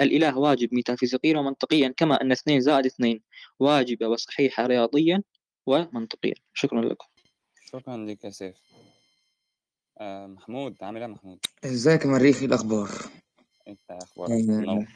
الإله 0.00 0.38
واجب 0.38 0.74
ميتافيزيقيا 0.74 1.38
ومنطقيا 1.38 1.94
كما 1.96 2.20
أن 2.22 2.32
اثنين 2.32 2.60
زائد 2.60 2.86
اثنين 2.86 3.22
واجبة 3.60 4.08
وصحيحة 4.08 4.66
رياضيا 4.66 5.22
ومنطقيا. 5.66 6.34
شكرا 6.54 6.82
لكم. 6.82 7.06
شكرا 7.72 7.96
لك 7.96 8.24
يا 8.24 8.30
سيف. 8.30 8.56
محمود 10.00 10.76
عامل 10.82 10.96
إيه 10.96 11.02
يا 11.02 11.08
محمود؟ 11.08 11.38
إزيك 11.64 12.04
يا 12.04 12.10
مريخي 12.10 12.40
إيه 12.40 12.46
الأخبار؟ 12.46 12.88
انت 13.68 13.90
أخبارك 13.90 14.30
آه، 14.30 14.36
منور 14.60 14.86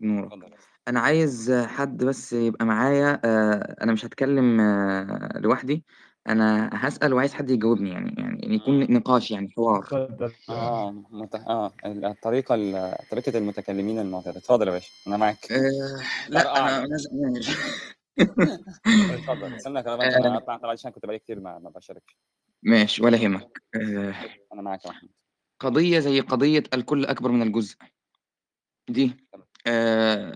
نورك. 0.00 0.32
اتفضل 0.32 0.54
أنا 0.88 1.00
عايز 1.00 1.52
حد 1.52 2.04
بس 2.04 2.32
يبقى 2.32 2.66
معايا 2.66 3.20
آه، 3.24 3.76
أنا 3.82 3.92
مش 3.92 4.04
هتكلم 4.04 4.60
آه، 4.60 5.38
لوحدي. 5.38 5.84
أنا 6.28 6.70
هسأل 6.72 7.14
وعايز 7.14 7.34
حد 7.34 7.50
يجاوبني 7.50 7.90
يعني 7.90 8.14
يعني 8.18 8.54
يكون 8.54 8.92
نقاش 8.92 9.30
يعني 9.30 9.50
حوار. 9.56 9.78
اتفضل. 9.84 10.32
آه 10.48 10.90
مت... 11.10 11.34
آه 11.34 11.72
الطريقة 11.86 12.54
ال- 12.54 12.96
طريقة 13.10 13.38
المتكلمين 13.38 13.98
المعتادة. 13.98 14.38
اتفضل 14.38 14.68
يا 14.68 14.72
باشا 14.72 14.90
أنا 15.06 15.16
معاك. 15.16 15.52
آه، 15.52 15.58
لا 16.28 16.40
طرقع 16.42 16.58
أنا 16.58 16.66
عليك. 16.76 16.88
أنا 16.88 16.96
ز- 16.96 17.08
ماشي. 17.12 17.58
اتفضل. 19.14 19.54
استنى 19.54 19.82
كده 19.82 19.94
آه. 20.02 20.16
أنا 20.26 20.38
طبعا 20.38 20.72
عشان 20.72 20.90
كنت 20.90 21.04
بقالي 21.06 21.18
كتير 21.18 21.40
ما 21.40 21.58
ما 21.58 21.70
بشاركش. 21.70 22.16
ماشي 22.62 23.02
ولا 23.04 23.16
يهمك. 23.16 23.62
آه، 23.74 24.14
أنا 24.52 24.62
معاك 24.62 24.84
يا 24.84 24.90
محمود. 24.90 25.12
قضية 25.60 25.98
زي 25.98 26.20
قضية 26.20 26.62
الكل 26.74 27.04
أكبر 27.04 27.30
من 27.30 27.42
الجزء. 27.42 27.76
دي 28.88 29.16
آه، 29.66 30.34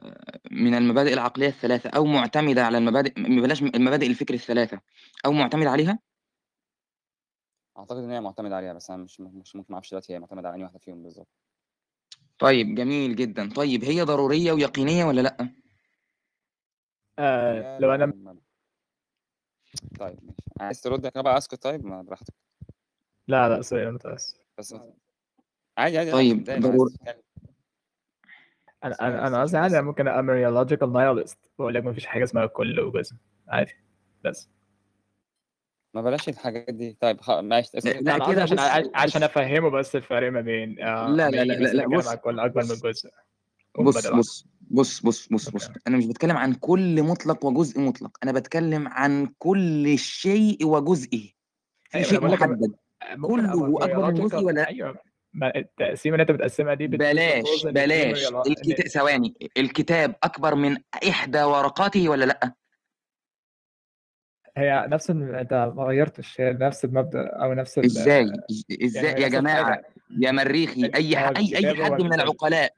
من 0.51 0.75
المبادئ 0.75 1.13
العقلية 1.13 1.49
الثلاثة 1.49 1.91
أو 1.91 2.05
معتمدة 2.05 2.65
على 2.65 2.79
المبادئ 2.79 3.13
بلاش 3.15 3.63
المبادئ 3.63 4.07
الفكر 4.07 4.35
الثلاثة 4.35 4.81
أو 5.27 5.33
معتمدة 5.33 5.71
عليها؟ 5.71 5.99
أعتقد 7.79 7.97
إن 7.97 8.11
هي 8.11 8.21
معتمدة 8.21 8.57
عليها 8.57 8.73
بس 8.73 8.91
أنا 8.91 9.05
مش 9.05 9.21
مش 9.21 9.57
ممكن 9.57 9.67
ما 9.69 9.75
أعرفش 9.75 9.91
دلوقتي 9.91 10.13
هي 10.15 10.19
معتمدة 10.19 10.49
على 10.49 10.55
أنهي 10.55 10.65
واحدة 10.65 10.79
فيهم 10.79 11.03
بالظبط. 11.03 11.29
طيب 12.39 12.75
جميل 12.75 13.17
جدا. 13.17 13.51
طيب 13.53 13.85
هي 13.85 14.03
ضرورية 14.03 14.53
ويقينية 14.53 15.05
ولا 15.05 15.21
لأ؟ 15.21 15.49
آه، 17.19 17.79
لو 17.79 17.95
أنا 17.95 18.37
طيب 19.99 20.19
ماشي. 20.23 20.43
عايز 20.61 20.81
ترد 20.81 21.07
كده 21.07 21.23
بقى 21.23 21.39
اسكت 21.39 21.63
طيب 21.63 21.87
ما 21.87 22.03
براحتك. 22.03 22.35
لا 23.29 23.49
لا 23.49 23.63
سوري 23.63 23.83
أنا 23.83 23.91
متأسف. 23.91 24.39
بس 24.59 24.75
عادي 25.79 25.99
عادي 25.99 26.11
طيب، 26.13 26.45
ضروري. 26.45 26.95
أنا 28.85 28.93
بس 28.93 29.01
أنا 29.01 29.17
بس 29.17 29.27
أنا 29.27 29.43
قصدي 29.43 29.57
عادي 29.57 29.69
بس- 29.69 29.79
أنا 29.79 29.87
ممكن 29.87 30.09
اعمل 30.09 30.67
logical 30.67 30.87
nihilist 30.87 31.37
بقول 31.59 31.75
لك 31.75 31.85
مفيش 31.85 32.07
حاجة 32.07 32.25
اسمها 32.25 32.47
كل 32.47 32.81
وجزء 32.81 33.17
عادي 33.49 33.73
بس 34.25 34.49
ما 35.95 36.03
بلاش 36.03 36.29
الحاجات 36.29 36.75
دي 36.75 36.97
طيب 37.01 37.21
خ... 37.21 37.31
ماشي 37.31 37.79
اسكت. 37.79 38.03
لا 38.03 38.33
كده 38.33 38.43
عشان 38.43 38.57
بص- 38.57 38.91
عشان. 38.95 39.23
أفهمه 39.23 39.71
بس 39.71 39.97
الفرق 39.97 40.33
ما 40.33 40.41
بين 40.41 40.83
آه، 40.83 41.09
لا، 41.09 41.31
لا، 41.31 41.45
لا، 41.45 41.53
لا، 41.53 41.73
لا، 41.73 41.97
بص، 41.97 42.15
كل 42.15 42.41
اكبر 42.41 42.63
من 42.63 42.69
بص. 42.69 42.75
جزء 42.75 43.11
بص 43.79 44.05
بص 44.15 44.47
بص 44.71 45.01
بص 45.03 45.29
بص 45.29 45.49
بص. 45.51 45.71
أنا 45.87 45.97
مش 45.97 46.07
بتكلم 46.07 46.37
عن 46.37 46.55
كل 46.55 47.03
مطلق 47.03 47.45
وجزء 47.45 47.81
مطلق 47.81 48.19
أنا 48.23 48.33
بتكلم 48.33 48.89
عن 48.89 49.35
كل 49.39 49.99
شيء 49.99 50.67
وجزئه 50.67 51.31
في 51.91 51.95
أيوة، 51.95 52.09
شيء 52.09 52.25
محدد 52.25 52.75
كله 53.23 53.85
أكبر 53.85 54.07
من 54.07 54.15
جزء 54.15 54.39
ولا؟ 54.39 54.69
أيوه 54.69 54.99
التقسيمة 55.43 56.15
اللي 56.15 56.23
أنت 56.23 56.31
بتقسمها 56.31 56.75
دي 56.75 56.87
بلاش 56.87 57.67
بلاش. 57.67 58.29
الكتاب 58.47 58.87
ثواني. 58.89 59.35
الكتاب 59.57 60.15
أكبر 60.23 60.55
من 60.55 60.77
إحدى 61.09 61.43
ورقاته 61.43 62.09
ولا 62.09 62.25
لأ؟ 62.25 62.53
هي 64.57 64.85
نفس 64.89 65.11
أنت 65.11 65.73
ما 65.77 65.83
غيرتش. 65.85 66.41
هي 66.41 66.53
نفس 66.53 66.85
المبدأ 66.85 67.27
أو 67.27 67.53
نفس 67.53 67.79
ال- 67.79 67.85
إزاي؟ 67.85 68.33
إزاي؟ 68.83 69.05
يعني 69.05 69.23
يا 69.23 69.29
جماعة 69.29 69.61
الحاجة. 69.61 69.85
يا 70.21 70.33
مريخي 70.33 70.85
أي 70.95 71.19
اي 71.19 71.57
أي 71.57 71.85
حد 71.85 72.03
من 72.03 72.15
ال- 72.15 72.21
العقلاء 72.21 72.73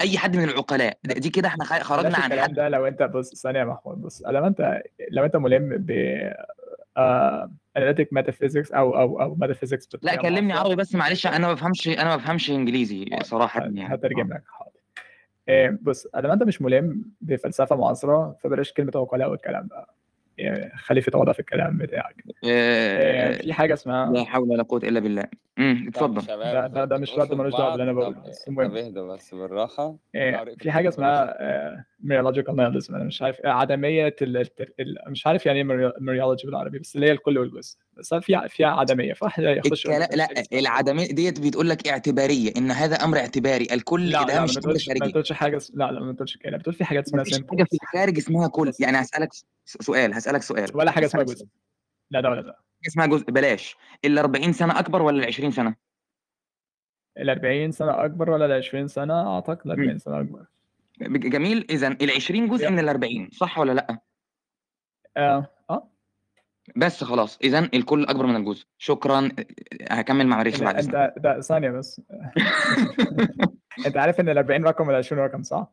أي 0.00 0.18
حد 0.18 0.36
من 0.36 0.44
العقلاء. 0.44 0.98
دي 1.04 1.30
كده 1.30 1.48
إحنا 1.48 1.64
خرجنا 1.64 2.16
عن 2.18 2.40
حد. 2.40 2.54
ده 2.54 2.68
لو 2.68 2.86
انت 2.86 3.02
بص 3.02 3.42
ثانية 3.42 3.60
يا 3.60 3.64
محمود. 3.64 4.02
بص 4.02 4.22
لما 4.26 4.46
انت 4.46 4.82
لو 5.10 5.24
أنت 5.24 5.36
ملم 5.36 5.68
ب 5.78 5.90
analytic 7.76 8.12
metaphysics 8.12 8.72
أو 8.72 8.98
أو 9.00 9.22
أو 9.22 9.34
metaphysics 9.34 9.88
لا 10.02 10.16
كلمني 10.16 10.52
عربي 10.52 10.74
بس 10.74 10.94
معلش 10.94 11.26
أنا 11.26 11.46
ما 11.46 11.52
بفهمش 11.52 11.88
أنا 11.88 12.04
ما 12.04 12.16
بفهمش 12.16 12.50
إنجليزي 12.50 13.06
صراحة 13.22 13.60
يعني. 13.60 13.94
هترجم 13.94 14.32
لك 14.32 14.44
حاضر. 14.46 14.70
إيه، 15.48 15.78
بص 15.82 16.06
لما 16.14 16.32
أنت 16.34 16.42
مش 16.42 16.62
ملم 16.62 17.12
بفلسفة 17.20 17.76
معاصرة 17.76 18.36
فبلاش 18.40 18.72
كلمة 18.72 18.92
عقلاء 18.96 19.30
والكلام 19.30 19.66
ده. 19.66 19.76
آه، 19.76 19.94
خلي 20.76 21.00
في 21.00 21.10
تواضع 21.10 21.32
في 21.32 21.40
الكلام 21.40 21.78
بتاعك. 21.78 22.24
آه، 22.44 23.28
آه، 23.28 23.32
في 23.32 23.52
حاجة 23.52 23.74
اسمها 23.74 24.12
لا 24.12 24.24
حول 24.24 24.50
ولا 24.50 24.62
قوة 24.62 24.80
إلا 24.84 25.00
بالله. 25.00 25.24
امم 25.58 25.84
اتفضل. 25.88 26.26
ده 26.26 26.66
ده, 26.66 26.84
ده 26.84 26.98
مش 26.98 27.12
رد 27.18 27.26
بصوا 27.26 27.36
ملوش 27.36 27.52
دعوة 27.54 27.70
باللي 27.70 27.82
أنا 27.82 27.92
بقوله. 27.92 28.22
بس 28.28 28.48
المهم. 28.48 28.76
اهدوا 28.76 29.14
بس 29.14 29.34
بالراحة. 29.34 29.96
آه، 30.14 30.36
طارق 30.36 30.54
في 30.58 30.70
حاجة؟ 30.70 30.88
اسمها 30.88 31.36
mereological 32.00 32.56
nihilism 32.56 32.94
أنا 32.94 33.04
مش 33.04 33.22
عارف 33.22 33.40
آه، 33.40 33.48
عدمية 33.48 34.16
ال... 34.22 34.36
ال... 34.36 34.46
ال... 34.80 34.96
مش 35.08 35.26
عارف 35.26 35.46
يعني 35.46 35.58
إيه 35.58 35.92
mereology 36.00 36.46
بالعربي 36.46 36.78
بس 36.78 36.96
اللي 36.96 37.06
هي 37.06 37.12
الكل 37.12 37.38
والجزء 37.38 37.78
بس 37.96 38.14
في 38.14 38.48
في 38.48 38.64
عدمية 38.64 39.12
فواحد 39.12 39.42
يخش 39.42 39.86
لك 39.86 40.08
لا 40.14 40.28
العدمية 40.52 41.06
ديت 41.06 41.40
بتقول 41.40 41.68
لك 41.68 41.88
اعتبارية 41.88 42.52
إن 42.56 42.70
هذا 42.70 42.96
أمر 42.96 43.18
اعتباري 43.18 43.68
الكل 43.72 44.10
لا 44.10 44.22
ده 44.22 44.34
لا 44.34 44.42
مش 44.42 44.50
أمر 44.50 44.58
بتقولش 44.60 44.88
ما 44.88 44.94
خارجي. 44.94 45.08
بتقولش 45.08 45.32
حاجة 45.32 45.60
لا 45.74 45.92
لا 45.92 46.00
ما 46.00 46.12
بتقولش 46.12 46.36
كده 46.36 46.56
بتقول 46.56 46.74
في 46.74 46.84
حاجات 46.84 47.06
اسمها 47.06 47.24
حاجة 47.24 47.32
symptoms 47.34 47.66
في 47.70 47.78
الخارج 47.82 48.18
اسمها 48.18 48.48
كل 48.48 48.72
يعني 48.80 49.00
هسألك 49.00 49.32
س- 49.32 49.46
سؤال 49.64 50.14
هسألك 50.14 50.42
سؤال 50.42 50.70
ولا 50.76 50.90
حاجة 50.90 51.06
اسمها 51.06 51.22
جزء. 51.24 51.46
لا 52.10 52.20
ده 52.20 52.30
ولا 52.30 52.42
ده 52.42 52.56
اسمها 52.86 53.06
جزء 53.06 53.24
بلاش. 53.30 53.76
ال 54.04 54.18
40 54.18 54.52
سنة 54.52 54.78
أكبر 54.78 55.02
ولا 55.02 55.18
ال 55.22 55.24
20 55.26 55.50
سنة؟ 55.50 55.74
ال 57.18 57.30
40 57.30 57.70
سنة 57.72 58.04
أكبر 58.04 58.30
ولا 58.30 58.46
ال 58.46 58.52
20 58.52 58.88
سنة؟ 58.88 59.34
أعتقد 59.34 59.66
ال 59.66 59.70
40 59.70 59.98
سنة 59.98 60.20
أكبر. 60.20 60.44
جميل 61.00 61.66
إذا 61.70 61.88
ال 61.88 62.10
20 62.10 62.48
جزء 62.48 62.70
من 62.70 62.78
ال 62.78 62.88
40 62.88 63.30
صح 63.32 63.58
ولا 63.58 63.72
لأ؟ 63.72 63.98
آه 65.16 65.20
آه. 65.36 65.50
بس 66.76 67.04
خلاص 67.04 67.38
إذا 67.44 67.58
الكل 67.58 68.04
أكبر 68.04 68.26
من 68.26 68.36
الجزء. 68.36 68.64
شكرا. 68.78 69.28
هكمل 69.90 70.26
مع 70.26 70.40
إن 70.40 70.64
بعد 70.64 70.76
أنت 70.76 71.12
ده 71.16 71.40
ثانية 71.40 71.70
بس. 71.70 72.00
أنت 73.86 73.96
عارف 73.96 74.20
إن 74.20 74.28
ال 74.28 74.38
40 74.38 74.64
رقم 74.64 74.88
وال 74.88 74.96
20 74.96 75.22
رقم 75.22 75.42
صح؟ 75.42 75.72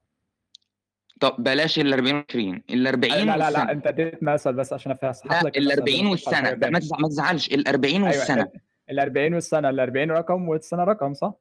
طب 1.20 1.36
بلاش 1.40 1.80
ال 1.80 1.94
40 1.94 2.24
20 2.30 2.62
ال 2.70 2.88
40 2.88 3.14
لا 3.14 3.38
لا 3.38 3.52
لا 3.52 3.72
أنت 3.72 3.88
اديت 3.88 4.24
مثل 4.24 4.54
بس 4.54 4.74
عشان 4.74 4.92
أفهم. 4.92 5.48
لك 5.48 5.58
ال 5.58 5.72
المثل 5.72 5.82
40 5.82 6.04
ده 6.04 6.12
نخش 6.12 6.28
على 6.28 6.38
والسنة 6.38 6.50
حاجة 6.50 6.60
لا 6.60 6.70
ما 7.00 7.08
تزعلش. 7.08 7.48
ال 7.52 7.68
40 7.68 7.94
أيوه 7.96 8.08
والسنة. 8.08 8.48
ال 8.90 9.00
40 9.00 9.34
والسنة. 9.34 9.70
ال 9.70 9.80
40 9.80 10.12
رقم 10.12 10.50
والسنة 10.50 10.84
رقم 10.84 11.14
صح؟ 11.14 11.34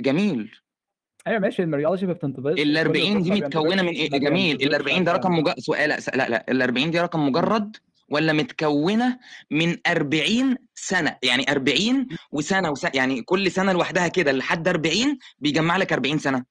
جميل. 0.00 0.50
أيوه 1.26 1.38
ماشي. 1.38 1.62
المريولوجي 1.62 2.06
ما 2.06 2.12
بتنطبقش. 2.12 2.60
ال 2.60 2.64
كل 2.64 2.78
40 2.78 3.16
الجزء 3.16 3.34
دي 3.34 3.40
متكونة 3.40 3.82
من 3.82 3.88
إيه؟ 3.88 4.10
جميل. 4.10 4.56
ال 4.56 4.58
بينطبقش 4.58 4.74
40 4.74 5.04
ده 5.04 5.12
رقم 5.12 5.32
مجرد 5.38 5.58
سؤال 5.58 5.88
لا 5.88 6.28
لا 6.28 6.44
ال 6.50 6.62
40 6.62 6.90
دي 6.90 7.00
رقم 7.00 7.26
مجرد 7.26 7.76
ولا 8.10 8.32
متكونة 8.32 9.18
من 9.50 9.76
40 9.86 10.56
سنة. 10.74 11.16
يعني 11.22 11.52
40 11.52 12.06
وسنة 12.32 12.70
وسنة 12.70 12.90
يعني 12.94 13.22
كل 13.22 13.50
سنة 13.50 13.72
لوحدها 13.72 14.08
كده 14.08 14.32
لحد 14.32 14.68
40 14.68 15.18
بيجمع 15.38 15.76
لك 15.76 15.92
40 15.92 16.18
سنة. 16.18 16.44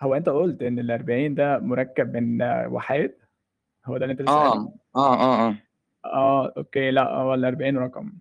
هو 0.00 0.14
أنت 0.14 0.28
قلت 0.28 0.62
إن 0.62 0.78
ال 0.78 0.90
40 0.90 1.34
ده 1.34 1.58
مركب 1.58 2.16
من 2.16 2.42
وحيد 2.66 3.12
هو 3.86 3.98
ده 3.98 4.04
اللي 4.04 4.12
أنت 4.20 4.28
آه؟ 4.28 4.52
آه 4.54 4.74
آه 4.96 5.48
آه. 5.48 5.56
آه 6.04 6.52
أوكي. 6.56 6.90
لأ 6.90 7.08
هو 7.14 7.34
ال 7.34 7.44
40 7.44 7.78
رقم. 7.78 8.12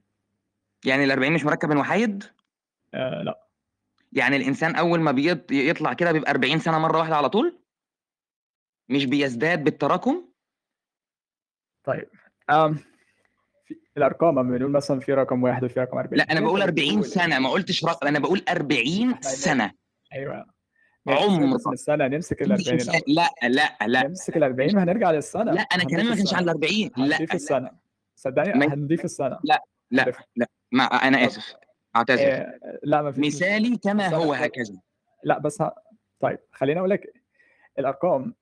يعني 0.85 1.03
ال 1.03 1.11
40 1.11 1.31
مش 1.33 1.43
مركب 1.45 1.69
من 1.69 1.77
وحيد 1.77 2.23
آه 2.93 3.21
لأ. 3.23 3.45
يعني 4.11 4.35
الإنسان 4.35 4.75
أول 4.75 4.99
ما 4.99 5.11
بيط- 5.11 5.51
يطلع 5.51 5.93
كده 5.93 6.11
بيبقى 6.11 6.31
40 6.31 6.59
سنة 6.59 6.79
مرة 6.79 6.97
واحدة 6.97 7.15
على 7.15 7.29
طول؟ 7.29 7.59
مش 8.89 9.05
بيزداد 9.05 9.63
بالتراكم؟ 9.63 10.29
طيب. 11.83 12.09
في 13.65 13.97
الأرقام 13.97 14.39
لما 14.39 14.57
بنقول 14.57 14.71
مثلا 14.71 14.99
في 14.99 15.13
رقم 15.13 15.43
واحد 15.43 15.63
وفي 15.63 15.79
رقم 15.79 15.97
40 15.97 16.17
لا 16.17 16.23
أنا 16.31 16.39
بقول 16.39 16.61
انت 16.61 16.69
40 16.69 16.89
بتقول 16.89 17.05
سنة 17.05 17.39
ما 17.39 17.49
قلتش 17.49 17.85
رقم 17.85 18.07
أنا 18.07 18.19
بقول 18.19 18.43
40 18.49 19.09
إحنا 19.09 19.21
سنة. 19.21 19.71
أيوه. 20.13 20.45
عمر 21.07 21.73
السنة 21.73 22.07
نمسك 22.07 22.41
ال 22.41 22.51
40 22.51 22.67
الانسان 22.67 22.95
الأول. 22.95 23.15
لا 23.15 23.47
لا 23.49 23.87
لا. 23.87 24.07
نمسك 24.07 24.37
ال 24.37 24.43
40 24.43 24.75
وهنرجع 24.77 25.11
للسنة. 25.11 25.51
لا 25.51 25.61
أنا 25.61 25.83
كلامي 25.83 26.09
ما 26.09 26.15
كانش 26.15 26.33
على 26.33 26.43
ال 26.43 26.49
40 26.49 26.91
لا 26.97 27.15
هنضيف 27.15 27.33
السنة. 27.33 27.71
صدقني 28.15 28.53
ما 28.53 28.73
هنضيف 28.73 29.05
السنة. 29.05 29.39
لا 29.43 29.63
لا 29.91 30.11
لا. 30.35 30.47
ما 30.71 30.83
أنا 30.83 31.25
آسف. 31.25 31.53
أعتذر. 31.95 32.31
آه 32.31 32.79
لا 32.83 33.01
ما 33.01 33.09
مشكله 33.09 33.27
مثالي 33.27 33.77
كما 33.77 34.07
هو 34.07 34.33
هكذا. 34.33 34.81
لا 35.23 35.39
بس 35.39 35.61
ه... 35.61 35.75
طيب 36.19 36.39
خليني 36.51 36.79
أقول 36.79 36.89
لك 36.89 37.13
الأرقام. 37.79 38.33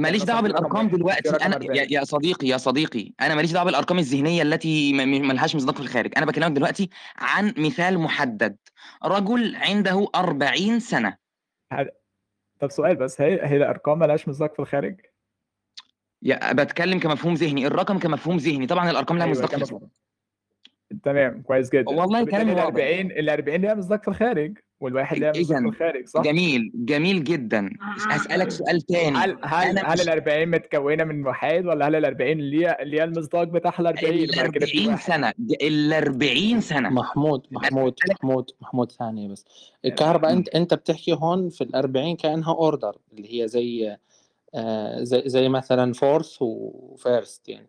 ماليش 0.00 0.24
دعوة 0.24 0.40
بالأرقام 0.40 0.88
دلوقتي. 0.88 1.30
أنا 1.30 1.56
40 1.56 1.76
يا, 1.76 1.86
يا 1.90 2.04
صديقي 2.04 2.48
يا 2.48 2.56
صديقي 2.56 3.12
أنا 3.20 3.34
ماليش 3.34 3.52
دعوة 3.52 3.64
بالأرقام 3.64 3.98
الذهنية 3.98 4.42
التي 4.42 4.92
ملهاش 5.04 5.56
مصداق 5.56 5.74
في 5.74 5.80
الخارج. 5.80 6.12
أنا 6.16 6.26
بكلمك 6.26 6.52
دلوقتي 6.56 6.90
عن 7.16 7.54
مثال 7.58 7.98
محدد. 7.98 8.56
رجل 9.04 9.56
عنده 9.56 10.08
40 10.14 10.80
سنة. 10.80 11.16
هذا- 11.72 11.90
طب 12.60 12.70
سؤال 12.70 12.96
بس 12.96 13.20
هي 13.20 13.40
هي 13.46 13.56
الأرقام 13.56 13.98
مالهاش 13.98 14.28
مصداق 14.28 14.52
في 14.54 14.58
الخارج؟ 14.58 15.00
يا 16.22 16.52
بتكلم 16.52 16.98
كمفهوم 16.98 17.34
ذهني. 17.34 17.66
الرقم 17.66 17.98
كمفهوم 17.98 18.36
ذهني. 18.36 18.66
طبعا 18.66 18.90
الأرقام 18.90 19.18
لها 19.18 19.26
أيوه 19.26 19.36
مصداق 19.38 19.50
في 19.50 19.62
الخارج. 19.62 19.88
تمام 21.04 21.42
كويس 21.42 21.70
جدا. 21.70 21.90
والله 21.90 22.24
كلامي 22.24 22.52
ال 22.52 22.56
واضح. 22.56 22.66
40 22.66 23.10
ال 23.10 23.30
40 23.30 23.60
ليها 23.60 23.74
مصداق 23.74 24.02
في 24.02 24.08
الخارج؟ 24.08 24.58
والواحد 24.80 25.16
مصداق 25.16 25.34
في 25.34 25.40
اذا 25.40 25.58
الخارج 25.58 26.06
صح؟ 26.08 26.22
جميل 26.22 26.72
جميل 26.74 27.24
جدا. 27.24 27.70
هسألك 28.10 28.50
سؤال 28.50 28.80
تاني. 28.80 29.16
هل 29.16 29.38
هل 29.44 29.78
هل 29.78 29.92
مش 29.92 30.00
ال 30.00 30.08
40 30.08 30.48
متكونة 30.48 31.04
من 31.04 31.26
وحيد 31.26 31.66
ولا 31.66 31.88
هل 31.88 31.94
ال 31.96 32.04
40 32.04 32.30
ليها 32.38 32.76
ليها 32.84 33.04
المصداق 33.04 33.42
بتاعها 33.44 33.80
ال 33.80 33.86
40 33.86 34.14
ال 34.14 34.30
وبعد 34.34 34.50
كده 34.50 34.66
في 34.66 34.78
40 34.78 34.92
واحد. 34.92 35.02
سنة. 35.06 35.32
ال 35.62 35.92
40 35.92 36.60
سنة. 36.60 36.88
محمود 36.88 37.46
محمود 37.50 37.94
محمود 38.10 38.50
محمود 38.60 38.92
ثانية 38.92 39.28
بس. 39.28 39.44
الكهرباء 39.84 40.32
انت 40.32 40.48
أنت 40.48 40.74
بتحكي 40.74 41.12
هون 41.12 41.48
في 41.48 41.64
ال 41.64 41.74
40 41.74 42.16
كأنها 42.16 42.54
order 42.54 42.96
اللي 43.12 43.42
هي 43.42 43.48
زي 43.48 43.96
آه 44.54 45.02
زي 45.02 45.22
زي 45.26 45.48
مثلا 45.48 45.92
fourth 45.92 46.36
و 46.40 46.58
first 46.58 47.48
يعني. 47.48 47.68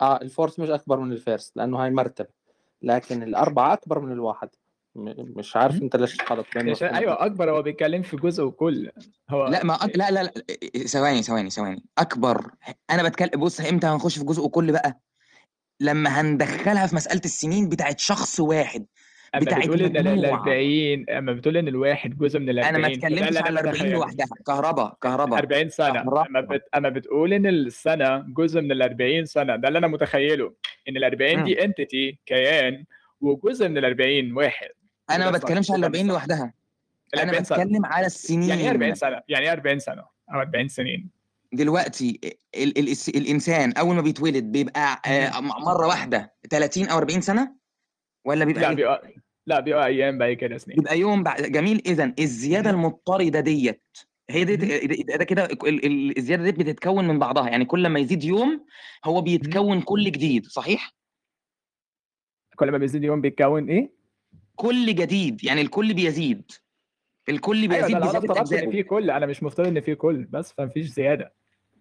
آه 0.00 0.16
ال 0.22 0.27
fourth 0.27 0.60
مش 0.60 0.70
أكبر 0.70 1.00
من 1.00 1.12
ال 1.12 1.19
first 1.19 1.56
لأنه 1.56 1.84
هاي 1.84 1.90
مرتبة. 1.90 2.28
لكن 2.82 3.22
الأربعة 3.22 3.72
أكبر 3.72 4.00
من 4.00 4.12
الواحد. 4.12 4.48
م- 4.94 5.38
مش 5.38 5.56
عارف 5.56 5.82
انت 5.82 5.96
ليش 5.96 6.20
عشان 6.20 6.38
المفهومين 6.56 6.94
أيوه 6.96 7.24
أكبر 7.26 7.50
هو 7.50 7.62
بيتكلم 7.62 8.02
في 8.02 8.16
جزء 8.16 8.44
وكل. 8.44 8.90
هو 9.30 9.46
لا 9.46 9.64
ما 9.64 9.74
أك... 9.84 9.96
لا 9.96 10.10
لا 10.10 10.22
لا 10.22 10.32
ثواني 10.86 11.22
ثواني 11.22 11.50
ثواني. 11.50 11.84
أكبر 11.98 12.50
أنا 12.90 13.08
بتكلم 13.08 13.40
بص 13.40 13.60
إمتى 13.60 13.86
هنخش 13.86 14.18
في 14.18 14.24
جزء 14.24 14.48
كل 14.48 14.72
بقى؟ 14.72 15.00
لما 15.80 16.20
هندخلها 16.20 16.86
في 16.86 16.94
مسألة 16.96 17.20
السنين 17.24 17.68
بتاعت 17.68 17.98
شخص 18.00 18.40
واحد 18.40 18.86
أما 19.34 19.44
بتقول 19.44 19.82
إن 19.82 19.96
ال 19.96 20.16
مجموعة. 20.16 20.42
40 20.42 21.04
أما 21.10 21.32
بتقول 21.32 21.56
إن 21.56 21.68
الواحد 21.68 22.18
جزء 22.18 22.38
من 22.38 22.50
ال 22.50 22.58
أنا 22.58 22.78
ما 22.78 22.84
40 22.86 23.00
فده 23.00 23.08
اللي 23.08 23.20
اتكلمتش 23.20 23.38
أنا 23.38 23.46
على 23.46 23.60
ال 23.60 23.66
40 23.66 23.74
متخيله 23.74 23.92
لوحدها. 23.94 24.26
كهرباء 24.46 24.96
كهرباء 25.02 25.38
40 25.38 25.68
سنة. 25.68 25.88
أما 26.00 26.02
كهرباء 26.24 26.56
بت... 26.56 26.62
أما 26.74 26.88
بتقول 26.88 27.32
إن 27.32 27.46
السنة 27.46 28.18
جزء 28.18 28.60
من 28.60 28.72
ال 28.72 28.82
40 28.82 29.24
سنة. 29.24 29.56
ده 29.56 29.68
اللي 29.68 29.78
أنا 29.78 29.86
متخيله. 29.86 30.54
إن 30.88 30.96
ال 30.96 31.04
40 31.04 31.36
مم. 31.38 31.44
دي 31.44 31.64
انتيتي 31.64 32.18
كيان 32.26 32.84
وجزء 33.20 33.68
من 33.68 33.78
ال 33.78 33.84
40 33.84 34.32
واحد. 34.32 34.68
أنا 35.10 35.30
ما 35.30 35.38
بتكلمش 35.38 35.70
على 35.70 35.86
ال 35.86 35.92
جزء 35.92 36.02
من 36.04 36.10
40 36.10 36.10
السنة 36.10 36.12
لوحدها 36.12 36.54
أنا 37.14 37.22
40 37.22 37.44
سنة. 37.44 37.58
بتكلم 37.58 37.86
على 37.86 38.08
يعني 38.30 38.62
إيه 38.62 38.70
40 38.70 38.90
السنين 38.90 38.94
سنة؟ 38.94 39.22
يعني 39.28 39.44
إيه 39.46 39.52
40 39.52 39.78
سنة؟ 39.78 40.02
أو 40.34 40.40
40 40.40 40.68
سنين؟ 40.68 41.10
دلوقتي 41.52 42.20
ال 42.54 42.78
ال 42.78 42.94
الإنسان 43.16 43.72
أول 43.72 43.94
ما 43.96 44.02
بيتولد 44.02 44.44
بيبقى 44.44 45.02
آه، 45.06 45.40
مرة 45.40 45.86
واحدة 45.86 46.34
30 46.50 46.88
أو 46.88 46.98
40 46.98 47.20
سنة؟ 47.20 47.54
ولا 48.24 48.44
بيبقى 48.44 48.62
لا 48.62 48.68
إيه؟ 48.70 48.74
بيبقى 48.76 49.14
لا 49.46 49.60
بيبقى 49.60 49.86
أيام 49.86 50.18
بعد 50.18 50.32
كده 50.32 50.58
سنين. 50.58 50.76
بيبقى 50.76 50.98
يوم 50.98 51.22
بعد 51.22 51.42
جميل. 51.42 51.82
اذا 51.86 52.14
الزيادة 52.18 52.70
المضطردة 52.70 53.40
ديت 53.40 53.82
هي 54.30 54.44
دي 54.44 54.56
ده 54.56 55.16
ده 55.16 55.24
كده 55.24 55.44
ال- 55.44 55.86
ال- 55.86 56.18
الزيادة 56.18 56.42
دي 56.50 56.52
بتتكون 56.52 57.08
من 57.08 57.18
بعضها. 57.18 57.48
يعني 57.50 57.64
كل 57.64 57.86
ما 57.88 58.00
يزيد 58.00 58.24
يوم 58.24 58.66
هو 59.04 59.20
بيتكون 59.20 59.80
كل 59.82 60.04
جديد 60.12 60.46
صحيح؟ 60.46 60.94
كل 62.56 62.70
ما 62.70 62.78
بيزيد 62.78 63.04
يوم 63.04 63.20
بيتكون 63.20 63.68
إيه؟ 63.70 63.99
كل 64.60 64.94
جديد 64.94 65.44
يعني 65.44 65.60
الكل 65.60 65.94
بيزيد. 65.94 66.50
الكل 67.28 67.56
أيوه 67.62 67.68
بيزيد 67.76 67.96
بزيادة 67.96 68.18
افترضت 68.18 68.30
إن 68.36 68.40
اجزائه 68.40 68.70
في 68.70 68.82
كل 68.82 69.10
أنا 69.10 69.26
مش 69.26 69.42
مفترض 69.42 69.66
إن 69.66 69.80
في 69.80 69.94
كل 69.94 70.24
بس 70.30 70.52
فمفيش 70.52 70.86
زيادة. 70.86 71.32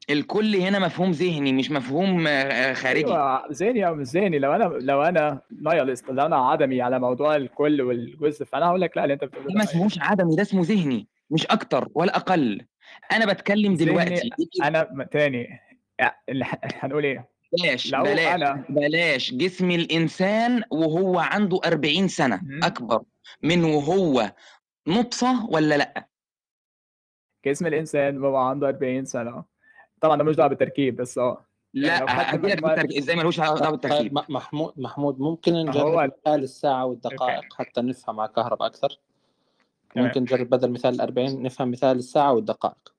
الكل 0.10 0.56
هنا 0.56 0.80
مفهوم 0.80 1.12
ذهني 1.12 1.54
مش 1.54 1.72
مفهوم 1.72 2.28
آه، 2.28 2.32
آه، 2.32 2.74
خارجي. 2.74 3.06
أيوه 3.06 3.48
ذهني 3.52 3.88
أو 3.88 3.96
مش 3.96 4.08
ذهني. 4.08 4.40
لو 4.40 4.54
أنا 4.54 4.64
لو 4.64 5.02
أنا 5.04 5.42
نايلست 5.62 6.10
لو 6.10 6.26
أنا 6.26 6.36
عدمي 6.50 6.82
على 6.82 7.00
موضوع 7.00 7.36
الكل 7.36 7.82
والجزء 7.82 8.46
فأنا 8.46 8.66
هقول 8.66 8.82
لك 8.82 8.98
لا 8.98 9.04
اللي 9.04 9.14
أنت 9.14 9.24
بتقوله 9.24 9.48
ده 9.48 9.54
ما 9.56 9.64
اسمهوش 9.64 10.00
عدمي 10.00 10.36
ده 10.36 10.42
اسمه 10.42 10.62
ذهني 10.66 11.08
مش 11.30 11.48
أكتر 11.48 11.88
ولا 11.96 12.16
أقل. 12.16 12.62
أنا 13.12 13.34
بتكلم 13.34 13.76
دلوقتي 13.76 14.30
أنا 14.64 15.08
تاني. 15.12 15.48
هنقول 16.64 17.04
إيه؟ 17.06 17.30
بلاش 17.54 17.92
لو 17.94 18.04
بلاش 18.04 18.20
أنا 18.36 18.64
بلاش. 18.70 19.34
جسم 19.34 19.72
الإنسان 19.72 20.64
وهو 20.72 21.20
عنده 21.20 21.60
40 21.66 22.08
سنة 22.08 22.40
مم. 22.44 22.64
أكبر 22.64 23.02
من 23.44 23.64
وهو 23.64 24.32
نطفة 24.88 25.46
ولا 25.50 25.78
لأ؟ 25.78 26.08
جسم 27.46 27.68
الإنسان 27.68 28.18
وهو 28.24 28.36
عنده 28.36 28.68
40 28.70 29.06
سنة. 29.06 29.44
طبعا 30.02 30.18
ده 30.18 30.24
مش 30.24 30.36
دعوة 30.36 30.50
بالتركيب 30.50 30.96
بس 30.96 31.18
آه. 31.18 31.46
يعني 31.74 32.06
لأ 32.06 32.36
هجيلك 32.36 32.98
إزاي 32.98 33.16
ملوش 33.16 33.40
علاقه 33.40 33.60
طيب 33.60 33.72
بالتركيب؟ 33.72 34.14
محمود 34.30 34.74
محمود 34.78 35.20
ممكن 35.20 35.56
هو 35.56 35.64
نجرب 35.64 36.12
مثال 36.26 36.44
الساعة 36.44 36.86
والدقائق 36.86 37.54
حتى 37.54 37.82
نفهم 37.82 38.20
على 38.20 38.32
كهرباء 38.36 38.68
أكثر؟ 38.68 39.00
تمام. 39.94 40.06
ممكن 40.08 40.22
نجرب 40.22 40.50
بدل 40.50 40.72
مثال 40.72 40.94
الأربعين 40.96 41.42
نفهم 41.44 41.72
مثال 41.72 41.98
الساعة 41.98 42.34
والدقائق. 42.34 42.94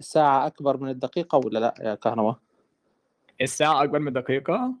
الساعة 0.00 0.46
أكبر 0.46 0.76
من 0.76 0.88
الدقيقة 0.88 1.38
ولا 1.38 1.58
لأ 1.58 1.74
يا 1.80 1.94
كهرباء؟ 1.94 2.36
الساعة 3.40 3.82
أكبر 3.84 3.98
من 3.98 4.12
دقيقة؟ 4.12 4.74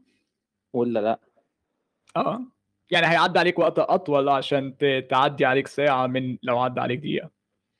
ولا 0.72 0.98
لا. 1.00 1.18
آه. 2.16 2.40
يعني 2.90 3.06
هيعدي 3.06 3.38
عليك 3.38 3.58
وقت 3.58 3.78
أطول 3.78 4.28
عشان 4.28 4.74
تعدي 5.10 5.44
عليك 5.44 5.66
ساعة 5.66 6.06
من 6.06 6.38
لو 6.42 6.58
عدى 6.58 6.80
عليك 6.80 6.98
دقيقة. 6.98 7.30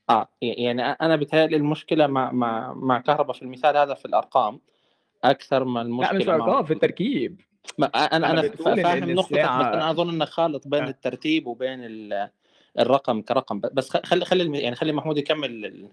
آه 0.09 0.27
يعني 0.41 0.81
أنا 0.83 1.15
بتهيألي 1.15 1.55
المشكلة 1.55 2.07
مع 2.07 2.31
مع 2.31 2.73
مع 2.73 2.99
كهرباء 2.99 3.35
في 3.35 3.41
المثال 3.41 3.77
هذا 3.77 3.93
في 3.93 4.05
الأرقام 4.05 4.59
أكثر 5.23 5.63
ما 5.63 5.79
لا 5.79 5.85
المشكلة 5.85 6.17
مش 6.17 6.23
في 6.23 6.29
مع 6.29 6.35
الأرقام 6.35 6.65
في 6.65 6.73
التركيب. 6.73 7.41
ما 7.77 7.87
أنا 7.87 8.15
أنا 8.15 8.31
أنا 8.31 8.41
فاهم 8.41 8.79
نقطتك 9.09 9.31
بس 9.31 9.31
الساعة 9.31 9.73
أنا 9.73 9.91
أظن 9.91 10.09
انك 10.09 10.27
خالط 10.27 10.67
بين 10.67 10.83
آه. 10.83 10.89
الترتيب 10.89 11.47
وبين 11.47 11.83
ال- 11.85 12.29
الرقم 12.79 13.21
كرقم. 13.21 13.61
بس 13.73 13.89
خلي 13.97 14.25
خلي 14.25 14.59
يعني 14.59 14.75
خلي 14.75 14.93
محمود 14.93 15.17
يكمل 15.17 15.89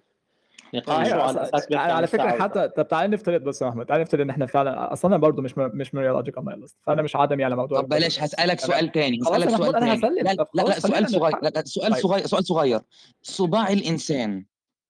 على 0.88 1.42
أساس 1.42 1.66
بيحكي 1.66 1.76
عن 1.76 1.90
على 1.90 2.06
فكرة 2.06 2.30
حتى 2.42 2.68
طب 2.68 2.88
تعالى 2.88 3.08
نفترض 3.08 3.42
بس 3.42 3.62
يا 3.62 3.68
أحمد 3.68 3.86
تعالى 3.86 4.02
نفترض 4.02 4.20
إن 4.20 4.30
إحنا 4.30 4.46
فعلا 4.46 4.92
أصلا 4.92 5.08
أنا 5.10 5.16
برضه 5.16 5.42
مش 5.42 5.58
م... 5.58 5.70
مش 5.74 5.94
mereological 5.94 6.44
nihilist 6.44 6.76
فأنا 6.86 7.02
مش 7.02 7.16
عدمي 7.16 7.44
على 7.44 7.56
موضوع 7.56 7.80
طب 7.80 7.88
بلاش 7.88 8.20
هسألك 8.20 8.60
سؤال 8.60 8.92
تاني 8.92 9.18
محمود 9.18 9.48
سؤال 9.48 9.76
أنا 9.76 9.96
تاني. 9.96 10.22
لا 10.22 10.46
لا 10.54 10.80
سؤال 10.80 11.10
صغير 11.10 11.36
لا 11.42 11.62
سؤال 11.64 11.96
صغير 11.96 12.26
سؤال 12.26 12.44
صغير. 12.44 12.80
صباع 13.22 13.68
الإنسان 13.68 14.44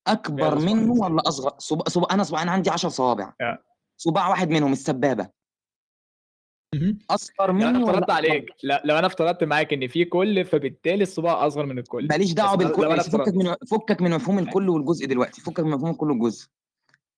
أكبر 0.06 0.54
ماله 0.54 0.60
صباع 0.60 0.74
منه 0.74 0.82
الإنسان. 0.82 1.12
ولا 1.12 1.28
أصغر؟ 1.28 1.52
صباع 1.59 2.22
صباع 2.24 2.42
أنا 2.42 2.52
عندي 2.52 2.70
10 2.70 2.88
صوابع. 2.88 3.32
آه. 3.40 3.59
صباع 3.96 4.28
واحد 4.28 4.50
منهم 4.50 4.72
السبابة. 4.72 5.41
مهم. 6.74 6.99
أصغر 7.11 7.53
لو 7.53 7.59
أنا 7.59 7.70
مني 7.70 7.85
ولا 7.85 7.90
افترضت؟ 7.93 8.11
عليك 8.11 8.51
لا 8.62 8.82
لو 8.85 8.99
أنا 8.99 9.07
افترضت 9.07 9.44
معاك 9.44 9.73
إن 9.73 9.86
في 9.89 10.05
كل 10.05 10.44
فبالتالي 10.44 11.03
الصباع 11.03 11.47
أصغر 11.47 11.66
من 11.66 11.78
الكل. 11.78 12.07
ماليش 12.11 12.39
لو 12.39 12.57
بالكل 12.57 12.85
أنا 12.85 13.03
فكك 13.03 13.35
من 13.35 13.55
فكك 13.70 14.03
من 14.03 14.11
مفهوم 14.11 14.39
الكل 14.39 14.69
والجزء 14.69 15.07
دلوقتي 15.07 15.40
فكك 15.40 15.61
من 15.61 15.70
مفهوم 15.70 15.90
الكل 15.90 16.11
والجزء 16.11 16.49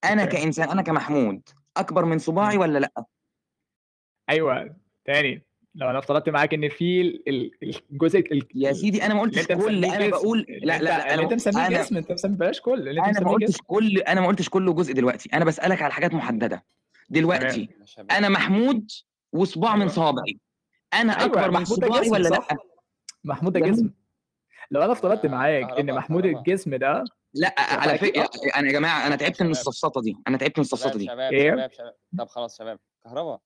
أنا 0.04 0.22
أوكي. 0.22 0.36
كإنسان 0.36 0.68
أنا 0.68 0.82
كمحمود 0.82 1.48
أكبر 1.76 2.04
من 2.04 2.18
صباعي. 2.18 2.56
ولا 2.58 2.78
لأ؟ 2.78 3.04
أيوه 4.30 4.76
تاني. 5.04 5.42
لو 5.74 5.90
أنا 5.90 5.98
افترضت 5.98 6.28
معاك 6.28 6.54
إن 6.54 6.68
في 6.68 7.00
ال- 7.00 7.28
ال- 7.28 7.50
الجزء 7.92 8.18
ال- 8.18 8.46
يا 8.54 8.72
سيدي 8.72 9.02
أنا 9.06 9.14
ما 9.14 9.20
قلتش 9.20 9.46
كل 9.46 9.80
جسم. 9.80 10.10
بقول 10.10 10.46
لا 10.48 10.78
لا 10.78 10.82
لا 10.82 11.14
أنا 11.14 11.22
أنت 11.22 11.32
مسميه 11.32 11.66
أنا 11.66 11.82
جسم 11.82 11.96
أنت 11.96 12.12
مسميه 12.12 12.36
بلاش 12.36 12.60
كل. 12.60 12.88
اللي 12.88 13.00
أنا 13.00 13.20
ما 13.20 13.30
قلتش 13.30 13.56
كل 13.66 13.98
أنا 13.98 14.20
ما 14.20 14.26
قلتش 14.26 14.48
كله 14.48 14.72
جزء 14.74 14.92
دلوقتي. 14.94 15.28
أنا 15.34 15.44
بسألك 15.44 15.82
على 15.82 15.92
حاجات 15.92 16.14
محددة. 16.14 16.64
دلوقتي 17.08 17.68
أنا 18.10 18.28
محمود 18.28 18.90
وصباع 19.34 19.74
من 19.74 19.80
أيوه. 19.82 19.92
صوابعي. 19.92 20.38
أنا 20.94 21.12
أيوه 21.12 21.24
أكبر 21.24 21.50
من 21.50 21.60
محمود 21.62 21.80
ده 21.80 21.86
صباعي 21.86 22.10
ولا 22.10 22.28
لأ؟ 22.28 22.46
محمود 23.24 23.52
ده 23.52 23.60
جسم 23.60 23.90
لو 24.70 24.82
أنا 24.82 24.92
افترضت 24.92 25.26
معاك 25.26 25.70
إن 25.70 25.94
محمود 25.94 26.26
الجسم 26.26 26.74
ده 26.76 27.04
لأ 27.34 27.54
على 27.58 27.98
فكرة 27.98 28.30
أنا 28.56 28.66
يا 28.66 28.72
جماعة 28.72 29.06
أنا 29.06 29.16
تعبت 29.16 29.42
من 29.42 29.50
السفسطه 29.50 30.00
دي 30.00 30.16
أنا 30.28 30.38
تعبت 30.38 30.58
من 30.58 30.62
السفسطه 30.64 30.88
شباب 30.90 30.98
دي. 30.98 31.04
شباب 31.06 31.32
إيه؟ 31.32 31.50
شباب 31.52 31.72
شباب. 31.72 31.94
طب 32.18 32.28
خلاص 32.28 32.58
شباب. 32.58 32.78
كهرباء 33.04 33.40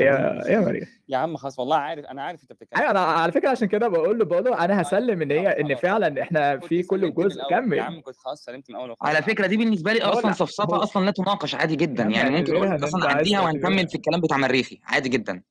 يا 0.00 0.42
يا 0.46 0.60
مريم. 0.60 0.86
يا 1.08 1.16
عم 1.16 1.36
خلاص 1.36 1.58
والله 1.58 1.76
عارف 1.76 2.04
أنا 2.04 2.22
عارف 2.22 2.42
أنت 2.42 2.52
بتتكلم. 2.52 2.80
أيوه 2.80 2.90
أنا 2.90 3.00
على 3.00 3.32
فكرة 3.32 3.48
عشان 3.48 3.68
كده 3.68 3.88
بقول 3.88 4.18
له 4.18 4.24
بقول 4.24 4.44
له 4.44 4.64
أنا 4.64 4.74
طيب 4.74 4.86
هسلم 4.86 5.22
إن 5.22 5.30
هي 5.30 5.48
إن 5.60 5.74
فعلا 5.74 6.22
إحنا 6.22 6.58
في 6.58 6.82
كل 6.82 7.14
جزء. 7.14 7.36
الأول. 7.36 7.52
يا 7.52 7.60
كمل 7.60 7.80
عم 7.80 8.00
كنت 8.02 8.16
خلاص 8.16 8.44
سلمت 8.44 8.70
من 8.70 8.76
وخلاص. 8.76 8.96
على 9.02 9.22
فكرة 9.22 9.46
دي 9.46 9.56
بالنسبة 9.56 9.92
لي 9.92 10.02
أصلا 10.02 10.48
هو 10.60 10.76
أصلا 10.76 11.04
لا 11.04 11.10
تناقش 11.10 11.54
عادي 11.54 11.76
جدا. 11.76 12.04
يعني 12.04 12.30
ممكن 12.30 12.56
أصلا 12.84 13.02
تعتبرها 13.02 13.40
وهنكمل 13.40 13.88
في 13.88 13.94
الكلام 13.94 14.20
بتاع 14.20 14.36
مريخي. 14.36 14.80
عادي 14.84 15.08
جدا. 15.08 15.42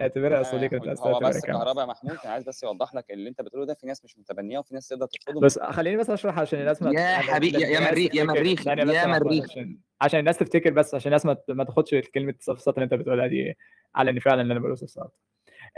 اعتبرها 0.00 0.32
يا 0.32 0.38
يا 0.38 0.42
صديقي 0.42 0.76
انت 0.76 0.86
محمود 0.86 0.88
عايز 0.88 1.00
هو 1.00 1.18
بس 1.20 1.40
كمان. 1.46 1.58
كهرباء 1.58 1.84
يا 1.84 1.90
محمود 1.90 2.16
أنا 2.24 2.32
عايز 2.32 2.44
بس 2.44 2.62
يوضح 2.62 2.94
لك 2.94 3.10
اللي 3.10 3.28
أنت 3.28 3.40
بتقوله 3.40 3.66
ده 3.66 3.74
في 3.74 3.86
ناس 3.86 4.04
مش 4.04 4.18
متبنيه 4.18 4.58
وفي 4.58 4.74
ناس 4.74 4.88
تقدر 4.88 5.06
ترفضه 5.06 5.40
بس 5.40 5.58
خليني 5.58 5.96
بس 5.96 6.10
أشرح 6.10 6.38
عشان 6.38 6.60
الناس 6.60 6.82
ما 6.82 6.90
يا 6.90 7.00
يعني 7.00 7.22
حبيبي 7.22 7.60
يا 7.62 7.66
يا 7.68 7.78
الناس 7.78 7.90
مريخ 7.92 8.14
يا 8.14 8.24
مريخ 8.24 8.60
بس 8.60 8.66
يا 8.94 9.06
مريخ. 9.06 9.44
عشان 9.50 9.78
عشان 10.00 10.20
الناس 10.20 10.38
تفتكر 10.38 10.70
بس 10.70 10.94
عشان 10.94 11.08
الناس 11.08 11.26
ما 11.26 11.36
ما 11.48 11.64
تاخدش 11.64 11.94
كلمة 11.94 12.34
الصفصطات 12.38 12.74
اللي 12.74 12.84
أنت 12.84 12.94
بتقولها 12.94 13.26
دي 13.26 13.56
على 13.94 14.10
إن 14.10 14.18
فعلا 14.18 14.42
اللي 14.42 14.52
أنا 14.52 14.60
بقوله 14.60 14.74
صفصطات. 14.74 15.16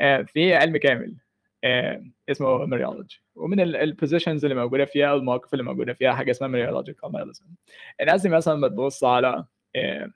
آه، 0.01 0.23
في 0.23 0.55
علم 0.55 0.77
كامل 0.77 1.17
آه، 1.65 2.05
اسمه 2.31 2.65
mereology 2.67 3.23
ومن 3.35 3.61
ال 3.61 3.69
positions 3.69 4.45
اللي 4.45 4.55
موجودة 4.55 4.85
فيها 4.85 5.15
المواقف 5.15 5.53
اللي 5.53 5.65
موجودة 5.65 5.93
فيها 5.93 6.13
حاجة 6.13 6.31
اسمها 6.31 6.49
mereological 6.49 7.13
mereology 7.13 7.41
الناس 8.01 8.23
دي 8.23 8.29
مثلا 8.29 8.61
بتبص 8.69 9.05
على 9.05 9.45
آه، 9.77 10.11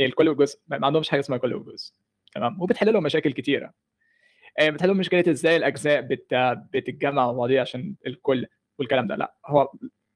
الكل 0.00 0.28
والجزء 0.28 0.58
ما 0.68 0.86
عندهمش 0.86 1.08
حاجة 1.08 1.20
اسمها 1.20 1.38
كل 1.38 1.54
والجزء 1.54 1.92
تمام؟ 2.34 2.62
وبتحل 2.62 2.92
لهم 2.92 3.02
مشاكل 3.02 3.32
كتيرة. 3.32 3.72
آه، 4.58 4.70
بتحل 4.70 4.88
لهم 4.88 4.96
مشكلة 4.96 5.24
إزاي 5.28 5.56
الأجزاء 5.56 6.00
بت... 6.00 6.34
بتتجمع 6.72 7.12
مع 7.26 7.32
بعضيها 7.32 7.60
عشان 7.60 7.94
الكل 8.06 8.46
والكلام 8.78 9.06
ده. 9.06 9.16
لا 9.16 9.34
هو 9.46 9.68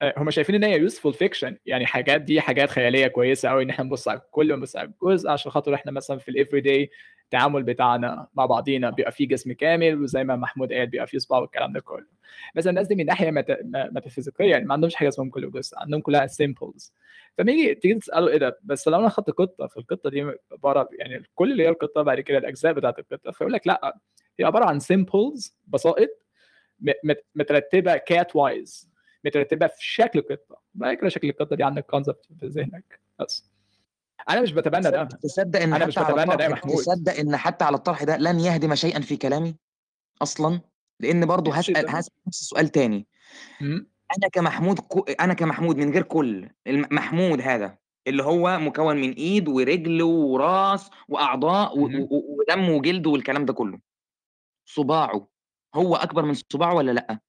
آه، 0.03 0.15
هم 0.16 0.31
شايفين 0.31 0.55
إن 0.55 0.65
هي 0.65 0.78
useful 0.78 1.14
fiction 1.14 1.56
يعني 1.66 1.86
حاجات 1.86 2.20
دي 2.20 2.40
حاجات 2.40 2.70
خيالية 2.70 3.07
كويسة 3.07 3.49
قوي 3.49 3.62
إن 3.62 3.70
إحنا 3.70 3.85
نبص 3.85 4.09
على 4.09 4.19
الكل 4.20 4.53
ونبص 4.53 4.77
على 4.77 4.89
الجزء 5.03 5.31
عشان 5.31 5.53
خاطر 5.53 5.74
إحنا 5.74 5.93
مثلا 5.93 6.19
في 6.19 6.28
ال 6.30 6.60
everyday 6.60 6.90
التعامل 7.32 7.62
بتاعنا 7.62 8.26
مع 8.34 8.46
بعضينا 8.46 8.90
بيبقى 8.90 9.12
فيه 9.12 9.28
جسم 9.28 9.52
كامل 9.52 10.02
وزي 10.02 10.24
ما 10.24 10.36
محمود 10.36 10.72
قال 10.72 10.86
بيبقى 10.86 11.06
فيه 11.06 11.18
صباع 11.18 11.38
والكلام 11.40 11.72
ده 11.72 11.80
كله. 11.80 12.06
بس 12.55 12.66
الناس 12.66 12.86
دي 12.86 12.94
من 12.94 13.06
ناحية 13.06 13.30
ميتافيزيقية 13.92 14.50
يعني 14.50 14.64
ما 14.64 14.72
عندهمش 14.74 14.94
حاجة 14.94 15.09
اسمهم 15.09 15.30
كل 15.30 15.50
جزء 15.50 15.78
عندهم 15.78 16.00
كلها 16.00 16.26
simples 16.26 16.93
فما 17.38 17.52
يجي 17.52 17.74
تيجي 17.74 17.94
تساله 17.94 18.28
إيه 18.28 18.36
ده 18.38 18.59
بس 18.62 18.88
لو 18.88 18.98
أنا 19.00 19.09
خدت 19.09 19.30
قطة 19.30 19.66
في 19.66 19.76
القطه 19.76 20.10
دي 20.10 20.32
عبارة 20.52 20.88
يعني 20.98 21.22
كل 21.34 21.52
اللي 21.52 21.62
هي 21.62 21.68
القطة 21.68 22.02
بعد 22.02 22.20
كده 22.20 22.38
الأجزاء 22.38 22.72
بتاعت 22.72 22.98
القطة 22.98 23.30
فيقول 23.30 23.52
لك 23.52 23.66
لأ 23.66 23.98
هي 24.40 24.44
عبارة 24.44 24.64
عن 24.64 24.78
simples 24.80 25.56
بسائط 25.66 26.09
مترتبة 27.34 27.96
cat-wise 27.97 28.90
مترتبة 29.24 29.66
في 29.66 29.84
شكل 29.86 30.20
قطه 30.22 30.60
كده 30.94 31.09
شكل 31.09 31.28
القطة 31.28 31.56
دي 31.56 31.62
عندك 31.64 31.86
concept 31.86 32.26
في 32.40 32.46
ذهنك 32.46 33.00
بس. 33.20 33.50
أنا 34.30 34.40
مش 34.40 34.52
بتبنى 34.52 34.90
ده 34.90 35.05
تصدق 35.05 35.60
إن 35.60 35.72
أنا 35.72 35.86
مش 35.86 35.98
بتبنى 35.98 36.36
ده 36.36 36.44
يا 36.44 36.48
محمود. 36.48 36.76
تصدق 36.76 37.14
إن 37.14 37.36
حتى 37.36 37.64
على 37.64 37.76
الطرح 37.76 38.05
ده 38.05 38.16
لن 38.16 38.40
يهدم 38.40 38.74
شيئا 38.74 39.00
في 39.00 39.16
كلامي 39.16 39.56
أصلا؟ 40.22 40.60
لأن 41.00 41.26
برضه 41.26 41.55
هسال 41.55 41.90
هسأل 41.90 42.12
نفس 42.26 42.40
السؤال 42.40 42.68
تاني. 42.68 43.06
أنا 43.62 44.28
كمحمود 44.32 44.78
كو... 44.78 45.00
أنا 45.00 45.34
كمحمود 45.34 45.76
من 45.76 45.92
غير 45.92 46.02
كل 46.02 46.48
محمود 46.68 47.40
هذا 47.40 47.78
اللي 48.06 48.22
هو 48.22 48.59
مكون 48.59 48.96
من 48.96 49.12
إيد 49.12 49.48
ورجل 49.48 50.02
وراس 50.02 50.90
وأعضاء 51.09 51.78
و... 51.78 51.82
و... 51.84 52.36
ودم 52.38 52.70
وجلد 52.70 53.06
والكلام 53.06 53.44
ده 53.44 53.52
كله. 53.52 53.80
صباعه. 54.68 55.28
هو 55.74 55.96
أكبر 55.96 56.24
من 56.24 56.34
صباعه 56.52 56.74
ولا 56.74 56.92
لأ؟ 56.92 57.20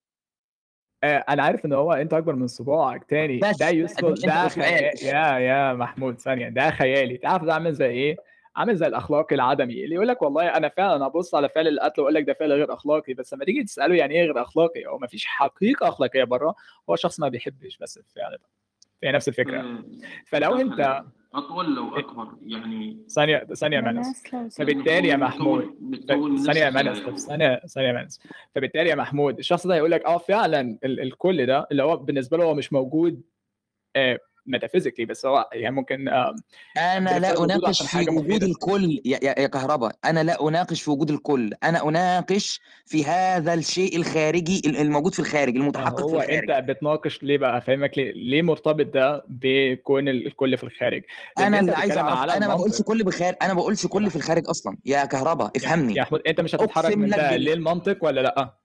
آه، 1.03 1.25
أنا 1.29 1.43
عارف 1.43 1.65
إن 1.65 1.73
هو 1.73 1.93
أنت 1.93 2.13
أكبر 2.13 2.35
من 2.35 2.47
صباعك 2.47 3.03
تاني. 3.03 3.37
بس 3.37 3.57
ده 3.57 3.69
أنت 3.69 4.05
ده 4.05 4.15
سؤال 4.15 4.49
خيال. 4.49 4.91
يا 5.03 5.39
يا 5.39 5.73
محمود 5.73 6.19
ثانية. 6.19 6.49
ده 6.49 6.69
خيالي. 6.71 7.17
تعرف 7.17 7.43
ده 7.43 7.53
عامل 7.53 7.73
زي 7.73 7.85
إيه؟ 7.89 8.17
عامل 8.55 8.75
زي 8.75 8.87
الاخلاق 8.87 9.33
العدمي. 9.33 9.83
اللي 9.83 9.95
يقول 9.95 10.07
لك 10.07 10.21
والله 10.21 10.47
أنا 10.47 10.69
فعلا 10.69 11.07
هبص 11.07 11.35
على 11.35 11.49
فعل 11.49 11.67
القتل 11.67 12.01
وأقول 12.01 12.13
لك 12.13 12.23
ده 12.23 12.33
فعل 12.33 12.51
غير 12.53 12.73
أخلاقي 12.73 13.13
بس 13.13 13.33
لما 13.33 13.45
تيجي 13.45 13.63
تسأله 13.63 13.95
يعني 13.95 14.15
إيه 14.15 14.21
غير 14.23 14.41
أخلاقي 14.41 14.85
هو 14.85 14.97
ما 14.97 15.07
فيش 15.07 15.25
حقيقة 15.25 15.87
أخلاقية 15.89 16.23
بره. 16.23 16.55
هو 16.89 16.95
شخص 16.95 17.19
ما 17.19 17.27
بيحبش 17.27 17.77
بس 17.77 17.97
الفعل 17.97 18.31
ده. 18.31 18.49
هي 19.03 19.11
نفس 19.11 19.27
الفكرة. 19.27 19.83
فلو 20.25 20.55
أنت 20.55 21.03
أطول 21.33 21.75
لو 21.75 21.97
أكبر 21.97 22.27
يعني 22.41 22.97
ثانية 23.09 23.37
ثانية 23.37 23.77
يا 23.77 23.81
منس 23.81 24.23
فبالتالي 24.57 25.07
يا 25.07 25.15
محمود 25.15 25.75
يا 26.61 26.69
منس 26.69 26.99
ثانية 27.67 27.89
يا 27.89 27.93
منس 28.03 28.19
فبالتالي 28.55 28.89
يا 28.89 28.95
محمود 28.95 29.37
الشخص 29.37 29.67
ده 29.67 29.75
هيقول 29.75 29.91
لك 29.91 30.05
آه 30.05 30.17
فعلا 30.17 30.79
ال- 30.83 30.99
الكل 30.99 31.45
ده 31.45 31.67
اللي 31.71 31.83
هو 31.83 31.97
بالنسبة 31.97 32.37
له 32.37 32.43
هو 32.43 32.53
مش 32.53 32.73
موجود 32.73 33.21
ميتافيزيكلي 34.45 35.05
بس 35.05 35.25
هو 35.25 35.49
يعني 35.53 35.75
ممكن 35.75 36.07
آه، 36.07 36.35
أنا 36.77 37.19
لا 37.19 37.43
أناقش 37.43 37.81
في 37.83 38.09
وجود 38.09 38.43
الكل 38.43 39.01
يا, 39.05 39.19
يا, 39.23 39.39
يا 39.41 39.47
كهرباء 39.47 39.91
أنا 40.05 40.23
لا 40.23 40.47
أناقش 40.47 40.81
في 40.81 40.91
وجود 40.91 41.09
الكل 41.11 41.53
أنا 41.63 41.87
أناقش 41.89 42.61
في 42.85 43.05
هذا 43.05 43.53
الشيء 43.53 43.95
الخارجي 43.97 44.61
ال- 44.65 44.77
الموجود 44.77 45.13
في 45.13 45.19
الخارج 45.19 45.55
المتحقق 45.55 45.97
في 45.97 46.03
هو 46.03 46.21
الخارج. 46.21 46.51
أنت 46.51 46.69
بتناقش 46.69 47.23
ليه 47.23 47.37
بقى؟ 47.37 47.57
أفهمك 47.57 47.97
ليه 47.97 48.11
ليه 48.11 48.41
مرتبط 48.41 48.85
ده 48.85 49.23
بكون 49.27 50.07
ال- 50.09 50.27
الكل 50.27 50.57
في 50.57 50.63
الخارج؟ 50.63 51.01
أنا 51.39 51.59
اللي 51.59 51.71
عايز 51.71 51.97
أعرف 51.97 52.31
أنا 52.35 52.47
ما 52.47 52.55
بقولش 52.55 52.81
كل 52.81 53.03
بخارج 53.03 53.35
أنا 53.41 53.53
ما 53.53 53.59
بقولش 53.59 53.85
كل 53.87 54.09
في 54.09 54.15
الخارج 54.15 54.43
أصلا. 54.49 54.77
يا 54.85 55.05
كهرباء 55.05 55.47
يا 55.47 55.61
يا 55.61 55.67
افهمني 55.67 56.01
محمود 56.01 56.21
أنت 56.27 56.41
مش 56.41 56.55
هتتحرك 56.55 56.97
من 56.97 57.09
ده. 57.09 57.35
ليه 57.35 57.53
المنطق 57.53 57.97
ولا 58.05 58.21
لأ؟ 58.21 58.55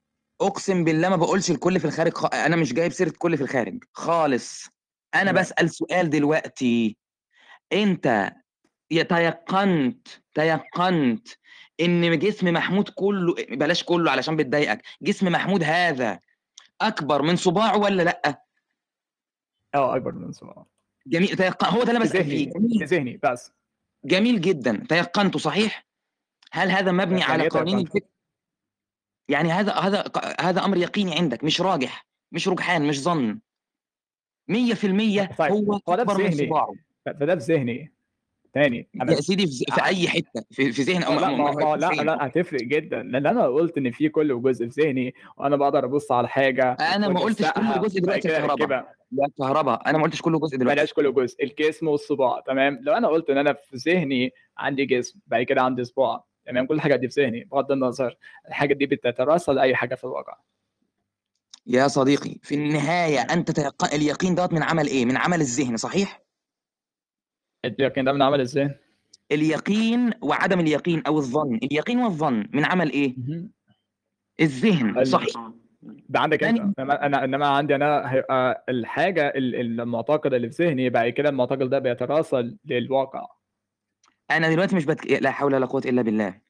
أقسم 0.41 0.85
بالله 0.85 1.09
ما 1.09 1.17
بقولش 1.17 1.51
الكل 1.51 1.81
في 1.81 1.85
الخارج 1.85 2.13
خ... 2.15 2.35
أنا 2.35 2.57
مش 2.57 2.73
جايب 2.73 2.93
سيرة 2.93 3.13
كل 3.19 3.37
في 3.37 3.43
الخارج 3.43 3.85
خالص. 3.93 4.74
أنا 5.15 5.33
بسأل 5.33 5.71
سؤال 5.71 6.11
دلوقتي. 6.11 6.97
أنت 7.73 8.33
يتيقنت 8.91 10.09
تيقنت 10.35 11.29
إن 11.81 12.19
جسم 12.19 12.53
محمود 12.53 12.89
كله 12.89 13.35
بلاش 13.51 13.85
كله 13.85 14.11
علشان 14.11 14.37
بتضايقك 14.37 14.83
جسم 15.03 15.33
محمود 15.33 15.63
هذا 15.63 16.21
أكبر 16.81 17.23
من 17.23 17.37
صباعه 17.37 17.79
ولا 17.79 18.03
لأ؟ 18.03 18.43
أه 19.75 19.97
أكبر 19.97 20.13
من 20.13 20.33
صباع 20.33 20.67
جميل 21.07 21.29
تيقن 21.29 21.67
هو 21.67 21.83
ده 21.83 21.93
اللي 21.93 22.01
في 22.01 22.07
بسأل 22.07 22.25
فيه 22.25 22.51
جميل. 22.51 22.87
ذهني 22.87 23.21
بس. 23.23 23.53
جميل 24.05 24.41
جدا 24.41 24.87
تيقنته 24.89 25.39
صحيح؟ 25.39 25.87
هل 26.53 26.71
هذا 26.71 26.93
مبني 26.93 27.21
يعني 27.21 27.33
على 27.33 27.49
قوانين 27.49 27.79
الفكر 27.79 28.09
يعني 29.29 29.53
هذا 29.53 29.73
هذا 29.73 30.05
هذا 30.41 30.65
أمر 30.65 30.77
يقيني 30.77 31.15
عندك 31.19 31.45
مش 31.45 31.61
راجح 31.61 32.07
مش 32.33 32.49
رجحان 32.49 32.89
مش 32.89 33.01
ظن. 33.01 33.41
100% 34.51 35.37
طيب 35.39 35.53
هو 35.53 35.81
أكبر 35.89 36.19
من 36.25 36.31
صباعه. 36.31 36.73
فده 37.07 37.37
في 37.37 37.53
ذهني 37.53 37.93
تاني 38.55 38.89
أنا 39.03 39.13
يا 39.13 39.21
سيدي 39.21 39.47
في 39.47 39.65
في 39.75 39.85
أي 39.85 40.09
حتة؟ 40.09 40.45
في, 40.51 40.73
في 40.73 40.83
ذهن 40.83 41.03
أو 41.03 41.15
لا 41.15 41.29
ما 41.31 41.77
لا؟ 41.77 42.03
لا 42.03 42.27
هتفرق 42.27 42.61
جدا. 42.63 43.03
لأن 43.03 43.27
أنا 43.27 43.47
قلت 43.47 43.79
إن 43.79 43.91
في 43.91 44.09
كل 44.09 44.43
جزء 44.43 44.69
في 44.69 44.83
ذهني 44.83 45.15
وأنا 45.37 45.57
بقدر 45.57 45.85
أبص 45.85 46.13
على 46.13 46.29
حاجة 46.29 46.73
أنا 46.73 47.09
ما 47.09 47.21
قلتش 47.21 47.51
كل 47.51 47.81
جزء 47.83 48.01
دلوقتي 48.01 48.37
اركبها 48.37 48.95
لا 49.13 49.27
الكهرباء 49.27 49.91
أنا 49.91 49.99
ما 49.99 50.05
قلتش 50.05 50.23
كل 50.23 50.41
جزء 50.41 50.57
دلوقتي. 50.57 50.77
بلاش 50.77 50.93
كل 50.93 51.15
جزء. 51.15 51.45
الجسم 51.45 51.89
والصباع 51.89 52.41
تمام؟ 52.47 52.79
لو 52.83 52.93
أنا 52.93 53.09
قلت 53.09 53.31
إن 53.31 53.39
أنا 53.39 53.53
في 53.53 53.77
ذهني 53.77 54.33
عندي 54.59 54.87
جسم 54.87 55.19
بعد 55.27 55.43
كده 55.43 55.63
عندي 55.63 55.85
صباع 55.85 56.25
تمام؟ 56.47 56.67
كل 56.67 56.81
حاجة 56.81 56.97
دي 56.97 57.09
في 57.09 57.23
ذهني 57.23 57.45
بغض 57.45 57.73
النظر 57.73 58.17
الحاجة 58.49 58.75
دي 58.75 58.87
بتتراسل 58.87 59.59
أي 59.59 59.75
حاجة 59.75 59.95
في 59.95 60.05
الواقع. 60.05 60.37
يا 61.67 61.89
صديقي 61.89 62.37
في 62.43 62.55
النهاية 62.55 63.19
أنت 63.21 63.51
تيق... 63.51 63.95
اليقين 63.95 64.35
دوت 64.35 64.53
من 64.53 64.63
عمل 64.63 64.87
إيه؟ 64.87 65.05
من 65.05 65.17
عمل 65.17 65.41
الذهن 65.41 65.77
صحيح؟ 65.77 66.23
اليقين 67.65 68.05
ده 68.05 68.13
من 68.13 68.23
عمل 68.23 68.41
إزاي 68.41 68.79
اليقين 69.33 70.11
وعدم 70.23 70.61
اليقين 70.61 71.03
أو 71.07 71.19
الظن. 71.19 71.55
اليقين 71.57 71.99
والظن 71.99 72.47
من 72.53 72.65
عمل 72.65 72.91
إيه؟ 72.93 73.17
الذهن 74.41 74.99
ال- 74.99 75.07
صحيح. 75.07 75.51
ده 75.83 76.21
عندك 76.21 76.41
تاني؟ 76.41 76.61
انت 76.61 76.81
أنا 76.81 77.25
إنما 77.25 77.47
عندي 77.47 77.75
أنا 77.75 78.13
هيبقى 78.13 78.65
الحاجة 78.69 79.29
ال- 79.29 79.55
ال- 79.55 79.81
المعتقد 79.81 80.35
اللي 80.35 80.51
في 80.51 80.65
ذهني 80.67 80.91
بعد 80.91 81.09
كده 81.09 81.29
المعتقد 81.29 81.71
ده 81.71 81.79
بيتراسل 81.79 82.57
للواقع. 82.65 83.27
أنا 84.31 84.51
دلوقتي 84.51 84.77
مش 84.77 84.85
بتك... 84.85 85.07
لا 85.07 85.31
حول 85.31 85.55
ولا 85.55 85.67
قوة 85.67 85.83
إلا 85.87 86.03
بالله. 86.03 86.41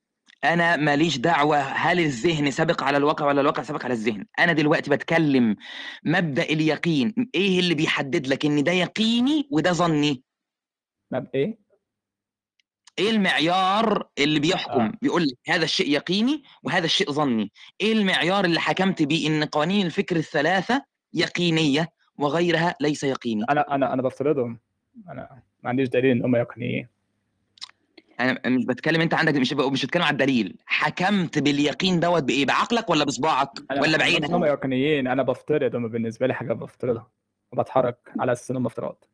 أنا 0.44 0.76
ماليش 0.76 1.18
دعوة 1.18 1.58
هل 1.58 2.00
الذهن 2.00 2.50
سابق 2.50 2.82
على 2.82 2.96
الواقع 2.96 3.26
ولا 3.26 3.40
الواقع 3.40 3.62
سابق 3.62 3.84
على 3.84 3.94
الذهن. 3.94 4.26
أنا 4.38 4.52
دلوقتي 4.52 4.90
بتكلم 4.90 5.56
مبدأ 6.04 6.42
اليقين. 6.42 7.14
إيه 7.34 7.60
اللي 7.60 7.74
بيحدد 7.74 8.26
لك 8.26 8.46
إن 8.46 8.62
ده 8.64 8.72
يقيني 8.72 9.48
وده 9.50 9.72
ظني؟ 9.72 10.22
طب 11.12 11.26
إيه؟ 11.34 11.58
إيه 12.98 13.10
المعيار 13.10 14.08
اللي 14.18 14.40
بيحكم؟ 14.40 14.80
آه. 14.80 14.92
بيقول 15.02 15.22
لك 15.22 15.38
هذا 15.48 15.64
الشيء 15.64 15.90
يقيني 15.90 16.42
وهذا 16.62 16.84
الشيء 16.84 17.10
ظني. 17.10 17.52
إيه 17.80 17.92
المعيار 17.92 18.44
اللي 18.44 18.60
حكمت 18.60 19.02
بيه 19.02 19.28
إن 19.28 19.44
قوانين 19.44 19.86
الفكر 19.86 20.16
الثلاثة 20.16 20.84
يقينية 21.12 21.88
وغيرها 22.18 22.74
ليس 22.80 23.04
يقيني؟ 23.04 23.44
أنا 23.50 23.74
أنا 23.74 23.92
أنا 23.92 24.02
بفترضهم. 24.02 24.60
أنا 25.10 25.42
ما 25.62 25.70
عنديش 25.70 25.88
دليل 25.88 26.10
إن 26.10 26.24
هم 26.24 26.36
يقينيين. 26.36 26.88
أنا 28.20 28.40
مش 28.46 28.64
بتكلم 28.64 29.00
أنت 29.00 29.14
عندك 29.14 29.34
مش 29.34 29.52
مش 29.52 29.84
بتكلم 29.86 30.02
على 30.02 30.12
الدليل. 30.12 30.56
حكمت 30.66 31.38
باليقين 31.38 32.00
دوت 32.00 32.22
بإيه؟ 32.22 32.46
بعقلك 32.46 32.90
ولا 32.90 33.04
بصباعك؟ 33.04 33.50
ولا 33.70 33.84
ان 33.86 33.92
هم 33.92 33.98
بعينك 33.98 34.30
يقينيين. 34.30 35.06
أنا 35.06 35.22
بفترض 35.22 35.76
هم 35.76 35.88
بالنسبة 35.88 36.26
لي 36.26 36.34
حاجة 36.34 36.52
بفترضها. 36.52 37.10
وبتحرك 37.52 38.12
على 38.20 38.32
أساس 38.32 38.50
ان 38.50 38.56
هم 38.56 38.66
افتراض. 38.66 39.04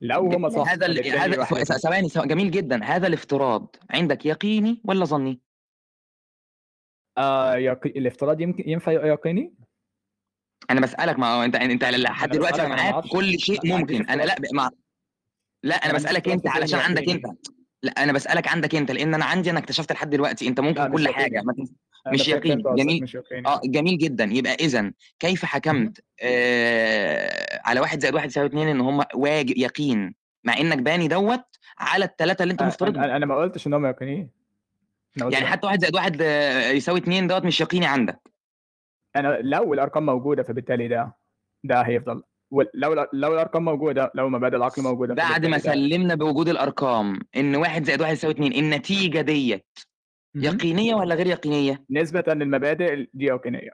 لو 0.00 0.20
هم 0.20 0.48
صح 0.48 0.72
هذا 0.72 0.86
ال- 0.86 1.18
هذا 1.18 1.44
ثواني 1.64 2.08
جميل 2.16 2.50
جدا. 2.50 2.84
هذا 2.84 3.06
الافتراض 3.06 3.76
عندك 3.90 4.26
يقيني 4.26 4.80
ولا 4.84 5.04
ظني؟ 5.04 5.40
آه 7.18 7.56
يقي... 7.56 7.90
الافتراض 7.90 8.40
يمكن 8.40 8.70
ينفع 8.70 8.92
يقيني؟ 8.92 9.54
أنا 10.70 10.80
بسألك 10.80 11.18
ما 11.18 11.34
هو 11.34 11.42
أنت 11.42 11.56
أنت 11.56 11.84
لحد 11.84 12.30
دلوقتي 12.30 12.66
معاك. 12.66 13.04
كل 13.12 13.38
شيء 13.38 13.66
ممكن. 13.76 14.06
أنا 14.06 14.22
لا. 14.22 14.36
ما 14.52 14.70
لا 15.62 15.74
أنا 15.74 15.92
بسألك 15.92 16.28
أنت 16.28 16.48
علشان 16.48 16.78
عندك. 16.78 17.08
أنت. 17.08 17.26
لا 17.82 17.92
أنا 17.92 18.12
بسألك 18.12 18.48
عندك 18.48 18.74
أنت 18.74 18.90
لأن 18.90 19.14
أنا 19.14 19.24
عندي 19.24 19.50
أنا 19.50 19.58
اكتشفت 19.58 19.92
لحد 19.92 20.10
دلوقتي 20.10 20.48
أنت 20.48 20.60
ممكن 20.60 20.92
كل. 20.92 21.08
حاجة 21.08 21.42
ما 21.42 21.52
تنس- 21.52 21.72
أنا 22.06 22.14
مش 22.14 22.30
قصدك، 22.30 22.46
جميل 22.76 23.02
مش 23.02 23.14
يقيني. 23.14 23.48
آه 23.48 23.60
جميل 23.64 23.98
جدا. 23.98 24.24
يبقى 24.24 24.54
اذا 24.54 24.92
كيف 25.18 25.44
حكمت؟ 25.44 26.00
آه 26.22 27.60
على 27.64 27.80
واحد 27.80 28.00
زائد 28.00 28.14
واحد 28.14 28.28
يساوي 28.28 28.46
اتنين 28.46 28.68
إن 28.68 28.80
هم 28.80 29.04
واجب 29.14 29.56
يقين. 29.56 30.14
مع 30.44 30.58
إنك 30.58 30.78
باني 30.78 31.08
دوت 31.08 31.44
على 31.78 32.04
الثلاثه 32.04 32.42
اللي 32.42 32.52
أنت 32.52 32.60
أنا, 32.60 32.68
مفترضهم. 32.68 33.02
أنا, 33.04 33.16
أنا 33.16 33.26
ما 33.26 33.36
قلتش 33.36 33.66
إن 33.66 33.74
هم 33.74 33.86
يقينيين 33.86 34.30
أنا 35.22 35.30
يعني. 35.32 35.46
حتى 35.46 35.66
واحد 35.66 35.80
زائد 35.80 35.94
واحد 35.94 36.22
آه، 36.22 36.70
يساوي 36.70 36.98
اتنين 36.98 37.26
دوت 37.26 37.44
مش 37.44 37.60
يقيني 37.60 37.86
عندك. 37.86 38.20
أنا 39.16 39.38
لو 39.42 39.74
الأرقام 39.74 40.06
موجودة 40.06 40.42
فبالتالي 40.42 40.88
ده 40.88 41.16
ده 41.64 41.80
هيفضل. 41.82 42.22
لو 42.74 43.06
لو 43.12 43.32
الأرقام 43.34 43.64
موجودة 43.64 44.10
لو 44.14 44.28
مبادئ 44.28 44.56
العقل 44.56 44.82
موجودة 44.82 45.14
بعد 45.14 45.46
ما 45.46 45.58
سلمنا 45.58 46.14
بوجود 46.14 46.48
الأرقام 46.48 47.18
إن 47.36 47.56
واحد 47.56 47.84
زائد 47.84 48.00
واحد 48.00 48.12
يساوي 48.12 48.34
اتنين 48.34 48.52
النتيجة 48.52 49.20
ديت. 49.20 49.66
يقينية 50.34 50.94
ولا 50.94 51.14
غير 51.14 51.26
يقينية؟ 51.26 51.84
نسبة 51.90 52.24
للمبادئ 52.28 53.06
دي 53.14 53.24
يقينيه 53.24 53.70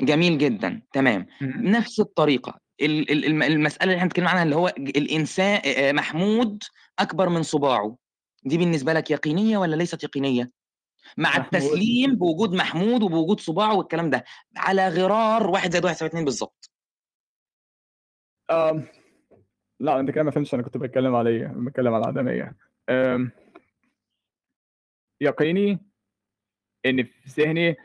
جميل 0.00 0.38
جدا 0.38 0.82
تمام. 0.92 1.26
نفس 1.42 2.00
الطريقة 2.00 2.60
ال- 2.80 3.10
ال- 3.10 3.24
الم- 3.24 3.42
المسألة 3.42 3.84
اللي 3.84 3.94
إحنا 3.96 4.04
بنتكلم 4.08 4.28
عنها 4.28 4.42
اللي 4.42 4.56
هو 4.56 4.68
الإنسان 4.68 5.60
محمود 5.94 6.62
أكبر 6.98 7.28
من 7.28 7.42
صباعه 7.42 7.96
دي 8.44 8.58
بالنسبة 8.58 8.92
لك 8.92 9.10
يقينية 9.10 9.58
ولا 9.58 9.76
ليست 9.76 10.04
يقينية؟ 10.04 10.50
مع 11.16 11.28
محمود. 11.30 11.44
التسليم 11.44 12.14
بوجود 12.16 12.52
محمود 12.54 13.02
وبوجود 13.02 13.40
صباعه 13.40 13.74
والكلام 13.74 14.10
ده 14.10 14.24
على 14.56 14.88
غرار 14.88 15.50
واحد 15.50 15.72
زائد 15.72 15.84
واحد 15.84 15.96
يساوي 15.96 16.08
اتنين 16.08 16.24
بالظبط 16.24 16.70
أم... 18.50 18.84
لا 19.80 20.00
أنت 20.00 20.10
كده 20.10 20.22
ما 20.24 20.30
فهمتش 20.30 20.54
أنا 20.54 20.62
كنت 20.62 20.76
بتكلم 20.76 21.14
على 21.14 21.30
إيه؟ 21.30 21.46
بتكلم 21.56 21.94
على 21.94 22.02
العدمية. 22.04 22.56
أم... 22.88 23.30
يقيني 25.20 25.78
إن 26.86 27.02
في 27.02 27.28
ذهني 27.42 27.76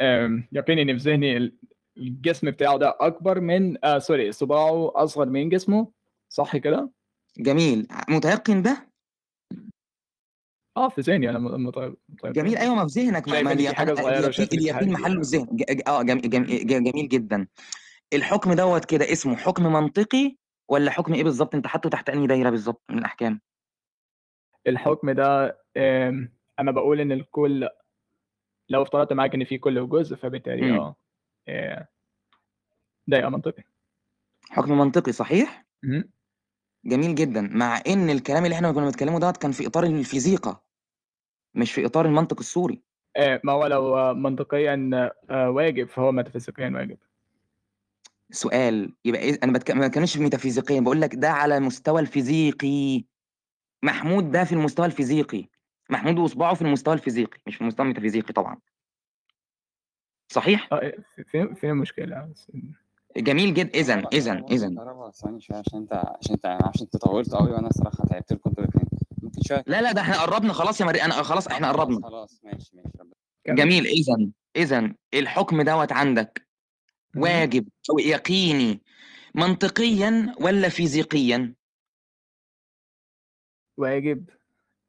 أم... 0.00 0.48
يقيني 0.52 0.82
إن 0.82 0.98
في 0.98 1.10
ذهني 1.10 1.36
ال- 1.36 1.56
الجسم 1.96 2.50
بتاعه 2.50 2.76
ده 2.78 2.96
أكبر 3.00 3.40
من 3.40 3.84
آه 3.84 3.98
سوري 3.98 4.32
صباعه 4.32 4.92
أصغر 5.04 5.26
من 5.28 5.48
جسمه 5.48 5.92
صح 6.28 6.56
كده؟ 6.56 6.90
جميل. 7.38 7.88
متيقن 8.08 8.62
ده؟ 8.62 8.88
آه 10.76 10.88
في 10.88 11.00
ذهني 11.00 11.30
أنا 11.30 11.38
م- 11.38 11.66
مطيب 11.66 11.96
مطيب 12.08 12.32
جميل. 12.32 12.56
أيوه 12.56 12.74
ما 12.74 12.88
في 12.88 13.00
ذهنك 13.00 13.28
ما 13.28 13.52
اليقين 13.52 14.92
محله 14.92 15.18
الذهن 15.20 15.48
آه 15.86 16.02
جميل 16.02 17.08
جدا. 17.08 17.46
الحكم 18.12 18.52
دوت 18.52 18.84
كده 18.84 19.12
اسمه 19.12 19.36
حكم 19.36 19.72
منطقي 19.72 20.36
ولا 20.68 20.90
حكم 20.90 21.14
إيه 21.14 21.24
بالظبط 21.24 21.54
أنت 21.54 21.66
حاطه 21.66 21.90
تحت 21.90 22.10
أنهي 22.10 22.26
دايرة 22.26 22.50
بالظبط 22.50 22.82
من 22.90 22.98
الأحكام 22.98 23.40
الحكم 24.66 25.10
ده. 25.10 25.58
أنا 26.58 26.70
بقول 26.72 27.00
إن 27.00 27.12
الكل 27.12 27.68
لو 28.68 28.82
افترضت 28.82 29.12
معاك 29.12 29.34
إن 29.34 29.44
في 29.44 29.58
كل 29.58 29.88
جزء 29.88 30.16
فبالتالي 30.16 30.72
مم. 30.72 30.78
آه 30.78 30.96
آه، 31.48 31.88
ده 33.06 33.16
يبقى 33.18 33.30
منطقي 33.30 33.62
حكم 34.50 34.78
منطقي 34.78 35.12
صحيح 35.12 35.66
مهم. 35.82 36.10
جميل 36.84 37.14
جدا 37.14 37.40
مع 37.52 37.82
إن 37.86 38.10
الكلام 38.10 38.44
اللي 38.44 38.56
إحنا 38.56 38.72
كنا 38.72 38.84
بنتكلمه 38.84 39.20
دوت 39.20 39.36
كان 39.36 39.52
في 39.52 39.66
إطار 39.66 39.84
الفيزيقا 39.84 40.60
مش 41.54 41.72
في 41.72 41.86
إطار 41.86 42.06
المنطق 42.06 42.38
السوري 42.38 42.82
آه، 43.16 43.40
ما 43.44 43.52
هو 43.52 43.66
لو 43.66 43.96
آه، 43.96 44.12
منطقيا 44.12 44.90
آه، 45.30 45.50
واجب 45.50 45.88
فهو 45.88 46.12
ميتافيزيقيا 46.12 46.70
واجب 46.74 46.98
سؤال 48.32 48.94
يبقى 49.04 49.20
إيه 49.20 49.38
أنا 49.42 49.52
بتك... 49.52 49.70
ما 49.70 49.86
بتكلمش 49.88 50.16
في 50.16 50.22
ميتافيزيقيا 50.22 50.80
بقول 50.80 51.00
لك 51.00 51.14
ده 51.14 51.30
على 51.30 51.60
مستوى 51.60 52.00
الفيزيقي. 52.00 53.04
محمود 53.82 54.30
ده 54.30 54.44
في 54.44 54.52
المستوى 54.52 54.86
الفيزيقي. 54.86 55.48
محمود 55.90 56.18
واصبعه 56.18 56.54
في 56.54 56.62
المستوى 56.62 56.94
الفيزيقي 56.94 57.38
مش 57.46 57.54
في 57.56 57.60
المستوى 57.60 57.84
الميتافيزيقي 57.84 58.32
طبعا. 58.32 58.58
صحيح؟ 60.32 60.68
آه 60.72 60.92
فين 61.26 61.54
فين 61.54 61.70
المشكلة 61.70 62.32
جميل 63.16 63.54
جدا 63.54 63.78
اذا 63.78 64.02
اذا 64.12 64.44
اذا 64.50 64.68
ثواني 65.14 65.40
شوية 65.40 65.58
عشان 65.58 65.78
أنت 65.78 65.92
عشان 65.92 66.34
أنت 66.34 66.46
عشان 66.46 66.82
أنت 66.82 66.96
طولت 66.96 67.34
قوي 67.34 67.50
وأنا 67.52 67.68
الصراحه 67.68 68.04
تعبت 68.04 68.32
لكم 68.32 68.52
ممكن 69.22 69.42
شوية؟ 69.42 69.64
لا 69.66 69.82
لا 69.82 69.92
ده 69.92 70.00
إحنا 70.00 70.22
قربنا 70.22 70.52
خلاص 70.52 70.80
يا 70.80 70.86
مري 70.86 71.02
أنا 71.02 71.12
خلاص 71.14 71.48
إحنا 71.48 71.72
قربنا. 71.72 72.00
خلاص 72.08 72.40
ماشي 72.44 72.70
ماشي. 72.76 72.98
جميل 73.46 73.86
اذا 73.86 74.30
اذا 74.56 74.92
الحكم 75.14 75.62
دوت 75.62 75.92
عندك. 75.92 76.51
واجب 77.16 77.68
أو 77.90 77.98
يقيني 77.98 78.82
منطقيا 79.34 80.34
ولا 80.40 80.68
فيزيقيا؟ 80.68 81.54
واجب. 83.76 84.30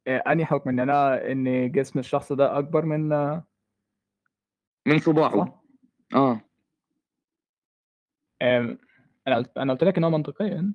آه، 0.06 0.22
أنهي 0.26 0.44
حكم؟ 0.44 0.70
إن 0.70 0.80
أنا 0.80 1.30
إن 1.32 1.72
جسم 1.72 1.98
الشخص 1.98 2.32
ده 2.32 2.58
أكبر 2.58 2.84
من 2.84 3.12
آه، 3.12 3.44
من 4.86 4.98
صباعه. 4.98 5.62
آه. 6.14 6.40
آم، 8.42 8.78
أنا 9.28 9.36
قلت 9.36 9.58
أنا 9.58 9.72
قلت 9.72 9.84
لك 9.84 9.98
إن 9.98 10.04
هو 10.04 10.10
منطقيا. 10.10 10.74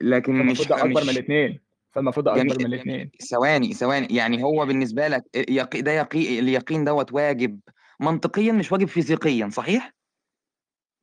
لكن 0.00 0.46
مش 0.46 0.68
ده 0.68 0.76
أكبر 0.76 1.00
من 1.00 1.06
مش 1.06 1.18
الاثنين. 1.18 1.60
فالمفروض 1.90 2.28
أكبر 2.28 2.42
من 2.42 2.48
جميل 2.48 2.66
الاثنين. 2.66 3.10
ثواني 3.30 3.72
ثواني. 3.72 4.06
يعني 4.16 4.42
هو 4.42 4.66
بالنسبة 4.66 5.08
لك 5.08 5.24
يقي 5.34 5.82
ده 5.82 5.92
يقي 5.92 6.38
اليقين 6.38 6.84
دوت 6.84 7.12
واجب 7.12 7.60
منطقيا 8.00 8.52
مش 8.52 8.72
واجب 8.72 8.88
فيزيقيا 8.88 9.48
صحيح؟ 9.48 9.92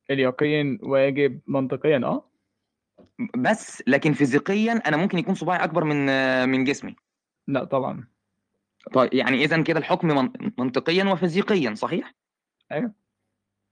اليقين 0.09 0.79
واجب 0.83 1.41
منطقيا 1.47 1.97
آه. 2.03 2.29
بس 3.37 3.83
لكن 3.87 4.13
فيزيقيا 4.13 4.71
أنا 4.87 4.97
ممكن 4.97 5.17
يكون 5.17 5.35
صباعي 5.35 5.63
أكبر 5.63 5.83
من 5.83 6.05
من 6.49 6.63
جسمي. 6.63 6.95
لا 7.47 7.63
طبعا. 7.63 8.07
طيب 8.93 9.13
يعني 9.13 9.43
اذا 9.43 9.61
كده 9.61 9.79
الحكم 9.79 10.07
من- 10.07 10.51
منطقيا 10.57 11.03
وفيزيقيا 11.03 11.73
صحيح؟ 11.73 12.13
أيوه. 12.71 12.93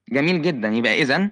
جميل 0.09 0.41
جدا. 0.41 0.67
يبقى 0.67 1.01
اذا 1.01 1.31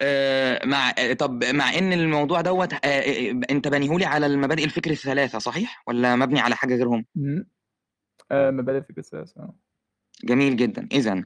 آه، 0.00 0.66
مع 0.66 0.92
طب 1.18 1.44
مع 1.44 1.78
إن 1.78 1.92
الموضوع 1.92 2.40
دوت 2.40 2.72
آه، 2.72 2.78
آه، 2.86 3.40
أنت 3.50 3.68
بنيهولي 3.68 4.04
على 4.04 4.26
المبادئ 4.26 4.64
الفكر 4.64 4.90
الثلاثة 4.90 5.38
صحيح؟ 5.38 5.82
ولا 5.86 6.16
مبني 6.16 6.40
على 6.40 6.56
حاجة 6.56 6.74
غيرهم. 6.74 7.06
آه، 8.30 8.50
مبادئ 8.50 8.78
الفكر 8.78 8.98
آه. 9.38 9.54
جميل 10.24 10.56
جدا. 10.56 10.88
اذا 10.92 11.24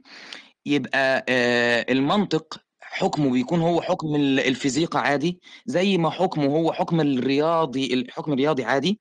يبقى 0.67 1.25
آه، 1.29 1.87
المنطق 1.93 2.65
حكمه 2.81 3.31
بيكون 3.31 3.61
هو 3.61 3.81
حكم 3.83 4.15
ال- 4.15 4.41
الفيزيقا 4.41 5.01
عادي. 5.01 5.41
زي 5.67 5.99
ما 5.99 6.11
حكمه 6.11 6.47
هو 6.47 6.73
حكم 6.73 7.01
الرياضي 7.01 7.95
الحكم 7.95 8.33
الرياضي 8.33 8.65
عادي. 8.65 9.01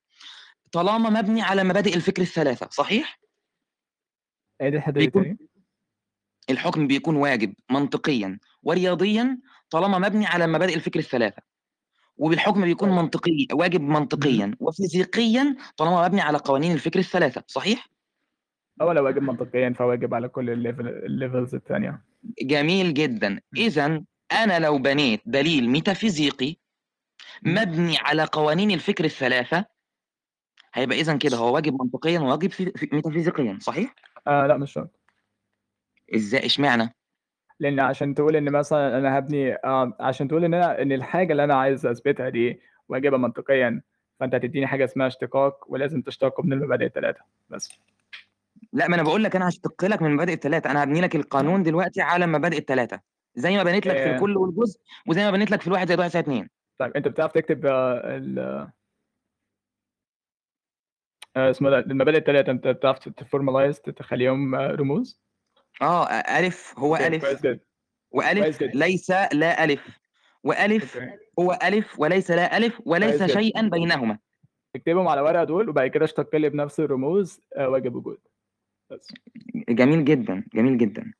طالما 0.71 1.09
مبني 1.09 1.41
على 1.41 1.63
مبادئ 1.63 1.95
الفكر 1.95 2.21
الثلاثة 2.21 2.67
صحيح؟ 2.71 3.19
دي 4.61 4.67
الحته 4.67 4.91
دي 4.91 4.99
بيكون 4.99 5.23
تاني 5.23 5.37
الحكم 6.49 6.87
بيكون 6.87 7.15
واجب 7.15 7.53
منطقيا. 7.71 8.39
ورياضيا 8.63 9.39
طالما 9.69 9.99
مبني 9.99 10.25
على 10.25 10.47
مبادئ 10.47 10.75
الفكر 10.75 10.99
الثلاثة. 10.99 11.41
وبالحكم 12.17 12.61
بيكون 12.61 12.89
منطقي 12.89 13.47
واجب 13.51 13.81
منطقيا. 13.81 14.55
وفيزيقيا 14.59 15.55
طالما 15.77 16.07
مبني 16.07 16.21
على 16.21 16.37
قوانين 16.37 16.71
الفكر 16.71 16.99
الثلاثة 16.99 17.43
صحيح؟ 17.47 17.89
هو 18.81 18.91
لو 18.91 19.05
واجب 19.05 19.21
منطقيا 19.21 19.73
فواجب 19.77 20.13
على 20.13 20.27
كل 20.29 20.49
ال 20.49 20.56
level 20.56 20.87
ال 20.87 20.97
levels 20.97 21.55
الثانية 21.55 22.01
جميل 22.41 22.93
جدا. 22.93 23.41
اذا 23.57 24.03
أنا 24.31 24.59
لو 24.59 24.77
بنيت 24.77 25.21
دليل 25.25 25.69
ميتافيزيقي 25.69 26.55
مبني 27.43 27.97
على 27.97 28.23
قوانين 28.23 28.71
الفكر 28.71 29.05
الثلاثة 29.05 29.65
هيبقى 30.73 30.99
اذا 30.99 31.17
كده 31.17 31.37
هو 31.37 31.55
واجب 31.55 31.73
منطقيا 31.81 32.19
وواجب 32.19 32.51
في- 32.51 32.71
في- 32.71 32.89
ميتافيزيقيا 32.93 33.57
صحيح؟ 33.61 33.95
آه 34.27 34.47
لا 34.47 34.57
مش 34.57 34.71
شرط. 34.73 34.99
إزاي؟ 36.15 36.45
إشمعنى؟ 36.45 36.95
لأن 37.59 37.79
عشان 37.79 38.13
تقول 38.15 38.35
إن 38.35 38.51
مثلا 38.51 38.97
أنا 38.97 39.17
هبني 39.17 39.53
آه 39.55 39.97
عشان 39.99 40.27
تقول 40.27 40.45
إن 40.45 40.53
أنا 40.53 40.81
إن 40.81 40.91
الحاجة 40.91 41.31
اللي 41.31 41.43
أنا 41.43 41.55
عايز 41.55 41.85
أثبتها 41.85 42.29
دي 42.29 42.61
واجبه 42.89 43.17
منطقيا 43.17 43.81
فأنت 44.19 44.35
هتديني 44.35 44.67
حاجة 44.67 44.83
اسمها 44.85 45.07
اشتقاق 45.07 45.65
ولازم 45.67 46.01
تشتق 46.01 46.39
من 46.45 46.53
المبادئ 46.53 46.85
الثلاثه 46.85 47.21
بس. 47.49 47.69
لا 48.73 48.87
ما 48.87 48.95
أنا 48.95 49.03
بقول 49.03 49.23
لك 49.23 49.35
أنا 49.35 49.49
هشتق 49.49 49.85
لك 49.85 50.01
من 50.01 50.13
مبادئ 50.13 50.33
الثلاثه 50.33 50.71
أنا 50.71 50.83
هبني 50.83 51.01
لك 51.01 51.15
القانون 51.15 51.63
دلوقتي 51.63 52.01
على 52.01 52.27
مبادئ 52.27 52.57
الثلاثه 52.57 53.01
زي 53.35 53.57
ما 53.57 53.63
بنيت 53.63 53.87
لك 53.87 53.95
في. 53.95 54.11
الكل 54.11 54.37
والجزء 54.37 54.79
وزي 55.07 55.23
ما 55.23 55.31
بنيت 55.31 55.51
لك 55.51 55.61
في 55.61 55.67
الواحد 55.67 55.87
زائد 55.87 55.99
واحد 55.99 56.11
زائد 56.11 56.25
اتنين. 56.25 56.49
طيب 56.79 56.91
أنت 56.95 57.07
بتعرف 57.07 57.31
تكتب 57.31 57.65
آه، 57.65 58.01
ال 58.17 58.39
آه، 61.37 61.49
اسمه 61.49 61.69
ده 61.69 61.79
المبادئ 61.79 62.17
الثلاثه 62.17 62.51
أنت 62.51 62.67
بتعرف 62.67 62.99
تفورمالايز 62.99 63.81
تخليهم 63.81 64.55
آه، 64.55 64.71
رموز؟ 64.71 65.21
آه 65.81 66.05
ألف. 66.07 66.79
هو 66.79 66.95
ألف. 66.95 67.45
وألف. 68.11 68.61
ليس 68.61 69.11
لا 69.11 69.63
ألف. 69.63 69.99
وألف. 70.43 70.99
هو 71.39 71.59
ألف 71.63 71.99
وليس 71.99 72.31
لا 72.31 72.57
ألف 72.57 72.81
وليس. 72.85 73.23
شيئا 73.23 73.61
بينهما. 73.61 74.19
اكتبهم 74.75 75.07
على 75.07 75.21
ورقة 75.21 75.43
دول 75.43 75.69
وبعد 75.69 75.87
كده 75.87 76.05
اشتق 76.05 76.35
لي 76.35 76.49
بنفس 76.49 76.79
الرموز 76.79 77.41
واجب 77.57 77.95
وجود. 77.95 78.19
بس. 78.91 79.13
جميل 79.69 80.05
جدا 80.05 80.43
جميل 80.53 80.77
جدا. 80.77 81.13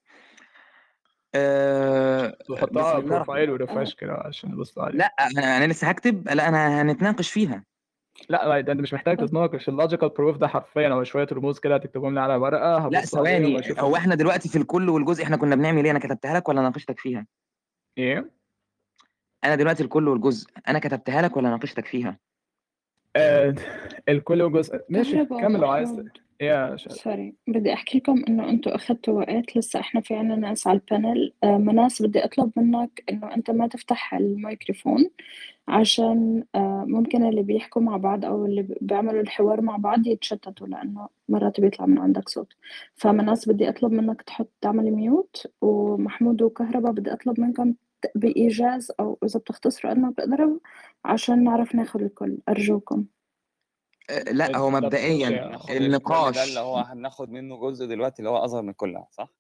أه 1.35 2.37
وحطها 2.49 2.99
بروفايل 2.99 3.49
و 3.51 3.57
refresh 3.57 3.95
كده 3.95 4.13
عشان 4.13 4.51
نبص 4.51 4.79
عليه 4.79 4.97
لا 4.97 5.05
أنا 5.05 5.57
أنا 5.57 5.71
لسه 5.71 5.87
هكتب 5.87 6.29
لا 6.29 6.47
أنا 6.47 6.81
هنتناقش 6.81 7.31
فيها. 7.31 7.63
لا 8.29 8.47
لا 8.47 8.61
ده 8.61 8.71
أنت 8.71 8.81
مش 8.81 8.93
محتاج 8.93 9.17
تتناقش. 9.17 9.69
ال 9.69 9.74
logical 9.74 10.09
proof 10.09 10.37
ده 10.37 10.47
حرفيا 10.47 10.89
هو 10.89 11.03
شوية 11.03 11.27
رموز 11.31 11.59
كده 11.59 11.75
هتكتبهم 11.75 12.13
لي 12.13 12.19
على 12.19 12.35
ورقة 12.35 12.89
لا 12.89 13.01
ثواني. 13.01 13.61
هو 13.79 13.95
إحنا 13.95 14.15
دلوقتي 14.15 14.49
في 14.49 14.57
الكل 14.57 14.89
والجزء 14.89 15.23
إحنا 15.23 15.37
كنا 15.37 15.55
بنعمل 15.55 15.83
إيه؟ 15.83 15.91
أنا 15.91 15.99
كتبتها 15.99 16.33
لك 16.33 16.49
ولا 16.49 16.61
ناقشتك 16.61 16.99
فيها؟ 16.99 17.27
إيه؟ 17.97 18.31
أنا 19.43 19.55
دلوقتي 19.55 19.83
الكل 19.83 20.07
والجزء 20.07 20.49
أنا 20.67 20.79
كتبتها 20.79 21.21
لك 21.21 21.37
ولا 21.37 21.49
ناقشتك 21.49 21.85
فيها؟ 21.85 22.19
آه 23.15 23.55
الكل 24.09 24.51
جزء 24.51 24.79
ماشي 24.89 25.25
كمل 25.25 25.59
لو 25.59 25.69
عايز. 25.69 26.03
يا 26.41 26.77
sorry. 26.77 27.35
بدي 27.47 27.73
أحكي 27.73 27.97
لكم 27.97 28.23
إنه 28.27 28.49
أنتم 28.49 28.71
أخذتوا 28.71 29.13
وقت 29.13 29.57
لسه 29.57 29.79
إحنا 29.79 30.01
في 30.01 30.15
عنا 30.15 30.35
ناس 30.35 30.67
على 30.67 30.79
ال 30.79 30.87
panel. 30.87 31.33
آه 31.43 31.57
ميناس 31.57 32.01
بدي 32.01 32.25
أطلب 32.25 32.51
منك 32.55 33.03
إنه 33.09 33.35
أنت 33.35 33.51
ما 33.51 33.67
تفتح 33.67 34.13
الميكروفون 34.13 35.09
عشان 35.67 36.43
آه 36.55 36.85
ممكن 36.87 37.23
اللي 37.25 37.43
بيحكوا 37.43 37.81
مع 37.81 37.97
بعض 37.97 38.25
أو 38.25 38.45
اللي 38.45 38.67
بيعملوا 38.81 39.21
الحوار 39.21 39.61
مع 39.61 39.77
بعض 39.77 40.07
يتشتتوا 40.07 40.67
لأنه 40.67 41.07
مرات 41.29 41.59
بيطلع 41.61 41.85
من 41.85 41.97
عندك 41.99 42.29
صوت. 42.29 42.53
فميناس 42.95 43.49
بدي 43.49 43.69
أطلب 43.69 43.91
منك 43.91 44.21
تحط 44.21 44.49
تعمل 44.61 44.91
mute. 44.91 45.47
ومحمود 45.61 46.41
وكهرباء 46.41 46.91
بدي 46.91 47.13
أطلب 47.13 47.39
منكم 47.39 47.73
ت- 48.01 48.11
بإيجاز 48.15 48.91
أو 48.99 49.17
إذا 49.23 49.39
بتختصروا 49.39 49.91
قد 49.93 49.99
ما 49.99 50.09
بتقدروا 50.09 50.59
عشان 51.05 51.43
نعرف 51.43 51.75
ناخذ 51.75 52.01
الكل. 52.01 52.37
أرجوكم. 52.49 53.05
لا 54.31 54.57
هو 54.57 54.69
مبدئيا 54.69 55.27
الكل 55.29 55.67
ده 55.67 55.77
النقاش 55.77 56.49
اللي 56.49 56.59
هو 56.59 56.77
هناخد 56.77 57.29
منه 57.29 57.57
جزء 57.57 57.85
دلوقتي 57.85 58.19
اللي 58.19 58.29
هو 58.29 58.37
أصغر 58.37 58.61
من 58.61 58.73
كلها 58.73 59.07
صح؟ 59.11 59.38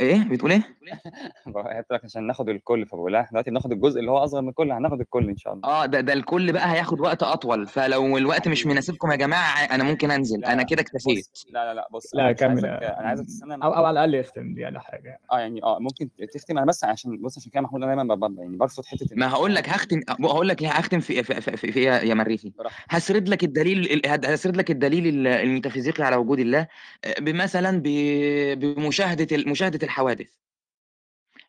إيه؟ 0.00 0.24
بتقول 0.24 0.52
إيه؟ 0.52 0.62
قلت 1.78 1.86
لك 1.92 2.04
عشان 2.04 2.26
ناخد 2.26 2.48
الكل 2.48 2.86
فبقول 2.86 3.12
لها 3.12 3.28
دلوقتي 3.30 3.50
بناخد 3.50 3.72
الجزء 3.72 4.00
اللي 4.00 4.10
هو 4.10 4.18
أصغر 4.18 4.42
من 4.42 4.52
كل 4.52 4.72
هناخد 4.72 5.00
الكل 5.00 5.28
إن 5.28 5.36
شاء 5.36 5.52
الله. 5.52 5.68
آه 5.68 5.86
ده 5.86 6.00
ده 6.00 6.12
الكل 6.12 6.52
بقى 6.52 6.72
هياخد 6.72 7.00
وقت 7.00 7.22
أطول. 7.22 7.66
فلو 7.66 8.18
الوقت 8.18 8.48
مش 8.48 8.66
مناسبكم 8.66 9.10
يا 9.10 9.16
جماعة 9.16 9.64
أنا 9.64 9.84
ممكن 9.84 10.10
أنزل. 10.10 10.40
لا 10.40 10.52
أنا 10.52 10.62
كده 10.62 10.80
اكتفيت. 10.82 11.26
بص 11.34 11.46
لا 11.50 11.64
لا 11.64 11.74
لا. 11.74 11.88
بص 11.92 12.14
لا 12.14 12.30
مش 12.30 12.36
كمل. 12.36 12.50
عايزك 12.66 12.82
أنا 12.82 13.08
عايزك 13.08 13.24
تستنى 13.26 13.54
أو 13.54 13.60
أو 13.74 13.84
على 13.84 13.90
الأقل 13.90 14.14
يختم 14.14 14.54
دي 14.54 14.64
على 14.64 14.80
حاجة. 14.80 15.20
آه 15.32 15.38
يعني 15.38 15.62
آه 15.62 15.78
ممكن 15.80 16.08
تختم. 16.34 16.58
أنا 16.58 16.66
بس 16.66 16.84
عشان 16.84 17.16
بص 17.16 17.38
عشان 17.38 17.50
كده 17.50 17.60
محمود 17.62 17.82
أنا 17.82 17.94
دايما 17.94 18.14
ب- 18.14 18.18
ب- 18.34 18.38
يعني 18.38 18.56
برفض 18.56 18.84
حتة 18.84 19.06
ما 19.12 19.28
هقول 19.30 19.54
لك 19.54 19.68
هختم 19.68 20.00
هقول 20.20 20.48
لك 20.48 20.62
هختم 20.64 21.00
في 21.00 21.22
في, 21.22 21.40
في, 21.40 21.56
في, 21.56 21.72
في 21.72 21.78
إيه 21.80 22.08
يا 22.08 22.14
مريخي؟ 22.14 22.52
براحتك. 22.58 22.84
هسرد 22.88 23.28
لك 23.28 23.44
الدليل 23.44 23.78
ال- 24.06 24.26
هسرد 24.32 24.56
لك 24.56 24.70
الدليل 24.70 25.06
ال- 25.06 25.26
الميتافيزيقي 25.26 26.04
على 26.04 26.16
وجود 26.16 26.38
الله 26.38 26.66
آه، 27.04 27.20
بمثلا 27.20 27.80
ب- 27.84 28.58
بمشاهدة 28.58 29.36
ال- 29.36 29.48
مشاهدة 29.48 29.71
الحوادث. 29.82 30.30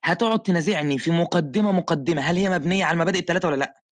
هتقعد 0.03 0.39
تنازعني 0.39 0.97
في 0.97 1.11
مقدمة 1.11 1.71
مقدمة 1.71 2.21
هل 2.21 2.35
هي 2.35 2.49
مبنية 2.49 2.85
على 2.85 2.93
المبادئ 2.93 3.19
الثلاثه 3.19 3.47
ولا 3.47 3.55
لأ؟ 3.55 3.83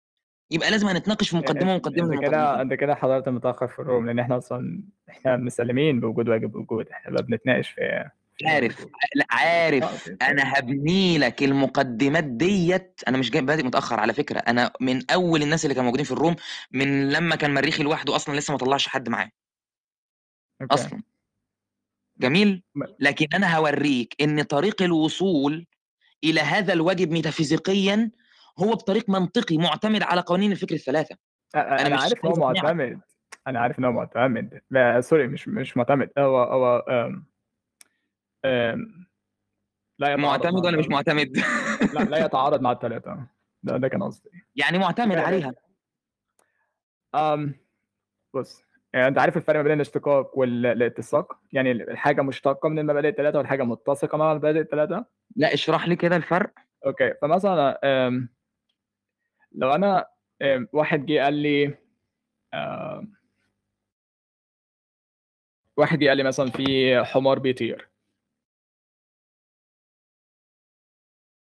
يبقى 0.50 0.70
لازم 0.70 0.86
هنتناقش 0.86 1.28
في 1.28 1.36
مقدمة 1.36 1.76
مقدمة 1.76 2.14
أنت 2.14 2.22
كده 2.22 2.62
أنت 2.62 2.72
كده 2.74 2.94
حضرت 2.94 3.28
متأخر 3.28 3.68
في 3.68 3.78
الروم 3.78 4.06
لأن 4.06 4.18
إحنا 4.18 4.36
أصلا 4.38 4.82
إحنا 5.10 5.36
مسلمين 5.36 6.00
بوجود 6.00 6.28
واجب 6.28 6.54
وجود 6.56 6.88
إحنا 6.88 7.12
بقى 7.12 7.22
بنتناقش 7.22 7.68
في 7.68 8.10
عارف. 8.44 8.86
لا 9.14 9.26
آه، 9.32 9.34
عارف 9.34 9.84
أوكي. 10.10 10.24
أنا 10.24 10.58
هبني 10.58 11.18
لك 11.18 11.42
المقدمات 11.42 12.24
ديت. 12.24 13.00
أنا 13.08 13.18
مش 13.18 13.30
جاي 13.30 13.42
بادئ 13.42 13.62
متأخر 13.62 14.00
على 14.00 14.12
فكرة. 14.12 14.38
أنا 14.38 14.72
من 14.80 15.10
أول 15.10 15.42
الناس 15.42 15.64
اللي 15.64 15.74
كانوا 15.74 15.84
موجودين 15.84 16.04
في 16.04 16.12
الروم 16.12 16.36
من 16.72 17.08
لما 17.12 17.36
كان 17.36 17.54
مريخي 17.54 17.82
لوحده 17.82 18.16
أصلا 18.16 18.36
لسه 18.36 18.52
ما 18.52 18.58
طلعش 18.58 18.88
حد 18.88 19.08
معاه. 19.08 19.30
أصلا. 20.70 21.02
جميل. 22.20 22.62
لكن 23.00 23.26
أنا 23.34 23.56
هوريك 23.56 24.14
إن 24.20 24.42
طريق 24.42 24.82
الوصول 24.82 25.66
إلى 26.24 26.40
هذا 26.40 26.72
الواجب 26.72 27.10
ميتافيزيقيا 27.10 28.10
هو 28.58 28.70
بطريق 28.70 29.10
منطقي 29.10 29.58
معتمد 29.58 30.02
على 30.02 30.20
قوانين 30.20 30.52
الفكر 30.52 30.74
الثلاثة. 30.74 31.16
أنا, 31.54 31.80
أنا 31.80 31.96
مش 31.96 32.02
عارف 32.02 32.26
هو. 32.26 32.34
معتمد. 32.36 33.00
أنا 33.46 33.60
عارف 33.60 33.78
إن 33.78 33.84
هو 33.84 33.92
معتمد. 33.92 34.60
لا 34.70 35.00
sorry 35.00 35.28
مش 35.28 35.48
مش 35.48 35.76
معتمد. 35.76 36.10
هو 36.18 36.42
هو 36.42 36.78
أم 36.78 37.26
أم 38.44 39.06
لا 39.98 40.12
يتعارض 40.12 40.20
معتمد 40.20 40.62
مع 40.62 40.68
ولا 40.68 40.78
مش. 40.78 40.88
معتمد؟ 40.88 41.36
لا 41.94 42.00
لا 42.04 42.24
يتعارض 42.24 42.60
مع 42.60 42.72
الثلاثه 42.72 43.26
ده 43.62 43.76
ده 43.76 43.88
كان 43.88 44.02
قصدي. 44.02 44.30
يعني 44.56 44.78
معتمد 44.78 45.16
لا. 45.16 45.22
عليها. 45.22 45.52
أم 47.14 47.54
بص. 48.34 48.62
يعني 48.92 49.08
انت 49.08 49.18
عارف 49.18 49.36
الفرق 49.36 49.56
ما 49.56 49.62
بين 49.62 49.72
الاشتقاق 49.72 50.38
والاتساق؟ 50.38 51.38
يعني 51.52 51.72
الحاجة 51.72 52.22
مشتقة 52.22 52.68
من 52.68 52.78
المبادئ 52.78 53.08
الثلاثه 53.08 53.38
والحاجة 53.38 53.62
متسقة 53.62 54.18
مع 54.18 54.32
المبادئ 54.32 54.60
الثلاثه 54.60 55.04
لا 55.36 55.54
اشرح 55.54 55.88
لي 55.88 55.96
كده 55.96 56.16
الفرق. 56.16 56.50
okay 56.86 57.14
فمثلا 57.22 57.80
لو 59.52 59.74
أنا 59.74 60.06
واحد 60.72 61.06
جه 61.06 61.20
قال 61.22 61.34
لي 61.34 61.74
واحد 65.76 65.98
جه 65.98 66.08
قال 66.08 66.16
لي 66.16 66.22
مثلا 66.22 66.50
في 66.50 67.02
حمار 67.04 67.38
بيطير. 67.38 67.89